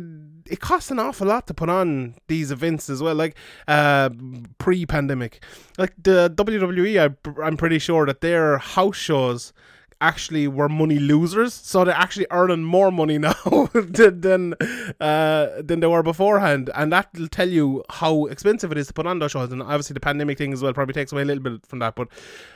it 0.49 0.59
costs 0.59 0.91
an 0.91 0.99
awful 0.99 1.27
lot 1.27 1.47
to 1.47 1.53
put 1.53 1.69
on 1.69 2.15
these 2.27 2.51
events 2.51 2.89
as 2.89 3.01
well. 3.01 3.15
Like 3.15 3.35
uh, 3.67 4.09
pre-pandemic, 4.57 5.43
like 5.77 5.93
the 6.01 6.33
WWE, 6.35 6.99
I, 6.99 7.41
I'm 7.43 7.57
pretty 7.57 7.79
sure 7.79 8.05
that 8.05 8.21
their 8.21 8.57
house 8.57 8.97
shows 8.97 9.53
actually 10.01 10.49
were 10.49 10.67
money 10.67 10.99
losers, 10.99 11.53
so 11.53 11.85
they're 11.85 11.95
actually 11.95 12.27
earning 12.29 12.63
more 12.63 12.91
money 12.91 13.17
now 13.29 13.33
than 13.73 14.21
than, 14.21 14.53
uh, 14.99 15.47
than 15.61 15.79
they 15.79 15.87
were 15.87 16.03
beforehand, 16.03 16.69
and 16.75 16.91
that 16.91 17.07
will 17.17 17.29
tell 17.29 17.49
you 17.49 17.83
how 17.89 18.25
expensive 18.25 18.71
it 18.71 18.77
is 18.77 18.87
to 18.87 18.93
put 18.93 19.07
on 19.07 19.19
those 19.19 19.31
shows. 19.31 19.51
And 19.51 19.61
obviously, 19.61 19.93
the 19.93 20.01
pandemic 20.01 20.37
thing 20.37 20.53
as 20.53 20.61
well 20.61 20.73
probably 20.73 20.93
takes 20.93 21.11
away 21.11 21.21
a 21.21 21.25
little 21.25 21.43
bit 21.43 21.65
from 21.65 21.79
that, 21.79 21.95
but 21.95 22.09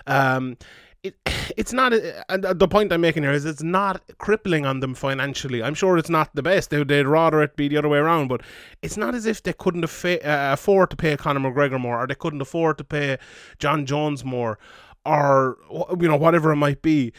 um, 0.06 0.58
it 1.04 1.16
it's 1.58 1.74
not. 1.74 1.94
And 2.30 2.44
the 2.44 2.68
point 2.68 2.92
I'm 2.92 3.02
making 3.02 3.24
here 3.24 3.32
is 3.32 3.46
it's 3.46 3.64
not 3.64 4.02
crippling 4.18 4.66
on 4.66 4.80
them 4.80 4.94
financially. 4.94 5.64
I'm 5.64 5.74
sure 5.74 5.98
it's 5.98 6.10
not 6.10 6.36
the 6.36 6.44
best. 6.44 6.70
They, 6.70 6.84
they'd 6.84 7.06
rather 7.06 7.42
it 7.42 7.56
be 7.56 7.68
the 7.68 7.78
other 7.78 7.90
way 7.90 8.00
around, 8.00 8.28
but 8.28 8.42
it's 8.82 8.98
not 8.98 9.16
as 9.16 9.26
if 9.26 9.44
they 9.44 9.54
couldn't 9.54 9.84
uh, 9.84 10.18
afford 10.24 10.90
to 10.92 10.96
pay 10.96 11.18
Conor 11.18 11.40
McGregor 11.40 11.80
more, 11.80 12.04
or 12.04 12.08
they 12.08 12.16
couldn't 12.16 12.42
afford 12.42 12.78
to 12.80 12.84
pay 12.84 13.18
Jon 13.60 13.86
Jones 13.86 14.24
more, 14.24 14.60
or 15.06 15.58
you 16.00 16.08
know 16.08 16.18
whatever 16.18 16.52
it 16.52 16.58
might 16.58 16.82
be 16.82 17.14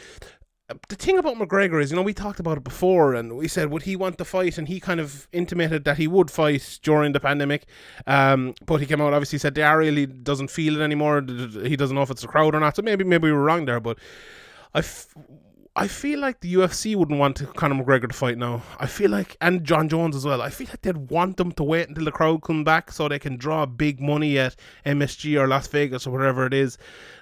the 0.87 0.95
thing 0.95 1.17
about 1.17 1.35
McGregor 1.35 1.81
is, 1.81 1.89
you 1.89 1.95
know, 1.95 2.03
we 2.03 2.13
talked 2.13 2.39
about 2.39 2.57
it 2.57 2.63
before, 2.63 3.15
and 3.15 3.35
we 3.35 3.47
said 3.47 3.71
would 3.71 3.83
he 3.83 3.95
want 3.95 4.17
to 4.19 4.25
fight, 4.25 4.57
and 4.57 4.67
he 4.67 4.79
kind 4.79 4.99
of 4.99 5.27
intimated 5.31 5.83
that 5.85 5.97
he 5.97 6.07
would 6.07 6.29
fight 6.29 6.79
during 6.83 7.11
the 7.11 7.19
pandemic. 7.19 7.65
Um, 8.05 8.53
but 8.65 8.77
he 8.77 8.85
came 8.85 9.01
out 9.01 9.13
obviously 9.13 9.39
said 9.39 9.55
Daryl 9.55 9.79
really 9.79 10.05
doesn't 10.05 10.51
feel 10.51 10.79
it 10.79 10.83
anymore. 10.83 11.23
He 11.63 11.75
doesn't 11.75 11.95
know 11.95 12.03
if 12.03 12.11
it's 12.11 12.23
a 12.23 12.27
crowd 12.27 12.53
or 12.53 12.59
not. 12.59 12.75
So 12.75 12.81
maybe 12.81 13.03
maybe 13.03 13.27
we 13.27 13.31
were 13.31 13.43
wrong 13.43 13.65
there, 13.65 13.79
but 13.79 13.97
I. 14.73 14.79
F- 14.79 15.13
I 15.75 15.87
feel 15.87 16.19
like 16.19 16.41
the 16.41 16.55
UFC 16.55 16.93
wouldn't 16.93 17.19
want 17.19 17.41
Conor 17.55 17.81
McGregor 17.81 18.09
to 18.09 18.13
fight 18.13 18.37
now. 18.37 18.63
I 18.79 18.85
feel 18.85 19.09
like, 19.11 19.37
and 19.39 19.63
Jon 19.63 19.87
Jones 19.87 20.13
as 20.13 20.25
well. 20.25 20.41
I 20.41 20.49
feel 20.49 20.67
like 20.67 20.81
they'd 20.81 21.09
want 21.09 21.37
them 21.37 21.53
to 21.53 21.63
wait 21.63 21.87
until 21.87 22.03
the 22.03 22.11
crowd 22.11 22.41
come 22.41 22.65
back 22.65 22.91
so 22.91 23.07
they 23.07 23.19
can 23.19 23.37
draw 23.37 23.65
big 23.65 24.01
money 24.01 24.37
at 24.37 24.57
MSG 24.85 25.39
or 25.39 25.47
Las 25.47 25.67
Vegas 25.67 26.05
or 26.05 26.11
whatever 26.11 26.45
it 26.45 26.53
is. 26.53 26.77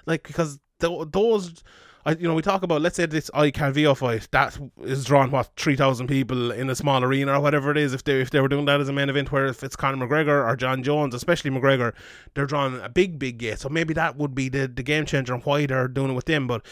Like 0.06 0.24
because 0.26 0.58
th- 0.80 1.08
those 1.12 1.62
I, 2.08 2.12
you 2.12 2.26
know, 2.26 2.32
we 2.32 2.40
talk 2.40 2.62
about 2.62 2.80
let's 2.80 2.96
say 2.96 3.04
this 3.04 3.30
I 3.34 3.50
Calvillo 3.50 3.94
fight 3.94 4.28
that 4.30 4.58
is 4.82 5.04
drawn 5.04 5.30
what 5.30 5.50
three 5.56 5.76
thousand 5.76 6.06
people 6.06 6.50
in 6.52 6.70
a 6.70 6.74
small 6.74 7.04
arena 7.04 7.38
or 7.38 7.40
whatever 7.40 7.70
it 7.70 7.76
is. 7.76 7.92
If 7.92 8.04
they 8.04 8.22
if 8.22 8.30
they 8.30 8.40
were 8.40 8.48
doing 8.48 8.64
that 8.64 8.80
as 8.80 8.88
a 8.88 8.94
main 8.94 9.10
event, 9.10 9.30
where 9.30 9.44
if 9.44 9.62
it's 9.62 9.76
Conor 9.76 10.06
McGregor 10.06 10.42
or 10.42 10.56
Jon 10.56 10.82
Jones, 10.82 11.14
especially 11.14 11.50
McGregor, 11.50 11.92
they're 12.32 12.46
drawing 12.46 12.80
a 12.80 12.88
big 12.88 13.18
big 13.18 13.36
gate. 13.36 13.58
So 13.58 13.68
maybe 13.68 13.92
that 13.92 14.16
would 14.16 14.34
be 14.34 14.48
the 14.48 14.66
the 14.66 14.82
game 14.82 15.04
changer 15.04 15.34
and 15.34 15.42
why 15.42 15.66
they're 15.66 15.86
doing 15.86 16.12
it 16.12 16.14
with 16.14 16.24
them. 16.24 16.46
But 16.46 16.64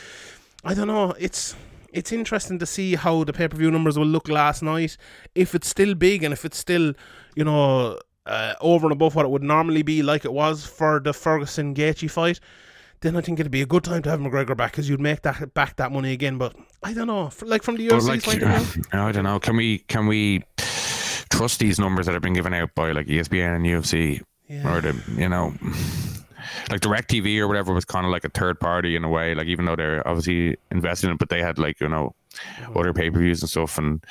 I 0.65 0.73
don't 0.73 0.87
know. 0.87 1.15
It's 1.19 1.55
it's 1.93 2.13
interesting 2.13 2.59
to 2.59 2.65
see 2.65 2.95
how 2.95 3.23
the 3.25 3.35
pay 3.35 3.47
per 3.47 3.59
view 3.59 3.71
numbers 3.71 3.99
will 3.99 4.07
look 4.07 4.29
last 4.31 4.63
night. 4.63 4.97
If 5.35 5.55
it's 5.55 5.69
still 5.69 5.95
big 5.95 6.23
and 6.25 6.33
if 6.33 6.47
it's 6.47 6.57
still, 6.57 6.95
you 7.35 7.45
know, 7.45 7.99
uh, 8.25 8.55
over 8.63 8.87
and 8.87 8.93
above 8.93 9.15
what 9.15 9.27
it 9.27 9.29
would 9.29 9.43
normally 9.43 9.83
be, 9.83 10.03
like 10.03 10.25
it 10.25 10.33
was 10.33 10.65
for 10.65 10.99
the 10.99 11.13
Ferguson 11.13 11.75
Gaethje 11.75 12.11
fight, 12.11 12.41
then 13.01 13.17
I 13.17 13.21
think 13.21 13.41
it'd 13.41 13.53
be 13.53 13.63
a 13.63 13.67
good 13.67 13.85
time 13.85 14.03
to 14.03 14.11
have 14.11 14.21
McGregor 14.21 14.57
back 14.57 14.73
because 14.73 14.89
you'd 14.89 15.01
make 15.01 15.23
that 15.23 15.55
back 15.55 15.77
that 15.77 15.93
money 15.93 16.13
again. 16.13 16.39
But 16.39 16.57
I 16.83 16.93
don't 16.93 17.07
know, 17.07 17.31
like 17.43 17.63
from 17.63 17.77
the 17.77 17.89
UFC's 17.89 18.09
like, 18.09 18.23
point 18.23 18.43
of 18.43 18.63
view. 18.63 18.83
I 18.93 19.13
don't 19.13 19.25
know. 19.25 19.39
Can 19.39 19.57
we 19.57 19.79
can 19.81 20.07
we 20.07 20.45
trust 21.31 21.61
these 21.61 21.79
numbers 21.79 22.07
that 22.07 22.13
have 22.13 22.23
been 22.23 22.33
given 22.33 22.55
out 22.55 22.75
by 22.75 22.93
like 22.93 23.07
ESPN 23.07 23.57
and 23.57 23.65
UFC 23.67 24.23
or 24.65 24.81
the 24.81 25.01
you 25.17 25.29
know 25.29 25.55
like 26.71 26.81
Direct 26.81 27.11
TV 27.11 27.39
or 27.39 27.49
whatever 27.49 27.73
was 27.73 27.85
kind 27.85 28.07
of 28.07 28.13
like 28.13 28.25
a 28.25 28.29
third 28.29 28.61
party 28.61 28.97
in 28.97 29.05
a 29.05 29.09
way. 29.09 29.35
Like 29.35 29.47
even 29.47 29.65
though 29.65 29.77
they're 29.77 30.07
obviously 30.07 30.57
invested 30.71 31.09
in 31.09 31.15
it, 31.15 31.19
but 31.19 31.29
they 31.29 31.43
had 31.43 31.59
like 31.59 31.81
you 31.81 31.89
know 31.89 32.15
other 32.75 32.93
pay 32.93 33.11
per 33.11 33.19
views 33.19 33.43
and 33.43 33.51
stuff, 33.51 33.79
and 33.79 34.05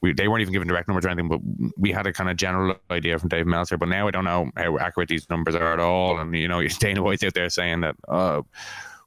we 0.00 0.12
they 0.12 0.28
weren't 0.28 0.42
even 0.42 0.52
given 0.52 0.68
direct 0.68 0.88
numbers 0.88 1.04
or 1.04 1.10
anything. 1.10 1.28
But 1.28 1.40
we 1.76 1.92
had 1.92 2.06
a 2.06 2.12
kind 2.12 2.30
of 2.30 2.36
general 2.36 2.76
idea 2.90 3.18
from 3.18 3.28
Dave 3.28 3.46
Meltzer. 3.46 3.76
But 3.76 3.88
now 3.88 4.08
I 4.08 4.10
don't 4.10 4.24
know 4.24 4.50
how 4.56 4.78
accurate 4.78 5.08
these 5.08 5.28
numbers 5.30 5.54
are 5.54 5.72
at 5.72 5.80
all. 5.80 6.18
And 6.18 6.34
you 6.36 6.48
know, 6.48 6.66
Dana 6.80 7.02
White's 7.02 7.24
out 7.24 7.34
there 7.34 7.48
saying 7.50 7.80
that. 7.80 7.96
Uh, 8.06 8.42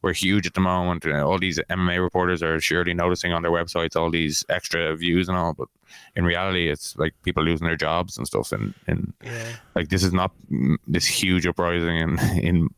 we're 0.03 0.14
huge 0.14 0.47
at 0.47 0.55
the 0.55 0.62
moment. 0.62 1.05
Uh, 1.05 1.24
all 1.24 1.38
these 1.38 1.59
MMA 1.70 2.01
reporters 2.01 2.41
are 2.41 2.59
surely 2.59 2.91
noticing 2.91 3.34
on 3.34 3.43
their 3.43 3.51
websites 3.51 3.95
all 3.95 4.09
these 4.09 4.43
extra 4.49 4.95
views 4.95 5.30
and 5.30 5.38
all, 5.38 5.53
but 5.53 5.68
in 6.16 6.26
reality, 6.26 6.70
it's 6.70 6.97
like 6.97 7.14
people 7.24 7.43
losing 7.43 7.68
their 7.68 7.76
jobs 7.76 8.18
and 8.18 8.26
stuff. 8.26 8.51
And, 8.51 8.74
and 8.88 9.14
like 9.76 9.89
this 9.89 10.03
is 10.03 10.14
not 10.14 10.32
mm, 10.51 10.76
this 10.88 11.05
huge 11.05 11.45
uprising 11.45 11.97
in 11.97 12.20
in 12.39 12.70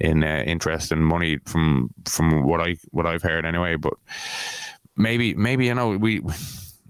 in 0.00 0.24
uh, 0.24 0.44
interest 0.46 0.92
and 0.92 1.04
money 1.04 1.38
from 1.46 1.90
from 2.04 2.44
what 2.44 2.60
I 2.60 2.76
what 2.90 3.06
I've 3.06 3.22
heard 3.22 3.46
anyway. 3.46 3.76
But 3.76 3.94
maybe 4.96 5.34
maybe 5.34 5.66
you 5.66 5.74
know 5.74 5.90
we 5.90 6.22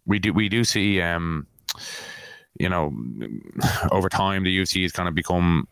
we 0.07 0.19
do 0.19 0.33
we 0.33 0.49
do 0.49 0.65
see 0.65 1.01
um 1.01 1.47
you 2.59 2.69
know 2.69 2.95
over 3.93 4.09
time 4.09 4.45
the 4.45 4.59
UFC 4.59 4.83
has 4.83 4.93
kind 4.93 5.09
of 5.09 5.15
become 5.15 5.69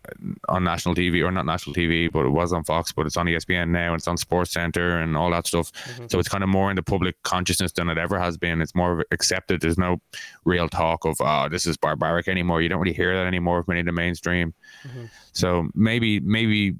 on 0.48 0.64
national 0.64 0.94
TV 0.94 1.24
or 1.24 1.30
not 1.30 1.46
national 1.46 1.74
TV 1.74 2.10
but 2.12 2.26
it 2.26 2.30
was 2.30 2.52
on 2.52 2.64
Fox 2.64 2.92
but 2.92 3.06
it's 3.06 3.16
on 3.16 3.26
ESPN 3.26 3.70
now 3.70 3.92
and 3.92 4.00
it's 4.00 4.08
on 4.08 4.16
Sports 4.16 4.52
Center 4.52 4.98
and 4.98 5.16
all 5.16 5.30
that 5.30 5.46
stuff. 5.46 5.72
Mm-hmm. 5.72 6.06
So 6.10 6.18
it's 6.18 6.28
kind 6.28 6.44
of 6.44 6.50
more 6.50 6.70
in 6.70 6.76
the 6.76 6.82
public 6.82 7.22
consciousness 7.22 7.72
than 7.72 7.88
it 7.88 7.98
ever 7.98 8.18
has 8.18 8.36
been. 8.36 8.60
It's 8.60 8.74
more 8.74 9.04
accepted. 9.12 9.60
There's 9.60 9.78
no 9.78 10.00
real 10.44 10.68
talk 10.68 11.04
of 11.04 11.16
oh 11.20 11.48
this 11.48 11.66
is 11.66 11.76
barbaric 11.76 12.28
anymore. 12.28 12.60
You 12.60 12.68
don't 12.68 12.80
really 12.80 12.96
hear 12.96 13.16
that 13.16 13.26
anymore 13.26 13.62
from 13.62 13.72
any 13.72 13.80
of 13.80 13.86
the 13.86 13.92
mainstream. 13.92 14.52
Mm-hmm. 14.86 15.04
So 15.32 15.68
maybe 15.74 16.20
maybe 16.20 16.76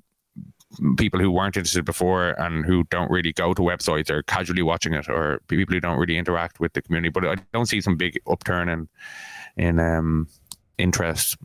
people 0.97 1.20
who 1.20 1.31
weren't 1.31 1.57
interested 1.57 1.85
before 1.85 2.31
and 2.41 2.64
who 2.64 2.85
don't 2.85 3.11
really 3.11 3.33
go 3.33 3.55
to 3.55 3.62
websites 3.62 4.11
or 4.11 4.22
casually 4.25 4.62
watching 4.62 4.95
it 4.95 5.09
or 5.09 5.41
people 5.49 5.75
who 5.75 5.81
don't 5.81 5.99
really 5.99 6.16
interact 6.16 6.61
with 6.61 6.72
the 6.72 6.83
community 6.83 7.11
but 7.11 7.25
i 7.25 7.37
don't 7.53 7.66
see 7.66 7.81
some 7.81 7.97
big 7.97 8.18
upturn 8.29 8.68
in 8.68 8.89
in 9.57 9.79
um 9.79 10.29
interest 10.79 11.37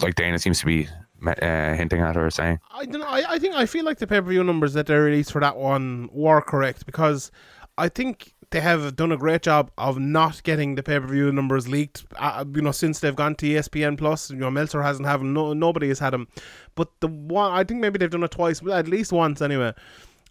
like 0.00 0.14
dana 0.14 0.38
seems 0.38 0.60
to 0.60 0.66
be 0.66 0.88
uh, 1.26 1.74
hinting 1.74 2.00
at 2.00 2.16
or 2.16 2.30
saying 2.30 2.58
I 2.72 2.84
don't 2.84 3.00
know. 3.00 3.06
I, 3.06 3.34
I 3.34 3.38
think 3.38 3.54
I 3.54 3.66
feel 3.66 3.84
like 3.84 3.98
the 3.98 4.08
pay 4.08 4.20
per 4.20 4.28
view 4.28 4.42
numbers 4.42 4.72
that 4.72 4.86
they 4.86 4.96
released 4.96 5.30
for 5.30 5.40
that 5.40 5.56
one 5.56 6.08
were 6.12 6.40
correct 6.40 6.84
because 6.84 7.30
I 7.78 7.88
think 7.88 8.34
they 8.52 8.60
have 8.60 8.94
done 8.96 9.10
a 9.10 9.16
great 9.16 9.42
job 9.42 9.70
of 9.78 9.98
not 9.98 10.42
getting 10.42 10.74
the 10.74 10.82
pay 10.82 11.00
per 11.00 11.06
view 11.06 11.32
numbers 11.32 11.68
leaked. 11.68 12.04
Uh, 12.16 12.44
you 12.54 12.62
know, 12.62 12.70
since 12.70 13.00
they've 13.00 13.16
gone 13.16 13.34
to 13.36 13.46
ESPN 13.46 13.98
Plus, 13.98 14.30
you 14.30 14.36
know, 14.36 14.50
Meltzer 14.50 14.82
hasn't 14.82 15.08
had 15.08 15.20
them. 15.20 15.32
No, 15.32 15.52
nobody 15.54 15.88
has 15.88 15.98
had 15.98 16.12
them. 16.12 16.28
But 16.74 16.88
the 17.00 17.08
one, 17.08 17.52
I 17.52 17.64
think 17.64 17.80
maybe 17.80 17.98
they've 17.98 18.10
done 18.10 18.22
it 18.22 18.30
twice, 18.30 18.60
but 18.60 18.72
at 18.72 18.88
least 18.88 19.10
once 19.10 19.42
anyway. 19.42 19.72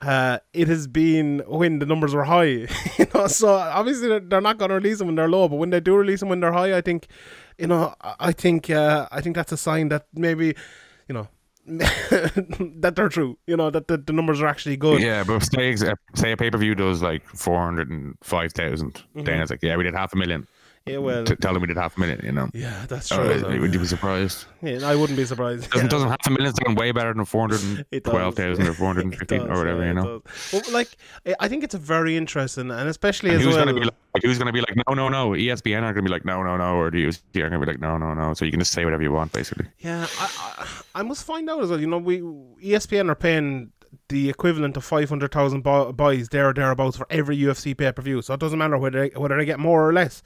Uh, 0.02 0.40
it 0.54 0.68
has 0.68 0.88
been 0.88 1.44
when 1.46 1.78
the 1.78 1.86
numbers 1.86 2.16
were 2.16 2.24
high, 2.24 2.44
you 2.98 3.08
know. 3.14 3.28
So 3.28 3.54
obviously 3.54 4.20
they're, 4.20 4.42
not 4.42 4.58
going 4.58 4.70
to 4.70 4.76
release 4.76 4.98
them 4.98 5.08
when 5.08 5.16
they're 5.16 5.30
low, 5.30 5.48
but 5.48 5.58
when 5.58 5.70
they 5.70 5.80
do 5.80 5.96
release 5.96 6.22
them 6.22 6.30
when 6.30 6.40
they're 6.40 6.52
high, 6.52 6.76
I 6.76 6.82
think, 6.82 7.08
you 7.60 7.68
know, 7.68 7.94
I 8.02 8.32
think, 8.32 8.70
uh, 8.72 9.08
I 9.12 9.22
think 9.22 9.36
that's 9.36 9.52
a 9.52 9.58
sign 9.58 9.90
that 9.90 10.08
maybe, 10.14 10.56
you 11.08 11.14
know, 11.14 11.28
that 11.66 12.94
they're 12.96 13.10
true. 13.10 13.38
You 13.48 13.58
know 13.58 13.70
that 13.70 13.88
the, 13.88 13.98
the 13.98 14.14
numbers 14.14 14.42
are 14.42 14.48
actually 14.48 14.78
good. 14.78 15.02
yeah 15.02 15.24
but 15.24 15.40
say, 15.42 15.76
say 15.76 16.32
a 16.32 16.38
pay-per-view 16.38 16.76
does 16.76 17.02
like 17.02 17.26
405000 17.28 19.04
then 19.14 19.26
mm-hmm. 19.26 19.42
it's 19.42 19.52
like 19.52 19.62
yeah 19.62 19.76
we 19.76 19.84
did 19.84 19.94
half 19.94 20.14
a 20.14 20.18
million 20.18 20.48
Yeah, 20.88 20.98
well, 20.98 21.24
T- 21.26 21.36
tell 21.36 21.54
them 21.54 21.62
we 21.62 21.68
did 21.68 21.78
half 21.78 21.96
a 21.96 22.00
million 22.00 22.20
you 22.24 22.32
know 22.32 22.50
yeah, 22.54 22.86
that's 22.88 23.12
Uh, 23.12 23.18
true. 23.18 23.32
as 23.32 23.44
well. 23.44 23.60
would 23.60 23.72
you 23.74 23.80
be 23.80 23.86
surprised 23.86 24.46
Yeah, 24.64 24.80
I 24.84 24.96
wouldn't 24.96 25.16
be 25.18 25.26
surprised. 25.26 25.70
doesn't, 25.70 25.86
Yeah. 25.86 25.90
doesn't 25.90 26.10
half 26.10 26.26
a 26.26 26.30
million 26.32 26.54
sound 26.56 26.76
way 26.78 26.92
better 26.92 27.14
than 27.14 27.22
It 27.92 28.04
412000 28.08 28.68
or 28.68 28.72
It 28.72 28.74
415 28.74 29.42
or 29.42 29.48
whatever 29.60 29.82
yeah, 29.82 29.88
you 29.90 29.94
know. 29.94 30.24
Well, 30.52 30.62
like, 30.72 30.90
I- 31.40 31.48
think 31.48 31.64
it's 31.64 31.76
a 31.76 31.78
very 31.78 32.18
interesting, 32.18 32.72
and 32.72 32.90
especially 32.90 33.30
And 33.30 33.40
as 33.40 33.46
who's 33.46 33.56
well. 33.56 33.66
gonna 33.66 33.80
be 33.80 33.86
like, 33.86 34.24
who's 34.24 34.38
gonna 34.40 34.52
be 34.54 34.62
like, 34.62 34.76
no, 34.88 34.94
no, 34.96 35.08
no? 35.10 35.30
ESPN 35.32 35.84
are 35.84 35.94
gonna 35.94 36.02
be 36.04 36.10
like, 36.10 36.26
no, 36.26 36.42
no, 36.42 36.58
no, 36.58 36.76
or 36.78 36.90
the 36.90 37.06
UFC 37.06 37.42
are 37.44 37.50
gonna 37.50 37.60
be 37.64 37.72
like, 37.72 37.80
no, 37.80 37.98
no, 37.98 38.14
no. 38.16 38.34
So 38.34 38.46
you 38.46 38.52
can 38.52 38.60
just 38.60 38.72
say 38.72 38.84
whatever 38.86 39.04
you 39.04 39.12
want, 39.12 39.32
basically. 39.34 39.68
Yeah, 39.80 40.08
I, 40.20 40.30
I, 40.58 41.00
I 41.00 41.04
must 41.04 41.26
find 41.26 41.48
out 41.50 41.62
as 41.64 41.70
well. 41.70 41.80
You 41.80 41.88
know, 41.88 42.00
we 42.00 42.22
ESPN 42.22 43.10
are 43.10 43.16
paying 43.16 43.72
the 44.10 44.30
equivalent 44.30 44.78
of 44.78 44.84
five 44.84 45.10
hundred 45.10 45.32
thousand 45.32 45.62
buys 45.62 46.30
there 46.30 46.50
or 46.50 46.54
thereabouts 46.54 46.98
for 46.98 47.08
every 47.10 47.38
UFC 47.38 47.78
pay 47.78 47.92
per 47.92 48.02
view. 48.02 48.22
So 48.22 48.34
it 48.34 48.40
doesn't 48.40 48.60
matter 48.60 48.78
whether 48.78 49.10
they, 49.10 49.20
whether 49.20 49.38
they 49.38 49.46
get 49.46 49.60
more 49.60 49.88
or 49.88 49.94
less. 49.94 50.22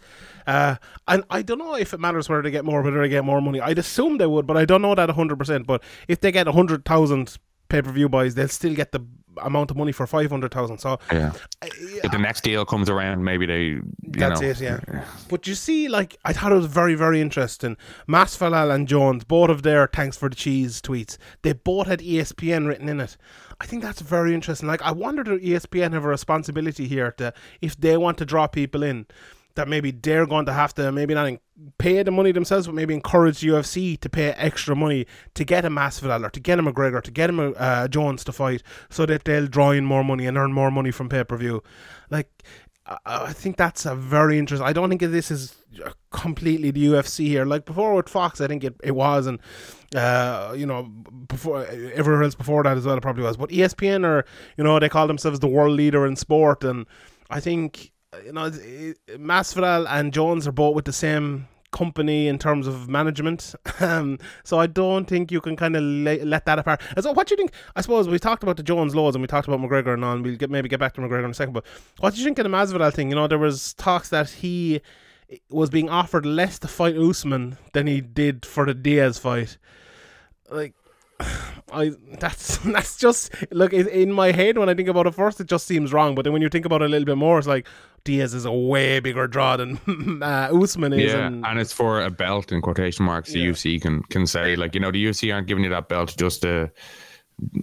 Uh, 0.47 0.75
and 1.07 1.23
I 1.29 1.41
don't 1.41 1.59
know 1.59 1.75
if 1.75 1.93
it 1.93 1.99
matters 1.99 2.29
whether 2.29 2.41
they 2.41 2.51
get 2.51 2.65
more, 2.65 2.81
whether 2.81 3.01
they 3.01 3.09
get 3.09 3.25
more 3.25 3.41
money. 3.41 3.61
I'd 3.61 3.79
assume 3.79 4.17
they 4.17 4.27
would, 4.27 4.47
but 4.47 4.57
I 4.57 4.65
don't 4.65 4.81
know 4.81 4.95
that 4.95 5.09
hundred 5.09 5.37
percent. 5.39 5.67
But 5.67 5.83
if 6.07 6.19
they 6.19 6.31
get 6.31 6.47
hundred 6.47 6.85
thousand 6.85 7.37
pay 7.69 7.81
per 7.81 7.91
view 7.91 8.09
buys, 8.09 8.35
they'll 8.35 8.47
still 8.47 8.75
get 8.75 8.91
the 8.91 9.05
amount 9.41 9.71
of 9.71 9.77
money 9.77 9.91
for 9.91 10.07
five 10.07 10.29
hundred 10.29 10.53
thousand. 10.53 10.79
So 10.79 10.99
Yeah. 11.11 11.33
If 11.63 12.11
the 12.11 12.17
next 12.17 12.43
deal 12.43 12.65
comes 12.65 12.89
around, 12.89 13.23
maybe 13.23 13.45
they. 13.45 13.63
You 13.63 13.83
That's 14.03 14.41
know, 14.41 14.47
it, 14.47 14.61
yeah. 14.61 15.05
But 15.29 15.47
you 15.47 15.55
see, 15.55 15.87
like, 15.87 16.17
I 16.23 16.33
thought 16.33 16.51
it 16.51 16.55
was 16.55 16.67
very, 16.67 16.95
very 16.95 17.19
interesting. 17.21 17.77
Masvidal 18.07 18.73
and 18.73 18.87
Jones, 18.87 19.23
both 19.23 19.49
of 19.49 19.63
their 19.63 19.87
thanks 19.87 20.17
for 20.17 20.29
the 20.29 20.35
cheese 20.35 20.81
tweets, 20.81 21.17
they 21.41 21.53
both 21.53 21.87
had 21.87 21.99
ESPN 21.99 22.67
written 22.67 22.87
in 22.89 22.99
it. 22.99 23.17
I 23.59 23.65
think 23.65 23.83
that's 23.83 24.01
very 24.01 24.33
interesting. 24.33 24.67
Like, 24.67 24.81
I 24.81 24.91
wonder 24.91 25.23
do 25.23 25.35
E 25.41 25.51
ESPN 25.51 25.93
have 25.93 26.05
a 26.05 26.09
responsibility 26.09 26.87
here 26.87 27.11
to, 27.13 27.33
if 27.61 27.77
they 27.77 27.97
want 27.97 28.17
to 28.19 28.25
draw 28.25 28.47
people 28.47 28.83
in, 28.83 29.07
that 29.55 29.67
maybe 29.67 29.91
they're 29.91 30.25
going 30.27 30.45
to 30.45 30.53
have 30.53 30.73
to 30.75 30.91
maybe 30.91 31.13
not 31.13 31.31
pay 31.77 32.01
the 32.03 32.11
money 32.11 32.31
themselves, 32.31 32.67
but 32.67 32.75
maybe 32.75 32.93
encourage 32.93 33.39
the 33.41 33.47
UFC 33.49 33.99
to 34.01 34.09
pay 34.09 34.31
extra 34.31 34.75
money 34.75 35.05
to 35.35 35.45
get 35.45 35.65
a 35.65 35.69
Masvidal 35.69 36.25
or 36.25 36.29
to 36.29 36.39
get 36.39 36.59
a 36.59 36.63
McGregor, 36.63 37.01
to 37.01 37.11
get 37.11 37.29
him 37.29 37.39
a 37.39 37.51
uh, 37.51 37.87
Jones 37.87 38.23
to 38.25 38.31
fight, 38.31 38.61
so 38.89 39.05
that 39.05 39.25
they'll 39.25 39.47
draw 39.47 39.71
in 39.71 39.85
more 39.85 40.03
money 40.03 40.25
and 40.27 40.37
earn 40.37 40.51
more 40.53 40.71
money 40.71 40.91
from 40.91 41.09
pay 41.09 41.23
per 41.23 41.37
view. 41.37 41.63
Like, 42.09 42.29
I- 42.85 42.97
I 43.05 43.33
think 43.33 43.57
that's 43.57 43.85
a 43.85 43.95
very 43.95 44.37
interesting. 44.37 44.67
I 44.67 44.73
don't 44.73 44.89
think 44.89 45.01
this 45.01 45.31
is 45.31 45.55
completely 46.11 46.71
the 46.71 46.85
UFC 46.87 47.27
here. 47.27 47.45
Like 47.45 47.65
before 47.65 47.95
with 47.95 48.09
Fox, 48.09 48.41
I 48.41 48.47
think 48.47 48.63
it, 48.63 48.75
it 48.83 48.91
was, 48.91 49.25
and 49.25 49.39
uh, 49.95 50.53
you 50.55 50.65
know, 50.65 50.83
before 51.27 51.65
everywhere 51.65 52.23
else 52.23 52.35
before 52.35 52.63
that 52.63 52.77
as 52.77 52.85
well, 52.85 52.97
it 52.97 53.01
probably 53.01 53.23
was. 53.23 53.37
But 53.37 53.49
ESPN 53.49 54.05
are, 54.05 54.25
you 54.57 54.63
know, 54.63 54.77
they 54.79 54.89
call 54.89 55.07
themselves 55.07 55.39
the 55.39 55.47
world 55.47 55.75
leader 55.75 56.05
in 56.05 56.15
sport, 56.15 56.63
and 56.63 56.85
I 57.29 57.39
think 57.39 57.91
you 58.23 58.33
know, 58.33 58.49
Masvidal 59.17 59.87
and 59.89 60.13
Jones 60.13 60.47
are 60.47 60.51
both 60.51 60.75
with 60.75 60.85
the 60.85 60.93
same 60.93 61.47
company 61.71 62.27
in 62.27 62.39
terms 62.39 62.67
of 62.67 62.89
management. 62.89 63.53
Um, 63.81 64.19
so 64.45 64.57
I 64.57 64.67
don't 64.67 65.05
think 65.05 65.33
you 65.33 65.41
can 65.41 65.57
kind 65.57 65.75
of 65.75 65.83
le- 65.83 66.23
let 66.23 66.45
that 66.45 66.57
apart. 66.59 66.81
So 66.97 67.11
what 67.11 67.27
do 67.27 67.33
you 67.33 67.37
think? 67.37 67.51
I 67.75 67.81
suppose 67.81 68.07
we 68.07 68.17
talked 68.17 68.41
about 68.41 68.55
the 68.55 68.63
Jones 68.63 68.95
laws 68.95 69.15
and 69.15 69.21
we 69.21 69.27
talked 69.27 69.49
about 69.49 69.59
McGregor 69.59 69.93
and 69.93 70.03
and 70.05 70.23
we'll 70.23 70.37
get, 70.37 70.49
maybe 70.49 70.69
get 70.69 70.79
back 70.79 70.93
to 70.93 71.01
McGregor 71.01 71.25
in 71.25 71.31
a 71.31 71.33
second. 71.33 71.53
But 71.53 71.65
what 71.99 72.13
do 72.13 72.19
you 72.19 72.25
think 72.25 72.39
of 72.39 72.45
the 72.45 72.49
Masvidal 72.49 72.93
thing? 72.93 73.09
You 73.09 73.15
know, 73.15 73.27
there 73.27 73.37
was 73.37 73.73
talks 73.73 74.07
that 74.09 74.29
he 74.29 74.81
was 75.49 75.69
being 75.69 75.89
offered 75.89 76.25
less 76.25 76.57
to 76.59 76.69
fight 76.69 76.95
Usman 76.95 77.57
than 77.73 77.85
he 77.85 77.99
did 77.99 78.45
for 78.45 78.65
the 78.65 78.73
Diaz 78.73 79.19
fight. 79.19 79.57
Like, 80.49 80.73
I 81.75 81.91
that's 82.19 82.57
that's 82.75 82.97
just 82.97 83.33
look 83.51 83.73
in- 83.73 84.11
my 84.11 84.31
head 84.31 84.57
when 84.57 84.69
I 84.69 84.73
think 84.73 84.89
about 84.89 85.07
it 85.07 85.13
first, 85.15 85.39
it 85.39 85.47
just 85.47 85.67
seems 85.67 85.91
wrong. 85.93 86.15
But 86.15 86.23
then 86.23 86.33
when 86.33 86.41
you 86.41 86.49
think 86.49 86.65
about 86.65 86.81
it 86.81 86.85
a 86.85 86.89
little 86.89 87.05
bit 87.05 87.17
more, 87.17 87.37
it's 87.37 87.47
like 87.47 87.67
Diaz 88.03 88.33
is 88.33 88.45
a 88.45 88.51
way 88.51 88.99
bigger 88.99 89.27
draw 89.27 89.57
than 89.57 89.79
uh, 90.23 90.49
Usman 90.53 90.93
is. 90.93 91.11
Yeah, 91.11 91.27
and, 91.27 91.45
and 91.45 91.59
it's 91.59 91.73
for 91.73 92.01
a 92.03 92.09
belt 92.09 92.51
in 92.51 92.61
quotation 92.61 93.05
marks. 93.05 93.31
The 93.33 93.39
Yeah. 93.39 93.49
UFC 93.51 93.81
can 93.81 94.01
can 94.03 94.25
say 94.27 94.55
like 94.55 94.73
you 94.73 94.81
know 94.81 94.91
the 94.91 95.03
UFC 95.05 95.33
aren't 95.33 95.47
giving 95.47 95.63
you 95.63 95.69
that 95.71 95.89
belt 95.89 96.15
just 96.17 96.41
to 96.43 96.71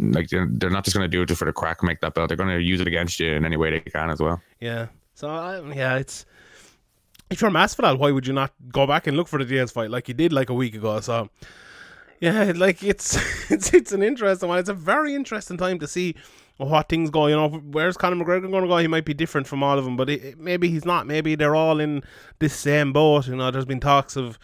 like 0.01 0.29
they're, 0.29 0.49
they're 0.51 0.71
not 0.71 0.85
just 0.85 0.95
going 0.97 1.05
to 1.11 1.17
do 1.17 1.23
it 1.23 1.27
just 1.27 1.39
for 1.39 1.47
the 1.47 1.53
crack 1.53 1.83
make 1.83 2.01
that 2.01 2.15
belt. 2.15 2.29
They're 2.29 2.37
going 2.37 2.51
to 2.51 2.61
use 2.63 2.81
it 2.81 2.87
against 2.87 3.19
you 3.19 3.33
in 3.33 3.45
any 3.45 3.57
way 3.57 3.71
they 3.71 3.81
can 3.81 4.11
as 4.11 4.21
well. 4.21 4.41
Yeah. 4.61 4.89
So 5.15 5.29
I, 5.31 5.61
yeah, 5.73 5.97
it's 5.97 6.27
if 7.31 7.41
you're 7.41 7.49
a 7.49 7.53
Masvidal, 7.53 7.99
why 7.99 8.11
would 8.11 8.27
you 8.27 8.35
not 8.35 8.53
go 8.71 8.87
back 8.87 9.07
and 9.07 9.17
look 9.17 9.29
for 9.29 9.39
the 9.39 9.47
Diaz 9.47 9.71
fight 9.73 9.91
like 9.91 10.09
you 10.09 10.15
did 10.15 10.33
like 10.33 10.51
a 10.51 10.55
week 10.55 10.75
ago? 10.75 11.01
So 11.01 11.31
yeah, 12.23 12.53
like 12.57 12.83
it's 12.85 13.19
it's 13.51 13.75
it's 13.75 13.93
an 13.93 14.03
interesting 14.03 14.49
one. 14.49 14.59
It's 14.59 14.69
a 14.69 14.75
very 14.75 15.15
interesting 15.15 15.59
time 15.59 15.79
to 15.81 15.89
see 15.89 16.15
what 16.57 16.89
things 16.89 17.11
go. 17.11 17.27
You 17.27 17.35
know, 17.35 17.49
where's 17.49 17.97
Conor 17.97 18.25
McGregor 18.25 18.49
going 18.49 18.63
to 18.63 18.69
go? 18.69 18.79
He 18.79 18.87
might 18.87 19.05
be 19.05 19.13
different 19.13 19.49
from 19.49 19.63
all 19.63 19.77
of 19.77 19.85
them, 19.85 19.97
but 19.97 20.09
it, 20.09 20.39
maybe 20.39 20.69
he's 20.69 20.85
not. 20.85 21.07
Maybe 21.07 21.35
they're 21.35 21.57
all 21.57 21.81
in 21.81 22.03
this 22.39 22.55
same 22.55 22.93
boat. 22.93 23.27
You 23.27 23.35
know, 23.35 23.51
there's 23.51 23.65
been 23.65 23.81
talks 23.81 24.17
of 24.17 24.39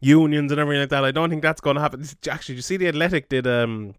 unions 0.00 0.50
and 0.50 0.60
everything 0.60 0.80
like 0.80 0.88
that. 0.88 1.04
I 1.04 1.10
don't 1.10 1.28
think 1.28 1.42
that's 1.42 1.60
going 1.60 1.76
to 1.76 1.82
happen. 1.82 2.02
Actually, 2.28 2.56
you 2.56 2.62
see, 2.62 2.78
the 2.78 2.88
Athletic 2.88 3.28
did 3.28 3.46
um 3.46 3.94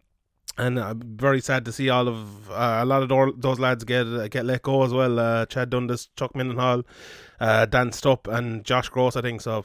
and 0.57 0.79
I'm 0.79 1.01
very 1.15 1.39
sad 1.39 1.63
to 1.65 1.71
see 1.71 1.89
all 1.89 2.07
of 2.07 2.49
uh, 2.49 2.79
a 2.81 2.85
lot 2.85 3.03
of 3.03 3.39
those 3.39 3.59
lads 3.59 3.83
get 3.83 4.07
uh, 4.07 4.27
get 4.27 4.45
let 4.45 4.63
go 4.63 4.83
as 4.83 4.91
well. 4.91 5.19
Uh, 5.19 5.45
Chad 5.45 5.69
Dundas, 5.69 6.09
Chuck 6.17 6.33
Mindenhall, 6.33 6.83
uh, 7.39 7.65
Dan 7.65 7.91
Stupp, 7.91 8.27
and 8.27 8.65
Josh 8.65 8.89
Gross. 8.89 9.15
I 9.15 9.21
think 9.21 9.39
so. 9.39 9.63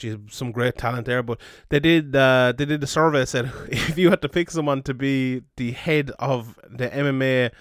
Geez, 0.00 0.16
some 0.30 0.50
great 0.50 0.78
talent 0.78 1.06
there. 1.06 1.22
But 1.22 1.40
they 1.68 1.78
did 1.78 2.16
uh, 2.16 2.54
they 2.56 2.64
did 2.64 2.82
a 2.82 2.86
survey 2.86 3.24
said 3.26 3.52
if 3.68 3.98
you 3.98 4.10
had 4.10 4.22
to 4.22 4.28
pick 4.28 4.50
someone 4.50 4.82
to 4.84 4.94
be 4.94 5.42
the 5.56 5.72
head 5.72 6.10
of 6.18 6.58
the 6.68 6.88
MMA. 6.88 7.52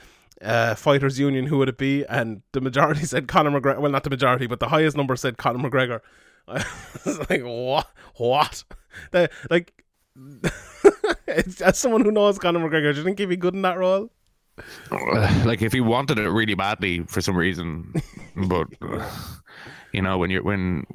Uh, 0.41 0.73
fighters 0.73 1.19
union, 1.19 1.47
who 1.47 1.57
would 1.57 1.67
it 1.67 1.77
be? 1.77 2.05
And 2.05 2.43
the 2.53 2.61
majority 2.61 3.05
said 3.05 3.27
Conor 3.27 3.51
McGregor. 3.51 3.79
Well, 3.81 3.91
not 3.91 4.05
the 4.05 4.09
majority, 4.09 4.47
but 4.47 4.61
the 4.61 4.69
highest 4.69 4.95
number 4.95 5.17
said 5.17 5.37
Conor 5.37 5.69
McGregor. 5.69 5.99
I 6.47 6.63
was 7.03 7.29
like, 7.29 7.43
what? 7.43 7.87
What? 8.15 8.63
The, 9.11 9.29
like, 9.49 9.83
as 11.27 11.77
someone 11.77 12.05
who 12.05 12.11
knows 12.11 12.39
Conor 12.39 12.59
McGregor, 12.59 12.93
do 12.93 12.99
you 12.99 13.03
think 13.03 13.19
he'd 13.19 13.25
be 13.25 13.35
good 13.35 13.53
in 13.53 13.63
that 13.63 13.77
role? 13.77 14.11
like 15.45 15.61
if 15.61 15.73
he 15.73 15.81
wanted 15.81 16.17
it 16.17 16.29
really 16.29 16.55
badly 16.55 17.01
for 17.03 17.19
some 17.19 17.35
reason, 17.35 17.93
but 18.35 18.67
you 19.91 20.01
know 20.01 20.17
when 20.17 20.29
you're 20.29 20.43
when 20.43 20.85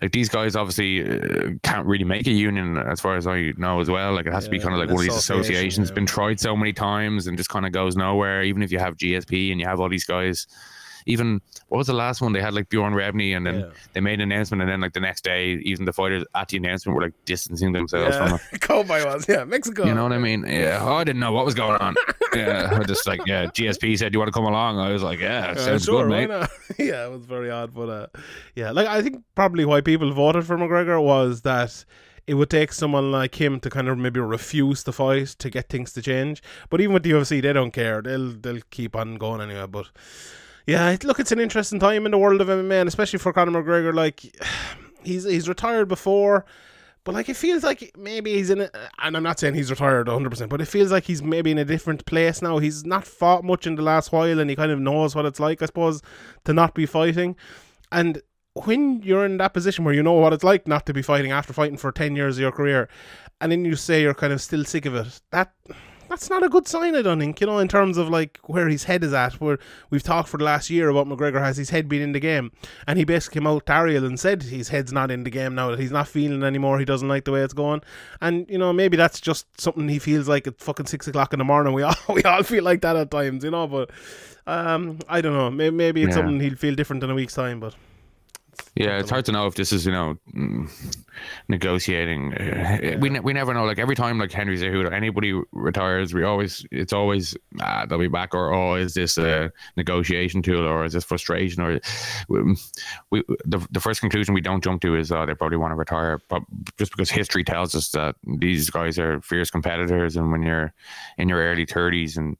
like 0.00 0.12
these 0.12 0.28
guys 0.28 0.56
obviously 0.56 1.02
uh, 1.02 1.50
can't 1.62 1.86
really 1.86 2.04
make 2.04 2.26
a 2.26 2.32
union 2.32 2.76
as 2.76 3.00
far 3.00 3.16
as 3.16 3.26
I 3.26 3.52
know 3.56 3.80
as 3.80 3.88
well. 3.88 4.12
Like 4.14 4.26
it 4.26 4.32
has 4.32 4.44
to 4.44 4.50
be 4.50 4.58
kind 4.58 4.74
of 4.74 4.80
like 4.80 4.88
one 4.88 4.98
of 4.98 5.02
these 5.02 5.16
associations 5.16 5.88
yeah. 5.88 5.94
been 5.94 6.06
tried 6.06 6.40
so 6.40 6.56
many 6.56 6.72
times 6.72 7.26
and 7.26 7.36
just 7.36 7.50
kind 7.50 7.66
of 7.66 7.72
goes 7.72 7.96
nowhere. 7.96 8.42
Even 8.42 8.62
if 8.62 8.72
you 8.72 8.78
have 8.78 8.96
GSP 8.96 9.50
and 9.50 9.60
you 9.60 9.66
have 9.66 9.80
all 9.80 9.88
these 9.88 10.04
guys. 10.04 10.46
Even 11.06 11.40
what 11.68 11.78
was 11.78 11.86
the 11.86 11.92
last 11.94 12.20
one? 12.20 12.32
They 12.32 12.40
had 12.40 12.54
like 12.54 12.68
Bjorn 12.68 12.92
Rebney, 12.94 13.36
and 13.36 13.46
then 13.46 13.60
Yeah. 13.60 13.66
they 13.92 14.00
made 14.00 14.20
an 14.20 14.32
announcement, 14.32 14.62
and 14.62 14.70
then 14.70 14.80
like 14.80 14.92
the 14.92 15.00
next 15.00 15.24
day, 15.24 15.54
even 15.64 15.84
the 15.84 15.92
fighters 15.92 16.24
at 16.34 16.48
the 16.48 16.56
announcement 16.56 16.96
were 16.96 17.02
like 17.02 17.14
distancing 17.24 17.72
themselves 17.72 18.16
from 18.16 18.34
it. 18.52 18.60
Cowboy 18.60 19.04
was, 19.04 19.26
yeah, 19.28 19.44
Mexico. 19.44 19.84
You 19.86 19.94
know 19.94 20.02
what 20.04 20.12
I 20.12 20.18
mean? 20.18 20.44
Yeah. 20.46 20.78
Oh, 20.80 20.94
I 20.94 21.04
didn't 21.04 21.20
know 21.20 21.32
what 21.32 21.44
was 21.44 21.54
going 21.54 21.80
on. 21.80 21.94
Yeah. 22.34 22.78
I 22.80 22.84
just 22.84 23.06
like, 23.06 23.20
yeah, 23.26 23.44
GSP 23.44 23.98
said, 23.98 24.14
you 24.14 24.18
want 24.18 24.28
to 24.28 24.32
come 24.32 24.46
along? 24.46 24.78
I 24.78 24.90
was 24.90 25.02
like, 25.02 25.20
yeah, 25.20 25.54
sounds 25.54 25.84
sure, 25.84 26.08
good, 26.08 26.28
mate. 26.30 26.48
yeah, 26.78 27.04
it 27.04 27.10
was 27.10 27.26
very 27.26 27.50
odd, 27.50 27.74
but 27.74 27.90
uh, 27.90 28.06
yeah, 28.56 28.70
like 28.70 28.86
I 28.86 29.02
think 29.02 29.22
probably 29.34 29.66
why 29.66 29.82
people 29.82 30.10
voted 30.14 30.46
for 30.46 30.56
McGregor 30.56 31.02
was 31.02 31.42
that 31.42 31.84
it 32.26 32.32
would 32.34 32.48
take 32.48 32.72
someone 32.72 33.12
like 33.12 33.38
him 33.38 33.60
to 33.60 33.68
kind 33.68 33.86
of 33.88 33.98
maybe 33.98 34.18
refuse 34.18 34.82
to 34.84 34.92
fight 34.92 35.26
to 35.40 35.50
get 35.50 35.68
things 35.68 35.92
to 35.92 36.00
change. 36.00 36.42
But 36.70 36.80
even 36.80 36.94
with 36.94 37.02
the 37.02 37.10
UFC, 37.10 37.42
they 37.42 37.52
don't 37.52 37.70
care; 37.72 38.00
they'll 38.00 38.30
they'll 38.32 38.62
keep 38.70 38.96
on 38.96 39.16
going 39.16 39.42
anyway. 39.42 39.66
But 39.66 39.90
yeah, 40.66 40.96
look, 41.04 41.20
it's 41.20 41.32
an 41.32 41.40
interesting 41.40 41.78
time 41.78 42.06
in 42.06 42.12
the 42.12 42.18
world 42.18 42.40
of 42.40 42.48
MMA, 42.48 42.80
and 42.80 42.88
especially 42.88 43.18
for 43.18 43.32
Conor 43.32 43.62
McGregor. 43.62 43.94
Like 43.94 44.20
he's 45.04 45.24
he's 45.24 45.48
retired 45.48 45.88
before. 45.88 46.44
But 47.04 47.16
like 47.16 47.28
it 47.28 47.34
feels 47.34 47.64
like 47.64 47.96
maybe 47.98 48.34
he's 48.34 48.48
in 48.48 48.60
a, 48.60 48.70
and 49.02 49.16
I'm 49.16 49.24
not 49.24 49.40
saying 49.40 49.54
he's 49.54 49.70
retired 49.70 50.06
100%, 50.06 50.48
but 50.48 50.60
it 50.60 50.66
feels 50.66 50.92
like 50.92 51.02
he's 51.02 51.20
maybe 51.20 51.50
in 51.50 51.58
a 51.58 51.64
different 51.64 52.06
place 52.06 52.40
now. 52.40 52.58
He's 52.58 52.84
not 52.84 53.04
fought 53.04 53.42
much 53.42 53.66
in 53.66 53.74
the 53.74 53.82
last 53.82 54.12
while 54.12 54.38
and 54.38 54.48
he 54.48 54.54
kind 54.54 54.70
of 54.70 54.78
knows 54.78 55.16
what 55.16 55.26
it's 55.26 55.40
like, 55.40 55.60
I 55.62 55.66
suppose, 55.66 56.00
to 56.44 56.52
not 56.52 56.74
be 56.74 56.86
fighting. 56.86 57.34
And 57.90 58.22
when 58.52 59.02
you're 59.02 59.24
in 59.24 59.38
that 59.38 59.52
position 59.52 59.84
where 59.84 59.94
you 59.94 60.02
know 60.02 60.12
what 60.12 60.32
it's 60.32 60.44
like 60.44 60.68
not 60.68 60.86
to 60.86 60.92
be 60.92 61.02
fighting 61.02 61.32
after 61.32 61.52
fighting 61.52 61.76
for 61.76 61.90
10 61.90 62.14
years 62.14 62.36
of 62.36 62.42
your 62.42 62.52
career, 62.52 62.88
and 63.40 63.50
then 63.50 63.64
you 63.64 63.74
say 63.74 64.02
you're 64.02 64.14
kind 64.14 64.32
of 64.32 64.40
still 64.40 64.64
sick 64.64 64.86
of 64.86 64.94
it, 64.94 65.20
that 65.32 65.52
that's 66.12 66.28
not 66.28 66.42
a 66.42 66.48
good 66.50 66.68
sign, 66.68 66.94
I 66.94 67.00
don't 67.00 67.18
think, 67.20 67.40
you 67.40 67.46
know, 67.46 67.58
in 67.58 67.68
terms 67.68 67.96
of 67.96 68.10
like 68.10 68.38
where 68.44 68.68
his 68.68 68.84
head 68.84 69.02
is 69.02 69.14
at. 69.14 69.40
Where 69.40 69.58
we've 69.88 70.02
talked 70.02 70.28
for 70.28 70.36
the 70.36 70.44
last 70.44 70.68
year 70.68 70.90
about 70.90 71.06
McGregor 71.06 71.40
has 71.42 71.56
his 71.56 71.70
head 71.70 71.88
been 71.88 72.02
in 72.02 72.12
the 72.12 72.20
game, 72.20 72.52
and 72.86 72.98
he 72.98 73.04
basically 73.04 73.40
came 73.40 73.46
out 73.46 73.64
to 73.64 73.72
Ariel 73.72 74.04
and 74.04 74.20
said 74.20 74.42
his 74.42 74.68
head's 74.68 74.92
not 74.92 75.10
in 75.10 75.24
the 75.24 75.30
game 75.30 75.54
now, 75.54 75.70
that 75.70 75.78
he's 75.80 75.90
not 75.90 76.06
feeling 76.08 76.42
anymore, 76.42 76.78
he 76.78 76.84
doesn't 76.84 77.08
like 77.08 77.24
the 77.24 77.32
way 77.32 77.40
it's 77.40 77.54
going. 77.54 77.80
And, 78.20 78.46
you 78.50 78.58
know, 78.58 78.74
maybe 78.74 78.96
that's 78.98 79.20
just 79.22 79.46
something 79.58 79.88
he 79.88 79.98
feels 79.98 80.28
like 80.28 80.46
at 80.46 80.60
fucking 80.60 80.86
six 80.86 81.08
o'clock 81.08 81.32
in 81.32 81.38
the 81.38 81.44
morning. 81.46 81.72
We 81.72 81.82
all 81.88 81.94
we 82.10 82.22
all 82.24 82.42
feel 82.42 82.62
like 82.62 82.82
that 82.82 82.94
at 82.96 83.10
times, 83.10 83.42
you 83.42 83.50
know, 83.50 83.66
but 83.66 83.90
um 84.46 84.98
I 85.08 85.22
don't 85.22 85.32
know. 85.32 85.50
Maybe, 85.50 85.74
maybe 85.74 86.02
it's 86.02 86.10
Yeah. 86.10 86.16
something 86.22 86.40
he'll 86.40 86.56
feel 86.56 86.74
different 86.74 87.02
in 87.02 87.10
a 87.10 87.14
week's 87.14 87.34
time, 87.34 87.58
but 87.58 87.74
Yeah, 88.74 88.98
it's 88.98 89.10
hard 89.10 89.26
to 89.26 89.32
know 89.32 89.46
if 89.46 89.54
this 89.54 89.70
is, 89.70 89.84
you 89.84 89.92
know, 89.92 90.16
mm, 90.34 90.96
negotiating. 91.48 92.32
Uh, 92.32 92.96
We 93.00 93.10
ne- 93.10 93.20
we 93.20 93.34
never 93.34 93.52
know. 93.52 93.64
Like 93.64 93.78
every 93.78 93.94
time, 93.94 94.18
like 94.18 94.32
Henry 94.32 94.56
Cejudo, 94.56 94.90
anybody 94.90 95.38
retires, 95.52 96.14
we 96.14 96.24
always 96.24 96.64
it's 96.70 96.94
always 96.94 97.36
ah, 97.60 97.84
they'll 97.84 97.98
be 97.98 98.08
back, 98.08 98.34
or 98.34 98.50
oh, 98.54 98.76
is 98.76 98.94
this 98.94 99.18
a 99.18 99.52
negotiation 99.76 100.40
tool, 100.40 100.66
or 100.66 100.86
is 100.86 100.94
this 100.94 101.04
frustration, 101.04 101.62
or 101.62 101.80
we, 102.28 102.56
we 103.10 103.22
the 103.44 103.58
the 103.70 103.80
first 103.80 104.00
conclusion 104.00 104.32
we 104.32 104.40
don't 104.40 104.64
jump 104.64 104.80
to 104.82 104.96
is 104.96 105.12
oh, 105.12 105.26
they 105.26 105.34
probably 105.34 105.58
want 105.58 105.72
to 105.72 105.76
retire, 105.76 106.18
but 106.30 106.42
just 106.78 106.92
because 106.92 107.10
history 107.10 107.44
tells 107.44 107.74
us 107.74 107.90
that 107.90 108.16
these 108.38 108.70
guys 108.70 108.98
are 108.98 109.20
fierce 109.20 109.50
competitors, 109.50 110.16
and 110.16 110.32
when 110.32 110.42
you're 110.42 110.72
in 111.18 111.28
your 111.28 111.40
early 111.40 111.66
thirties 111.66 112.16
and 112.16 112.38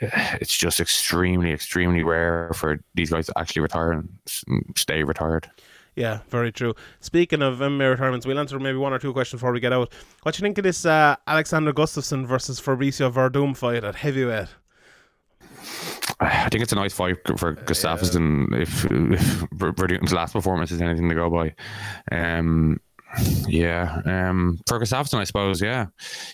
it's 0.00 0.56
just 0.56 0.80
extremely, 0.80 1.52
extremely 1.52 2.02
rare 2.02 2.50
for 2.54 2.80
these 2.94 3.10
guys 3.10 3.26
to 3.26 3.38
actually 3.38 3.62
retire 3.62 3.92
and 3.92 4.08
stay 4.76 5.04
retired. 5.04 5.33
Yeah, 5.96 6.20
very 6.28 6.50
true. 6.50 6.74
Speaking 7.00 7.40
of 7.40 7.58
MMA 7.58 7.90
retirements, 7.90 8.26
we'll 8.26 8.38
answer 8.38 8.58
maybe 8.58 8.78
one 8.78 8.92
or 8.92 8.98
two 8.98 9.12
questions 9.12 9.40
before 9.40 9.52
we 9.52 9.60
get 9.60 9.72
out. 9.72 9.92
What 10.22 10.34
do 10.34 10.40
you 10.40 10.42
think 10.42 10.58
of 10.58 10.64
this 10.64 10.84
uh, 10.84 11.16
Alexander 11.26 11.72
Gustafsson 11.72 12.26
versus 12.26 12.60
Fabricio 12.60 13.12
Werdum 13.12 13.56
fight 13.56 13.84
at 13.84 13.94
heavyweight? 13.94 14.48
I 16.20 16.48
think 16.48 16.62
it's 16.62 16.72
a 16.72 16.76
nice 16.76 16.92
fight 16.92 17.16
for 17.38 17.54
Gustafsson 17.54 18.60
if, 18.60 18.84
if 18.84 19.40
Werdum's 19.50 20.12
last 20.12 20.32
performance 20.32 20.70
is 20.70 20.80
anything 20.80 21.08
to 21.08 21.14
go 21.14 21.30
by. 21.30 21.54
Um, 22.10 22.80
Yeah, 23.46 24.00
um, 24.04 24.60
for 24.66 24.78
Gustafsson, 24.80 25.18
I 25.18 25.24
suppose. 25.24 25.60
Yeah, 25.62 25.86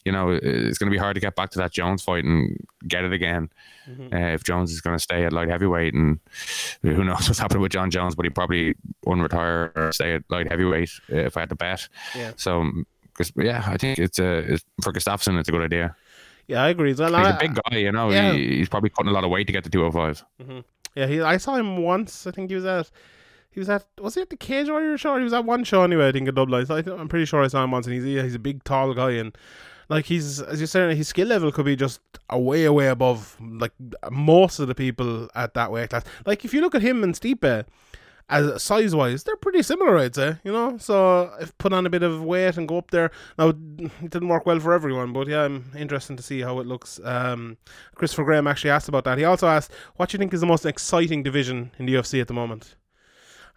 you 0.04 0.12
know, 0.12 0.30
it's 0.30 0.78
going 0.78 0.90
to 0.90 0.94
be 0.94 0.98
hard 0.98 1.14
to 1.14 1.20
get 1.20 1.34
back 1.36 1.50
to 1.50 1.58
that 1.58 1.72
Jones 1.72 2.02
fight 2.02 2.24
and 2.24 2.56
get 2.86 3.04
it 3.04 3.12
again 3.12 3.50
Mm-hmm. 3.90 4.14
uh, 4.14 4.34
if 4.34 4.44
Jones 4.44 4.70
is 4.70 4.80
going 4.80 4.94
to 4.94 5.02
stay 5.02 5.24
at 5.24 5.32
light 5.32 5.48
heavyweight. 5.48 5.94
And 5.94 6.20
who 6.82 7.02
knows 7.02 7.26
what's 7.28 7.38
happening 7.44 7.60
with 7.62 7.72
Jon 7.72 7.90
Jones, 7.90 8.14
but 8.14 8.24
he 8.24 8.30
probably 8.30 8.76
won't 9.04 9.20
retire 9.20 9.72
or 9.74 9.90
stay 9.92 10.14
at 10.14 10.22
light 10.30 10.48
heavyweight 10.48 10.90
uh, 11.10 11.16
if 11.16 11.36
I 11.36 11.40
had 11.40 11.48
to 11.48 11.56
bet. 11.56 11.88
Yeah. 12.14 12.32
So, 12.36 12.70
yeah, 13.36 13.64
I 13.66 13.76
think 13.78 13.98
it's 13.98 14.20
a 14.20 14.52
it's, 14.54 14.64
for 14.82 14.92
Gustafsson, 14.92 15.40
it's 15.40 15.48
a 15.48 15.52
good 15.52 15.62
idea. 15.62 15.96
Yeah, 16.46 16.62
I 16.62 16.68
agree. 16.68 16.92
Well, 16.94 17.08
He's 17.16 17.26
I- 17.26 17.30
a 17.30 17.38
big 17.40 17.54
guy, 17.68 17.78
you 17.78 17.90
know. 17.90 18.10
yeah. 18.10 18.32
He, 18.32 18.58
he's 18.58 18.68
probably 18.68 18.90
cutting 18.90 19.10
a 19.10 19.12
lot 19.14 19.24
of 19.24 19.30
weight 19.30 19.48
to 19.48 19.52
get 19.52 19.64
to 19.64 19.70
205. 19.70 20.24
Yeah, 20.94 21.06
he, 21.06 21.20
I 21.20 21.38
saw 21.38 21.56
him 21.56 21.78
once. 21.78 22.28
I 22.28 22.30
think 22.30 22.48
he 22.50 22.54
was 22.54 22.66
at. 22.66 22.90
He 23.50 23.58
was 23.58 23.68
at. 23.68 23.86
Was 24.00 24.14
he 24.14 24.20
at 24.20 24.30
the 24.30 24.36
Cage 24.36 24.68
Warrior 24.68 24.96
show? 24.96 25.16
He 25.16 25.24
was 25.24 25.32
at 25.32 25.44
one 25.44 25.64
show 25.64 25.82
anyway. 25.82 26.08
I 26.08 26.12
think 26.12 26.28
in 26.28 26.34
Dublin. 26.34 26.64
So 26.66 26.76
I 26.76 27.00
I'm 27.00 27.08
pretty 27.08 27.24
sure 27.24 27.42
I 27.42 27.48
saw 27.48 27.64
him 27.64 27.72
once, 27.72 27.86
and 27.86 27.94
he's 27.94 28.04
he's 28.04 28.34
a 28.34 28.38
big, 28.38 28.62
tall 28.64 28.94
guy, 28.94 29.12
and 29.12 29.36
like 29.88 30.06
he's 30.06 30.40
as 30.40 30.60
you 30.60 30.66
said, 30.66 30.96
his 30.96 31.08
skill 31.08 31.28
level 31.28 31.50
could 31.50 31.64
be 31.64 31.76
just 31.76 32.00
way, 32.32 32.68
way 32.68 32.86
above 32.86 33.36
like 33.40 33.72
most 34.10 34.60
of 34.60 34.68
the 34.68 34.74
people 34.74 35.28
at 35.34 35.54
that 35.54 35.72
weight 35.72 35.90
class. 35.90 36.04
Like 36.24 36.44
if 36.44 36.54
you 36.54 36.60
look 36.60 36.76
at 36.76 36.82
him 36.82 37.02
and 37.02 37.14
Stipe, 37.14 37.64
as 38.30 38.62
size 38.62 38.94
wise, 38.94 39.24
they're 39.24 39.36
pretty 39.36 39.62
similar, 39.62 39.98
I'd 39.98 40.14
say. 40.14 40.36
You 40.44 40.52
know, 40.52 40.78
so 40.78 41.32
if 41.40 41.56
put 41.58 41.72
on 41.72 41.84
a 41.86 41.90
bit 41.90 42.04
of 42.04 42.22
weight 42.22 42.56
and 42.56 42.68
go 42.68 42.78
up 42.78 42.92
there. 42.92 43.10
Now 43.36 43.48
it 43.48 44.10
didn't 44.10 44.28
work 44.28 44.46
well 44.46 44.60
for 44.60 44.72
everyone, 44.72 45.12
but 45.12 45.26
yeah, 45.26 45.42
I'm 45.42 45.72
interested 45.76 46.16
to 46.16 46.22
see 46.22 46.40
how 46.40 46.60
it 46.60 46.66
looks. 46.66 47.00
Um, 47.02 47.56
Christopher 47.96 48.24
Graham 48.24 48.46
actually 48.46 48.70
asked 48.70 48.88
about 48.88 49.04
that. 49.04 49.18
He 49.18 49.24
also 49.24 49.48
asked, 49.48 49.72
"What 49.96 50.08
do 50.08 50.14
you 50.14 50.18
think 50.20 50.32
is 50.32 50.40
the 50.40 50.46
most 50.46 50.64
exciting 50.64 51.24
division 51.24 51.72
in 51.78 51.86
the 51.86 51.94
UFC 51.94 52.20
at 52.20 52.28
the 52.28 52.34
moment?" 52.34 52.76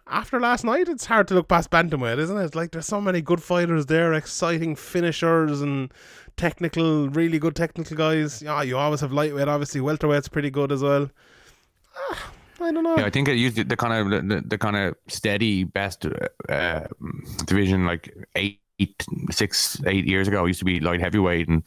After 0.06 0.38
last 0.38 0.64
night, 0.64 0.88
it's 0.88 1.06
hard 1.06 1.28
to 1.28 1.34
look 1.34 1.48
past 1.48 1.70
bantamweight, 1.70 2.18
isn't 2.18 2.36
it? 2.36 2.54
Like 2.54 2.72
there's 2.72 2.86
so 2.86 3.00
many 3.00 3.22
good 3.22 3.42
fighters 3.42 3.86
there, 3.86 4.12
exciting 4.12 4.76
finishers 4.76 5.62
and 5.62 5.92
technical, 6.36 7.08
really 7.08 7.38
good 7.38 7.56
technical 7.56 7.96
guys. 7.96 8.42
Yeah, 8.42 8.60
you 8.62 8.76
always 8.76 9.00
have 9.00 9.12
lightweight, 9.12 9.48
obviously. 9.48 9.80
Welterweight's 9.80 10.28
pretty 10.28 10.50
good 10.50 10.72
as 10.72 10.82
well. 10.82 11.10
Ah, 11.96 12.32
I 12.60 12.72
don't 12.72 12.84
know. 12.84 12.96
Yeah, 12.98 13.06
I 13.06 13.10
think 13.10 13.28
it 13.28 13.36
used 13.36 13.56
the 13.56 13.76
kind 13.76 14.12
of 14.12 14.28
the, 14.28 14.42
the 14.46 14.58
kind 14.58 14.76
of 14.76 14.94
steady 15.08 15.64
best 15.64 16.06
uh, 16.50 16.80
division 17.46 17.86
like 17.86 18.14
eight, 18.36 18.60
six, 19.30 19.80
eight 19.86 20.06
years 20.06 20.28
ago 20.28 20.44
used 20.46 20.58
to 20.58 20.64
be 20.64 20.80
light 20.80 21.00
heavyweight, 21.00 21.48
and 21.48 21.66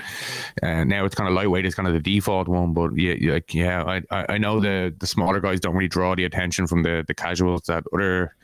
uh, 0.63 0.83
now 0.83 1.05
it's 1.05 1.15
kind 1.15 1.27
of 1.27 1.33
lightweight 1.33 1.65
is 1.65 1.75
kind 1.75 1.87
of 1.87 1.93
the 1.93 1.99
default 1.99 2.47
one. 2.47 2.73
But 2.73 2.97
yeah, 2.97 3.33
like 3.33 3.53
yeah, 3.53 4.01
I 4.11 4.25
I 4.29 4.37
know 4.37 4.59
the 4.59 4.93
the 4.97 5.07
smaller 5.07 5.39
guys 5.39 5.59
don't 5.59 5.75
really 5.75 5.87
draw 5.87 6.15
the 6.15 6.25
attention 6.25 6.67
from 6.67 6.83
the 6.83 7.03
the 7.07 7.13
casuals 7.13 7.61
that 7.63 7.83
other 7.93 8.35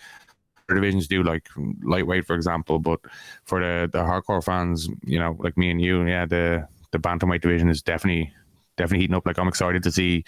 Divisions 0.70 1.08
do 1.08 1.24
like 1.24 1.48
lightweight, 1.84 2.26
for 2.26 2.36
example, 2.36 2.80
but 2.80 3.02
for 3.44 3.60
the 3.60 3.90
the 3.92 4.00
hardcore 4.00 4.44
fans, 4.44 4.88
you 5.06 5.20
know, 5.20 5.36
like 5.40 5.58
me 5.58 5.70
and 5.70 5.82
you, 5.82 6.06
yeah, 6.06 6.26
the 6.26 6.68
the 6.92 7.00
bantamweight 7.00 7.42
division 7.42 7.70
is 7.70 7.82
definitely 7.82 8.34
definitely 8.78 9.02
heating 9.02 9.16
up. 9.16 9.26
Like 9.26 9.38
I'm 9.38 9.48
excited 9.50 9.84
to 9.84 9.92
see 9.92 10.24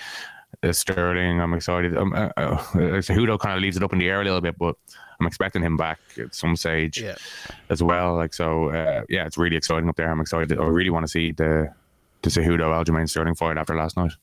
uh, 0.65 0.73
Sterling. 0.73 1.39
I'm 1.39 1.53
excited. 1.53 1.95
Um, 1.97 2.13
uh, 2.13 2.29
uh, 2.37 2.57
Cejudo 3.01 3.39
kind 3.39 3.55
of 3.55 3.61
leaves 3.61 3.77
it 3.77 3.83
up 3.83 3.93
in 3.93 3.99
the 3.99 4.09
air 4.09 4.21
a 4.21 4.23
little 4.23 4.41
bit, 4.41 4.57
but 4.57 4.75
I'm 5.19 5.27
expecting 5.27 5.61
him 5.63 5.77
back 5.77 5.99
at 6.19 6.33
some 6.35 6.55
stage 6.55 6.99
Yeah. 7.01 7.15
as 7.69 7.81
well. 7.83 8.15
Like 8.15 8.33
so, 8.33 8.69
uh, 8.69 9.03
yeah, 9.09 9.25
it's 9.25 9.37
really 9.37 9.55
exciting 9.55 9.87
up 9.89 9.95
there. 9.95 10.11
I'm 10.11 10.19
excited. 10.21 10.59
I 10.59 10.63
really 10.65 10.89
want 10.89 11.05
to 11.05 11.09
see 11.09 11.31
the 11.31 11.73
the 12.21 12.29
Cejudo 12.31 12.61
Aljamain 12.73 13.07
Sterling 13.07 13.35
fight 13.35 13.55
after 13.57 13.75
last 13.75 13.95
night. 13.97 14.13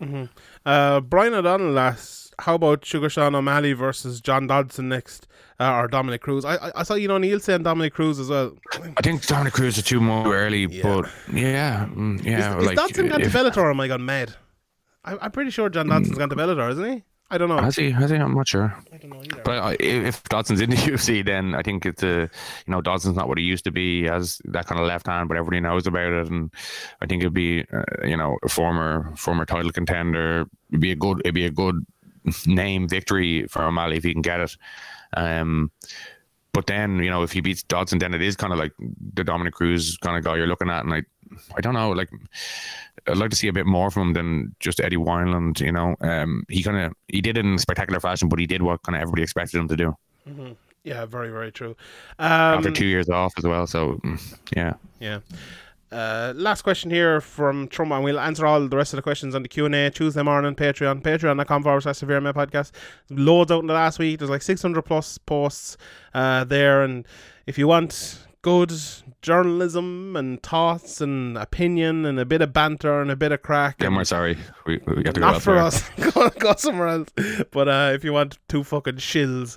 Uh, 0.66 1.00
Brian 1.00 1.34
O'Donnell 1.34 1.78
asked, 1.78 2.34
"How 2.40 2.56
about 2.56 2.84
Sugar 2.84 3.08
Sean 3.08 3.34
O'Malley 3.36 3.74
versus 3.74 4.20
John 4.20 4.48
Dodson 4.48 4.88
next, 4.88 5.28
uh, 5.60 5.72
or 5.76 5.86
Dominick 5.86 6.20
Cruz?" 6.20 6.44
I, 6.44 6.56
I 6.56 6.70
I 6.76 6.82
saw 6.82 6.94
you 6.94 7.06
know 7.06 7.18
Neil 7.18 7.38
saying 7.38 7.62
Dominick 7.62 7.94
Cruz 7.94 8.18
as 8.18 8.28
well. 8.28 8.56
I 8.96 9.02
think 9.02 9.24
Dominick 9.26 9.52
Cruz 9.52 9.78
is 9.78 9.84
too 9.84 10.00
more 10.00 10.34
early, 10.34 10.66
Yeah. 10.66 10.82
but 10.82 11.10
yeah, 11.32 11.86
mm, 11.94 12.22
yeah, 12.24 12.56
is, 12.56 12.62
is 12.62 12.66
like 12.66 12.76
Dodson 12.76 13.06
gone 13.08 13.20
to 13.20 13.28
Bellator? 13.28 13.58
Or 13.58 13.70
am 13.70 13.78
I 13.80 13.86
gone 13.88 14.04
mad? 14.04 14.34
I, 15.04 15.16
I'm 15.20 15.30
pretty 15.30 15.50
sure 15.50 15.68
John 15.68 15.88
Dodson's 15.88 16.18
gone 16.18 16.28
to 16.28 16.36
Bellator, 16.36 16.70
isn't 16.70 16.92
he? 16.92 17.02
I 17.30 17.38
don't 17.38 17.48
know. 17.48 17.56
has 17.56 17.76
he? 17.76 17.90
Has 17.90 18.10
he? 18.10 18.16
I'm 18.16 18.34
not 18.34 18.46
sure. 18.46 18.76
I 18.92 18.98
don't 18.98 19.10
know 19.10 19.22
either. 19.22 19.40
But 19.42 19.58
uh, 19.58 19.76
if 19.80 20.04
if 20.04 20.22
Dodson's 20.24 20.60
in 20.60 20.68
the 20.68 20.76
UFC, 20.88 21.24
then 21.24 21.54
I 21.54 21.62
think 21.62 21.86
it's 21.86 22.02
a, 22.02 22.28
you 22.66 22.70
know, 22.70 22.82
Dodson's 22.82 23.16
not 23.16 23.26
what 23.26 23.38
he 23.38 23.44
used 23.44 23.64
to 23.64 23.70
be. 23.70 24.02
He 24.02 24.06
has 24.06 24.38
that 24.44 24.66
kind 24.66 24.78
of 24.78 24.86
left 24.86 25.06
hand, 25.06 25.28
but 25.28 25.38
everybody 25.38 25.60
knows 25.60 25.86
about 25.86 26.12
it, 26.12 26.28
and 26.28 26.52
I 27.00 27.06
think 27.06 27.22
it'd 27.22 27.32
be, 27.32 27.64
uh, 27.72 27.84
you 28.06 28.18
know, 28.18 28.36
a 28.42 28.50
former 28.50 29.10
former 29.16 29.46
title 29.46 29.72
contender. 29.72 30.44
It'd 30.68 30.82
be 30.82 30.92
a 30.92 30.96
good, 30.96 31.20
it'd 31.20 31.34
be 31.34 31.46
a 31.46 31.50
good 31.50 31.86
name 32.46 32.86
victory 32.86 33.46
for 33.46 33.62
O'Malley 33.62 33.96
if 33.96 34.04
he 34.04 34.12
can 34.12 34.22
get 34.22 34.40
it. 34.40 34.56
Um, 35.16 35.70
but 36.52 36.66
then 36.66 36.98
you 37.02 37.08
know, 37.08 37.22
if 37.22 37.32
he 37.32 37.40
beats 37.40 37.62
Dodson, 37.62 37.98
then 37.98 38.12
it 38.12 38.20
is 38.20 38.36
kind 38.36 38.52
of 38.52 38.58
like 38.58 38.72
the 39.14 39.24
Dominick 39.24 39.54
Cruz 39.54 39.96
kind 40.02 40.18
of 40.18 40.24
guy 40.24 40.36
you're 40.36 40.46
looking 40.46 40.68
at, 40.68 40.84
and 40.84 40.92
I, 40.92 41.02
I 41.56 41.62
don't 41.62 41.74
know, 41.74 41.92
like. 41.92 42.10
I'd 43.08 43.16
like 43.16 43.30
to 43.30 43.36
see 43.36 43.48
a 43.48 43.52
bit 43.52 43.66
more 43.66 43.90
from 43.90 44.08
him 44.08 44.12
than 44.12 44.54
just 44.60 44.80
Eddie 44.80 44.96
Wineland. 44.96 45.60
You 45.60 45.72
know, 45.72 45.96
um, 46.00 46.44
he 46.48 46.62
kind 46.62 46.78
of 46.78 46.92
he 47.08 47.20
did 47.20 47.36
it 47.36 47.44
in 47.44 47.58
spectacular 47.58 48.00
fashion, 48.00 48.28
but 48.28 48.38
he 48.38 48.46
did 48.46 48.62
what 48.62 48.82
kind 48.82 48.96
of 48.96 49.02
everybody 49.02 49.22
expected 49.22 49.58
him 49.58 49.68
to 49.68 49.76
do 49.76 49.96
yeah, 50.84 51.06
very 51.06 51.30
very 51.30 51.52
true. 51.52 51.76
after 52.18 52.68
Um, 52.68 52.74
two 52.74 52.86
years 52.86 53.08
off 53.08 53.34
as 53.38 53.44
well. 53.44 53.66
So 53.66 54.00
mm, 54.04 54.38
yeah, 54.56 54.74
Yeah. 55.00 55.20
Uh, 55.90 56.32
last 56.34 56.62
question 56.62 56.90
here 56.90 57.20
from 57.20 57.68
Trump, 57.68 57.92
and 57.92 58.02
we'll 58.02 58.18
answer 58.18 58.46
all 58.46 58.66
the 58.66 58.76
rest 58.76 58.94
of 58.94 58.96
the 58.96 59.02
questions 59.02 59.34
on 59.34 59.42
the 59.42 59.48
Q 59.48 59.66
and 59.66 59.74
A 59.74 59.90
Tuesday 59.90 60.22
morning. 60.22 60.48
On 60.48 60.54
Patreon, 60.54 61.02
patreon.com 61.02 61.62
forward 61.62 61.82
slash 61.82 61.98
severe 61.98 62.18
podcast. 62.20 62.72
Loads 63.10 63.50
out 63.52 63.60
in 63.60 63.66
the 63.66 63.74
last 63.74 63.98
week. 63.98 64.18
There's 64.18 64.30
like 64.30 64.40
600 64.40 64.80
plus 64.82 65.18
posts 65.18 65.76
uh, 66.14 66.44
there, 66.44 66.82
and 66.82 67.06
if 67.46 67.58
you 67.58 67.68
want 67.68 68.26
good 68.40 68.72
journalism 69.22 70.16
and 70.16 70.42
thoughts 70.42 71.00
and 71.00 71.38
opinion 71.38 72.04
and 72.04 72.18
a 72.20 72.24
bit 72.24 72.42
of 72.42 72.52
banter 72.52 73.00
and 73.00 73.10
a 73.10 73.16
bit 73.16 73.32
of 73.32 73.42
crack, 73.42 73.76
Yeah, 73.80 73.88
we're 73.88 74.04
sorry. 74.04 74.36
We, 74.66 74.78
we 74.86 75.04
have 75.04 75.14
to 75.14 75.20
go 75.20 75.30
not 75.32 75.42
for 75.42 75.56
us. 75.56 75.88
go, 76.12 76.28
go 76.30 76.54
somewhere 76.56 76.88
else. 76.88 77.08
But 77.50 77.68
uh, 77.68 77.92
if 77.94 78.04
you 78.04 78.12
want 78.12 78.38
two 78.48 78.64
fucking 78.64 78.96
shills, 78.96 79.56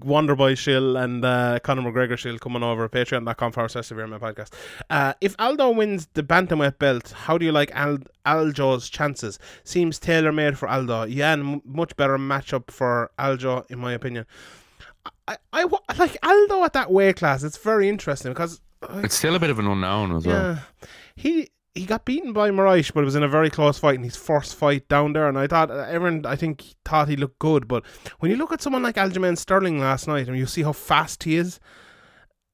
Wonderboy 0.00 0.58
shill 0.58 0.96
and 0.96 1.24
uh, 1.24 1.60
Conor 1.62 1.82
McGregor 1.82 2.18
shill 2.18 2.38
coming 2.38 2.62
over, 2.62 2.88
patreon.com 2.88 3.52
forward 3.52 3.70
slash 3.70 3.86
severe 3.86 4.06
my 4.06 4.18
podcast. 4.18 4.52
Uh, 4.90 5.14
if 5.20 5.36
Aldo 5.38 5.70
wins 5.70 6.08
the 6.14 6.22
bantamweight 6.22 6.78
belt, 6.78 7.12
how 7.12 7.38
do 7.38 7.46
you 7.46 7.52
like 7.52 7.70
Al- 7.72 7.98
Aljo's 8.26 8.88
chances? 8.88 9.38
Seems 9.62 9.98
tailor 9.98 10.32
made 10.32 10.58
for 10.58 10.68
Aldo. 10.68 11.04
Yeah, 11.04 11.32
and 11.32 11.54
m- 11.54 11.62
much 11.64 11.94
better 11.96 12.18
matchup 12.18 12.70
for 12.70 13.12
Aljo, 13.18 13.70
in 13.70 13.78
my 13.78 13.92
opinion. 13.92 14.26
I, 15.28 15.36
I, 15.52 15.64
like 15.98 16.16
Aldo 16.22 16.64
at 16.64 16.72
that 16.72 16.90
weight 16.90 17.16
class. 17.16 17.44
It's 17.44 17.58
very 17.58 17.88
interesting 17.88 18.32
because 18.32 18.60
It's 19.02 19.14
still 19.14 19.34
a 19.34 19.38
bit 19.38 19.50
of 19.50 19.58
an 19.58 19.66
unknown 19.66 20.16
as 20.16 20.26
well. 20.26 20.54
yeah. 20.54 20.86
He 21.16 21.48
he 21.74 21.86
got 21.86 22.04
beaten 22.04 22.32
by 22.32 22.50
Moraes, 22.50 22.92
but 22.92 23.00
it 23.00 23.04
was 23.04 23.16
in 23.16 23.22
a 23.24 23.28
very 23.28 23.50
close 23.50 23.78
fight 23.78 23.96
in 23.96 24.04
his 24.04 24.16
first 24.16 24.54
fight 24.54 24.88
down 24.88 25.12
there. 25.12 25.28
And 25.28 25.36
I 25.36 25.46
thought 25.48 25.70
uh, 25.70 25.86
everyone, 25.88 26.24
I 26.24 26.36
think, 26.36 26.64
thought 26.84 27.08
he 27.08 27.16
looked 27.16 27.40
good. 27.40 27.66
But 27.66 27.84
when 28.20 28.30
you 28.30 28.36
look 28.36 28.52
at 28.52 28.62
someone 28.62 28.82
like 28.82 28.94
Aljamain 28.94 29.36
Sterling 29.36 29.80
last 29.80 30.06
night, 30.06 30.28
and 30.28 30.38
you 30.38 30.46
see 30.46 30.62
how 30.62 30.72
fast 30.72 31.24
he 31.24 31.36
is, 31.36 31.60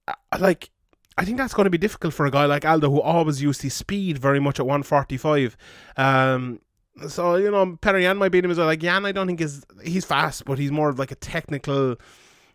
uh, 0.09 0.15
like. 0.39 0.71
I 1.19 1.25
think 1.27 1.37
that's 1.37 1.53
going 1.53 1.65
to 1.65 1.71
be 1.71 1.77
difficult 1.77 2.15
for 2.15 2.25
a 2.25 2.31
guy 2.31 2.47
like 2.47 2.65
Aldo, 2.65 2.89
who 2.89 2.99
always 2.99 3.43
used 3.43 3.61
his 3.61 3.75
speed 3.75 4.17
very 4.17 4.41
much 4.41 4.59
at 4.59 4.65
145. 4.65 5.55
Um, 5.99 6.61
so 7.09 7.37
you 7.37 7.51
know, 7.51 7.77
Petr 7.83 8.01
Yan 8.01 8.17
might 8.17 8.31
beat 8.31 8.43
him 8.43 8.51
as 8.51 8.57
well. 8.57 8.67
Like 8.67 8.83
Yan, 8.83 9.05
I 9.05 9.13
don't 9.13 9.27
think 9.27 9.41
is 9.43 9.63
he's 9.85 10.07
fast, 10.07 10.47
but 10.47 10.59
he's 10.59 10.71
more 10.71 10.89
of 10.89 10.99
like 10.99 11.11
a 11.11 11.17
technical 11.17 11.97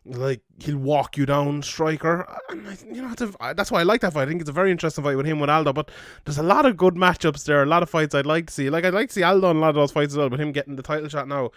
like 0.06 0.42
he'll 0.60 0.78
walk 0.78 1.18
you 1.18 1.26
down 1.26 1.64
striker. 1.64 2.28
And 2.50 2.68
I, 2.68 2.78
you 2.92 3.02
know 3.02 3.14
a, 3.42 3.54
that's 3.54 3.72
why 3.72 3.80
I 3.80 3.84
like 3.84 4.02
that 4.02 4.14
fight. 4.14 4.24
I 4.24 4.26
think 4.28 4.42
it's 4.42 4.50
a 4.50 4.54
very 4.54 4.72
interesting 4.72 5.04
fight 5.04 5.18
with 5.18 5.26
him 5.26 5.40
with 5.40 5.50
Aldo 5.50 5.74
but 5.74 5.90
there's 6.24 6.38
a 6.38 6.44
lot 6.44 6.66
of 6.66 6.78
good 6.78 6.96
matchups 6.96 7.46
there 7.46 7.64
a 7.64 7.66
lot 7.66 7.84
of 7.84 7.90
fights 7.90 8.14
I'd 8.14 8.26
like 8.26 8.48
to 8.48 8.54
see. 8.54 8.70
Like 8.70 8.86
I'd 8.86 8.94
like 8.94 9.10
to 9.10 9.14
see 9.14 9.24
Aldo 9.24 9.50
in 9.52 9.58
a 9.58 9.60
lot 9.60 9.70
of 9.70 9.76
those 9.76 9.92
fights 9.92 10.14
as 10.14 10.18
well 10.18 10.30
but 10.30 10.40
him 10.40 10.52
getting 10.52 10.76
the 10.76 10.84
title 10.84 11.10
shot 11.10 11.28
now 11.28 11.52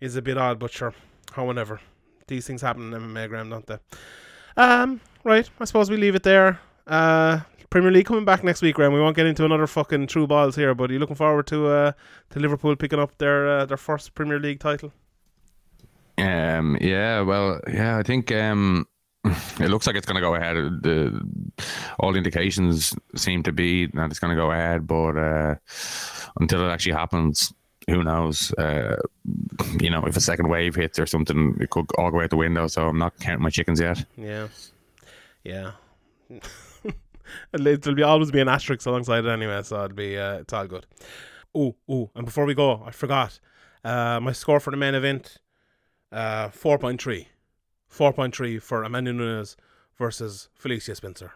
is 0.00 0.16
a 0.16 0.22
bit 0.22 0.38
odd 0.38 0.58
but 0.58 0.70
sure 0.70 0.94
however 1.32 1.80
these 2.28 2.46
things 2.46 2.62
happen 2.62 2.92
in 2.92 3.00
MMA 3.00 3.28
Graham 3.28 3.50
don't 3.50 3.66
they? 3.66 3.78
Um 4.56 5.00
right 5.24 5.48
I 5.58 5.64
suppose 5.64 5.90
we 5.90 5.96
leave 5.96 6.14
it 6.14 6.22
there. 6.22 6.60
Uh 6.86 7.40
Premier 7.70 7.90
League 7.90 8.06
coming 8.06 8.24
back 8.24 8.44
next 8.44 8.62
week 8.62 8.76
Graham. 8.76 8.92
We 8.92 9.00
won't 9.00 9.16
get 9.16 9.26
into 9.26 9.44
another 9.44 9.66
fucking 9.66 10.06
true 10.06 10.26
balls 10.26 10.54
here 10.54 10.74
but 10.74 10.90
are 10.90 10.92
you 10.92 11.00
looking 11.00 11.16
forward 11.16 11.48
to 11.48 11.66
uh 11.66 11.92
to 12.30 12.38
Liverpool 12.38 12.76
picking 12.76 13.00
up 13.00 13.18
their 13.18 13.48
uh, 13.48 13.66
their 13.66 13.76
first 13.76 14.14
Premier 14.14 14.38
League 14.38 14.60
title 14.60 14.92
Um, 16.18 16.76
yeah, 16.80 17.20
well, 17.20 17.60
yeah, 17.72 17.96
I 17.96 18.02
think 18.02 18.32
um, 18.32 18.86
it 19.24 19.68
looks 19.68 19.86
like 19.86 19.96
it's 19.96 20.06
going 20.06 20.16
to 20.16 20.20
go 20.20 20.34
ahead. 20.34 20.56
The 20.82 21.20
all 21.98 22.16
indications 22.16 22.94
seem 23.14 23.42
to 23.44 23.52
be 23.52 23.86
that 23.86 24.10
it's 24.10 24.18
going 24.18 24.36
to 24.36 24.42
go 24.42 24.50
ahead, 24.50 24.86
but 24.86 25.16
uh, 25.16 25.54
until 26.40 26.68
it 26.68 26.72
actually 26.72 26.92
happens, 26.92 27.52
who 27.88 28.04
knows? 28.04 28.52
Uh, 28.54 28.96
you 29.80 29.90
know, 29.90 30.04
if 30.04 30.16
a 30.16 30.20
second 30.20 30.48
wave 30.48 30.74
hits 30.74 30.98
or 30.98 31.06
something, 31.06 31.56
it 31.60 31.70
could 31.70 31.86
all 31.96 32.10
go 32.10 32.20
out 32.20 32.30
the 32.30 32.36
window. 32.36 32.66
So 32.66 32.88
I'm 32.88 32.98
not 32.98 33.18
counting 33.18 33.42
my 33.42 33.50
chickens 33.50 33.80
yet. 33.80 34.04
Yeah. 34.16 34.48
Yeah. 35.44 35.72
It'll 37.52 37.94
be 37.94 38.02
always 38.02 38.30
be 38.30 38.40
an 38.40 38.48
asterisk 38.48 38.86
alongside 38.86 39.24
it 39.24 39.30
anyway, 39.30 39.62
so 39.62 39.84
it'll 39.84 39.96
be 39.96 40.18
uh, 40.18 40.38
it's 40.38 40.52
all 40.52 40.66
good. 40.66 40.86
Oh, 41.54 41.76
oh, 41.88 42.10
and 42.14 42.24
before 42.24 42.44
we 42.44 42.54
go, 42.54 42.82
I 42.86 42.90
forgot. 42.90 43.38
Uh, 43.84 44.18
my 44.20 44.32
score 44.32 44.60
for 44.60 44.70
the 44.70 44.76
main 44.76 44.94
event, 44.94 45.38
uh, 46.12 46.48
four 46.48 46.78
point 46.78 47.00
three. 47.00 47.28
Four 47.86 48.12
point 48.12 48.34
three 48.34 48.58
for 48.58 48.82
Amanda 48.82 49.12
Nunes 49.12 49.56
versus 49.96 50.48
Felicia 50.54 50.94
Spencer. 50.94 51.32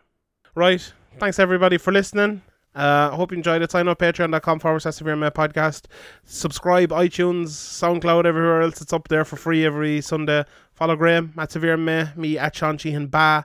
Right. 0.54 0.92
Thanks 1.18 1.38
everybody 1.38 1.78
for 1.78 1.92
listening. 1.92 2.42
Uh, 2.74 3.10
hope 3.10 3.32
you 3.32 3.36
enjoyed 3.36 3.60
it. 3.60 3.70
Sign 3.70 3.88
up 3.88 3.98
patreon.com 3.98 4.58
forward 4.58 4.80
slash 4.80 4.94
severe 4.94 5.16
podcast. 5.16 5.84
Subscribe 6.24 6.90
iTunes, 6.90 7.48
SoundCloud, 7.48 8.24
everywhere 8.24 8.62
else. 8.62 8.80
It's 8.80 8.92
up 8.92 9.08
there 9.08 9.24
for 9.24 9.36
free 9.36 9.64
every 9.66 10.00
Sunday. 10.00 10.44
Follow 10.72 10.96
Graham 10.96 11.34
at 11.36 11.52
Severe 11.52 11.76
May, 11.76 12.08
me 12.16 12.38
at 12.38 12.56
Sean 12.56 12.78
Sheehan 12.78 13.08
Ba. 13.08 13.44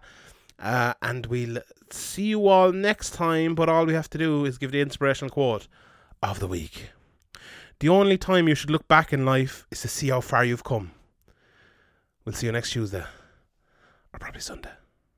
Uh, 0.59 0.93
and 1.01 1.25
we'll 1.25 1.59
see 1.89 2.23
you 2.23 2.47
all 2.47 2.71
next 2.71 3.11
time. 3.11 3.53
But 3.53 3.67
all 3.67 3.85
we 3.85 3.93
have 3.93 4.09
to 4.11 4.17
do 4.17 4.45
is 4.45 4.57
give 4.57 4.71
the 4.71 4.81
inspirational 4.81 5.29
quote 5.29 5.67
of 6.23 6.39
the 6.39 6.47
week. 6.47 6.91
The 7.79 7.89
only 7.89 8.17
time 8.17 8.47
you 8.47 8.55
should 8.55 8.71
look 8.71 8.87
back 8.87 9.11
in 9.11 9.25
life 9.25 9.67
is 9.71 9.81
to 9.81 9.87
see 9.87 10.09
how 10.09 10.21
far 10.21 10.45
you've 10.45 10.63
come. 10.63 10.91
We'll 12.27 12.33
see 12.33 12.47
you 12.47 12.51
next 12.51 12.71
Tuesday. 12.71 13.05
Or 14.11 14.19
probably 14.19 14.41
Sunday. 14.41 14.71